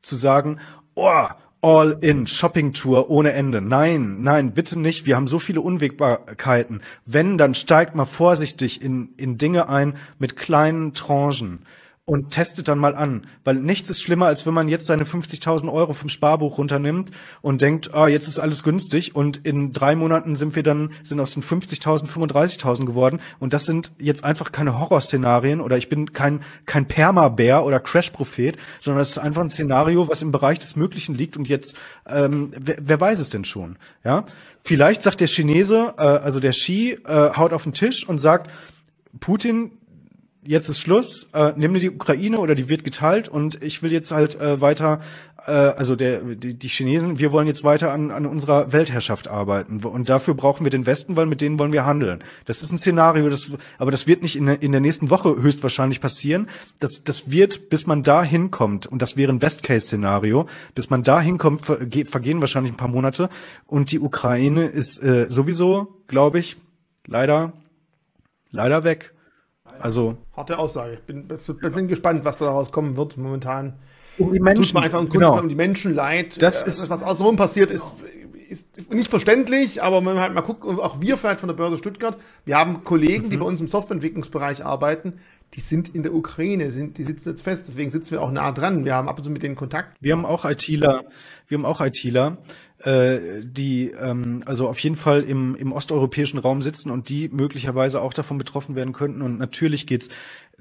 zu 0.00 0.16
sagen, 0.16 0.58
oh, 0.94 1.26
All-in 1.62 2.26
Shopping-Tour 2.26 3.10
ohne 3.10 3.32
Ende. 3.32 3.60
Nein, 3.60 4.22
nein, 4.22 4.52
bitte 4.52 4.78
nicht. 4.78 5.06
Wir 5.06 5.16
haben 5.16 5.26
so 5.26 5.38
viele 5.38 5.60
Unwägbarkeiten. 5.60 6.82
Wenn, 7.06 7.38
dann 7.38 7.54
steigt 7.54 7.94
mal 7.94 8.04
vorsichtig 8.04 8.82
in, 8.82 9.14
in 9.16 9.38
Dinge 9.38 9.68
ein 9.68 9.94
mit 10.18 10.36
kleinen 10.36 10.92
Tranchen 10.92 11.60
und 12.08 12.30
testet 12.30 12.68
dann 12.68 12.78
mal 12.78 12.94
an, 12.94 13.26
weil 13.42 13.56
nichts 13.56 13.90
ist 13.90 14.00
schlimmer, 14.00 14.26
als 14.26 14.46
wenn 14.46 14.54
man 14.54 14.68
jetzt 14.68 14.86
seine 14.86 15.02
50.000 15.02 15.70
Euro 15.72 15.92
vom 15.92 16.08
Sparbuch 16.08 16.56
runternimmt 16.56 17.10
und 17.42 17.60
denkt, 17.60 17.92
ah, 17.94 18.06
jetzt 18.06 18.28
ist 18.28 18.38
alles 18.38 18.62
günstig 18.62 19.16
und 19.16 19.38
in 19.38 19.72
drei 19.72 19.96
Monaten 19.96 20.36
sind 20.36 20.54
wir 20.54 20.62
dann, 20.62 20.92
sind 21.02 21.18
aus 21.18 21.34
den 21.34 21.42
50.000 21.42 22.06
35.000 22.06 22.86
geworden 22.86 23.18
und 23.40 23.52
das 23.52 23.66
sind 23.66 23.90
jetzt 23.98 24.22
einfach 24.22 24.52
keine 24.52 24.78
Horrorszenarien 24.78 25.60
oder 25.60 25.78
ich 25.78 25.88
bin 25.88 26.12
kein, 26.12 26.40
kein 26.64 26.86
Perma-Bär 26.86 27.64
oder 27.64 27.80
Crash-Prophet, 27.80 28.56
sondern 28.80 29.00
das 29.00 29.10
ist 29.10 29.18
einfach 29.18 29.42
ein 29.42 29.48
Szenario, 29.48 30.08
was 30.08 30.22
im 30.22 30.30
Bereich 30.30 30.60
des 30.60 30.76
Möglichen 30.76 31.16
liegt 31.16 31.36
und 31.36 31.48
jetzt, 31.48 31.76
ähm, 32.06 32.52
wer, 32.56 32.76
wer 32.80 33.00
weiß 33.00 33.18
es 33.18 33.30
denn 33.30 33.44
schon, 33.44 33.78
ja? 34.04 34.24
Vielleicht 34.62 35.02
sagt 35.02 35.20
der 35.20 35.28
Chinese, 35.28 35.94
äh, 35.98 36.02
also 36.02 36.38
der 36.38 36.52
Xi, 36.52 36.98
äh, 37.04 37.30
haut 37.36 37.52
auf 37.52 37.64
den 37.64 37.72
Tisch 37.72 38.08
und 38.08 38.18
sagt, 38.18 38.50
Putin, 39.18 39.72
jetzt 40.46 40.68
ist 40.68 40.80
Schluss, 40.80 41.28
äh, 41.32 41.52
nimm 41.56 41.74
dir 41.74 41.80
die 41.80 41.90
Ukraine 41.90 42.38
oder 42.38 42.54
die 42.54 42.68
wird 42.68 42.84
geteilt 42.84 43.28
und 43.28 43.62
ich 43.62 43.82
will 43.82 43.92
jetzt 43.92 44.10
halt 44.12 44.40
äh, 44.40 44.60
weiter, 44.60 45.00
äh, 45.46 45.50
also 45.50 45.96
der, 45.96 46.20
die, 46.20 46.54
die 46.54 46.68
Chinesen, 46.68 47.18
wir 47.18 47.32
wollen 47.32 47.46
jetzt 47.46 47.64
weiter 47.64 47.92
an, 47.92 48.10
an 48.10 48.26
unserer 48.26 48.72
Weltherrschaft 48.72 49.28
arbeiten 49.28 49.84
und 49.84 50.08
dafür 50.08 50.34
brauchen 50.34 50.64
wir 50.64 50.70
den 50.70 50.86
Westen, 50.86 51.16
weil 51.16 51.26
mit 51.26 51.40
denen 51.40 51.58
wollen 51.58 51.72
wir 51.72 51.84
handeln. 51.84 52.22
Das 52.44 52.62
ist 52.62 52.72
ein 52.72 52.78
Szenario, 52.78 53.28
das, 53.28 53.50
aber 53.78 53.90
das 53.90 54.06
wird 54.06 54.22
nicht 54.22 54.36
in, 54.36 54.48
in 54.48 54.72
der 54.72 54.80
nächsten 54.80 55.10
Woche 55.10 55.36
höchstwahrscheinlich 55.36 56.00
passieren. 56.00 56.48
Das, 56.80 57.04
das 57.04 57.30
wird, 57.30 57.68
bis 57.68 57.86
man 57.86 58.02
da 58.02 58.22
hinkommt 58.22 58.86
und 58.86 59.02
das 59.02 59.16
wäre 59.16 59.32
ein 59.32 59.38
Best-Case-Szenario, 59.38 60.46
bis 60.74 60.90
man 60.90 61.02
da 61.02 61.20
hinkommt, 61.20 61.66
vergehen 61.66 62.40
wahrscheinlich 62.40 62.72
ein 62.72 62.78
paar 62.78 62.88
Monate 62.88 63.28
und 63.66 63.90
die 63.90 64.00
Ukraine 64.00 64.66
ist 64.66 65.02
äh, 65.02 65.26
sowieso, 65.28 66.02
glaube 66.06 66.38
ich, 66.38 66.56
leider, 67.06 67.52
leider 68.50 68.84
weg. 68.84 69.12
Also 69.80 70.16
harte 70.36 70.58
Aussage. 70.58 70.94
Ich 70.94 71.00
bin, 71.00 71.28
bin 71.28 71.88
gespannt, 71.88 72.24
was 72.24 72.36
daraus 72.36 72.72
kommen 72.72 72.96
wird. 72.96 73.16
Momentan 73.16 73.74
um 74.18 74.32
die 74.32 74.40
Menschen, 74.40 74.64
tut 74.64 74.74
man 74.74 74.84
einfach 74.84 75.00
um, 75.00 75.08
genau. 75.08 75.38
um 75.38 75.48
die 75.48 75.54
Menschen 75.54 75.94
leid. 75.94 76.40
Das 76.40 76.62
äh, 76.62 76.68
ist 76.68 76.90
was 76.90 77.02
außenrum 77.02 77.36
passiert 77.36 77.70
ist. 77.70 77.92
Ist 78.48 78.92
nicht 78.92 79.10
verständlich, 79.10 79.82
aber 79.82 79.96
wenn 79.96 80.04
man 80.04 80.20
halt 80.20 80.32
mal 80.32 80.40
guckt, 80.40 80.64
auch 80.64 81.00
wir 81.00 81.16
vielleicht 81.16 81.40
von 81.40 81.48
der 81.48 81.56
Börse 81.56 81.78
Stuttgart, 81.78 82.16
wir 82.44 82.56
haben 82.56 82.84
Kollegen, 82.84 83.26
mhm. 83.26 83.30
die 83.30 83.36
bei 83.38 83.44
uns 83.44 83.60
im 83.60 83.66
Softwareentwicklungsbereich 83.66 84.64
arbeiten, 84.64 85.14
die 85.54 85.60
sind 85.60 85.94
in 85.94 86.04
der 86.04 86.14
Ukraine, 86.14 86.70
sind, 86.70 86.98
die 86.98 87.04
sitzen 87.04 87.30
jetzt 87.30 87.42
fest, 87.42 87.66
deswegen 87.66 87.90
sitzen 87.90 88.12
wir 88.12 88.22
auch 88.22 88.30
nah 88.30 88.52
dran. 88.52 88.84
Wir 88.84 88.94
haben 88.94 89.08
ab 89.08 89.16
und 89.18 89.24
zu 89.24 89.30
mit 89.30 89.42
denen 89.42 89.56
Kontakt. 89.56 89.96
Wir 90.00 90.12
haben 90.12 90.24
auch 90.24 90.44
ITler, 90.44 91.04
wir 91.48 91.58
haben 91.58 91.64
auch 91.64 91.80
ITler, 91.80 92.38
die 92.84 93.90
ähm, 93.98 94.42
also 94.44 94.68
auf 94.68 94.78
jeden 94.80 94.96
Fall 94.96 95.22
im, 95.22 95.54
im 95.54 95.72
osteuropäischen 95.72 96.38
Raum 96.38 96.60
sitzen 96.60 96.90
und 96.90 97.08
die 97.08 97.28
möglicherweise 97.28 98.02
auch 98.02 98.12
davon 98.12 98.36
betroffen 98.36 98.74
werden 98.76 98.92
könnten. 98.92 99.22
Und 99.22 99.38
natürlich 99.38 99.86
geht's 99.86 100.10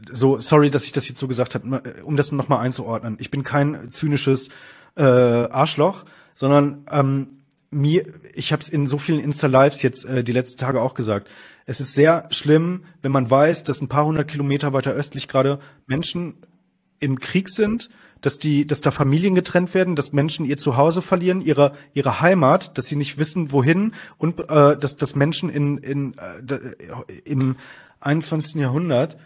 so, 0.10 0.40
sorry, 0.40 0.70
dass 0.70 0.86
ich 0.86 0.94
das 0.94 1.08
jetzt 1.10 1.20
so 1.20 1.28
gesagt 1.28 1.56
habe, 1.56 1.82
um 2.04 2.16
das 2.16 2.32
nochmal 2.32 2.60
einzuordnen. 2.60 3.18
Ich 3.20 3.32
bin 3.32 3.44
kein 3.44 3.90
zynisches 3.90 4.50
äh, 4.96 5.04
Arschloch, 5.04 6.06
sondern 6.36 6.86
ähm, 6.90 7.28
mir, 7.70 8.06
ich 8.34 8.52
habe 8.52 8.62
es 8.62 8.70
in 8.70 8.88
so 8.88 8.98
vielen 8.98 9.20
Insta-Lives 9.20 9.82
jetzt 9.82 10.06
äh, 10.06 10.24
die 10.24 10.32
letzten 10.32 10.58
Tage 10.58 10.82
auch 10.82 10.94
gesagt. 10.94 11.28
Es 11.66 11.80
ist 11.80 11.94
sehr 11.94 12.28
schlimm, 12.32 12.86
wenn 13.02 13.12
man 13.12 13.30
weiß, 13.30 13.64
dass 13.64 13.82
ein 13.82 13.90
paar 13.90 14.06
hundert 14.06 14.28
Kilometer 14.28 14.72
weiter 14.72 14.92
östlich 14.92 15.28
gerade 15.28 15.60
Menschen 15.88 16.36
im 17.00 17.20
Krieg 17.20 17.50
sind, 17.50 17.90
dass 18.22 18.40
die, 18.40 18.66
dass 18.66 18.82
da 18.82 18.92
Familien 18.92 19.36
getrennt 19.36 19.74
werden, 19.74 19.96
dass 19.96 20.14
Menschen 20.14 20.46
ihr 20.46 20.58
Zuhause 20.58 21.02
verlieren, 21.02 21.42
ihre 21.42 21.74
ihre 21.94 22.22
Heimat, 22.22 22.78
dass 22.78 22.88
sie 22.88 22.96
nicht 22.96 23.18
wissen, 23.18 23.52
wohin 23.52 23.94
und 24.18 24.40
äh, 24.50 24.78
dass 24.78 24.98
dass 24.98 25.16
Menschen 25.16 25.50
in 25.50 25.78
in 25.78 26.16
äh, 26.18 27.20
im 27.24 27.56
21. 28.00 28.56
Jahrhundert 28.56 29.18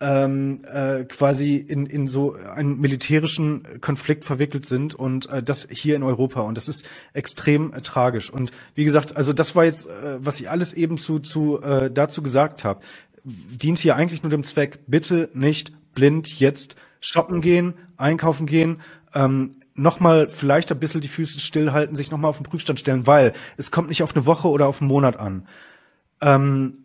ähm, 0.00 0.64
äh, 0.64 1.04
quasi 1.04 1.56
in, 1.56 1.84
in 1.84 2.08
so 2.08 2.34
einen 2.34 2.80
militärischen 2.80 3.80
Konflikt 3.82 4.24
verwickelt 4.24 4.66
sind 4.66 4.94
und 4.94 5.28
äh, 5.28 5.42
das 5.42 5.68
hier 5.70 5.94
in 5.94 6.02
Europa 6.02 6.40
und 6.40 6.56
das 6.56 6.68
ist 6.68 6.88
extrem 7.12 7.72
äh, 7.74 7.82
tragisch 7.82 8.30
und 8.30 8.50
wie 8.74 8.84
gesagt 8.84 9.16
also 9.16 9.34
das 9.34 9.54
war 9.54 9.66
jetzt 9.66 9.86
äh, 9.86 10.24
was 10.24 10.40
ich 10.40 10.48
alles 10.48 10.72
eben 10.72 10.96
zu, 10.96 11.18
zu 11.18 11.60
äh, 11.60 11.90
dazu 11.90 12.22
gesagt 12.22 12.64
habe 12.64 12.80
dient 13.24 13.78
hier 13.78 13.96
eigentlich 13.96 14.22
nur 14.22 14.30
dem 14.30 14.42
Zweck 14.42 14.78
bitte 14.86 15.28
nicht 15.34 15.72
blind 15.94 16.40
jetzt 16.40 16.76
shoppen 17.00 17.40
gehen 17.40 17.74
einkaufen 17.96 18.46
gehen 18.46 18.80
ähm, 19.14 19.56
nochmal 19.74 20.28
vielleicht 20.28 20.70
ein 20.70 20.78
bisschen 20.78 21.00
die 21.00 21.08
Füße 21.08 21.40
stillhalten 21.40 21.96
sich 21.96 22.10
nochmal 22.10 22.30
auf 22.30 22.38
den 22.38 22.44
Prüfstand 22.44 22.80
stellen 22.80 23.06
weil 23.06 23.32
es 23.56 23.70
kommt 23.70 23.88
nicht 23.88 24.02
auf 24.02 24.14
eine 24.14 24.26
Woche 24.26 24.48
oder 24.48 24.66
auf 24.66 24.80
einen 24.80 24.88
Monat 24.88 25.18
an 25.18 25.46
ähm, 26.20 26.84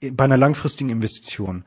bei 0.00 0.24
einer 0.24 0.36
langfristigen 0.36 0.90
Investition 0.90 1.64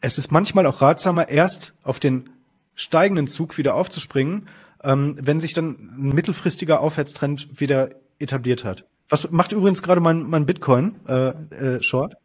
es 0.00 0.18
ist 0.18 0.30
manchmal 0.30 0.66
auch 0.66 0.82
ratsamer, 0.82 1.28
erst 1.28 1.74
auf 1.82 1.98
den 1.98 2.30
steigenden 2.74 3.26
Zug 3.26 3.58
wieder 3.58 3.74
aufzuspringen, 3.74 4.48
ähm, 4.84 5.16
wenn 5.20 5.40
sich 5.40 5.52
dann 5.52 5.70
ein 5.98 6.14
mittelfristiger 6.14 6.80
Aufwärtstrend 6.80 7.60
wieder 7.60 7.90
etabliert 8.18 8.64
hat. 8.64 8.84
Was 9.08 9.30
macht 9.30 9.52
übrigens 9.52 9.82
gerade 9.82 10.00
mein, 10.00 10.22
mein 10.22 10.46
Bitcoin 10.46 10.96
äh, 11.08 11.28
äh, 11.28 11.82
Short? 11.82 12.16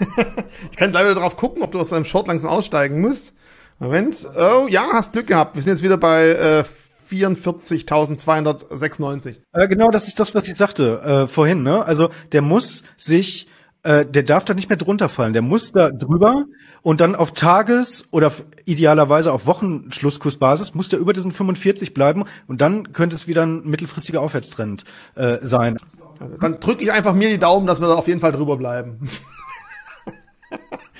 ich 0.70 0.76
kann 0.76 0.92
leider 0.92 1.14
darauf 1.14 1.36
gucken, 1.36 1.62
ob 1.62 1.72
du 1.72 1.80
aus 1.80 1.88
deinem 1.90 2.04
Short 2.04 2.28
langsam 2.28 2.50
aussteigen 2.50 3.00
musst. 3.00 3.34
Moment. 3.78 4.28
Oh 4.36 4.66
ja, 4.68 4.86
hast 4.92 5.12
Glück 5.12 5.26
gehabt. 5.26 5.56
Wir 5.56 5.62
sind 5.62 5.72
jetzt 5.72 5.82
wieder 5.82 5.98
bei 5.98 6.28
äh, 6.28 6.62
44.296. 7.10 9.40
Äh, 9.52 9.68
genau, 9.68 9.90
das 9.90 10.08
ist 10.08 10.18
das, 10.20 10.34
was 10.34 10.48
ich 10.48 10.56
sagte 10.56 11.00
äh, 11.00 11.26
vorhin. 11.26 11.62
Ne? 11.62 11.84
Also 11.84 12.08
der 12.32 12.40
muss 12.42 12.84
sich 12.96 13.48
äh, 13.84 14.06
der 14.06 14.22
darf 14.22 14.46
da 14.46 14.54
nicht 14.54 14.70
mehr 14.70 14.78
drunter 14.78 15.08
fallen. 15.08 15.34
Der 15.34 15.42
muss 15.42 15.72
da 15.72 15.90
drüber 15.90 16.46
und 16.82 17.00
dann 17.00 17.14
auf 17.14 17.32
Tages- 17.32 18.06
oder 18.10 18.32
idealerweise 18.64 19.30
auf 19.30 19.46
Wochenschlusskursbasis 19.46 20.74
muss 20.74 20.88
der 20.88 20.98
über 20.98 21.12
diesen 21.12 21.32
45 21.32 21.94
bleiben 21.94 22.24
und 22.46 22.62
dann 22.62 22.94
könnte 22.94 23.14
es 23.14 23.28
wieder 23.28 23.44
ein 23.44 23.62
mittelfristiger 23.64 24.22
Aufwärtstrend 24.22 24.84
äh, 25.16 25.38
sein. 25.42 25.76
Also 26.18 26.38
dann 26.38 26.60
drücke 26.60 26.82
ich 26.82 26.92
einfach 26.92 27.14
mir 27.14 27.28
die 27.28 27.38
Daumen, 27.38 27.66
dass 27.66 27.80
wir 27.80 27.88
da 27.88 27.94
auf 27.94 28.08
jeden 28.08 28.20
Fall 28.20 28.32
drüber 28.32 28.56
bleiben. 28.56 29.08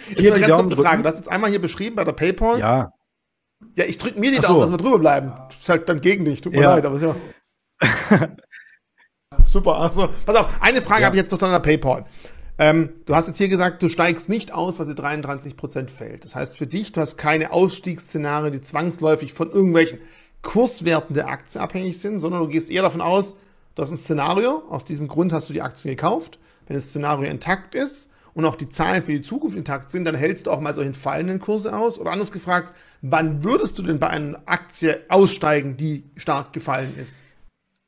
Jetzt 0.08 0.20
hier 0.20 0.34
eine 0.34 0.46
ganz 0.46 0.62
kurze 0.62 0.76
Frage. 0.76 1.02
Du 1.02 1.08
hast 1.08 1.16
jetzt 1.16 1.28
einmal 1.28 1.50
hier 1.50 1.60
beschrieben 1.60 1.96
bei 1.96 2.04
der 2.04 2.12
PayPal. 2.12 2.58
Ja. 2.58 2.92
Ja, 3.76 3.84
ich 3.84 3.98
drücke 3.98 4.18
mir 4.20 4.30
die 4.30 4.38
Daumen, 4.38 4.54
so. 4.54 4.60
dass 4.60 4.70
wir 4.70 4.76
drüber 4.78 4.98
bleiben. 4.98 5.32
Das 5.48 5.58
ist 5.58 5.68
halt 5.68 5.88
dann 5.88 6.00
gegen 6.00 6.24
dich, 6.24 6.40
tut 6.40 6.52
mir 6.52 6.62
ja. 6.62 6.74
leid, 6.74 6.84
aber 6.84 6.96
ist 6.96 7.02
ja. 7.02 7.16
Super, 9.46 9.78
also, 9.78 10.08
pass 10.26 10.36
auf, 10.36 10.48
eine 10.60 10.80
Frage 10.80 11.00
ja. 11.00 11.06
habe 11.06 11.16
ich 11.16 11.22
jetzt 11.22 11.32
noch 11.32 11.38
zu 11.38 11.46
einer 11.46 11.60
PayPal. 11.60 12.04
Ähm, 12.56 12.90
du 13.06 13.16
hast 13.16 13.26
jetzt 13.26 13.38
hier 13.38 13.48
gesagt, 13.48 13.82
du 13.82 13.88
steigst 13.88 14.28
nicht 14.28 14.52
aus, 14.52 14.78
weil 14.78 14.86
sie 14.86 14.94
33 14.94 15.56
Prozent 15.56 15.90
fällt. 15.90 16.24
Das 16.24 16.36
heißt 16.36 16.56
für 16.56 16.68
dich, 16.68 16.92
du 16.92 17.00
hast 17.00 17.16
keine 17.16 17.52
Ausstiegsszenarien, 17.52 18.52
die 18.52 18.60
zwangsläufig 18.60 19.32
von 19.32 19.50
irgendwelchen 19.50 19.98
Kurswerten 20.42 21.14
der 21.14 21.28
Aktie 21.28 21.60
abhängig 21.60 21.98
sind, 21.98 22.20
sondern 22.20 22.42
du 22.42 22.48
gehst 22.48 22.70
eher 22.70 22.82
davon 22.82 23.00
aus, 23.00 23.34
du 23.74 23.82
hast 23.82 23.90
ein 23.90 23.96
Szenario, 23.96 24.62
aus 24.68 24.84
diesem 24.84 25.08
Grund 25.08 25.32
hast 25.32 25.48
du 25.48 25.52
die 25.52 25.62
Aktien 25.62 25.96
gekauft. 25.96 26.38
Wenn 26.66 26.76
das 26.76 26.90
Szenario 26.90 27.28
intakt 27.28 27.74
ist 27.74 28.10
und 28.34 28.44
auch 28.44 28.56
die 28.56 28.68
Zahlen 28.68 29.02
für 29.02 29.12
die 29.12 29.22
Zukunft 29.22 29.56
intakt 29.56 29.90
sind, 29.90 30.04
dann 30.04 30.14
hältst 30.14 30.46
du 30.46 30.50
auch 30.50 30.60
mal 30.60 30.74
solchen 30.74 30.94
fallenden 30.94 31.40
Kurse 31.40 31.76
aus. 31.76 31.98
Oder 31.98 32.12
anders 32.12 32.32
gefragt, 32.32 32.74
wann 33.00 33.42
würdest 33.44 33.78
du 33.78 33.82
denn 33.82 33.98
bei 33.98 34.08
einer 34.08 34.40
Aktie 34.46 35.04
aussteigen, 35.08 35.76
die 35.76 36.04
stark 36.16 36.52
gefallen 36.52 36.94
ist? 36.96 37.16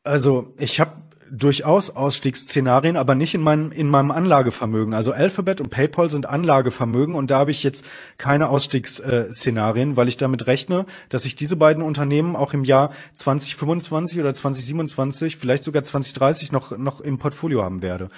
Also 0.04 0.54
ich 0.58 0.78
habe 0.78 0.92
durchaus 1.30 1.90
Ausstiegsszenarien, 1.90 2.96
aber 2.96 3.14
nicht 3.14 3.34
in 3.34 3.40
meinem, 3.40 3.72
in 3.72 3.88
meinem 3.88 4.10
Anlagevermögen. 4.10 4.94
Also 4.94 5.12
Alphabet 5.12 5.60
und 5.60 5.70
PayPal 5.70 6.10
sind 6.10 6.26
Anlagevermögen 6.26 7.14
und 7.14 7.30
da 7.30 7.38
habe 7.38 7.50
ich 7.50 7.62
jetzt 7.62 7.84
keine 8.18 8.48
Ausstiegsszenarien, 8.48 9.96
weil 9.96 10.08
ich 10.08 10.16
damit 10.16 10.46
rechne, 10.46 10.86
dass 11.08 11.24
ich 11.24 11.36
diese 11.36 11.56
beiden 11.56 11.82
Unternehmen 11.82 12.36
auch 12.36 12.54
im 12.54 12.64
Jahr 12.64 12.92
2025 13.14 14.20
oder 14.20 14.34
2027, 14.34 15.36
vielleicht 15.36 15.64
sogar 15.64 15.82
2030 15.82 16.52
noch, 16.52 16.76
noch 16.76 17.00
im 17.00 17.18
Portfolio 17.18 17.62
haben 17.62 17.82
werde. 17.82 18.10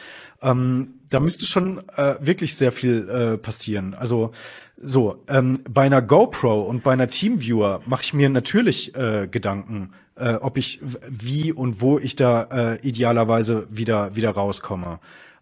Ähm, 0.43 0.95
da 1.11 1.21
müsste 1.21 1.47
schon 1.47 1.83
äh, 1.97 2.17
wirklich 2.21 2.57
sehr 2.57 2.73
viel 2.73 3.09
äh, 3.09 3.39
passieren. 3.39 3.95
Also 3.95 4.33
so, 4.81 5.25
ähm, 5.29 5.61
bei 5.69 5.83
einer 5.83 6.03
GoPro 6.03 6.63
und 6.63 6.85
bei 6.85 6.93
einer 6.93 7.09
Teamviewer 7.09 7.81
mache 7.87 8.03
ich 8.05 8.15
mir 8.15 8.29
natürlich 8.29 8.95
äh, 8.95 9.27
Gedanken, 9.29 9.93
äh, 10.19 10.35
ob 10.35 10.57
ich 10.57 10.81
wie 11.09 11.53
und 11.53 11.81
wo 11.81 11.99
ich 11.99 12.17
da 12.17 12.75
äh, 12.75 12.87
idealerweise 12.87 13.67
wieder 13.71 14.15
wieder 14.17 14.31
rauskomme. 14.31 14.99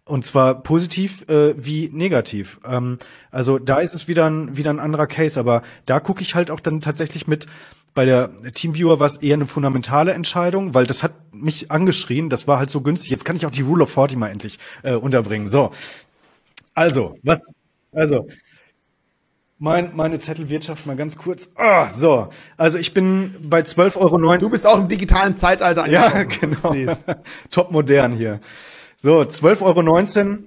Und 0.07 0.25
zwar 0.25 0.63
positiv 0.63 1.27
äh, 1.29 1.53
wie 1.57 1.89
negativ. 1.91 2.59
Ähm, 2.65 2.97
also 3.29 3.59
da 3.59 3.79
ist 3.79 3.93
es 3.93 4.07
wieder 4.07 4.29
ein, 4.29 4.55
wieder 4.55 4.69
ein 4.69 4.79
anderer 4.79 5.07
Case, 5.07 5.37
aber 5.39 5.63
da 5.85 5.99
gucke 5.99 6.21
ich 6.21 6.33
halt 6.33 6.49
auch 6.49 6.61
dann 6.61 6.79
tatsächlich 6.79 7.27
mit, 7.27 7.45
bei 7.93 8.05
der 8.05 8.29
Teamviewer 8.53 8.99
war 8.99 9.07
es 9.07 9.17
eher 9.17 9.33
eine 9.33 9.47
fundamentale 9.47 10.13
Entscheidung, 10.13 10.73
weil 10.73 10.85
das 10.85 11.03
hat 11.03 11.13
mich 11.33 11.71
angeschrien, 11.71 12.29
das 12.29 12.47
war 12.47 12.57
halt 12.57 12.69
so 12.69 12.81
günstig. 12.81 13.11
Jetzt 13.11 13.25
kann 13.25 13.35
ich 13.35 13.45
auch 13.45 13.51
die 13.51 13.63
Rule 13.63 13.83
of 13.83 13.91
40 13.91 14.17
mal 14.17 14.29
endlich 14.29 14.59
äh, 14.83 14.93
unterbringen. 14.93 15.47
So. 15.47 15.71
Also, 16.73 17.17
was, 17.23 17.41
also, 17.91 18.27
mein, 19.59 19.95
meine 19.95 20.19
Zettelwirtschaft 20.19 20.85
mal 20.85 20.95
ganz 20.95 21.17
kurz. 21.17 21.51
Ah, 21.55 21.89
so, 21.89 22.29
also 22.57 22.77
ich 22.77 22.93
bin 22.93 23.35
bei 23.41 23.61
12,90 23.61 23.97
Euro. 23.97 24.37
Du 24.37 24.49
bist 24.49 24.67
auch 24.67 24.79
im 24.79 24.87
digitalen 24.87 25.37
Zeitalter. 25.37 25.87
Ja, 25.87 26.23
genau. 26.23 26.75
Top 27.51 27.71
modern 27.71 28.13
hier. 28.13 28.39
So, 28.97 29.21
12,19 29.21 29.61
Euro. 30.25 30.37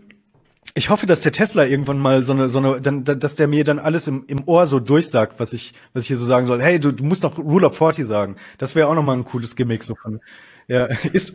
Ich 0.74 0.88
hoffe, 0.88 1.06
dass 1.06 1.22
der 1.22 1.32
Tesla 1.32 1.64
irgendwann 1.64 1.98
mal 1.98 2.22
so 2.22 2.32
eine, 2.32 2.48
so 2.48 2.60
eine, 2.60 2.80
dann, 2.80 3.04
dass 3.04 3.34
der 3.34 3.48
mir 3.48 3.64
dann 3.64 3.80
alles 3.80 4.06
im, 4.06 4.24
im 4.28 4.46
Ohr 4.46 4.66
so 4.66 4.78
durchsagt, 4.78 5.40
was 5.40 5.52
ich, 5.52 5.74
was 5.92 6.02
ich 6.04 6.08
hier 6.08 6.16
so 6.16 6.24
sagen 6.24 6.46
soll. 6.46 6.62
Hey, 6.62 6.78
du, 6.78 6.92
du 6.92 7.02
musst 7.02 7.24
doch 7.24 7.38
Rule 7.38 7.66
of 7.66 7.76
40 7.76 8.06
sagen. 8.06 8.36
Das 8.58 8.76
wäre 8.76 8.86
auch 8.86 8.94
nochmal 8.94 9.16
ein 9.16 9.24
cooles 9.24 9.56
Gimmick 9.56 9.82
so 9.82 9.96
von, 9.96 10.20
ja, 10.68 10.84
ist, 11.12 11.34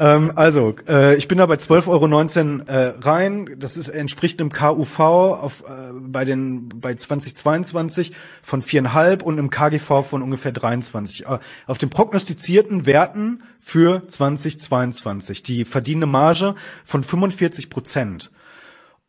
ähm, 0.00 0.32
also, 0.34 0.74
äh, 0.88 1.16
ich 1.16 1.28
bin 1.28 1.36
da 1.36 1.44
bei 1.44 1.56
12,19 1.56 1.86
Euro 1.88 2.72
äh, 2.72 2.94
rein. 3.00 3.56
Das 3.58 3.76
ist, 3.76 3.90
entspricht 3.90 4.40
einem 4.40 4.50
KUV 4.50 4.98
auf, 4.98 5.62
äh, 5.68 5.92
bei 5.92 6.24
den 6.24 6.70
bei 6.70 6.94
2022 6.94 8.12
von 8.42 8.62
viereinhalb 8.62 9.22
und 9.22 9.38
einem 9.38 9.50
KGV 9.50 10.02
von 10.08 10.22
ungefähr 10.22 10.52
23. 10.52 11.26
Äh, 11.26 11.38
auf 11.66 11.76
den 11.76 11.90
prognostizierten 11.90 12.86
Werten 12.86 13.42
für 13.60 14.08
2022. 14.08 15.42
Die 15.42 15.66
verdienende 15.66 16.06
Marge 16.06 16.54
von 16.86 17.04
45 17.04 17.68
Prozent. 17.68 18.30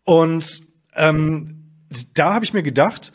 Und 0.04 0.64
ähm, 0.94 1.72
da 2.16 2.34
habe 2.34 2.44
ich 2.44 2.54
mir 2.54 2.64
gedacht, 2.64 3.14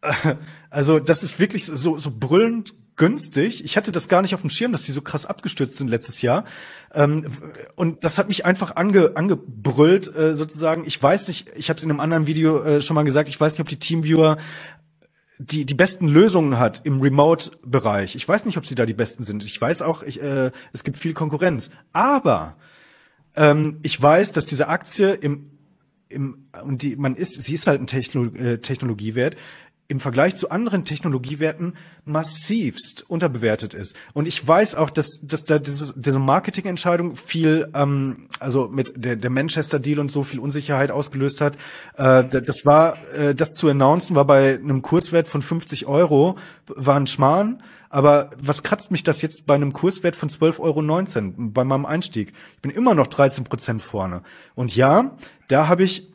äh, 0.00 0.36
also 0.70 0.98
das 0.98 1.22
ist 1.22 1.38
wirklich 1.38 1.66
so, 1.66 1.98
so 1.98 2.10
brüllend 2.10 2.74
günstig. 2.98 3.64
Ich 3.64 3.76
hatte 3.76 3.92
das 3.92 4.08
gar 4.08 4.20
nicht 4.20 4.34
auf 4.34 4.42
dem 4.42 4.50
Schirm, 4.50 4.72
dass 4.72 4.82
die 4.82 4.92
so 4.92 5.00
krass 5.00 5.24
abgestürzt 5.24 5.78
sind 5.78 5.88
letztes 5.88 6.20
Jahr. 6.20 6.44
Ähm, 6.92 7.26
und 7.74 8.04
das 8.04 8.18
hat 8.18 8.28
mich 8.28 8.44
einfach 8.44 8.76
ange, 8.76 9.12
angebrüllt, 9.14 10.14
äh, 10.14 10.34
sozusagen. 10.34 10.84
Ich 10.86 11.02
weiß 11.02 11.28
nicht, 11.28 11.48
ich 11.56 11.70
habe 11.70 11.78
es 11.78 11.84
in 11.84 11.90
einem 11.90 12.00
anderen 12.00 12.26
Video 12.26 12.62
äh, 12.62 12.82
schon 12.82 12.94
mal 12.94 13.04
gesagt, 13.04 13.28
ich 13.28 13.40
weiß 13.40 13.54
nicht, 13.54 13.60
ob 13.60 13.68
die 13.68 13.78
Teamviewer 13.78 14.36
die 15.40 15.64
die 15.64 15.74
besten 15.74 16.08
Lösungen 16.08 16.58
hat 16.58 16.80
im 16.84 17.00
Remote-Bereich. 17.00 18.16
Ich 18.16 18.28
weiß 18.28 18.44
nicht, 18.44 18.58
ob 18.58 18.66
sie 18.66 18.74
da 18.74 18.86
die 18.86 18.92
besten 18.92 19.22
sind. 19.22 19.44
Ich 19.44 19.60
weiß 19.60 19.82
auch, 19.82 20.02
ich, 20.02 20.20
äh, 20.20 20.50
es 20.72 20.82
gibt 20.82 20.98
viel 20.98 21.14
Konkurrenz. 21.14 21.70
Aber 21.92 22.56
ähm, 23.36 23.78
ich 23.82 24.02
weiß, 24.02 24.32
dass 24.32 24.46
diese 24.46 24.66
Aktie 24.66 25.14
im 25.14 25.52
im, 26.08 26.48
und 26.64 26.82
die, 26.82 26.96
man 26.96 27.16
ist, 27.16 27.42
sie 27.42 27.54
ist 27.54 27.66
halt 27.66 27.80
ein 27.80 27.86
Techno, 27.86 28.24
äh, 28.24 28.58
Technologiewert, 28.58 29.36
im 29.90 30.00
Vergleich 30.00 30.36
zu 30.36 30.50
anderen 30.50 30.84
Technologiewerten 30.84 31.72
massivst 32.04 33.08
unterbewertet 33.08 33.72
ist. 33.72 33.96
Und 34.12 34.28
ich 34.28 34.46
weiß 34.46 34.74
auch, 34.74 34.90
dass, 34.90 35.20
dass 35.22 35.44
da 35.44 35.58
diese, 35.58 35.94
diese 35.96 36.18
Marketingentscheidung 36.18 37.16
viel, 37.16 37.70
ähm, 37.74 38.28
also 38.38 38.68
mit 38.68 38.92
der, 38.96 39.16
der 39.16 39.30
Manchester 39.30 39.78
Deal 39.78 39.98
und 39.98 40.10
so 40.10 40.24
viel 40.24 40.40
Unsicherheit 40.40 40.90
ausgelöst 40.90 41.40
hat. 41.40 41.56
Äh, 41.96 42.24
das 42.24 42.66
war, 42.66 42.98
äh, 43.14 43.34
das 43.34 43.54
zu 43.54 43.68
announcen, 43.70 44.14
war 44.14 44.26
bei 44.26 44.56
einem 44.56 44.82
Kurswert 44.82 45.26
von 45.26 45.40
50 45.40 45.86
Euro, 45.86 46.36
war 46.66 46.96
ein 46.96 47.06
Schmarrn. 47.06 47.62
Aber 47.88 48.28
was 48.38 48.62
kratzt 48.62 48.90
mich 48.90 49.02
das 49.02 49.22
jetzt 49.22 49.46
bei 49.46 49.54
einem 49.54 49.72
Kurswert 49.72 50.16
von 50.16 50.28
12,19 50.28 50.58
Euro 50.58 51.32
bei 51.38 51.64
meinem 51.64 51.86
Einstieg? 51.86 52.34
Ich 52.56 52.60
bin 52.60 52.70
immer 52.70 52.94
noch 52.94 53.06
13 53.06 53.44
Prozent 53.44 53.80
vorne. 53.80 54.20
Und 54.54 54.76
ja, 54.76 55.16
da 55.48 55.66
habe 55.68 55.84
ich 55.84 56.06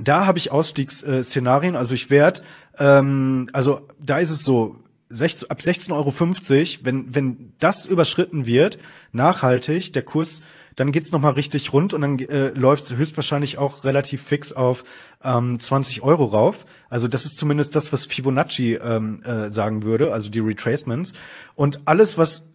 da 0.00 0.26
habe 0.26 0.38
ich 0.38 0.52
Ausstiegsszenarien. 0.52 1.76
Also 1.76 1.94
ich 1.94 2.10
werde, 2.10 2.42
ähm, 2.78 3.48
also 3.52 3.80
da 3.98 4.18
ist 4.18 4.30
es 4.30 4.44
so, 4.44 4.76
16, 5.08 5.50
ab 5.50 5.58
16,50 5.60 5.92
Euro, 5.92 6.84
wenn, 6.84 7.14
wenn 7.14 7.52
das 7.60 7.86
überschritten 7.86 8.46
wird, 8.46 8.78
nachhaltig, 9.12 9.92
der 9.92 10.02
Kurs, 10.02 10.42
dann 10.74 10.92
geht's 10.92 11.10
noch 11.10 11.20
mal 11.20 11.30
richtig 11.30 11.72
rund 11.72 11.94
und 11.94 12.02
dann 12.02 12.18
äh, 12.18 12.48
läuft 12.48 12.90
höchstwahrscheinlich 12.94 13.56
auch 13.56 13.84
relativ 13.84 14.22
fix 14.22 14.52
auf 14.52 14.84
ähm, 15.24 15.58
20 15.58 16.02
Euro 16.02 16.26
rauf. 16.26 16.66
Also 16.90 17.08
das 17.08 17.24
ist 17.24 17.38
zumindest 17.38 17.74
das, 17.74 17.92
was 17.92 18.04
Fibonacci 18.04 18.74
ähm, 18.74 19.22
äh, 19.22 19.50
sagen 19.50 19.84
würde, 19.84 20.12
also 20.12 20.28
die 20.28 20.40
Retracements. 20.40 21.14
Und 21.54 21.80
alles, 21.86 22.18
was 22.18 22.48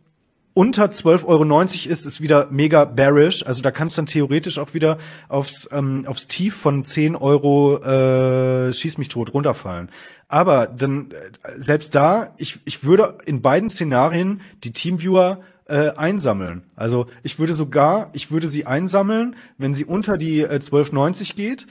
unter 0.53 0.85
12,90 0.85 1.25
Euro 1.27 1.59
ist, 1.63 2.05
ist 2.05 2.21
wieder 2.21 2.47
mega 2.51 2.85
bearish. 2.85 3.45
Also 3.45 3.61
da 3.61 3.71
kannst 3.71 3.97
du 3.97 4.01
dann 4.01 4.05
theoretisch 4.07 4.59
auch 4.59 4.73
wieder 4.73 4.97
aufs, 5.29 5.69
ähm, 5.71 6.05
aufs 6.07 6.27
Tief 6.27 6.55
von 6.55 6.83
10 6.83 7.15
Euro 7.15 7.77
äh, 7.77 8.73
schieß 8.73 8.97
mich 8.97 9.09
tot 9.09 9.33
runterfallen. 9.33 9.89
Aber 10.27 10.67
dann 10.67 11.11
äh, 11.11 11.51
selbst 11.57 11.95
da, 11.95 12.33
ich, 12.37 12.59
ich 12.65 12.83
würde 12.83 13.17
in 13.25 13.41
beiden 13.41 13.69
Szenarien 13.69 14.41
die 14.63 14.71
Teamviewer 14.71 15.39
äh, 15.67 15.91
einsammeln. 15.91 16.63
Also 16.75 17.07
ich 17.23 17.39
würde 17.39 17.55
sogar, 17.55 18.09
ich 18.11 18.29
würde 18.29 18.47
sie 18.47 18.65
einsammeln, 18.65 19.37
wenn 19.57 19.73
sie 19.73 19.85
unter 19.85 20.17
die 20.17 20.41
äh, 20.41 20.55
12,90 20.55 21.35
geht. 21.35 21.67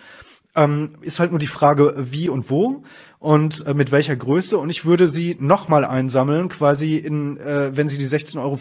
Ähm, 0.60 0.90
ist 1.00 1.20
halt 1.20 1.30
nur 1.30 1.38
die 1.38 1.46
Frage, 1.46 1.94
wie 1.96 2.28
und 2.28 2.50
wo 2.50 2.82
und 3.18 3.66
äh, 3.66 3.72
mit 3.72 3.92
welcher 3.92 4.14
Größe. 4.14 4.58
Und 4.58 4.68
ich 4.68 4.84
würde 4.84 5.08
sie 5.08 5.36
nochmal 5.40 5.86
einsammeln, 5.86 6.50
quasi 6.50 6.96
in, 6.96 7.38
äh, 7.38 7.74
wenn 7.74 7.88
sie 7.88 7.96
die 7.96 8.06
16,50 8.06 8.38
Euro 8.40 8.58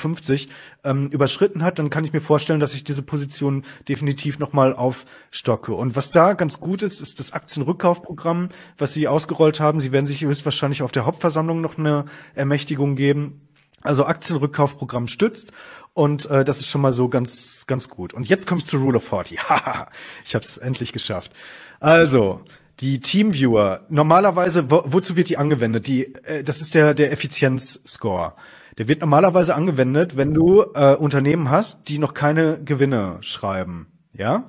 ähm, 0.86 1.08
überschritten 1.08 1.62
hat, 1.62 1.78
dann 1.78 1.90
kann 1.90 2.06
ich 2.06 2.14
mir 2.14 2.22
vorstellen, 2.22 2.62
dass 2.62 2.74
ich 2.74 2.86
diese 2.86 3.04
Position 3.04 3.64
definitiv 3.90 4.40
nochmal 4.40 4.74
aufstocke. 4.74 5.74
Und 5.74 5.98
was 5.98 6.12
da 6.12 6.34
ganz 6.34 6.62
gut 6.62 6.84
ist, 6.84 7.02
ist 7.02 7.20
das 7.20 7.34
Aktienrückkaufprogramm, 7.34 8.48
was 8.78 8.94
sie 8.94 9.10
ausgerollt 9.10 9.60
haben. 9.60 9.82
Sie 9.82 9.92
werden 9.92 10.06
sich 10.06 10.22
höchstwahrscheinlich 10.22 10.84
auf 10.84 10.94
der 10.94 11.06
Hauptversammlung 11.06 11.60
noch 11.60 11.78
eine 11.78 12.06
Ermächtigung 12.34 12.96
geben. 12.96 13.42
Also 13.82 14.06
Aktienrückkaufprogramm 14.06 15.08
stützt 15.08 15.54
und 15.94 16.30
äh, 16.30 16.44
das 16.44 16.60
ist 16.60 16.68
schon 16.68 16.82
mal 16.82 16.92
so 16.92 17.08
ganz 17.08 17.66
ganz 17.66 17.88
gut. 17.88 18.14
Und 18.14 18.28
jetzt 18.28 18.46
komme 18.46 18.60
ich 18.60 18.66
zu 18.66 18.78
Rule 18.78 18.98
of 18.98 19.08
40. 19.08 19.40
Haha, 19.50 19.90
ich 20.26 20.36
habe 20.36 20.44
es 20.44 20.58
endlich 20.58 20.92
geschafft. 20.92 21.32
Also, 21.80 22.42
die 22.80 23.00
Teamviewer, 23.00 23.86
normalerweise, 23.90 24.72
wo, 24.72 24.84
wozu 24.86 25.16
wird 25.16 25.30
die 25.30 25.38
angewendet? 25.38 25.88
Die, 25.88 26.14
äh, 26.26 26.44
das 26.44 26.62
ist 26.62 26.76
der, 26.76 26.94
der 26.94 27.12
Effizienzscore. 27.12 28.34
Der 28.78 28.88
wird 28.88 29.02
normalerweise 29.02 29.56
angewendet, 29.56 30.16
wenn 30.16 30.34
du 30.34 30.62
äh, 30.74 30.96
Unternehmen 30.96 31.50
hast, 31.50 31.90
die 31.90 32.00
noch 32.00 32.14
keine 32.14 32.64
Gewinne 32.64 33.18
schreiben. 33.22 33.88
Ja? 34.14 34.48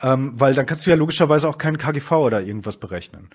Ähm, 0.00 0.34
weil 0.36 0.54
dann 0.54 0.66
kannst 0.66 0.86
du 0.86 0.90
ja 0.90 0.96
logischerweise 0.96 1.48
auch 1.48 1.58
keinen 1.58 1.78
KGV 1.78 2.12
oder 2.12 2.42
irgendwas 2.42 2.76
berechnen. 2.76 3.30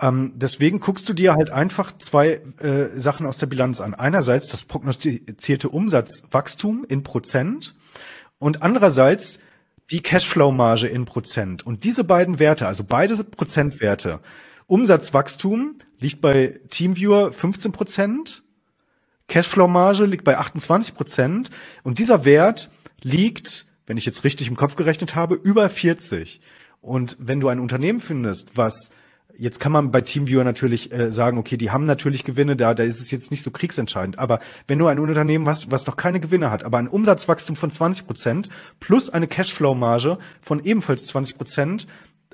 Ähm, 0.00 0.32
deswegen 0.36 0.80
guckst 0.80 1.08
du 1.08 1.12
dir 1.12 1.34
halt 1.34 1.50
einfach 1.50 1.96
zwei 1.98 2.40
äh, 2.58 2.98
Sachen 2.98 3.26
aus 3.26 3.38
der 3.38 3.46
Bilanz 3.46 3.80
an. 3.80 3.94
Einerseits 3.94 4.48
das 4.48 4.64
prognostizierte 4.64 5.68
Umsatzwachstum 5.68 6.84
in 6.88 7.02
Prozent 7.02 7.74
und 8.38 8.62
andererseits 8.62 9.38
die 9.90 10.00
Cashflow-Marge 10.00 10.88
in 10.88 11.04
Prozent. 11.04 11.66
Und 11.66 11.84
diese 11.84 12.04
beiden 12.04 12.38
Werte, 12.38 12.66
also 12.66 12.84
beide 12.84 13.22
Prozentwerte, 13.24 14.20
Umsatzwachstum 14.66 15.78
liegt 15.98 16.20
bei 16.20 16.60
Teamviewer 16.70 17.32
15 17.32 17.72
Prozent. 17.72 18.42
Cashflow-Marge 19.28 20.06
liegt 20.06 20.24
bei 20.24 20.38
28 20.38 20.94
Prozent. 20.94 21.50
Und 21.82 21.98
dieser 21.98 22.24
Wert 22.24 22.70
liegt, 23.02 23.66
wenn 23.86 23.96
ich 23.98 24.06
jetzt 24.06 24.24
richtig 24.24 24.48
im 24.48 24.56
Kopf 24.56 24.76
gerechnet 24.76 25.14
habe, 25.14 25.34
über 25.34 25.68
40. 25.68 26.40
Und 26.80 27.16
wenn 27.18 27.40
du 27.40 27.48
ein 27.48 27.60
Unternehmen 27.60 28.00
findest, 28.00 28.56
was 28.56 28.90
Jetzt 29.36 29.58
kann 29.58 29.72
man 29.72 29.90
bei 29.90 30.00
TeamViewer 30.00 30.44
natürlich 30.44 30.92
äh, 30.92 31.10
sagen, 31.10 31.38
okay, 31.38 31.56
die 31.56 31.70
haben 31.70 31.86
natürlich 31.86 32.24
Gewinne, 32.24 32.56
da, 32.56 32.74
da 32.74 32.84
ist 32.84 33.00
es 33.00 33.10
jetzt 33.10 33.30
nicht 33.30 33.42
so 33.42 33.50
kriegsentscheidend. 33.50 34.18
Aber 34.18 34.38
wenn 34.68 34.78
du 34.78 34.86
ein 34.86 34.98
Unternehmen 34.98 35.48
hast, 35.48 35.70
was 35.70 35.86
noch 35.86 35.96
keine 35.96 36.20
Gewinne 36.20 36.50
hat, 36.50 36.64
aber 36.64 36.78
ein 36.78 36.88
Umsatzwachstum 36.88 37.56
von 37.56 37.70
20 37.70 38.06
Prozent 38.06 38.48
plus 38.80 39.10
eine 39.10 39.26
Cashflow-Marge 39.26 40.18
von 40.40 40.62
ebenfalls 40.64 41.06
20 41.06 41.36
Prozent, 41.36 41.86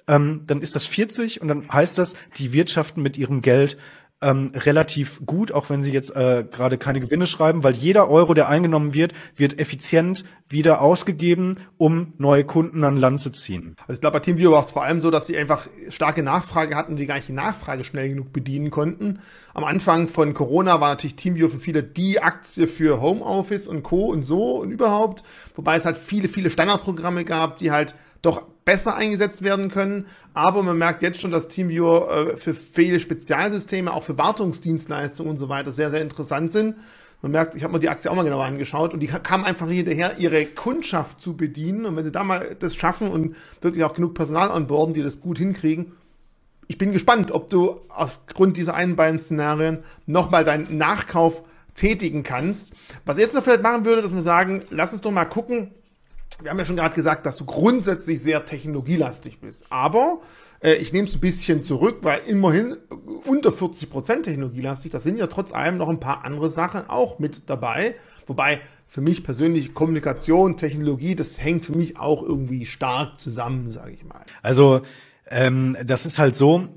ähm, 0.09 0.43
dann 0.47 0.61
ist 0.61 0.77
das 0.77 0.87
40 0.87 1.41
und 1.41 1.49
dann 1.49 1.73
heißt 1.73 1.97
das, 1.97 2.15
die 2.37 2.53
wirtschaften 2.53 3.03
mit 3.03 3.17
ihrem 3.17 3.43
Geld 3.43 3.79
ähm, 4.23 4.53
relativ 4.55 5.21
gut, 5.25 5.53
auch 5.53 5.71
wenn 5.71 5.83
sie 5.83 5.93
jetzt 5.93 6.15
äh, 6.15 6.45
gerade 6.51 6.79
keine 6.79 7.01
Gewinne 7.01 7.27
schreiben, 7.27 7.63
weil 7.63 7.75
jeder 7.75 8.09
Euro, 8.09 8.35
der 8.35 8.49
eingenommen 8.49 8.93
wird, 8.93 9.13
wird 9.37 9.59
effizient 9.59 10.25
wieder 10.49 10.83
ausgegeben, 10.83 11.59
um 11.79 12.13
neue 12.19 12.45
Kunden 12.45 12.85
an 12.85 12.97
Land 12.97 13.21
zu 13.21 13.31
ziehen. 13.31 13.77
Also 13.83 13.95
ich 13.95 14.01
glaube, 14.01 14.19
bei 14.19 14.21
TeamViewer 14.21 14.53
war 14.53 14.63
es 14.63 14.73
vor 14.73 14.83
allem 14.83 15.01
so, 15.01 15.11
dass 15.11 15.25
die 15.25 15.37
einfach 15.37 15.69
starke 15.89 16.23
Nachfrage 16.23 16.77
hatten 16.77 16.93
und 16.93 16.99
die 16.99 17.07
gar 17.07 17.15
nicht 17.15 17.29
die 17.29 17.33
Nachfrage 17.33 17.85
schnell 17.85 18.09
genug 18.11 18.33
bedienen 18.33 18.71
konnten. 18.71 19.21
Am 19.53 19.65
Anfang 19.65 20.07
von 20.07 20.33
Corona 20.33 20.81
war 20.81 20.91
natürlich 20.91 21.17
TeamViewer 21.17 21.51
für 21.51 21.59
viele 21.59 21.83
die 21.83 22.23
Aktie 22.23 22.69
für 22.69 23.01
Homeoffice 23.01 23.67
und 23.67 23.83
Co. 23.83 24.07
und 24.07 24.23
so 24.23 24.57
und 24.57 24.71
überhaupt, 24.71 25.25
wobei 25.55 25.77
es 25.77 25.85
halt 25.85 25.97
viele, 25.97 26.29
viele 26.29 26.51
Standardprogramme 26.51 27.25
gab, 27.25 27.59
die 27.59 27.73
halt 27.73 27.95
doch 28.23 28.43
besser 28.65 28.95
eingesetzt 28.95 29.43
werden 29.43 29.69
können. 29.69 30.07
Aber 30.35 30.63
man 30.63 30.79
merkt 30.79 31.03
jetzt 31.03 31.21
schon, 31.21 31.33
dass 31.33 31.49
TeamViewer 31.49 32.35
äh, 32.35 32.37
für 32.37 32.55
viele 32.55 33.01
Spezialsysteme, 33.01 33.93
auch 33.93 34.05
für 34.05 34.19
Wartungsdienstleistungen 34.19 35.33
und 35.33 35.39
so 35.39 35.49
weiter 35.49 35.73
sehr, 35.73 35.91
sehr 35.91 36.03
interessant 36.03 36.53
sind. 36.53 36.77
Man 37.23 37.33
merkt, 37.33 37.55
ich 37.55 37.65
habe 37.65 37.75
mir 37.75 37.81
die 37.81 37.89
Aktie 37.89 38.11
auch 38.11 38.15
mal 38.15 38.23
genauer 38.23 38.45
angeschaut 38.45 38.95
und 38.95 39.01
die 39.01 39.09
kam 39.09 39.45
einfach 39.45 39.69
hinterher, 39.69 40.19
ihre 40.19 40.47
Kundschaft 40.47 41.21
zu 41.21 41.37
bedienen. 41.37 41.85
Und 41.85 41.97
wenn 41.97 42.05
sie 42.05 42.13
da 42.13 42.25
mal 42.25 42.57
das 42.59 42.75
schaffen 42.75 43.11
und 43.11 43.37
wirklich 43.61 43.85
auch 43.85 43.93
genug 43.93 44.15
Personal 44.15 44.51
anborden, 44.51 44.95
die 44.95 45.03
das 45.03 45.21
gut 45.21 45.39
hinkriegen, 45.39 45.93
ich 46.71 46.79
bin 46.79 46.93
gespannt, 46.93 47.33
ob 47.33 47.51
du 47.51 47.81
aufgrund 47.89 48.57
dieser 48.57 48.75
einen 48.75 48.95
beiden 48.95 49.19
Szenarien 49.19 49.81
nochmal 50.07 50.45
deinen 50.45 50.79
Nachkauf 50.79 51.43
tätigen 51.75 52.23
kannst. 52.23 52.75
Was 53.05 53.17
ich 53.17 53.25
jetzt 53.25 53.35
noch 53.35 53.43
vielleicht 53.43 53.65
machen 53.65 53.85
würde, 53.85 54.03
dass 54.03 54.15
wir 54.15 54.23
sagen, 54.23 54.63
lass 54.71 54.93
uns 54.93 55.01
doch 55.01 55.11
mal 55.11 55.25
gucken, 55.25 55.73
wir 56.41 56.49
haben 56.49 56.59
ja 56.61 56.65
schon 56.65 56.77
gerade 56.77 56.95
gesagt, 56.95 57.27
dass 57.27 57.37
du 57.37 57.45
grundsätzlich 57.45 58.23
sehr 58.23 58.45
technologielastig 58.45 59.41
bist. 59.41 59.65
Aber 59.69 60.21
äh, 60.63 60.75
ich 60.75 60.93
nehme 60.93 61.09
es 61.09 61.15
ein 61.17 61.21
bisschen 61.21 61.65
zurück, 61.65 61.99
weil 62.03 62.21
immerhin 62.29 62.77
unter 63.27 63.51
40 63.51 63.91
Prozent 63.91 64.27
technologielastig, 64.27 64.93
das 64.93 65.03
sind 65.03 65.19
ja 65.19 65.27
trotz 65.27 65.53
allem 65.53 65.77
noch 65.77 65.89
ein 65.89 65.99
paar 65.99 66.25
andere 66.25 66.53
Sachen 66.53 66.89
auch 66.89 67.19
mit 67.19 67.51
dabei. 67.51 67.97
Wobei 68.29 68.61
für 68.87 69.01
mich 69.01 69.25
persönlich 69.25 69.75
Kommunikation, 69.75 70.57
Technologie, 70.57 71.17
das 71.17 71.41
hängt 71.43 71.65
für 71.65 71.77
mich 71.77 71.97
auch 71.99 72.23
irgendwie 72.23 72.65
stark 72.65 73.19
zusammen, 73.19 73.73
sage 73.73 73.91
ich 73.91 74.05
mal. 74.05 74.25
Also 74.41 74.83
ähm, 75.31 75.77
das 75.85 76.07
ist 76.07 76.19
halt 76.19 76.37
so, 76.37 76.69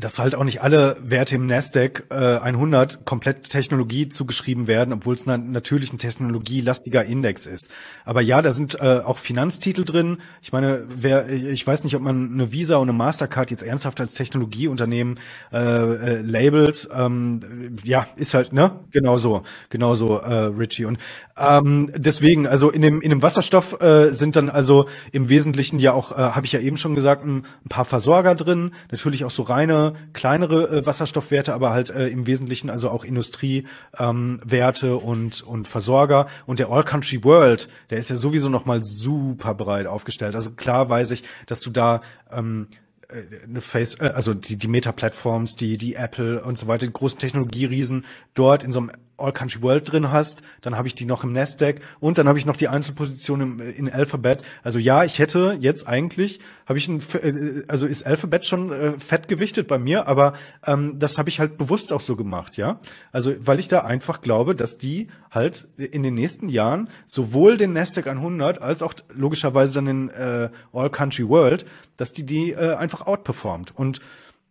dass 0.00 0.18
halt 0.18 0.34
auch 0.34 0.44
nicht 0.44 0.62
alle 0.62 0.96
Werte 1.02 1.36
im 1.36 1.46
Nasdaq 1.46 2.04
äh, 2.10 2.14
100 2.14 3.04
komplett 3.04 3.50
Technologie 3.50 4.08
zugeschrieben 4.08 4.66
werden, 4.66 4.92
obwohl 4.92 5.14
es 5.14 5.26
na 5.26 5.36
natürlich 5.36 5.92
ein 5.92 5.98
technologielastiger 5.98 7.04
Index 7.04 7.46
ist. 7.46 7.70
Aber 8.04 8.20
ja, 8.20 8.42
da 8.42 8.50
sind 8.50 8.80
äh, 8.80 9.00
auch 9.04 9.18
Finanztitel 9.18 9.84
drin. 9.84 10.18
Ich 10.42 10.52
meine, 10.52 10.84
wer, 10.88 11.28
ich 11.28 11.66
weiß 11.66 11.84
nicht, 11.84 11.94
ob 11.94 12.02
man 12.02 12.32
eine 12.32 12.52
Visa 12.52 12.76
und 12.76 12.88
eine 12.88 12.96
Mastercard 12.96 13.50
jetzt 13.50 13.62
ernsthaft 13.62 14.00
als 14.00 14.14
Technologieunternehmen 14.14 15.18
äh, 15.52 15.58
äh, 15.58 16.20
labelt. 16.22 16.88
Ähm, 16.92 17.76
ja, 17.84 18.06
ist 18.16 18.34
halt 18.34 18.52
ne, 18.52 18.72
genau 18.90 19.18
so, 19.18 19.42
genau 19.68 19.94
so, 19.94 20.18
äh, 20.18 20.34
Richie. 20.34 20.86
Und 20.86 20.98
ähm, 21.36 21.92
deswegen, 21.94 22.46
also 22.46 22.70
in 22.70 22.82
dem 22.82 23.00
in 23.00 23.10
dem 23.10 23.22
Wasserstoff 23.22 23.80
äh, 23.80 24.12
sind 24.12 24.36
dann 24.36 24.48
also 24.48 24.86
im 25.12 25.28
Wesentlichen 25.28 25.78
ja 25.78 25.92
auch, 25.92 26.12
äh, 26.12 26.16
habe 26.16 26.46
ich 26.46 26.52
ja 26.52 26.60
eben 26.60 26.76
schon 26.76 26.94
gesagt, 26.94 27.24
ein, 27.24 27.44
ein 27.64 27.68
paar 27.68 27.84
Versorger 27.84 28.34
drin, 28.34 28.72
natürlich 28.90 29.24
auch 29.24 29.30
so 29.30 29.42
reine 29.42 29.89
kleinere 30.12 30.78
äh, 30.78 30.86
Wasserstoffwerte, 30.86 31.54
aber 31.54 31.70
halt 31.70 31.90
äh, 31.90 32.08
im 32.08 32.26
Wesentlichen 32.26 32.70
also 32.70 32.90
auch 32.90 33.04
Industriewerte 33.04 34.86
ähm, 34.86 34.98
und 34.98 35.42
und 35.42 35.68
Versorger 35.68 36.26
und 36.46 36.58
der 36.58 36.70
All 36.70 36.84
Country 36.84 37.24
World, 37.24 37.68
der 37.90 37.98
ist 37.98 38.10
ja 38.10 38.16
sowieso 38.16 38.48
noch 38.48 38.64
mal 38.64 38.82
super 38.82 39.54
breit 39.54 39.86
aufgestellt. 39.86 40.34
Also 40.34 40.50
klar 40.50 40.88
weiß 40.88 41.10
ich, 41.12 41.24
dass 41.46 41.60
du 41.60 41.70
da 41.70 42.00
ähm, 42.30 42.68
äh, 43.08 43.44
eine 43.44 43.60
Face, 43.60 43.96
äh, 44.00 44.12
also 44.14 44.34
die, 44.34 44.56
die 44.56 44.68
Meta-Plattforms, 44.68 45.56
die, 45.56 45.76
die 45.76 45.94
Apple 45.94 46.42
und 46.42 46.58
so 46.58 46.66
weiter, 46.66 46.86
die 46.86 46.92
großen 46.92 47.18
Technologieriesen 47.18 48.04
dort 48.34 48.62
in 48.62 48.72
so 48.72 48.80
einem 48.80 48.92
All 49.20 49.32
Country 49.32 49.62
World 49.62 49.90
drin 49.90 50.10
hast, 50.10 50.42
dann 50.60 50.76
habe 50.76 50.88
ich 50.88 50.94
die 50.94 51.04
noch 51.04 51.24
im 51.24 51.32
Nasdaq 51.32 51.80
und 52.00 52.18
dann 52.18 52.28
habe 52.28 52.38
ich 52.38 52.46
noch 52.46 52.56
die 52.56 52.68
Einzelposition 52.68 53.40
im, 53.40 53.60
in 53.60 53.90
Alphabet. 53.90 54.42
Also 54.62 54.78
ja, 54.78 55.04
ich 55.04 55.18
hätte 55.18 55.56
jetzt 55.60 55.86
eigentlich, 55.86 56.40
habe 56.66 56.78
ich 56.78 56.88
ein, 56.88 57.02
äh, 57.22 57.62
also 57.68 57.86
ist 57.86 58.06
Alphabet 58.06 58.44
schon 58.44 58.72
äh, 58.72 58.92
fett 58.98 59.28
gewichtet 59.28 59.68
bei 59.68 59.78
mir, 59.78 60.08
aber 60.08 60.34
ähm, 60.66 60.98
das 60.98 61.18
habe 61.18 61.28
ich 61.28 61.40
halt 61.40 61.56
bewusst 61.56 61.92
auch 61.92 62.00
so 62.00 62.16
gemacht, 62.16 62.56
ja. 62.56 62.80
Also 63.12 63.34
weil 63.40 63.58
ich 63.58 63.68
da 63.68 63.80
einfach 63.80 64.22
glaube, 64.22 64.54
dass 64.54 64.78
die 64.78 65.08
halt 65.30 65.68
in 65.76 66.02
den 66.02 66.14
nächsten 66.14 66.48
Jahren 66.48 66.88
sowohl 67.06 67.56
den 67.56 67.72
Nasdaq 67.72 68.06
100 68.06 68.60
als 68.60 68.82
auch 68.82 68.94
logischerweise 69.14 69.74
dann 69.74 69.86
den 69.86 70.08
äh, 70.10 70.50
All 70.72 70.90
Country 70.90 71.28
World, 71.28 71.66
dass 71.96 72.12
die 72.12 72.24
die 72.24 72.52
äh, 72.52 72.74
einfach 72.74 73.06
outperformt 73.06 73.76
und 73.76 74.00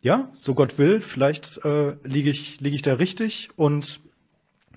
ja, 0.02 0.30
so 0.34 0.54
Gott 0.54 0.78
will, 0.78 1.02
vielleicht 1.02 1.64
äh, 1.66 1.96
liege 2.04 2.30
ich, 2.30 2.62
liege 2.62 2.76
ich 2.76 2.82
da 2.82 2.94
richtig 2.94 3.50
und 3.56 4.00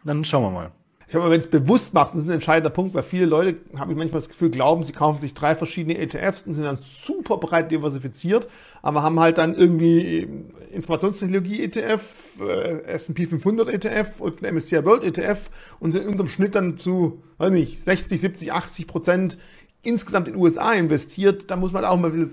dann 0.04 0.24
schauen 0.24 0.42
wir 0.42 0.50
mal. 0.50 0.72
Ich 1.12 1.16
habe, 1.16 1.28
wenn 1.28 1.40
es 1.40 1.46
bewusst 1.46 1.92
machst, 1.92 2.14
das 2.14 2.22
ist 2.22 2.28
ein 2.28 2.36
entscheidender 2.36 2.70
Punkt, 2.70 2.94
weil 2.94 3.02
viele 3.02 3.26
Leute, 3.26 3.60
habe 3.78 3.92
ich 3.92 3.98
manchmal 3.98 4.22
das 4.22 4.30
Gefühl, 4.30 4.48
glauben, 4.48 4.82
sie 4.82 4.92
kaufen 4.92 5.20
sich 5.20 5.34
drei 5.34 5.54
verschiedene 5.54 5.98
ETFs 5.98 6.46
und 6.46 6.54
sind 6.54 6.64
dann 6.64 6.78
super 6.78 7.36
breit 7.36 7.70
diversifiziert, 7.70 8.48
aber 8.80 9.02
haben 9.02 9.20
halt 9.20 9.36
dann 9.36 9.54
irgendwie 9.54 10.26
Informationstechnologie-ETF, 10.70 12.40
äh, 12.40 12.82
S&P 12.84 13.26
500 13.26 13.68
ETF 13.68 14.20
und 14.20 14.42
ein 14.42 14.54
MSCI 14.54 14.86
World 14.86 15.04
ETF 15.04 15.50
und 15.80 15.92
sind 15.92 16.06
unterm 16.06 16.28
Schnitt 16.28 16.54
dann 16.54 16.78
zu, 16.78 17.22
weiß 17.36 17.50
nicht, 17.50 17.84
60, 17.84 18.18
70, 18.18 18.52
80 18.54 18.86
Prozent 18.86 19.38
insgesamt 19.82 20.28
in 20.28 20.34
den 20.34 20.42
USA 20.42 20.72
investiert. 20.72 21.50
Da 21.50 21.56
muss 21.56 21.72
man 21.72 21.84
auch 21.84 21.98
mal 21.98 22.30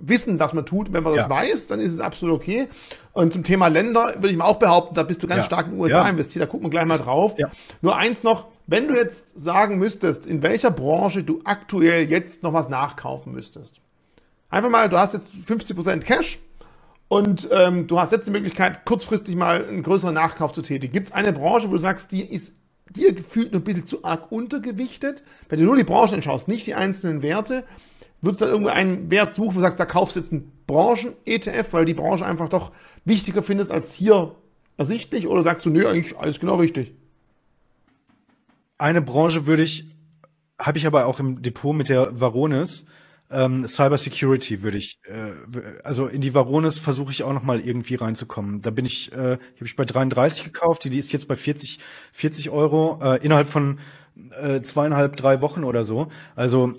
wissen, 0.00 0.40
was 0.40 0.54
man 0.54 0.64
tut. 0.64 0.92
Wenn 0.92 1.02
man 1.04 1.14
das 1.14 1.24
ja. 1.24 1.30
weiß, 1.30 1.66
dann 1.66 1.80
ist 1.80 1.92
es 1.92 2.00
absolut 2.00 2.36
okay. 2.36 2.68
Und 3.14 3.32
zum 3.32 3.44
Thema 3.44 3.68
Länder 3.68 4.14
würde 4.16 4.30
ich 4.30 4.36
mal 4.36 4.44
auch 4.44 4.58
behaupten, 4.58 4.96
da 4.96 5.04
bist 5.04 5.22
du 5.22 5.28
ganz 5.28 5.38
ja. 5.38 5.44
stark 5.44 5.66
in 5.66 5.72
den 5.72 5.80
USA 5.80 6.02
ja. 6.02 6.08
investiert. 6.08 6.42
Da 6.42 6.46
gucken 6.46 6.66
wir 6.66 6.70
gleich 6.70 6.84
mal 6.84 6.98
drauf. 6.98 7.36
Nur 7.80 7.96
eins 7.96 8.24
noch, 8.24 8.46
wenn 8.66 8.88
du 8.88 8.94
jetzt 8.94 9.38
sagen 9.38 9.78
müsstest, 9.78 10.26
in 10.26 10.42
welcher 10.42 10.72
Branche 10.72 11.22
du 11.22 11.40
aktuell 11.44 12.10
jetzt 12.10 12.42
noch 12.42 12.52
was 12.52 12.68
nachkaufen 12.68 13.32
müsstest. 13.32 13.80
Einfach 14.50 14.68
mal, 14.68 14.88
du 14.88 14.98
hast 14.98 15.14
jetzt 15.14 15.28
50% 15.46 16.00
Cash 16.00 16.40
und 17.06 17.48
ähm, 17.52 17.86
du 17.86 18.00
hast 18.00 18.10
jetzt 18.10 18.26
die 18.26 18.32
Möglichkeit, 18.32 18.84
kurzfristig 18.84 19.36
mal 19.36 19.64
einen 19.64 19.84
größeren 19.84 20.14
Nachkauf 20.14 20.52
zu 20.52 20.62
tätigen. 20.62 20.92
Gibt 20.92 21.08
es 21.08 21.14
eine 21.14 21.32
Branche, 21.32 21.68
wo 21.68 21.72
du 21.72 21.78
sagst, 21.78 22.10
die 22.10 22.22
ist 22.22 22.56
dir 22.90 23.12
gefühlt 23.12 23.52
noch 23.52 23.60
ein 23.60 23.64
bisschen 23.64 23.86
zu 23.86 24.04
arg 24.04 24.32
untergewichtet? 24.32 25.22
Wenn 25.48 25.60
du 25.60 25.66
nur 25.66 25.76
die 25.76 25.84
Branchen 25.84 26.16
anschaust, 26.16 26.48
nicht 26.48 26.66
die 26.66 26.74
einzelnen 26.74 27.22
Werte, 27.22 27.62
Würdest 28.24 28.40
du 28.40 28.46
dann 28.46 28.54
irgendwie 28.54 28.72
einen 28.72 29.10
Wert 29.10 29.34
suchen, 29.34 29.54
wo 29.54 29.58
du 29.58 29.60
sagst, 29.60 29.80
da 29.80 29.86
kaufst 29.86 30.16
du 30.16 30.20
jetzt 30.20 30.32
einen 30.32 30.50
Branchen-ETF, 30.66 31.72
weil 31.72 31.84
die 31.84 31.94
Branche 31.94 32.24
einfach 32.24 32.48
doch 32.48 32.72
wichtiger 33.04 33.42
findest 33.42 33.70
als 33.70 33.92
hier 33.92 34.34
ersichtlich? 34.76 35.26
Oder 35.26 35.42
sagst 35.42 35.66
du, 35.66 35.70
nö, 35.70 35.86
eigentlich 35.86 36.16
alles 36.16 36.40
genau 36.40 36.56
richtig? 36.56 36.94
Eine 38.78 39.02
Branche 39.02 39.46
würde 39.46 39.62
ich, 39.62 39.86
habe 40.58 40.78
ich 40.78 40.86
aber 40.86 41.06
auch 41.06 41.20
im 41.20 41.42
Depot 41.42 41.74
mit 41.74 41.88
der 41.88 42.20
Varonis, 42.20 42.86
ähm, 43.30 43.66
Cyber 43.66 43.96
Security 43.96 44.62
würde 44.62 44.76
ich, 44.76 45.00
äh, 45.04 45.32
also 45.82 46.06
in 46.06 46.20
die 46.20 46.34
Varonis 46.34 46.78
versuche 46.78 47.10
ich 47.10 47.22
auch 47.24 47.32
noch 47.32 47.42
mal 47.42 47.60
irgendwie 47.60 47.94
reinzukommen. 47.94 48.60
Da 48.60 48.70
bin 48.70 48.84
ich, 48.84 49.12
äh, 49.12 49.16
habe 49.16 49.64
ich 49.64 49.76
bei 49.76 49.84
33 49.84 50.44
gekauft, 50.44 50.84
die, 50.84 50.90
die 50.90 50.98
ist 50.98 51.12
jetzt 51.12 51.26
bei 51.26 51.36
40, 51.36 51.78
40 52.12 52.50
Euro 52.50 53.00
äh, 53.02 53.24
innerhalb 53.24 53.48
von 53.48 53.78
äh, 54.40 54.60
zweieinhalb, 54.60 55.16
drei 55.16 55.40
Wochen 55.40 55.64
oder 55.64 55.82
so. 55.82 56.08
Also 56.36 56.74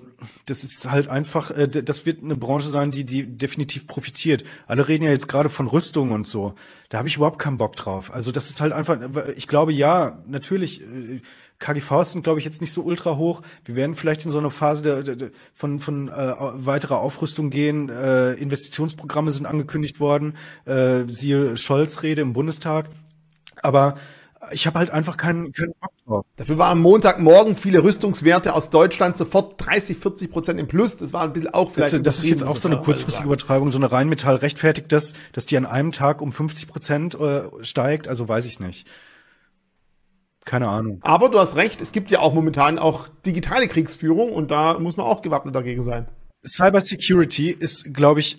das 0.46 0.64
ist 0.64 0.90
halt 0.90 1.08
einfach, 1.08 1.50
äh, 1.50 1.68
das 1.68 2.06
wird 2.06 2.22
eine 2.22 2.36
Branche 2.36 2.68
sein, 2.68 2.90
die, 2.90 3.04
die 3.04 3.26
definitiv 3.26 3.86
profitiert. 3.86 4.44
Alle 4.66 4.88
reden 4.88 5.04
ja 5.04 5.10
jetzt 5.10 5.28
gerade 5.28 5.48
von 5.50 5.66
Rüstung 5.66 6.12
und 6.12 6.26
so. 6.26 6.54
Da 6.88 6.98
habe 6.98 7.08
ich 7.08 7.16
überhaupt 7.16 7.38
keinen 7.38 7.58
Bock 7.58 7.76
drauf. 7.76 8.12
Also 8.12 8.32
das 8.32 8.48
ist 8.48 8.60
halt 8.60 8.72
einfach, 8.72 8.98
ich 9.36 9.48
glaube 9.48 9.72
ja, 9.72 10.22
natürlich, 10.26 10.82
äh, 10.82 11.20
KGVs 11.58 12.12
sind, 12.12 12.22
glaube 12.22 12.38
ich, 12.38 12.44
jetzt 12.44 12.60
nicht 12.60 12.72
so 12.72 12.82
ultra 12.82 13.16
hoch. 13.16 13.42
Wir 13.64 13.76
werden 13.76 13.94
vielleicht 13.94 14.24
in 14.24 14.30
so 14.30 14.38
eine 14.38 14.50
Phase 14.50 14.82
der, 14.82 15.02
der, 15.02 15.30
von, 15.54 15.78
von 15.78 16.08
äh, 16.08 16.34
weiterer 16.38 17.00
Aufrüstung 17.00 17.50
gehen. 17.50 17.88
Äh, 17.88 18.32
Investitionsprogramme 18.34 19.30
sind 19.30 19.46
angekündigt 19.46 19.98
worden, 20.00 20.36
äh, 20.66 21.04
siehe 21.08 21.56
Scholz 21.56 22.02
Rede 22.02 22.20
im 22.20 22.34
Bundestag. 22.34 22.90
Aber 23.62 23.96
ich 24.50 24.66
habe 24.66 24.78
halt 24.78 24.90
einfach 24.90 25.16
keinen, 25.16 25.52
keinen 25.52 25.72
Bock 25.80 25.92
drauf. 26.04 26.26
Dafür 26.36 26.58
war 26.58 26.70
am 26.70 26.80
Montagmorgen 26.80 27.56
viele 27.56 27.82
Rüstungswerte 27.82 28.54
aus 28.54 28.70
Deutschland 28.70 29.16
sofort 29.16 29.54
30, 29.64 29.96
40 29.96 30.30
Prozent 30.30 30.60
im 30.60 30.66
Plus. 30.66 30.96
Das 30.96 31.12
war 31.12 31.22
ein 31.22 31.32
bisschen 31.32 31.52
auch 31.52 31.70
vielleicht. 31.70 31.92
Das, 31.92 32.02
das 32.02 32.18
ist 32.18 32.28
jetzt 32.28 32.44
auch 32.44 32.56
so 32.56 32.68
eine 32.68 32.78
kurzfristige 32.78 33.26
Übertragung. 33.26 33.70
So 33.70 33.78
eine 33.78 33.90
Rheinmetall 33.90 34.36
rechtfertigt 34.36 34.92
das, 34.92 35.14
dass 35.32 35.46
die 35.46 35.56
an 35.56 35.66
einem 35.66 35.92
Tag 35.92 36.20
um 36.20 36.32
50 36.32 36.68
Prozent 36.68 37.14
äh, 37.14 37.48
steigt. 37.62 38.08
Also 38.08 38.28
weiß 38.28 38.46
ich 38.46 38.60
nicht. 38.60 38.86
Keine 40.44 40.68
Ahnung. 40.68 41.00
Aber 41.02 41.28
du 41.28 41.38
hast 41.38 41.56
recht, 41.56 41.80
es 41.80 41.90
gibt 41.90 42.10
ja 42.10 42.20
auch 42.20 42.32
momentan 42.32 42.78
auch 42.78 43.08
digitale 43.26 43.66
Kriegsführung 43.66 44.32
und 44.32 44.50
da 44.50 44.78
muss 44.78 44.96
man 44.96 45.04
auch 45.04 45.20
gewappnet 45.20 45.56
dagegen 45.56 45.82
sein. 45.82 46.06
Cyber 46.46 46.80
Security 46.80 47.50
ist, 47.50 47.92
glaube 47.92 48.20
ich, 48.20 48.38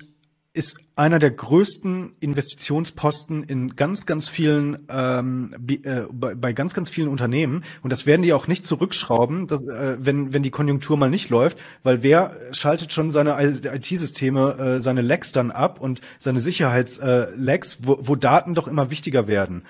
ist 0.58 0.78
einer 0.96 1.20
der 1.20 1.30
größten 1.30 2.14
Investitionsposten 2.20 3.44
in 3.44 3.76
ganz, 3.76 4.08
ganz 4.08 4.28
vielen, 4.28 4.80
ähm, 4.90 5.52
äh, 5.68 6.02
bei, 6.12 6.34
bei, 6.34 6.54
ganz, 6.54 6.74
ganz 6.74 6.90
vielen 6.90 7.08
Unternehmen. 7.08 7.64
Und 7.84 7.92
das 7.92 8.08
werden 8.08 8.24
die 8.24 8.34
auch 8.34 8.48
nicht 8.48 8.66
zurückschrauben, 8.66 9.46
dass, 9.46 9.62
äh, 9.62 9.98
wenn, 10.00 10.34
wenn 10.34 10.42
die 10.42 10.50
Konjunktur 10.50 10.98
mal 10.98 11.12
nicht 11.12 11.30
läuft, 11.30 11.60
weil 11.84 12.02
wer 12.02 12.36
schaltet 12.52 12.92
schon 12.92 13.12
seine 13.12 13.40
IT-Systeme, 13.40 14.58
äh, 14.58 14.80
seine 14.80 15.02
Lags 15.02 15.32
dann 15.32 15.52
ab 15.52 15.80
und 15.80 16.02
seine 16.18 16.40
Sicherheitslags, 16.40 17.76
äh, 17.76 17.80
wo, 17.84 18.00
wo 18.02 18.16
Daten 18.16 18.56
doch 18.56 18.68
immer 18.68 18.90
wichtiger 18.90 19.28
werden. 19.28 19.62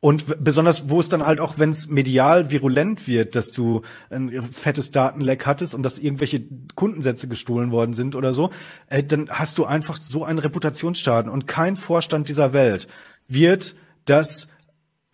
Und 0.00 0.44
besonders, 0.44 0.90
wo 0.90 1.00
es 1.00 1.08
dann 1.08 1.24
halt 1.24 1.40
auch, 1.40 1.58
wenn 1.58 1.70
es 1.70 1.88
medial 1.88 2.50
virulent 2.50 3.06
wird, 3.06 3.34
dass 3.34 3.52
du 3.52 3.82
ein 4.10 4.42
fettes 4.42 4.90
Datenleck 4.90 5.46
hattest 5.46 5.74
und 5.74 5.82
dass 5.82 5.98
irgendwelche 5.98 6.42
Kundensätze 6.74 7.26
gestohlen 7.26 7.70
worden 7.70 7.94
sind 7.94 8.14
oder 8.14 8.32
so, 8.32 8.50
äh, 8.88 9.02
dann 9.02 9.30
hast 9.30 9.56
du 9.56 9.64
einfach 9.64 9.96
so 9.96 10.24
einen 10.24 10.38
Reputationsschaden. 10.38 11.30
Und 11.30 11.46
kein 11.46 11.76
Vorstand 11.76 12.28
dieser 12.28 12.52
Welt 12.52 12.86
wird 13.28 13.74
das 14.04 14.48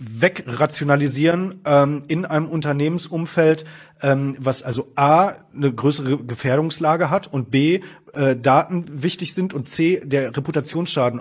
wegrationalisieren 0.01 1.61
ähm, 1.67 2.05
in 2.09 2.25
einem 2.25 2.49
Unternehmensumfeld, 2.49 3.67
ähm, 4.01 4.35
was 4.41 4.63
also 4.63 4.91
A, 4.97 5.35
eine 5.55 5.73
größere 5.73 6.17
Gefährdungslage 6.25 7.11
hat 7.11 7.31
und 7.31 7.51
B, 7.51 7.81
äh, 8.15 8.35
Daten 8.35 9.03
wichtig 9.03 9.35
sind 9.35 9.53
und 9.53 9.69
C, 9.69 10.01
der 10.03 10.35
Reputationsschaden 10.35 11.21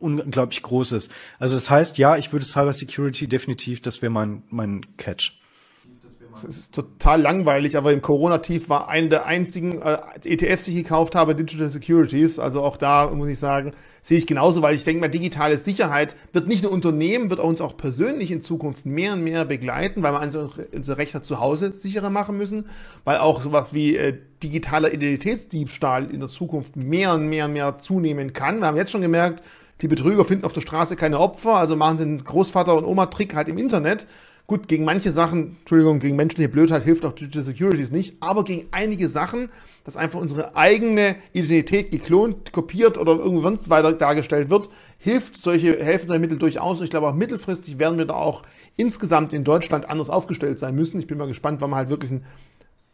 unglaublich 0.00 0.62
groß 0.62 0.92
ist. 0.92 1.10
Also 1.38 1.54
das 1.54 1.70
heißt, 1.70 1.98
ja, 1.98 2.16
ich 2.16 2.32
würde 2.32 2.44
Cyber 2.44 2.72
Security 2.72 3.28
definitiv, 3.28 3.80
das 3.80 4.02
wäre 4.02 4.10
mein, 4.10 4.42
mein 4.50 4.86
Catch. 4.96 5.38
Es 6.46 6.58
ist 6.58 6.74
total 6.74 7.22
langweilig, 7.22 7.76
aber 7.76 7.92
im 7.92 8.02
Corona-Tief 8.02 8.68
war 8.68 8.88
einer 8.88 9.08
der 9.08 9.26
einzigen 9.26 9.80
äh, 9.82 9.98
ETFs, 10.24 10.64
die 10.64 10.72
ich 10.72 10.84
gekauft 10.84 11.14
habe, 11.14 11.34
Digital 11.34 11.68
Securities. 11.68 12.38
Also 12.38 12.62
auch 12.62 12.76
da 12.76 13.08
muss 13.08 13.28
ich 13.28 13.38
sagen, 13.38 13.72
sehe 14.02 14.18
ich 14.18 14.26
genauso, 14.26 14.62
weil 14.62 14.74
ich 14.74 14.84
denke 14.84 15.00
mal, 15.00 15.08
digitale 15.08 15.58
Sicherheit 15.58 16.14
wird 16.32 16.46
nicht 16.46 16.62
nur 16.62 16.72
Unternehmen, 16.72 17.30
wird 17.30 17.40
uns 17.40 17.60
auch 17.60 17.76
persönlich 17.76 18.30
in 18.30 18.40
Zukunft 18.40 18.86
mehr 18.86 19.14
und 19.14 19.24
mehr 19.24 19.44
begleiten, 19.44 20.02
weil 20.02 20.12
wir 20.12 20.20
unsere, 20.20 20.66
unsere 20.72 20.98
Rechner 20.98 21.22
zu 21.22 21.40
Hause 21.40 21.74
sicherer 21.74 22.10
machen 22.10 22.36
müssen, 22.36 22.66
weil 23.04 23.18
auch 23.18 23.40
sowas 23.40 23.74
wie 23.74 23.96
äh, 23.96 24.16
digitaler 24.42 24.92
Identitätsdiebstahl 24.92 26.10
in 26.10 26.20
der 26.20 26.28
Zukunft 26.28 26.76
mehr 26.76 27.14
und 27.14 27.28
mehr 27.28 27.46
und 27.46 27.54
mehr 27.54 27.78
zunehmen 27.78 28.32
kann. 28.32 28.60
Wir 28.60 28.66
haben 28.66 28.76
jetzt 28.76 28.92
schon 28.92 29.02
gemerkt, 29.02 29.42
die 29.80 29.88
Betrüger 29.88 30.24
finden 30.24 30.44
auf 30.44 30.52
der 30.52 30.60
Straße 30.60 30.96
keine 30.96 31.20
Opfer, 31.20 31.54
also 31.54 31.76
machen 31.76 31.98
sie 31.98 32.04
einen 32.04 32.24
Großvater- 32.24 32.76
und 32.76 32.84
Oma-Trick 32.84 33.34
halt 33.34 33.48
im 33.48 33.58
Internet. 33.58 34.06
Gut, 34.48 34.66
gegen 34.66 34.84
manche 34.84 35.12
Sachen, 35.12 35.58
Entschuldigung, 35.60 36.00
gegen 36.00 36.16
menschliche 36.16 36.48
Blödheit 36.48 36.82
hilft 36.82 37.04
auch 37.04 37.12
Digital 37.12 37.42
Securities 37.42 37.90
nicht, 37.90 38.16
aber 38.20 38.44
gegen 38.44 38.66
einige 38.70 39.06
Sachen, 39.06 39.50
dass 39.84 39.98
einfach 39.98 40.18
unsere 40.18 40.56
eigene 40.56 41.16
Identität 41.34 41.90
geklont, 41.90 42.50
kopiert 42.50 42.96
oder 42.96 43.12
irgendwo 43.12 43.42
sonst 43.42 43.68
weiter 43.68 43.92
dargestellt 43.92 44.48
wird, 44.48 44.70
hilft 44.96 45.36
solche, 45.36 45.78
helfen 45.84 46.08
solche 46.08 46.20
Mittel 46.20 46.38
durchaus. 46.38 46.78
Und 46.78 46.84
ich 46.84 46.90
glaube 46.90 47.08
auch 47.08 47.14
mittelfristig 47.14 47.78
werden 47.78 47.98
wir 47.98 48.06
da 48.06 48.14
auch 48.14 48.42
insgesamt 48.76 49.34
in 49.34 49.44
Deutschland 49.44 49.90
anders 49.90 50.08
aufgestellt 50.08 50.58
sein 50.58 50.74
müssen. 50.74 50.98
Ich 50.98 51.06
bin 51.06 51.18
mal 51.18 51.28
gespannt, 51.28 51.60
wann 51.60 51.68
man 51.68 51.78
halt 51.78 51.90
wirklich 51.90 52.10
ein 52.10 52.24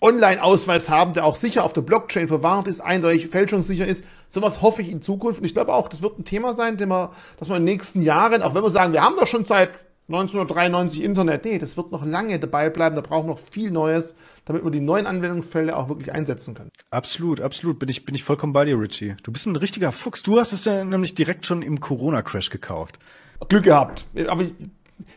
Online-Ausweis 0.05 0.91
haben, 0.91 1.15
der 1.15 1.25
auch 1.25 1.35
sicher 1.35 1.65
auf 1.65 1.73
der 1.73 1.81
Blockchain 1.81 2.29
verwahrt 2.29 2.69
ist, 2.69 2.81
eindeutig 2.81 3.29
fälschungssicher 3.29 3.87
ist. 3.87 4.05
Sowas 4.29 4.61
hoffe 4.61 4.83
ich 4.83 4.91
in 4.91 5.01
Zukunft. 5.01 5.41
Und 5.41 5.47
ich 5.47 5.55
glaube 5.55 5.73
auch, 5.73 5.89
das 5.89 6.03
wird 6.03 6.19
ein 6.19 6.25
Thema 6.27 6.53
sein, 6.53 6.77
dem 6.77 6.91
wir, 6.91 7.11
dass 7.39 7.49
wir 7.49 7.57
in 7.57 7.65
den 7.65 7.75
nächsten 7.75 8.03
Jahren, 8.03 8.43
auch 8.43 8.55
wenn 8.55 8.63
wir 8.63 8.69
sagen, 8.69 8.93
wir 8.93 9.03
haben 9.03 9.17
doch 9.19 9.27
schon 9.27 9.47
seit 9.47 9.71
1993 10.09 11.03
Internet, 11.03 11.47
nee, 11.47 11.59
das 11.59 11.79
wird 11.79 11.91
noch 11.91 12.05
lange 12.05 12.39
dabei 12.39 12.69
bleiben. 12.69 12.97
Da 12.97 13.01
brauchen 13.01 13.29
wir 13.29 13.33
noch 13.33 13.39
viel 13.39 13.71
Neues, 13.71 14.15
damit 14.45 14.63
wir 14.63 14.71
die 14.71 14.81
neuen 14.81 15.07
Anwendungsfälle 15.07 15.75
auch 15.75 15.89
wirklich 15.89 16.13
einsetzen 16.13 16.55
können. 16.55 16.71
Absolut, 16.91 17.41
absolut. 17.41 17.79
Bin 17.79 17.89
ich, 17.89 18.05
bin 18.05 18.15
ich 18.15 18.25
vollkommen 18.25 18.53
bei 18.53 18.67
dir, 18.67 18.79
Richie. 18.79 19.17
Du 19.23 19.33
bist 19.33 19.47
ein 19.47 19.57
richtiger 19.57 19.91
Fuchs. 19.91 20.23
Du 20.23 20.39
hast 20.39 20.53
es 20.53 20.67
ja 20.67 20.85
nämlich 20.85 21.15
direkt 21.15 21.47
schon 21.47 21.63
im 21.63 21.81
Corona-Crash 21.81 22.51
gekauft. 22.51 22.99
Glück 23.49 23.65
gehabt. 23.65 24.07
Aber 24.29 24.43
ich, 24.43 24.53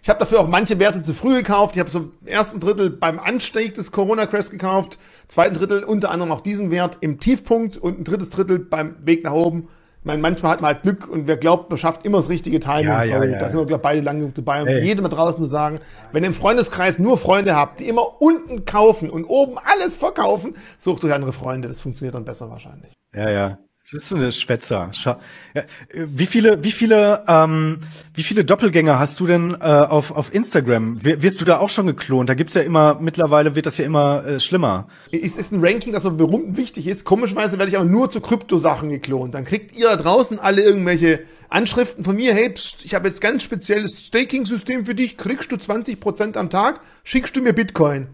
ich 0.01 0.09
habe 0.09 0.19
dafür 0.19 0.39
auch 0.39 0.47
manche 0.47 0.79
Werte 0.79 1.01
zu 1.01 1.13
früh 1.13 1.35
gekauft. 1.35 1.75
Ich 1.75 1.79
habe 1.79 1.89
so 1.89 1.99
im 1.99 2.11
ersten 2.25 2.59
Drittel 2.59 2.89
beim 2.89 3.19
Anstieg 3.19 3.73
des 3.73 3.91
Corona-Crash 3.91 4.49
gekauft, 4.49 4.97
zweiten 5.27 5.55
Drittel 5.55 5.83
unter 5.83 6.11
anderem 6.11 6.31
auch 6.31 6.41
diesen 6.41 6.71
Wert 6.71 6.97
im 7.01 7.19
Tiefpunkt 7.19 7.77
und 7.77 7.99
ein 7.99 8.03
drittes 8.03 8.29
Drittel 8.29 8.59
beim 8.59 8.95
Weg 9.05 9.23
nach 9.23 9.33
oben. 9.33 9.69
Ich 9.99 10.05
meine, 10.05 10.21
manchmal 10.21 10.53
hat 10.53 10.61
man 10.61 10.73
halt 10.73 10.83
Glück 10.83 11.07
und 11.07 11.27
wer 11.27 11.35
glaubt, 11.35 11.69
man 11.69 11.77
schafft 11.77 12.05
immer 12.05 12.19
das 12.19 12.29
richtige 12.29 12.59
Timing. 12.59 12.85
Ja, 12.85 13.03
ja, 13.03 13.23
ja, 13.23 13.39
da 13.39 13.49
sind 13.49 13.59
wir, 13.59 13.65
glaube 13.65 13.83
beide 13.83 14.01
lange 14.01 14.19
genug 14.19 14.35
dabei. 14.35 14.61
Und 14.61 14.69
hey. 14.69 14.83
jedem 14.83 15.03
da 15.03 15.09
draußen 15.09 15.39
nur 15.39 15.49
sagen, 15.49 15.79
wenn 16.13 16.23
ihr 16.23 16.27
im 16.27 16.33
Freundeskreis 16.33 16.97
nur 16.97 17.17
Freunde 17.17 17.55
habt, 17.55 17.81
die 17.81 17.89
immer 17.89 18.21
unten 18.21 18.63
kaufen 18.63 19.09
und 19.09 19.25
oben 19.25 19.57
alles 19.57 19.97
verkaufen, 19.97 20.55
sucht 20.77 21.03
euch 21.03 21.13
andere 21.13 21.33
Freunde. 21.33 21.67
Das 21.67 21.81
funktioniert 21.81 22.15
dann 22.15 22.23
besser 22.23 22.49
wahrscheinlich. 22.49 22.93
Ja, 23.13 23.29
ja. 23.29 23.57
Das 23.93 24.03
ist 24.03 24.13
eine 24.13 24.33
Schwätzer. 24.33 24.89
Scha 24.91 25.17
ja, 25.53 25.63
wie 25.93 26.25
viele, 26.25 26.61
wie 26.61 26.73
viele, 26.73 27.23
ähm, 27.25 27.79
wie 28.13 28.23
viele 28.23 28.43
Doppelgänger 28.43 28.99
hast 28.99 29.17
du 29.21 29.25
denn 29.25 29.51
äh, 29.61 29.63
auf 29.63 30.11
auf 30.11 30.33
Instagram? 30.33 31.05
W 31.05 31.21
wirst 31.21 31.39
du 31.39 31.45
da 31.45 31.59
auch 31.59 31.69
schon 31.69 31.87
geklont? 31.87 32.27
Da 32.27 32.33
gibt's 32.33 32.53
ja 32.53 32.63
immer 32.63 32.97
mittlerweile 32.99 33.55
wird 33.55 33.65
das 33.65 33.77
ja 33.77 33.85
immer 33.85 34.25
äh, 34.25 34.39
schlimmer. 34.41 34.89
Es 35.13 35.37
ist 35.37 35.53
ein 35.53 35.63
Ranking, 35.63 35.93
das 35.93 36.03
man 36.03 36.17
berühmt 36.17 36.57
wichtig 36.57 36.85
ist. 36.85 37.05
Komischerweise 37.05 37.59
werde 37.59 37.69
ich 37.69 37.77
aber 37.77 37.87
nur 37.87 38.09
zu 38.09 38.19
Kryptosachen 38.19 38.89
geklont. 38.89 39.33
Dann 39.33 39.45
kriegt 39.45 39.77
ihr 39.77 39.87
da 39.87 39.95
draußen 39.95 40.37
alle 40.37 40.63
irgendwelche 40.63 41.21
Anschriften 41.47 42.03
von 42.03 42.17
mir. 42.17 42.33
Hey, 42.33 42.49
pst, 42.49 42.83
ich 42.83 42.93
habe 42.93 43.07
jetzt 43.07 43.21
ganz 43.21 43.43
spezielles 43.43 44.07
Staking-System 44.07 44.85
für 44.85 44.95
dich. 44.95 45.15
Kriegst 45.15 45.49
du 45.49 45.55
20 45.55 46.01
Prozent 46.01 46.35
am 46.35 46.49
Tag? 46.49 46.81
Schickst 47.05 47.37
du 47.37 47.41
mir 47.41 47.53
Bitcoin? 47.53 48.07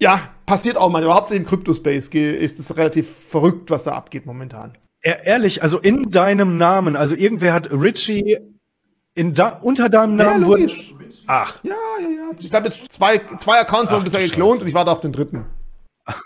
Ja, 0.00 0.30
passiert 0.46 0.76
auch 0.76 0.90
mal. 0.90 1.02
Überhaupt 1.02 1.30
im 1.30 1.46
Crypto-Space 1.46 2.08
ist 2.08 2.58
es 2.58 2.76
relativ 2.76 3.08
verrückt, 3.08 3.70
was 3.70 3.84
da 3.84 3.92
abgeht 3.92 4.26
momentan. 4.26 4.72
Ehrlich, 5.02 5.62
also 5.62 5.78
in 5.78 6.10
deinem 6.10 6.56
Namen, 6.56 6.96
also 6.96 7.14
irgendwer 7.14 7.52
hat 7.52 7.70
Richie 7.70 8.38
in 9.14 9.34
da, 9.34 9.58
unter 9.62 9.88
deinem 9.88 10.16
Namen 10.16 10.42
ja. 10.42 10.48
Wurde, 10.48 10.66
Ach. 11.26 11.58
Ja, 11.62 11.74
ja, 12.00 12.08
ja. 12.08 12.30
Ich 12.38 12.52
habe 12.52 12.66
jetzt 12.68 12.92
zwei, 12.92 13.20
zwei 13.38 13.60
Accounts 13.60 13.92
wurden 13.92 14.04
bisher 14.04 14.20
geklont 14.20 14.54
Scheiße. 14.54 14.62
und 14.62 14.68
ich 14.68 14.74
warte 14.74 14.90
auf 14.90 15.00
den 15.00 15.12
dritten. 15.12 15.46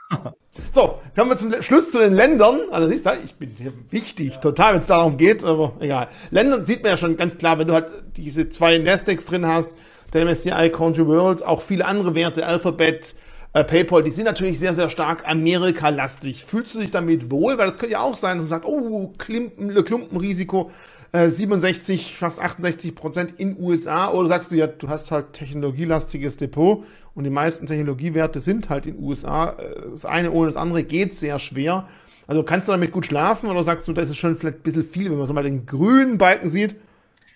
so, 0.71 1.01
kommen 1.15 1.31
wir 1.31 1.37
zum 1.37 1.63
Schluss 1.63 1.91
zu 1.91 1.99
den 1.99 2.15
Ländern. 2.15 2.61
Also 2.71 2.89
siehst 2.89 3.07
du, 3.07 3.11
ich 3.25 3.35
bin 3.35 3.55
hier 3.59 3.73
wichtig, 3.91 4.39
total, 4.39 4.75
wenn 4.75 4.81
es 4.81 4.87
darum 4.87 5.17
geht, 5.17 5.45
aber 5.45 5.73
egal. 5.81 6.09
Ländern 6.31 6.65
sieht 6.65 6.83
man 6.83 6.93
ja 6.93 6.97
schon 6.97 7.17
ganz 7.17 7.39
klar, 7.39 7.59
wenn 7.59 7.69
du 7.69 7.75
halt 7.75 7.91
diese 8.17 8.49
zwei 8.49 8.79
Nasdaqs 8.79 9.25
drin 9.25 9.47
hast, 9.47 9.77
der 10.13 10.25
MSCI 10.25 10.71
Country 10.71 11.07
World, 11.07 11.43
auch 11.43 11.61
viele 11.61 11.85
andere 11.87 12.15
Werte, 12.15 12.47
Alphabet, 12.47 13.15
äh, 13.55 13.63
PayPal, 13.63 14.03
die 14.03 14.11
sind 14.11 14.25
natürlich 14.25 14.59
sehr, 14.59 14.75
sehr 14.75 14.91
stark 14.91 15.27
Amerika-lastig. 15.29 16.45
Fühlst 16.45 16.75
du 16.75 16.81
dich 16.81 16.91
damit 16.91 17.31
wohl? 17.31 17.57
Weil 17.57 17.69
das 17.69 17.79
könnte 17.79 17.93
ja 17.93 18.01
auch 18.01 18.17
sein, 18.17 18.37
dass 18.37 18.49
man 18.49 18.61
sagt, 18.61 18.67
oh, 18.67 19.13
Klumpen, 19.17 19.73
Klumpenrisiko, 19.85 20.73
äh, 21.13 21.29
67, 21.29 22.17
fast 22.17 22.41
68 22.41 22.97
Prozent 22.97 23.35
in 23.39 23.57
USA. 23.61 24.11
Oder 24.11 24.27
sagst 24.27 24.51
du 24.51 24.57
ja, 24.57 24.67
du 24.67 24.89
hast 24.89 25.13
halt 25.13 25.35
technologielastiges 25.35 26.37
Depot 26.37 26.85
und 27.15 27.23
die 27.23 27.31
meisten 27.31 27.67
Technologiewerte 27.67 28.41
sind 28.41 28.71
halt 28.71 28.87
in 28.87 28.99
USA. 28.99 29.51
Äh, 29.51 29.91
das 29.91 30.05
eine 30.05 30.33
ohne 30.33 30.49
das 30.49 30.57
andere 30.57 30.83
geht 30.83 31.15
sehr 31.15 31.39
schwer. 31.39 31.87
Also 32.27 32.43
kannst 32.43 32.67
du 32.67 32.73
damit 32.73 32.91
gut 32.91 33.07
schlafen 33.07 33.49
oder 33.49 33.63
sagst 33.63 33.87
du, 33.87 33.93
das 33.93 34.11
ist 34.11 34.17
schon 34.17 34.37
vielleicht 34.37 34.59
ein 34.59 34.63
bisschen 34.63 34.85
viel, 34.85 35.11
wenn 35.13 35.19
man 35.19 35.29
so 35.29 35.33
mal 35.33 35.45
den 35.45 35.65
grünen 35.65 36.19
Balken 36.19 36.51
sieht? 36.51 36.75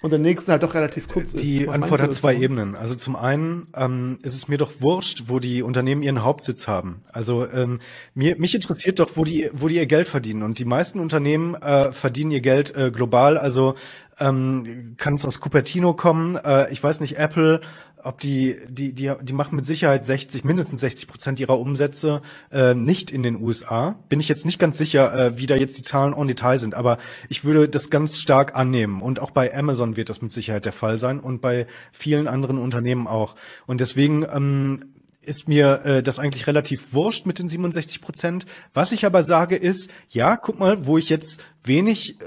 Und 0.01 0.11
der 0.11 0.21
nächste 0.21 0.53
halt 0.53 0.63
doch 0.63 0.75
relativ 0.75 1.09
kurz 1.09 1.35
ist. 1.35 1.43
Die 1.43 1.69
Antwort 1.69 2.01
hat 2.01 2.15
zwei 2.15 2.37
Ebenen. 2.37 2.77
Also 2.77 2.95
zum 2.95 3.17
einen 3.17 3.67
ähm, 3.75 4.19
ist 4.23 4.35
es 4.35 4.47
mir 4.47 4.57
doch 4.57 4.71
wurscht, 4.79 5.25
wo 5.27 5.41
die 5.41 5.63
Unternehmen 5.63 6.03
ihren 6.03 6.23
Hauptsitz 6.23 6.69
haben. 6.69 7.03
Also 7.13 7.51
ähm, 7.51 7.81
mir, 8.15 8.37
mich 8.39 8.55
interessiert 8.55 9.01
doch, 9.01 9.11
wo 9.17 9.25
die, 9.25 9.51
wo 9.53 9.67
die 9.67 9.75
ihr 9.75 9.87
Geld 9.87 10.07
verdienen. 10.07 10.45
Und 10.45 10.61
die 10.61 10.65
meisten 10.65 11.01
Unternehmen 11.01 11.57
äh, 11.57 11.91
verdienen 11.91 12.31
ihr 12.31 12.41
Geld 12.41 12.77
äh, 12.77 12.93
global. 12.93 13.39
Also 13.39 13.75
ähm, 14.21 14.95
kann 14.97 15.15
es 15.15 15.25
aus 15.25 15.41
Cupertino 15.41 15.95
kommen. 15.95 16.37
Äh, 16.37 16.71
ich 16.73 16.83
weiß 16.83 17.01
nicht, 17.01 17.19
Apple 17.19 17.61
ob 18.03 18.21
die, 18.21 18.57
die, 18.69 18.93
die, 18.93 19.13
die 19.21 19.33
machen 19.33 19.57
mit 19.57 19.65
Sicherheit 19.65 20.05
60, 20.05 20.45
mindestens 20.45 20.81
60 20.81 21.09
Prozent 21.09 21.41
ihrer 21.41 21.59
Umsätze 21.59 22.23
äh, 22.51 22.75
nicht 22.75 23.11
in 23.11 23.23
den 23.23 23.43
USA. 23.43 23.97
Bin 24.09 24.21
ich 24.21 24.29
jetzt 24.29 24.47
nicht 24.47 24.59
ganz 24.59 24.79
sicher, 24.79 25.15
äh, 25.15 25.39
wie 25.39 25.47
da 25.47 25.57
jetzt 25.57 25.79
die 25.79 25.83
Zahlen 25.83 26.15
on 26.15 26.29
Detail 26.29 26.59
sind, 26.59 26.75
aber 26.75 26.99
ich 27.29 27.45
würde 27.45 27.69
das 27.69 27.91
ganz 27.91 28.19
stark 28.19 28.55
annehmen. 28.55 29.03
Und 29.03 29.21
auch 29.21 29.31
bei 29.31 29.55
Amazon 29.55 29.97
wird 29.97 30.09
das 30.09 30.23
mit 30.23 30.33
Sicherheit 30.33 30.65
der 30.65 30.73
Fall 30.73 30.99
sein 30.99 31.21
und 31.21 31.41
bei 31.41 31.67
vielen 31.93 32.29
anderen 32.29 32.59
Unternehmen 32.59 33.07
auch. 33.07 33.35
Und 33.67 33.81
deswegen 33.81 34.25
ähm, 34.33 34.85
ist 35.29 35.47
mir 35.47 35.85
äh, 35.85 36.03
das 36.03 36.19
eigentlich 36.19 36.47
relativ 36.47 36.93
wurscht 36.93 37.27
mit 37.27 37.39
den 37.39 37.49
67 37.49 38.01
Prozent. 38.01 38.47
Was 38.75 38.93
ich 38.93 39.05
aber 39.05 39.23
sage 39.23 39.57
ist, 39.57 39.91
ja, 40.09 40.37
guck 40.37 40.59
mal, 40.59 40.87
wo 40.87 40.99
ich 40.99 41.09
jetzt 41.09 41.45
wenig 41.63 42.21
äh, 42.21 42.25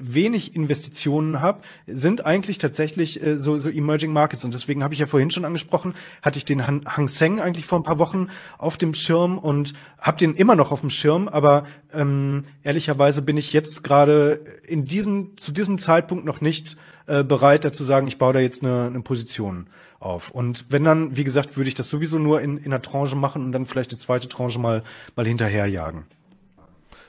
wenig 0.00 0.54
Investitionen 0.54 1.40
habe, 1.40 1.60
sind 1.86 2.26
eigentlich 2.26 2.58
tatsächlich 2.58 3.22
äh, 3.22 3.36
so, 3.36 3.58
so 3.58 3.70
Emerging 3.70 4.12
Markets. 4.12 4.44
Und 4.44 4.54
deswegen 4.54 4.82
habe 4.82 4.94
ich 4.94 5.00
ja 5.00 5.06
vorhin 5.06 5.30
schon 5.30 5.44
angesprochen, 5.44 5.94
hatte 6.22 6.38
ich 6.38 6.44
den 6.44 6.66
Han 6.66 6.82
Hang 6.86 7.08
Seng 7.08 7.40
eigentlich 7.40 7.66
vor 7.66 7.78
ein 7.78 7.84
paar 7.84 7.98
Wochen 7.98 8.28
auf 8.58 8.76
dem 8.76 8.94
Schirm 8.94 9.38
und 9.38 9.74
habe 9.98 10.18
den 10.18 10.34
immer 10.34 10.54
noch 10.54 10.72
auf 10.72 10.80
dem 10.80 10.90
Schirm. 10.90 11.28
Aber 11.28 11.64
ähm, 11.92 12.44
ehrlicherweise 12.62 13.22
bin 13.22 13.36
ich 13.36 13.52
jetzt 13.52 13.84
gerade 13.84 14.40
in 14.66 14.84
diesem 14.84 15.36
zu 15.36 15.52
diesem 15.52 15.78
Zeitpunkt 15.78 16.24
noch 16.24 16.40
nicht 16.40 16.76
äh, 17.06 17.24
bereit, 17.24 17.64
dazu 17.64 17.84
sagen, 17.84 18.06
ich 18.06 18.18
baue 18.18 18.32
da 18.32 18.40
jetzt 18.40 18.62
eine, 18.62 18.86
eine 18.86 19.00
Position 19.00 19.66
auf. 20.04 20.30
Und 20.30 20.66
wenn 20.68 20.84
dann, 20.84 21.16
wie 21.16 21.24
gesagt, 21.24 21.56
würde 21.56 21.68
ich 21.68 21.74
das 21.74 21.88
sowieso 21.88 22.18
nur 22.18 22.40
in, 22.40 22.58
in 22.58 22.66
einer 22.66 22.82
Tranche 22.82 23.16
machen 23.16 23.42
und 23.44 23.52
dann 23.52 23.66
vielleicht 23.66 23.90
eine 23.90 23.98
zweite 23.98 24.28
Tranche 24.28 24.58
mal, 24.58 24.82
mal 25.16 25.26
hinterherjagen. 25.26 26.04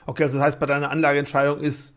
Okay, 0.06 0.24
also 0.24 0.38
das 0.38 0.46
heißt, 0.46 0.60
bei 0.60 0.66
deiner 0.66 0.90
Anlageentscheidung 0.90 1.60
ist 1.60 1.92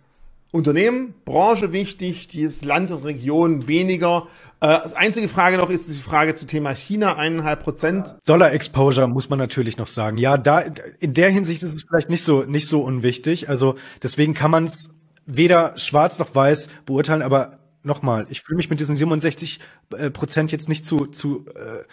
Unternehmen, 0.51 1.13
Branche 1.26 1.73
wichtig, 1.73 2.27
dieses 2.27 2.63
Land 2.63 2.91
und 2.91 3.05
Region 3.05 3.67
weniger. 3.67 4.27
Äh, 4.61 4.80
das 4.81 4.93
einzige 4.93 5.27
Frage 5.27 5.57
noch 5.57 5.69
ist 5.69 5.88
die 5.88 5.93
Frage 6.01 6.34
zu 6.34 6.47
Thema 6.47 6.73
China, 6.73 7.17
eineinhalb 7.17 7.61
Prozent. 7.61 8.15
Dollar 8.26 8.51
Exposure 8.51 9.07
muss 9.07 9.30
man 9.30 9.38
natürlich 9.38 9.77
noch 9.77 9.85
sagen. 9.85 10.17
Ja, 10.17 10.38
da 10.38 10.63
in 10.99 11.13
der 11.13 11.30
Hinsicht 11.30 11.61
ist 11.61 11.73
es 11.73 11.84
vielleicht 11.84 12.09
nicht 12.09 12.23
so 12.23 12.41
nicht 12.43 12.67
so 12.67 12.81
unwichtig. 12.81 13.47
Also 13.47 13.76
deswegen 14.01 14.34
kann 14.34 14.49
man 14.49 14.63
es 14.63 14.89
weder 15.27 15.77
schwarz 15.77 16.17
noch 16.17 16.34
weiß 16.34 16.69
beurteilen, 16.88 17.21
aber 17.21 17.59
nochmal, 17.84 18.27
ich 18.30 18.41
fühle 18.41 18.57
mich 18.57 18.69
mit 18.69 18.80
diesen 18.80 18.97
67 18.97 19.60
äh, 19.95 20.10
Prozent 20.10 20.51
jetzt 20.51 20.69
nicht 20.69 20.85
zu 20.85 21.07
zu 21.07 21.45
äh, 21.56 21.84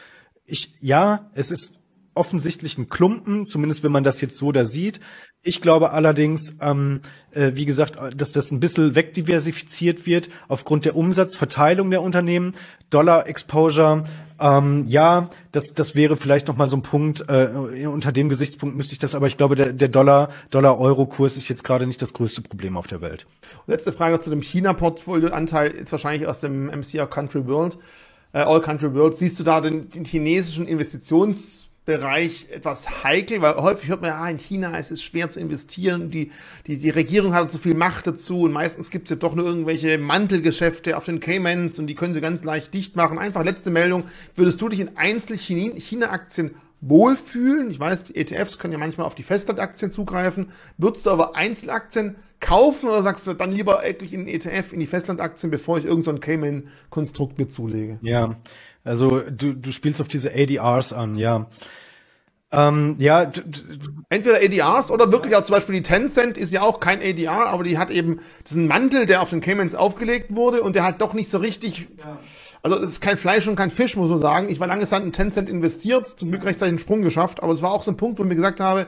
ich 0.45 0.75
ja, 0.81 1.31
es 1.35 1.51
ist 1.51 1.81
offensichtlich 2.17 2.79
ein 2.79 2.89
Klumpen, 2.89 3.47
zumindest 3.47 3.85
wenn 3.85 3.93
man 3.93 4.05
das 4.05 4.21
jetzt 4.21 4.39
so 4.39 4.51
da 4.51 4.65
sieht. 4.65 5.01
Ich 5.43 5.61
glaube 5.61 5.91
allerdings, 5.91 6.57
ähm, 6.61 7.01
äh, 7.33 7.53
wie 7.55 7.67
gesagt, 7.67 7.99
dass 8.17 8.33
das 8.33 8.51
ein 8.51 8.59
bisschen 8.59 8.95
wegdiversifiziert 8.95 10.07
wird 10.07 10.31
aufgrund 10.49 10.87
der 10.87 10.97
Umsatzverteilung 10.97 11.91
der 11.91 12.03
Unternehmen. 12.03 12.55
Dollar 12.91 13.27
Exposure, 13.27 14.05
ähm, 14.39 14.85
ja, 14.87 15.31
das, 15.53 15.75
das 15.75 15.95
wäre 15.95 16.17
vielleicht 16.17 16.49
noch 16.49 16.57
mal 16.57 16.67
so 16.67 16.77
ein 16.77 16.83
Punkt. 16.83 17.25
Äh, 17.29 17.87
unter 17.87 18.13
dem 18.13 18.29
Gesichtspunkt 18.29 18.77
müsste 18.77 18.93
ich 18.93 18.99
das, 18.99 19.15
aber 19.15 19.27
ich 19.27 19.37
glaube, 19.37 19.55
der, 19.55 19.73
der 19.73 19.89
Dollar, 19.89 20.31
Dollar-Euro-Kurs 20.51 21.37
ist 21.37 21.49
jetzt 21.49 21.65
gerade 21.65 21.87
nicht 21.87 22.03
das 22.03 22.13
größte 22.13 22.43
Problem 22.43 22.77
auf 22.77 22.87
der 22.87 23.01
Welt. 23.01 23.27
Letzte 23.67 23.93
Frage 23.93 24.21
zu 24.21 24.31
dem 24.31 24.43
China-Portfolio-Anteil 24.43 25.71
ist 25.71 25.93
wahrscheinlich 25.93 26.29
aus 26.29 26.41
dem 26.41 26.67
MCR 26.67 27.07
Country 27.07 27.47
World, 27.47 27.79
äh, 28.33 28.41
All 28.41 28.61
Country 28.61 28.93
World. 28.95 29.15
Siehst 29.15 29.39
du 29.41 29.45
da 29.45 29.61
den, 29.61 29.91
den 29.91 30.05
chinesischen 30.05 30.67
Investitions 30.67 31.69
Bereich 31.87 32.49
etwas 32.51 33.05
heikel, 33.05 33.41
weil 33.43 33.55
häufig 33.55 33.89
hört 33.89 34.03
man 34.03 34.11
ja, 34.11 34.29
in 34.29 34.39
China 34.39 34.77
ist 34.77 34.91
es 34.91 35.05
schwer 35.05 35.31
zu 35.31 35.39
investieren, 35.39 36.11
die, 36.11 36.33
die, 36.67 36.79
die 36.79 36.91
Regierung 36.91 37.33
hat 37.33 37.53
so 37.53 37.59
viel 37.59 37.75
Macht 37.75 38.09
dazu 38.09 38.41
und 38.41 38.53
meistens 38.53 38.91
gibt 38.91 39.05
es 39.05 39.11
ja 39.11 39.17
doch 39.17 39.37
nur 39.37 39.47
irgendwelche 39.47 39.97
Mantelgeschäfte 39.97 40.97
auf 40.97 41.05
den 41.05 41.21
Caymans 41.21 41.79
und 41.79 41.87
die 41.87 41.95
können 41.95 42.13
sie 42.13 42.21
ganz 42.21 42.43
leicht 42.43 42.75
dicht 42.75 42.97
machen. 42.97 43.19
Einfach 43.19 43.45
letzte 43.45 43.71
Meldung, 43.71 44.03
würdest 44.35 44.61
du 44.61 44.69
dich 44.69 44.81
in 44.81 44.97
Einzel-China-Aktien 44.97 46.57
wohlfühlen? 46.81 47.71
Ich 47.71 47.79
weiß, 47.79 48.11
ETFs 48.11 48.59
können 48.59 48.73
ja 48.73 48.79
manchmal 48.81 49.07
auf 49.07 49.15
die 49.15 49.23
Festlandaktien 49.23 49.93
zugreifen. 49.93 50.49
Würdest 50.79 51.07
du 51.07 51.11
aber 51.11 51.37
Einzelaktien 51.37 52.17
kaufen 52.41 52.89
oder 52.89 53.03
sagst 53.03 53.29
du 53.29 53.35
dann 53.35 53.53
lieber 53.53 53.83
wirklich 53.85 54.13
in 54.13 54.27
den 54.27 54.35
ETF, 54.35 54.73
in 54.73 54.81
die 54.81 54.87
Festlandaktien, 54.87 55.53
bevor 55.53 55.79
ich 55.79 55.85
irgendein 55.85 56.17
so 56.17 56.21
Cayman-Konstrukt 56.21 57.39
mir 57.39 57.47
zulege? 57.47 58.01
Ja, 58.03 58.35
also 58.87 59.21
du, 59.21 59.53
du 59.53 59.73
spielst 59.73 60.01
auf 60.01 60.09
diese 60.09 60.33
ADRs 60.33 60.93
an, 60.93 61.17
ja. 61.17 61.49
Ähm, 62.57 62.97
ja, 62.99 63.31
entweder 64.09 64.37
ADRs 64.37 64.91
oder 64.91 65.13
wirklich 65.13 65.37
auch 65.37 65.45
zum 65.45 65.55
Beispiel 65.55 65.75
die 65.75 65.83
Tencent 65.83 66.39
ist 66.39 66.53
ja 66.53 66.63
auch 66.63 66.81
kein 66.81 67.01
ADR, 67.01 67.49
aber 67.49 67.65
die 67.65 67.77
hat 67.77 67.91
eben 67.91 68.21
diesen 68.47 68.67
Mantel, 68.67 69.05
der 69.05 69.21
auf 69.21 69.31
den 69.31 69.41
Caymans 69.41 69.75
aufgelegt 69.75 70.35
wurde 70.35 70.63
und 70.63 70.75
der 70.75 70.85
hat 70.85 71.03
doch 71.03 71.13
nicht 71.13 71.31
so 71.31 71.39
richtig, 71.39 71.87
also 72.63 72.79
es 72.79 72.93
ist 72.93 73.01
kein 73.03 73.19
Fleisch 73.19 73.47
und 73.47 73.57
kein 73.57 73.71
Fisch, 73.71 73.95
muss 73.97 74.09
man 74.09 74.21
sagen. 74.21 74.49
Ich 74.49 74.59
war 74.59 74.67
lange 74.67 74.87
Zeit 74.87 75.05
in 75.05 75.13
Tencent 75.13 75.51
investiert, 75.51 76.07
zum 76.07 76.31
Glück 76.31 76.45
rechtzeitig 76.45 76.71
einen 76.71 76.79
Sprung 76.79 77.03
geschafft, 77.03 77.43
aber 77.43 77.53
es 77.53 77.61
war 77.61 77.73
auch 77.73 77.83
so 77.83 77.91
ein 77.91 77.99
Punkt, 77.99 78.19
wo 78.19 78.23
ich 78.23 78.29
mir 78.29 78.37
gesagt 78.37 78.61
habe, 78.61 78.87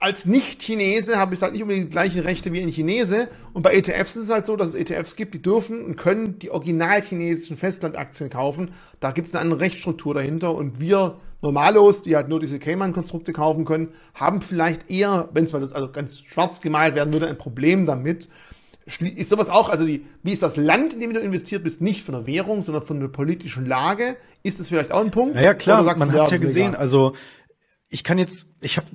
als 0.00 0.24
Nicht-Chinese 0.24 1.18
habe 1.18 1.34
ich 1.34 1.42
halt 1.42 1.52
nicht 1.52 1.62
unbedingt 1.62 1.88
die 1.88 1.92
gleichen 1.92 2.20
Rechte 2.20 2.52
wie 2.54 2.62
ein 2.62 2.70
Chinese. 2.70 3.28
Und 3.52 3.62
bei 3.62 3.74
ETFs 3.74 4.16
ist 4.16 4.24
es 4.24 4.30
halt 4.30 4.46
so, 4.46 4.56
dass 4.56 4.70
es 4.70 4.74
ETFs 4.74 5.14
gibt, 5.14 5.34
die 5.34 5.42
dürfen 5.42 5.84
und 5.84 5.96
können 5.96 6.38
die 6.38 6.50
original 6.50 7.02
chinesischen 7.02 7.58
Festlandaktien 7.58 8.30
kaufen. 8.30 8.70
Da 8.98 9.12
gibt 9.12 9.28
es 9.28 9.34
eine 9.34 9.42
andere 9.42 9.60
Rechtsstruktur 9.60 10.14
dahinter. 10.14 10.54
Und 10.54 10.80
wir 10.80 11.16
Normalos, 11.42 12.02
die 12.02 12.16
halt 12.16 12.28
nur 12.28 12.40
diese 12.40 12.58
Cayman-Konstrukte 12.58 13.32
kaufen 13.32 13.64
können, 13.64 13.90
haben 14.14 14.40
vielleicht 14.40 14.90
eher, 14.90 15.28
wenn 15.32 15.44
es 15.44 15.52
mal 15.52 15.60
das, 15.60 15.72
also 15.72 15.90
ganz 15.90 16.20
schwarz 16.20 16.60
gemalt 16.60 16.94
werden 16.94 17.12
würde, 17.12 17.28
ein 17.28 17.38
Problem 17.38 17.86
damit. 17.86 18.28
Ist 18.86 19.30
sowas 19.30 19.48
auch, 19.48 19.68
also 19.68 19.86
die, 19.86 20.04
wie 20.22 20.32
ist 20.32 20.42
das 20.42 20.56
Land, 20.56 20.94
in 20.94 21.00
dem 21.00 21.14
du 21.14 21.20
investiert 21.20 21.62
bist, 21.62 21.80
nicht 21.80 22.02
von 22.02 22.14
der 22.14 22.26
Währung, 22.26 22.62
sondern 22.62 22.84
von 22.84 23.00
der 23.00 23.08
politischen 23.08 23.64
Lage? 23.66 24.16
Ist 24.42 24.60
das 24.60 24.68
vielleicht 24.68 24.90
auch 24.92 25.00
ein 25.00 25.10
Punkt? 25.10 25.36
Ja, 25.36 25.54
klar, 25.54 25.82
man 25.82 26.12
hat 26.12 26.24
es 26.24 26.30
ja 26.30 26.38
gesehen. 26.38 26.70
Egal? 26.70 26.80
Also 26.80 27.14
ich 27.92 28.04
kann 28.04 28.18
jetzt, 28.18 28.46
ich 28.60 28.76
habe 28.76 28.86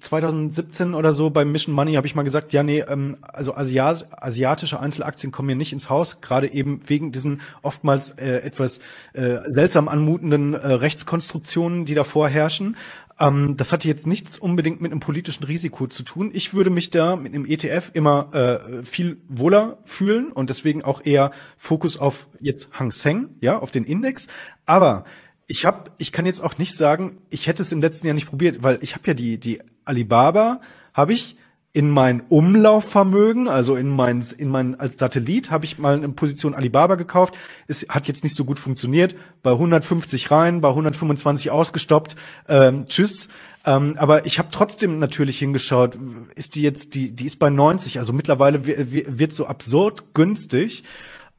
2017 0.00 0.94
oder 0.94 1.12
so 1.12 1.28
beim 1.28 1.52
Mission 1.52 1.74
Money 1.74 1.92
habe 1.92 2.06
ich 2.06 2.14
mal 2.14 2.22
gesagt, 2.22 2.54
ja 2.54 2.62
nee, 2.62 2.80
ähm, 2.80 3.18
also 3.20 3.54
Asiat, 3.54 4.08
asiatische 4.10 4.80
Einzelaktien 4.80 5.30
kommen 5.30 5.46
mir 5.48 5.56
nicht 5.56 5.74
ins 5.74 5.90
Haus, 5.90 6.22
gerade 6.22 6.50
eben 6.50 6.80
wegen 6.86 7.12
diesen 7.12 7.42
oftmals 7.60 8.12
äh, 8.12 8.36
etwas 8.36 8.78
äh, 9.12 9.40
seltsam 9.46 9.88
anmutenden 9.88 10.54
äh, 10.54 10.56
Rechtskonstruktionen, 10.56 11.84
die 11.84 11.94
da 11.94 12.02
vorherrschen. 12.02 12.78
Ähm, 13.18 13.58
das 13.58 13.72
hatte 13.72 13.86
jetzt 13.88 14.06
nichts 14.06 14.38
unbedingt 14.38 14.80
mit 14.80 14.90
einem 14.90 15.00
politischen 15.00 15.44
Risiko 15.44 15.86
zu 15.86 16.02
tun. 16.02 16.30
Ich 16.32 16.54
würde 16.54 16.70
mich 16.70 16.88
da 16.88 17.16
mit 17.16 17.34
einem 17.34 17.44
ETF 17.44 17.90
immer 17.92 18.34
äh, 18.34 18.84
viel 18.84 19.18
wohler 19.28 19.78
fühlen 19.84 20.32
und 20.32 20.48
deswegen 20.48 20.82
auch 20.82 21.04
eher 21.04 21.30
Fokus 21.58 21.98
auf 21.98 22.26
jetzt 22.40 22.70
Hang 22.72 22.90
Seng, 22.90 23.28
ja, 23.42 23.58
auf 23.58 23.70
den 23.70 23.84
Index. 23.84 24.28
Aber 24.64 25.04
ich 25.50 25.64
habe, 25.64 25.90
ich 25.98 26.12
kann 26.12 26.26
jetzt 26.26 26.42
auch 26.42 26.58
nicht 26.58 26.76
sagen, 26.76 27.18
ich 27.28 27.48
hätte 27.48 27.62
es 27.62 27.72
im 27.72 27.80
letzten 27.80 28.06
Jahr 28.06 28.14
nicht 28.14 28.28
probiert, 28.28 28.62
weil 28.62 28.78
ich 28.82 28.94
habe 28.94 29.08
ja 29.08 29.14
die 29.14 29.38
die 29.38 29.60
Alibaba 29.84 30.60
habe 30.94 31.12
ich 31.12 31.36
in 31.72 31.90
mein 31.90 32.22
Umlaufvermögen, 32.28 33.48
also 33.48 33.76
in 33.76 33.88
mein, 33.88 34.24
in 34.38 34.48
mein 34.48 34.78
als 34.78 34.98
Satellit 34.98 35.52
habe 35.52 35.64
ich 35.64 35.78
mal 35.78 35.94
eine 35.94 36.08
Position 36.08 36.54
Alibaba 36.54 36.96
gekauft. 36.96 37.34
Es 37.68 37.86
hat 37.88 38.08
jetzt 38.08 38.24
nicht 38.24 38.34
so 38.34 38.44
gut 38.44 38.58
funktioniert. 38.58 39.14
Bei 39.42 39.52
150 39.52 40.30
rein, 40.32 40.60
bei 40.60 40.68
125 40.68 41.50
ausgestoppt. 41.50 42.16
Ähm, 42.48 42.86
tschüss. 42.86 43.28
Ähm, 43.64 43.94
aber 43.98 44.26
ich 44.26 44.38
habe 44.38 44.48
trotzdem 44.50 44.98
natürlich 44.98 45.38
hingeschaut, 45.38 45.96
ist 46.34 46.56
die 46.56 46.62
jetzt, 46.62 46.94
die, 46.94 47.12
die 47.12 47.26
ist 47.26 47.38
bei 47.38 47.50
90, 47.50 47.98
also 47.98 48.12
mittlerweile 48.12 48.66
wird 48.66 49.32
so 49.32 49.46
absurd 49.46 50.14
günstig. 50.14 50.82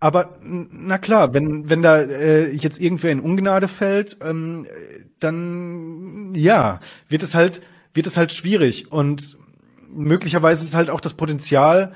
Aber 0.02 0.40
na 0.41 0.98
klar, 0.98 1.36
wenn 1.36 1.69
wenn 1.69 1.84
da 1.84 1.99
äh, 1.99 2.52
jetzt 2.56 2.82
irgendwer 2.82 3.11
in 3.11 3.19
Ungnade 3.19 3.68
fällt, 3.68 4.18
ähm, 4.23 4.65
dann 5.19 6.34
ja 6.34 6.80
wird 7.07 7.22
es 7.22 7.36
halt 7.36 7.61
wird 7.94 8.07
es 8.07 8.18
halt 8.18 8.32
schwierig 8.32 8.91
und 8.91 9.38
möglicherweise 9.94 10.64
ist 10.64 10.73
halt 10.73 10.90
auch 10.90 11.02
das 11.02 11.14
Potenzial 11.14 11.94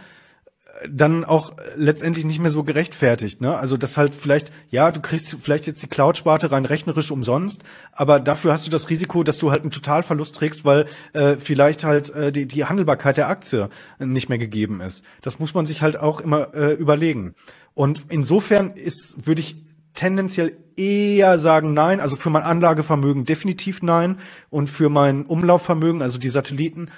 äh, 0.83 0.87
dann 0.87 1.25
auch 1.25 1.53
letztendlich 1.75 2.25
nicht 2.25 2.37
mehr 2.37 2.51
so 2.51 2.63
gerechtfertigt. 2.63 3.41
Ne? 3.41 3.57
Also 3.57 3.75
das 3.75 3.97
halt 3.97 4.13
vielleicht, 4.13 4.51
ja, 4.69 4.91
du 4.91 5.01
kriegst 5.01 5.35
vielleicht 5.41 5.65
jetzt 5.65 5.81
die 5.81 5.87
Cloud-Sparte 5.87 6.51
rein 6.51 6.65
rechnerisch 6.65 7.09
umsonst, 7.09 7.63
aber 7.91 8.19
dafür 8.19 8.51
hast 8.51 8.67
du 8.67 8.69
das 8.71 8.91
Risiko, 8.91 9.23
dass 9.23 9.39
du 9.39 9.49
halt 9.49 9.61
einen 9.61 9.71
Totalverlust 9.71 10.35
trägst, 10.35 10.63
weil 10.63 10.85
äh, 11.13 11.37
vielleicht 11.37 11.83
halt 11.83 12.11
äh, 12.11 12.31
die, 12.31 12.45
die 12.45 12.65
Handelbarkeit 12.65 13.17
der 13.17 13.29
Aktie 13.29 13.69
nicht 13.97 14.29
mehr 14.29 14.37
gegeben 14.37 14.79
ist. 14.79 15.03
Das 15.23 15.39
muss 15.39 15.55
man 15.55 15.65
sich 15.65 15.81
halt 15.81 15.97
auch 15.97 16.21
immer 16.21 16.53
äh, 16.53 16.73
überlegen. 16.73 17.33
Und 17.75 18.05
insofern 18.09 18.71
ist, 18.71 19.27
würde 19.27 19.41
ich 19.41 19.57
tendenziell 19.93 20.57
eher 20.75 21.37
sagen 21.37 21.73
nein. 21.73 21.99
Also 21.99 22.15
für 22.15 22.31
mein 22.31 22.43
Anlagevermögen 22.43 23.25
definitiv 23.25 23.83
nein. 23.83 24.17
Und 24.49 24.69
für 24.69 24.89
mein 24.89 25.25
Umlaufvermögen, 25.25 26.01
also 26.01 26.17
die 26.17 26.29
Satelliten, 26.29 26.89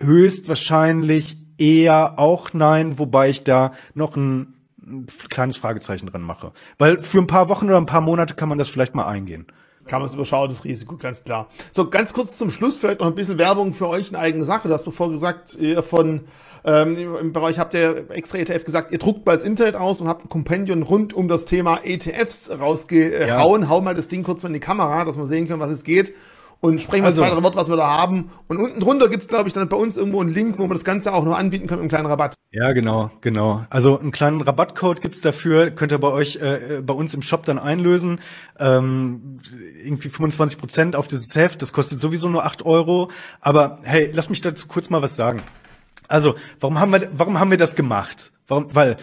höchstwahrscheinlich 0.00 1.36
eher 1.58 2.18
auch 2.18 2.54
nein, 2.54 2.98
wobei 2.98 3.28
ich 3.28 3.44
da 3.44 3.72
noch 3.94 4.16
ein, 4.16 4.54
ein 4.82 5.06
kleines 5.28 5.56
Fragezeichen 5.56 6.06
dran 6.06 6.22
mache. 6.22 6.52
Weil 6.78 7.00
für 7.00 7.18
ein 7.18 7.26
paar 7.26 7.48
Wochen 7.48 7.66
oder 7.66 7.76
ein 7.76 7.86
paar 7.86 8.00
Monate 8.00 8.34
kann 8.34 8.48
man 8.48 8.58
das 8.58 8.68
vielleicht 8.68 8.94
mal 8.94 9.06
eingehen 9.06 9.46
kann 9.86 10.00
man 10.00 10.08
es 10.08 10.14
überschauen, 10.14 10.48
das 10.48 10.64
Risiko, 10.64 10.96
ganz 10.96 11.24
klar. 11.24 11.48
So, 11.72 11.90
ganz 11.90 12.12
kurz 12.12 12.38
zum 12.38 12.50
Schluss 12.50 12.76
vielleicht 12.76 13.00
noch 13.00 13.06
ein 13.06 13.14
bisschen 13.14 13.38
Werbung 13.38 13.72
für 13.72 13.88
euch 13.88 14.10
in 14.10 14.16
eigene 14.16 14.44
Sache. 14.44 14.68
Du 14.68 14.74
hast 14.74 14.84
bevor 14.84 15.10
gesagt, 15.10 15.56
ihr 15.58 15.82
von 15.82 16.22
ähm, 16.66 17.16
Im 17.20 17.32
Bereich 17.34 17.58
habt 17.58 17.74
ihr 17.74 18.10
extra 18.10 18.38
ETF 18.38 18.64
gesagt, 18.64 18.90
ihr 18.90 18.98
druckt 18.98 19.26
mal 19.26 19.34
das 19.34 19.44
Internet 19.44 19.76
aus 19.76 20.00
und 20.00 20.08
habt 20.08 20.24
ein 20.24 20.28
Kompendium 20.30 20.82
rund 20.82 21.12
um 21.12 21.28
das 21.28 21.44
Thema 21.44 21.80
ETFs 21.84 22.50
rausgehauen. 22.50 23.62
Ja. 23.62 23.68
Hau 23.68 23.82
mal 23.82 23.94
das 23.94 24.08
Ding 24.08 24.22
kurz 24.22 24.42
mal 24.42 24.48
in 24.48 24.54
die 24.54 24.60
Kamera, 24.60 25.04
dass 25.04 25.16
man 25.16 25.26
sehen 25.26 25.46
kann, 25.46 25.60
was 25.60 25.70
es 25.70 25.84
geht. 25.84 26.14
Und 26.64 26.80
sprechen 26.80 27.02
wir 27.02 27.08
also, 27.08 27.20
zwei, 27.20 27.28
drei 27.28 27.42
Worte, 27.42 27.58
was 27.58 27.68
wir 27.68 27.76
da 27.76 27.86
haben. 27.86 28.30
Und 28.48 28.56
unten 28.56 28.80
drunter 28.80 29.10
gibt's 29.10 29.28
glaube 29.28 29.48
ich, 29.48 29.52
dann 29.52 29.68
bei 29.68 29.76
uns 29.76 29.98
irgendwo 29.98 30.22
einen 30.22 30.32
Link, 30.32 30.58
wo 30.58 30.62
man 30.62 30.70
das 30.70 30.82
Ganze 30.82 31.12
auch 31.12 31.22
noch 31.22 31.36
anbieten 31.36 31.66
kann 31.66 31.76
mit 31.76 31.82
einem 31.82 31.88
kleinen 31.90 32.06
Rabatt. 32.06 32.36
Ja, 32.52 32.72
genau, 32.72 33.10
genau. 33.20 33.66
Also 33.68 34.00
einen 34.00 34.12
kleinen 34.12 34.40
Rabattcode 34.40 35.02
gibt's 35.02 35.20
dafür, 35.20 35.72
könnt 35.72 35.92
ihr 35.92 35.98
bei 35.98 36.08
euch, 36.08 36.36
äh, 36.36 36.80
bei 36.82 36.94
uns 36.94 37.12
im 37.12 37.20
Shop 37.20 37.44
dann 37.44 37.58
einlösen. 37.58 38.18
Ähm, 38.58 39.40
irgendwie 39.84 40.08
25 40.08 40.56
Prozent 40.56 40.96
auf 40.96 41.06
dieses 41.06 41.36
Heft, 41.36 41.60
das 41.60 41.74
kostet 41.74 41.98
sowieso 41.98 42.30
nur 42.30 42.46
acht 42.46 42.64
Euro. 42.64 43.10
Aber 43.42 43.80
hey, 43.82 44.10
lass 44.14 44.30
mich 44.30 44.40
dazu 44.40 44.66
kurz 44.66 44.88
mal 44.88 45.02
was 45.02 45.16
sagen. 45.16 45.42
Also, 46.08 46.34
warum 46.60 46.80
haben 46.80 46.92
wir, 46.92 47.10
warum 47.14 47.38
haben 47.38 47.50
wir 47.50 47.58
das 47.58 47.76
gemacht? 47.76 48.32
Warum? 48.48 48.74
Weil 48.74 48.96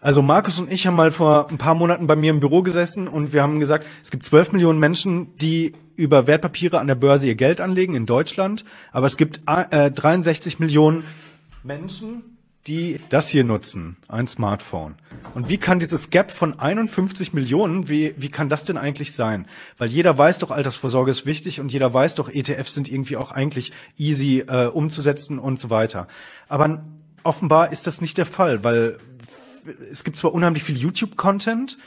also 0.00 0.22
Markus 0.22 0.60
und 0.60 0.72
ich 0.72 0.86
haben 0.86 0.96
mal 0.96 1.10
vor 1.10 1.50
ein 1.50 1.58
paar 1.58 1.74
Monaten 1.74 2.06
bei 2.06 2.14
mir 2.14 2.30
im 2.30 2.40
Büro 2.40 2.62
gesessen 2.62 3.08
und 3.08 3.32
wir 3.32 3.42
haben 3.42 3.58
gesagt, 3.58 3.86
es 4.02 4.10
gibt 4.10 4.24
12 4.24 4.52
Millionen 4.52 4.78
Menschen, 4.78 5.34
die 5.36 5.72
über 5.96 6.28
Wertpapiere 6.28 6.78
an 6.78 6.86
der 6.86 6.94
Börse 6.94 7.26
ihr 7.26 7.34
Geld 7.34 7.60
anlegen 7.60 7.94
in 7.94 8.06
Deutschland, 8.06 8.64
aber 8.92 9.06
es 9.06 9.16
gibt 9.16 9.40
äh, 9.46 9.90
63 9.90 10.60
Millionen 10.60 11.02
Menschen, 11.64 12.22
die 12.68 13.00
das 13.08 13.28
hier 13.28 13.44
nutzen, 13.44 13.96
ein 14.08 14.26
Smartphone. 14.26 14.94
Und 15.34 15.48
wie 15.48 15.58
kann 15.58 15.80
dieses 15.80 16.10
Gap 16.10 16.30
von 16.30 16.58
51 16.58 17.32
Millionen, 17.32 17.88
wie, 17.88 18.14
wie 18.18 18.28
kann 18.28 18.48
das 18.48 18.64
denn 18.64 18.76
eigentlich 18.76 19.14
sein? 19.14 19.46
Weil 19.78 19.88
jeder 19.88 20.16
weiß 20.16 20.38
doch, 20.38 20.50
Altersvorsorge 20.50 21.10
ist 21.10 21.26
wichtig 21.26 21.60
und 21.60 21.72
jeder 21.72 21.92
weiß 21.92 22.14
doch, 22.14 22.28
ETFs 22.28 22.74
sind 22.74 22.90
irgendwie 22.90 23.16
auch 23.16 23.32
eigentlich 23.32 23.72
easy 23.96 24.44
äh, 24.46 24.66
umzusetzen 24.66 25.38
und 25.38 25.58
so 25.58 25.70
weiter. 25.70 26.06
Aber 26.48 26.84
offenbar 27.22 27.72
ist 27.72 27.86
das 27.86 28.00
nicht 28.00 28.18
der 28.18 28.26
Fall, 28.26 28.62
weil 28.64 28.98
es 29.90 30.04
gibt 30.04 30.16
zwar 30.16 30.32
unheimlich 30.32 30.64
viel 30.64 30.76
YouTube-Content, 30.76 31.78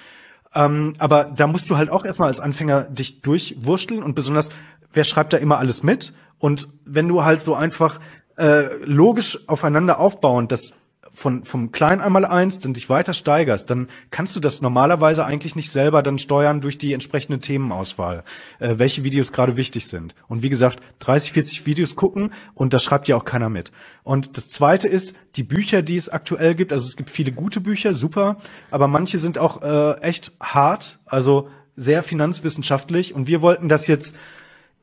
ähm, 0.53 0.95
aber 0.97 1.25
da 1.25 1.47
musst 1.47 1.69
du 1.69 1.77
halt 1.77 1.89
auch 1.89 2.05
erstmal 2.05 2.27
als 2.27 2.39
Anfänger 2.39 2.83
dich 2.83 3.21
durchwurschteln 3.21 4.03
und 4.03 4.15
besonders, 4.15 4.49
wer 4.93 5.03
schreibt 5.03 5.33
da 5.33 5.37
immer 5.37 5.57
alles 5.57 5.83
mit? 5.83 6.13
Und 6.39 6.67
wenn 6.85 7.07
du 7.07 7.23
halt 7.23 7.41
so 7.41 7.55
einfach 7.55 7.99
äh, 8.37 8.75
logisch 8.83 9.47
aufeinander 9.47 9.99
aufbauend 9.99 10.51
das 10.51 10.73
von, 11.13 11.43
vom 11.43 11.71
klein 11.71 12.01
einmal 12.01 12.25
eins 12.25 12.59
dann 12.59 12.73
dich 12.73 12.89
weiter 12.89 13.13
steigerst, 13.13 13.69
dann 13.69 13.87
kannst 14.11 14.35
du 14.35 14.39
das 14.39 14.61
normalerweise 14.61 15.25
eigentlich 15.25 15.55
nicht 15.55 15.71
selber 15.71 16.03
dann 16.03 16.17
steuern 16.17 16.61
durch 16.61 16.77
die 16.77 16.93
entsprechende 16.93 17.39
Themenauswahl, 17.39 18.23
äh, 18.59 18.75
welche 18.77 19.03
Videos 19.03 19.31
gerade 19.31 19.57
wichtig 19.57 19.87
sind. 19.87 20.15
Und 20.27 20.41
wie 20.41 20.49
gesagt, 20.49 20.79
30, 20.99 21.33
40 21.33 21.65
Videos 21.65 21.95
gucken 21.95 22.31
und 22.53 22.73
da 22.73 22.79
schreibt 22.79 23.07
ja 23.07 23.15
auch 23.15 23.25
keiner 23.25 23.49
mit. 23.49 23.71
Und 24.03 24.37
das 24.37 24.49
zweite 24.49 24.87
ist, 24.87 25.15
die 25.35 25.43
Bücher, 25.43 25.81
die 25.81 25.95
es 25.95 26.09
aktuell 26.09 26.55
gibt, 26.55 26.73
also 26.73 26.85
es 26.85 26.95
gibt 26.95 27.09
viele 27.09 27.31
gute 27.31 27.61
Bücher, 27.61 27.93
super, 27.93 28.37
aber 28.69 28.87
manche 28.87 29.19
sind 29.19 29.37
auch 29.37 29.61
äh, 29.61 29.99
echt 30.01 30.31
hart, 30.39 30.99
also 31.05 31.49
sehr 31.75 32.03
finanzwissenschaftlich 32.03 33.13
und 33.13 33.27
wir 33.27 33.41
wollten 33.41 33.69
das 33.69 33.87
jetzt 33.87 34.15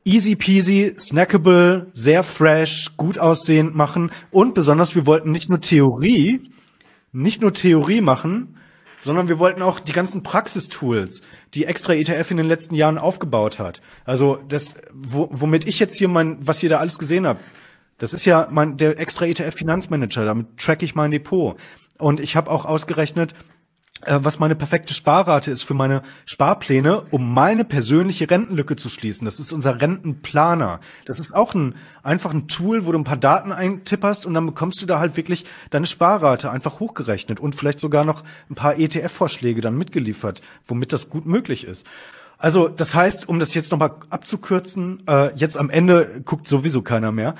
easy 0.05 0.35
peasy, 0.35 0.93
snackable, 0.97 1.87
sehr 1.93 2.23
fresh, 2.23 2.91
gut 2.97 3.19
aussehend 3.19 3.75
machen 3.75 4.11
und 4.31 4.53
besonders 4.53 4.95
wir 4.95 5.05
wollten 5.05 5.31
nicht 5.31 5.49
nur 5.49 5.59
Theorie, 5.59 6.51
nicht 7.11 7.41
nur 7.41 7.53
Theorie 7.53 8.01
machen, 8.01 8.55
sondern 8.99 9.29
wir 9.29 9.39
wollten 9.39 9.61
auch 9.61 9.79
die 9.79 9.93
ganzen 9.93 10.23
Praxistools, 10.23 11.21
die 11.53 11.65
extra 11.65 11.93
ETF 11.93 12.31
in 12.31 12.37
den 12.37 12.47
letzten 12.47 12.75
Jahren 12.75 12.97
aufgebaut 12.97 13.59
hat. 13.59 13.81
Also 14.05 14.39
das, 14.47 14.77
wo, 14.93 15.29
womit 15.31 15.67
ich 15.67 15.79
jetzt 15.79 15.97
hier 15.97 16.09
mein, 16.09 16.37
was 16.41 16.61
ihr 16.63 16.69
da 16.69 16.79
alles 16.79 16.97
gesehen 16.97 17.25
habt, 17.25 17.43
das 17.97 18.13
ist 18.13 18.25
ja 18.25 18.47
mein 18.51 18.77
der 18.77 18.97
extra 18.99 19.25
ETF 19.25 19.55
Finanzmanager. 19.55 20.25
Damit 20.25 20.57
track 20.57 20.83
ich 20.83 20.95
mein 20.95 21.11
Depot 21.11 21.57
und 21.97 22.19
ich 22.19 22.35
habe 22.35 22.49
auch 22.49 22.65
ausgerechnet, 22.65 23.33
was 24.05 24.39
meine 24.39 24.55
perfekte 24.55 24.93
Sparrate 24.93 25.51
ist 25.51 25.63
für 25.63 25.73
meine 25.73 26.01
Sparpläne, 26.25 27.03
um 27.11 27.33
meine 27.33 27.65
persönliche 27.65 28.29
Rentenlücke 28.29 28.75
zu 28.75 28.87
schließen. 28.89 29.25
Das 29.25 29.39
ist 29.39 29.51
unser 29.51 29.81
Rentenplaner. 29.81 30.79
Das 31.05 31.19
ist 31.19 31.35
auch 31.35 31.53
ein 31.53 31.75
einfach 32.01 32.33
ein 32.33 32.47
Tool, 32.47 32.85
wo 32.85 32.91
du 32.91 32.99
ein 32.99 33.03
paar 33.03 33.17
Daten 33.17 33.51
eintipperst 33.51 34.25
und 34.25 34.33
dann 34.33 34.45
bekommst 34.45 34.81
du 34.81 34.85
da 34.85 34.99
halt 34.99 35.17
wirklich 35.17 35.45
deine 35.69 35.85
Sparrate 35.85 36.49
einfach 36.49 36.79
hochgerechnet 36.79 37.39
und 37.39 37.55
vielleicht 37.55 37.79
sogar 37.79 38.05
noch 38.05 38.23
ein 38.49 38.55
paar 38.55 38.77
ETF-Vorschläge 38.77 39.61
dann 39.61 39.77
mitgeliefert, 39.77 40.41
womit 40.65 40.93
das 40.93 41.09
gut 41.09 41.25
möglich 41.25 41.65
ist. 41.65 41.85
Also 42.37 42.69
das 42.69 42.95
heißt, 42.95 43.27
um 43.27 43.39
das 43.39 43.53
jetzt 43.53 43.71
nochmal 43.71 43.91
abzukürzen, 44.09 45.03
äh, 45.07 45.35
jetzt 45.35 45.57
am 45.57 45.69
Ende 45.69 46.21
guckt 46.23 46.47
sowieso 46.47 46.81
keiner 46.81 47.11
mehr. 47.11 47.35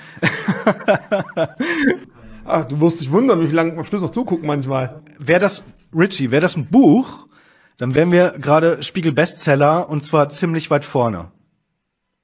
Ach, 2.43 2.65
du 2.67 2.81
wirst 2.81 2.99
dich 2.99 3.09
wundern, 3.09 3.49
wie 3.49 3.55
lange 3.55 3.77
am 3.77 3.85
Schluss 3.85 4.01
noch 4.01 4.09
zugucken 4.09 4.45
manchmal. 4.45 4.99
Wer 5.17 5.39
das 5.39 5.63
Richie, 5.93 6.31
wäre 6.31 6.41
das 6.41 6.55
ein 6.55 6.67
Buch, 6.67 7.27
dann 7.77 7.95
wären 7.95 8.11
wir 8.11 8.31
gerade 8.31 8.83
Spiegel 8.83 9.11
Bestseller 9.11 9.89
und 9.89 10.03
zwar 10.03 10.29
ziemlich 10.29 10.69
weit 10.69 10.85
vorne. 10.85 11.31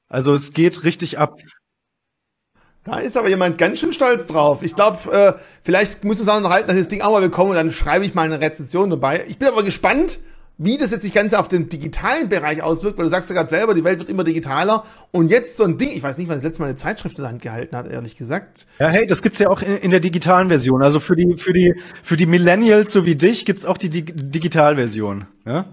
Also 0.07 0.33
es 0.33 0.53
geht 0.53 0.83
richtig 0.83 1.17
ab. 1.17 1.39
Da 2.83 2.99
ist 2.99 3.17
aber 3.17 3.29
jemand 3.29 3.57
ganz 3.57 3.79
schön 3.79 3.93
stolz 3.93 4.25
drauf. 4.25 4.61
Ich 4.61 4.75
glaube, 4.75 5.11
äh, 5.11 5.33
vielleicht 5.63 6.03
muss 6.03 6.19
es 6.19 6.27
auch 6.27 6.39
noch 6.39 6.51
halten, 6.51 6.67
dass 6.67 6.75
ich 6.75 6.83
das 6.83 6.89
Ding 6.89 7.01
auch 7.01 7.11
mal 7.11 7.21
bekomme 7.21 7.49
und 7.49 7.55
dann 7.55 7.71
schreibe 7.71 8.05
ich 8.05 8.13
mal 8.13 8.23
eine 8.23 8.39
Rezension 8.39 8.91
dabei. 8.91 9.25
Ich 9.27 9.39
bin 9.39 9.47
aber 9.47 9.63
gespannt, 9.63 10.19
wie 10.57 10.77
das 10.77 10.91
jetzt 10.91 11.01
sich 11.01 11.13
Ganze 11.13 11.39
auf 11.39 11.47
den 11.47 11.69
digitalen 11.69 12.29
Bereich 12.29 12.61
auswirkt, 12.61 12.97
weil 12.97 13.05
du 13.05 13.09
sagst 13.09 13.29
ja 13.29 13.35
gerade 13.35 13.49
selber, 13.49 13.73
die 13.73 13.83
Welt 13.83 13.99
wird 13.99 14.09
immer 14.09 14.23
digitaler 14.23 14.85
und 15.11 15.29
jetzt 15.29 15.57
so 15.57 15.63
ein 15.63 15.77
Ding, 15.77 15.89
ich 15.89 16.01
weiß 16.01 16.17
nicht, 16.17 16.27
wann 16.27 16.37
das 16.37 16.43
letzte 16.43 16.61
Mal 16.61 16.69
eine 16.69 16.77
Zeitschrift 16.77 17.17
in 17.17 17.23
der 17.23 17.31
Hand 17.31 17.41
gehalten 17.41 17.75
hat, 17.75 17.87
ehrlich 17.87 18.15
gesagt. 18.15 18.65
Ja, 18.79 18.87
hey, 18.87 19.05
das 19.05 19.21
gibt's 19.21 19.39
ja 19.39 19.49
auch 19.49 19.61
in, 19.61 19.75
in 19.77 19.91
der 19.91 19.99
digitalen 19.99 20.47
Version. 20.47 20.81
Also 20.81 20.99
für 20.99 21.15
die, 21.15 21.35
für 21.37 21.53
die, 21.53 21.75
für 22.03 22.15
die 22.15 22.25
Millennials 22.25 22.93
so 22.93 23.05
wie 23.05 23.15
dich 23.15 23.45
gibt's 23.45 23.65
auch 23.65 23.77
die, 23.77 23.89
die 23.89 24.05
Digitalversion, 24.05 25.25
ja? 25.45 25.65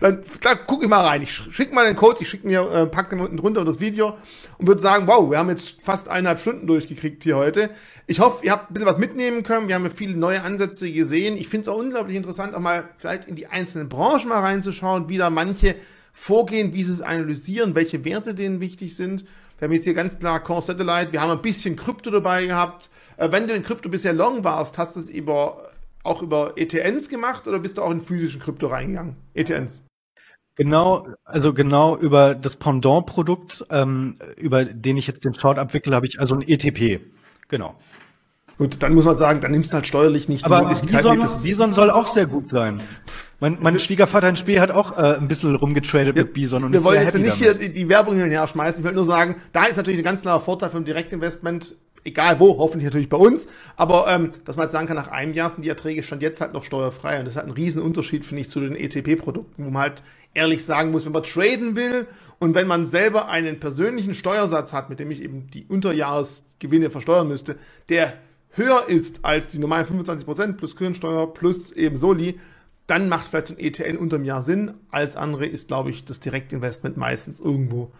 Dann 0.00 0.22
klar, 0.40 0.58
guck 0.66 0.82
ich 0.82 0.88
mal 0.88 1.04
rein. 1.04 1.22
Ich 1.22 1.32
schick 1.32 1.72
mal 1.72 1.86
den 1.86 1.96
Code, 1.96 2.18
ich 2.20 2.28
schick 2.28 2.44
mir, 2.44 2.70
äh, 2.70 2.86
pack 2.86 3.10
den 3.10 3.20
unten 3.20 3.36
drunter 3.36 3.64
das 3.64 3.80
Video 3.80 4.16
und 4.58 4.66
würde 4.66 4.80
sagen, 4.80 5.06
wow, 5.06 5.30
wir 5.30 5.38
haben 5.38 5.48
jetzt 5.48 5.82
fast 5.82 6.08
eineinhalb 6.08 6.40
Stunden 6.40 6.66
durchgekriegt 6.66 7.22
hier 7.22 7.36
heute. 7.36 7.70
Ich 8.06 8.20
hoffe, 8.20 8.44
ihr 8.44 8.52
habt 8.52 8.70
ein 8.70 8.74
bisschen 8.74 8.88
was 8.88 8.98
mitnehmen 8.98 9.42
können. 9.42 9.68
Wir 9.68 9.74
haben 9.74 9.84
ja 9.84 9.90
viele 9.90 10.16
neue 10.16 10.42
Ansätze 10.42 10.90
gesehen. 10.90 11.36
Ich 11.36 11.48
finde 11.48 11.62
es 11.62 11.68
auch 11.68 11.78
unglaublich 11.78 12.16
interessant, 12.16 12.54
auch 12.54 12.60
mal 12.60 12.88
vielleicht 12.98 13.28
in 13.28 13.36
die 13.36 13.46
einzelnen 13.46 13.88
Branchen 13.88 14.28
mal 14.28 14.40
reinzuschauen, 14.40 15.08
wie 15.08 15.18
da 15.18 15.30
manche 15.30 15.76
vorgehen, 16.12 16.74
wie 16.74 16.82
sie 16.82 16.92
es 16.92 17.02
analysieren, 17.02 17.74
welche 17.74 18.04
Werte 18.04 18.34
denen 18.34 18.60
wichtig 18.60 18.96
sind. 18.96 19.24
Wir 19.58 19.66
haben 19.66 19.74
jetzt 19.74 19.84
hier 19.84 19.94
ganz 19.94 20.18
klar 20.18 20.40
Core 20.40 20.62
Satellite, 20.62 21.12
wir 21.12 21.20
haben 21.20 21.30
ein 21.30 21.42
bisschen 21.42 21.76
Krypto 21.76 22.10
dabei 22.10 22.46
gehabt. 22.46 22.90
Äh, 23.16 23.30
wenn 23.30 23.46
du 23.46 23.54
in 23.54 23.62
Krypto 23.62 23.88
bisher 23.88 24.12
long 24.12 24.42
warst, 24.42 24.78
hast 24.78 24.96
du 24.96 25.00
es 25.00 25.08
über 25.08 25.69
auch 26.02 26.22
über 26.22 26.54
ETNs 26.56 27.08
gemacht 27.08 27.46
oder 27.46 27.58
bist 27.58 27.78
du 27.78 27.82
auch 27.82 27.90
in 27.90 28.00
physischen 28.00 28.40
Krypto 28.40 28.68
reingegangen? 28.68 29.16
ETNs. 29.34 29.82
Genau, 30.56 31.08
also 31.24 31.54
genau 31.54 31.96
über 31.96 32.34
das 32.34 32.56
Pendant-Produkt, 32.56 33.64
ähm, 33.70 34.16
über 34.36 34.64
den 34.64 34.96
ich 34.96 35.06
jetzt 35.06 35.24
den 35.24 35.34
Short 35.34 35.58
abwickle, 35.58 35.94
habe 35.94 36.06
ich 36.06 36.20
also 36.20 36.34
ein 36.34 36.46
ETP. 36.46 37.00
Genau. 37.48 37.76
Gut, 38.58 38.82
dann 38.82 38.94
muss 38.94 39.06
man 39.06 39.16
sagen, 39.16 39.40
dann 39.40 39.52
nimmst 39.52 39.72
du 39.72 39.76
halt 39.76 39.86
steuerlich 39.86 40.28
nicht 40.28 40.44
Aber 40.44 40.74
die 40.74 40.86
Bison, 40.86 41.18
Bison 41.42 41.72
soll 41.72 41.90
auch 41.90 42.06
sehr 42.06 42.26
gut 42.26 42.46
sein. 42.46 42.82
Mein, 43.40 43.56
mein 43.62 43.80
Schwiegervater 43.80 44.28
in 44.28 44.36
Spee 44.36 44.60
hat 44.60 44.70
auch 44.70 44.98
äh, 44.98 45.16
ein 45.16 45.28
bisschen 45.28 45.56
rumgetradet 45.56 46.14
wir, 46.14 46.24
mit 46.24 46.34
Bison 46.34 46.64
und 46.64 46.74
Wir 46.74 46.84
wollen 46.84 47.00
jetzt 47.00 47.14
nicht 47.14 47.26
damit. 47.26 47.38
hier 47.38 47.54
die, 47.54 47.72
die 47.72 47.88
Werbung 47.88 48.14
hin 48.16 48.24
und 48.24 48.30
her 48.30 48.46
schmeißen. 48.46 48.80
Ich 48.80 48.86
will 48.86 48.92
nur 48.92 49.06
sagen, 49.06 49.36
da 49.52 49.64
ist 49.64 49.78
natürlich 49.78 50.00
ein 50.00 50.04
ganz 50.04 50.20
klarer 50.20 50.40
Vorteil 50.40 50.68
vom 50.68 50.84
Direktinvestment 50.84 51.74
egal 52.04 52.40
wo, 52.40 52.58
hoffentlich 52.58 52.84
natürlich 52.84 53.08
bei 53.08 53.16
uns, 53.16 53.46
aber 53.76 54.06
ähm, 54.08 54.32
dass 54.44 54.56
man 54.56 54.64
jetzt 54.64 54.72
sagen 54.72 54.86
kann, 54.86 54.96
nach 54.96 55.08
einem 55.08 55.34
Jahr 55.34 55.50
sind 55.50 55.64
die 55.64 55.68
Erträge 55.68 56.02
schon 56.02 56.20
jetzt 56.20 56.40
halt 56.40 56.52
noch 56.52 56.64
steuerfrei 56.64 57.18
und 57.18 57.26
das 57.26 57.36
hat 57.36 57.44
einen 57.44 57.52
riesen 57.52 57.82
Unterschied, 57.82 58.24
finde 58.24 58.42
ich, 58.42 58.50
zu 58.50 58.60
den 58.60 58.76
ETP-Produkten, 58.76 59.64
wo 59.64 59.70
man 59.70 59.82
halt 59.82 60.02
ehrlich 60.34 60.64
sagen 60.64 60.90
muss, 60.90 61.04
wenn 61.04 61.12
man 61.12 61.22
traden 61.22 61.76
will 61.76 62.06
und 62.38 62.54
wenn 62.54 62.66
man 62.66 62.86
selber 62.86 63.28
einen 63.28 63.60
persönlichen 63.60 64.14
Steuersatz 64.14 64.72
hat, 64.72 64.90
mit 64.90 64.98
dem 64.98 65.10
ich 65.10 65.22
eben 65.22 65.48
die 65.50 65.66
Unterjahresgewinne 65.66 66.90
versteuern 66.90 67.28
müsste, 67.28 67.56
der 67.88 68.14
höher 68.50 68.88
ist 68.88 69.24
als 69.24 69.48
die 69.48 69.58
normalen 69.58 69.86
25% 69.86 70.54
plus 70.54 70.76
Kirchensteuer 70.76 71.32
plus 71.32 71.72
eben 71.72 71.96
Soli, 71.96 72.38
dann 72.86 73.08
macht 73.08 73.28
vielleicht 73.28 73.46
so 73.46 73.54
ein 73.54 73.60
ETN 73.60 73.96
unterm 73.96 74.24
Jahr 74.24 74.42
Sinn. 74.42 74.74
Alles 74.90 75.14
andere 75.14 75.46
ist, 75.46 75.68
glaube 75.68 75.90
ich, 75.90 76.04
das 76.04 76.18
Direktinvestment 76.18 76.96
meistens 76.96 77.38
irgendwo 77.38 77.92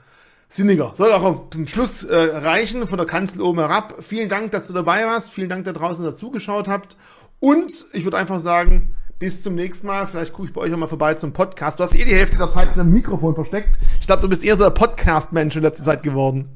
sinniger. 0.51 0.93
Soll 0.97 1.13
auch 1.13 1.49
zum 1.51 1.67
Schluss 1.67 2.03
äh, 2.03 2.15
reichen, 2.15 2.87
von 2.87 2.99
der 2.99 3.07
Kanzel 3.07 3.41
oben 3.41 3.61
herab. 3.61 3.95
Vielen 4.01 4.29
Dank, 4.29 4.51
dass 4.51 4.67
du 4.67 4.75
dabei 4.75 5.07
warst. 5.07 5.31
Vielen 5.31 5.49
Dank, 5.49 5.65
da 5.65 5.73
draußen 5.73 6.05
dazugeschaut 6.05 6.69
habt. 6.69 6.97
Und 7.39 7.87
ich 7.93 8.05
würde 8.05 8.19
einfach 8.19 8.41
sagen, 8.41 8.95
bis 9.19 9.43
zum 9.43 9.55
nächsten 9.55 9.87
Mal. 9.87 10.07
Vielleicht 10.07 10.33
gucke 10.33 10.49
ich 10.49 10.55
bei 10.55 10.61
euch 10.63 10.75
auch 10.75 10.79
mal 10.79 10.89
vorbei 10.89 11.15
zum 11.15 11.33
Podcast. 11.33 11.79
Du 11.79 11.85
hast 11.85 11.95
eh 11.95 12.05
die 12.05 12.15
Hälfte 12.15 12.37
der 12.37 12.51
Zeit 12.51 12.75
in 12.75 12.81
einem 12.81 12.93
Mikrofon 12.93 13.35
versteckt. 13.35 13.79
Ich 14.01 14.07
glaube, 14.07 14.23
du 14.23 14.29
bist 14.29 14.43
eher 14.43 14.57
so 14.57 14.65
der 14.65 14.71
Podcast-Mensch 14.71 15.55
in 15.57 15.63
letzter 15.63 15.85
Zeit 15.85 16.03
geworden. 16.03 16.51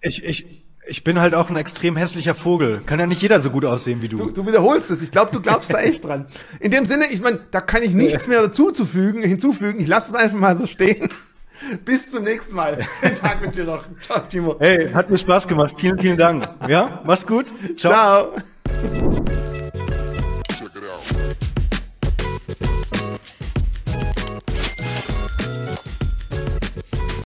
Ich, 0.00 0.24
ich, 0.24 0.64
ich 0.86 1.04
bin 1.04 1.20
halt 1.20 1.34
auch 1.34 1.50
ein 1.50 1.56
extrem 1.56 1.96
hässlicher 1.96 2.34
Vogel. 2.34 2.80
Kann 2.86 3.00
ja 3.00 3.06
nicht 3.06 3.20
jeder 3.20 3.40
so 3.40 3.50
gut 3.50 3.64
aussehen 3.64 4.00
wie 4.00 4.08
du. 4.08 4.16
Du, 4.16 4.30
du 4.30 4.46
wiederholst 4.46 4.90
es. 4.90 5.02
Ich 5.02 5.10
glaube, 5.10 5.32
du 5.32 5.40
glaubst 5.40 5.72
da 5.72 5.80
echt 5.80 6.04
dran. 6.04 6.26
In 6.60 6.70
dem 6.70 6.86
Sinne, 6.86 7.06
ich 7.10 7.20
meine, 7.20 7.40
da 7.50 7.60
kann 7.60 7.82
ich 7.82 7.92
nichts 7.92 8.26
mehr 8.26 8.42
dazuzufügen, 8.42 9.22
hinzufügen. 9.22 9.80
Ich 9.80 9.88
lasse 9.88 10.12
es 10.12 10.16
einfach 10.16 10.38
mal 10.38 10.56
so 10.56 10.66
stehen. 10.66 11.10
Bis 11.84 12.10
zum 12.10 12.24
nächsten 12.24 12.54
Mal. 12.54 12.86
Den 13.02 13.14
Tag 13.14 13.40
mit 13.40 13.56
dir 13.56 13.64
noch. 13.64 13.84
Ciao, 14.04 14.20
Timo. 14.20 14.56
Hey, 14.58 14.90
hat 14.92 15.10
mir 15.10 15.18
Spaß 15.18 15.48
gemacht. 15.48 15.74
Vielen, 15.78 15.98
vielen 15.98 16.16
Dank. 16.16 16.48
Ja, 16.68 17.02
mach's 17.04 17.26
gut. 17.26 17.46
Ciao. 17.76 18.32
Ciao. 18.32 19.43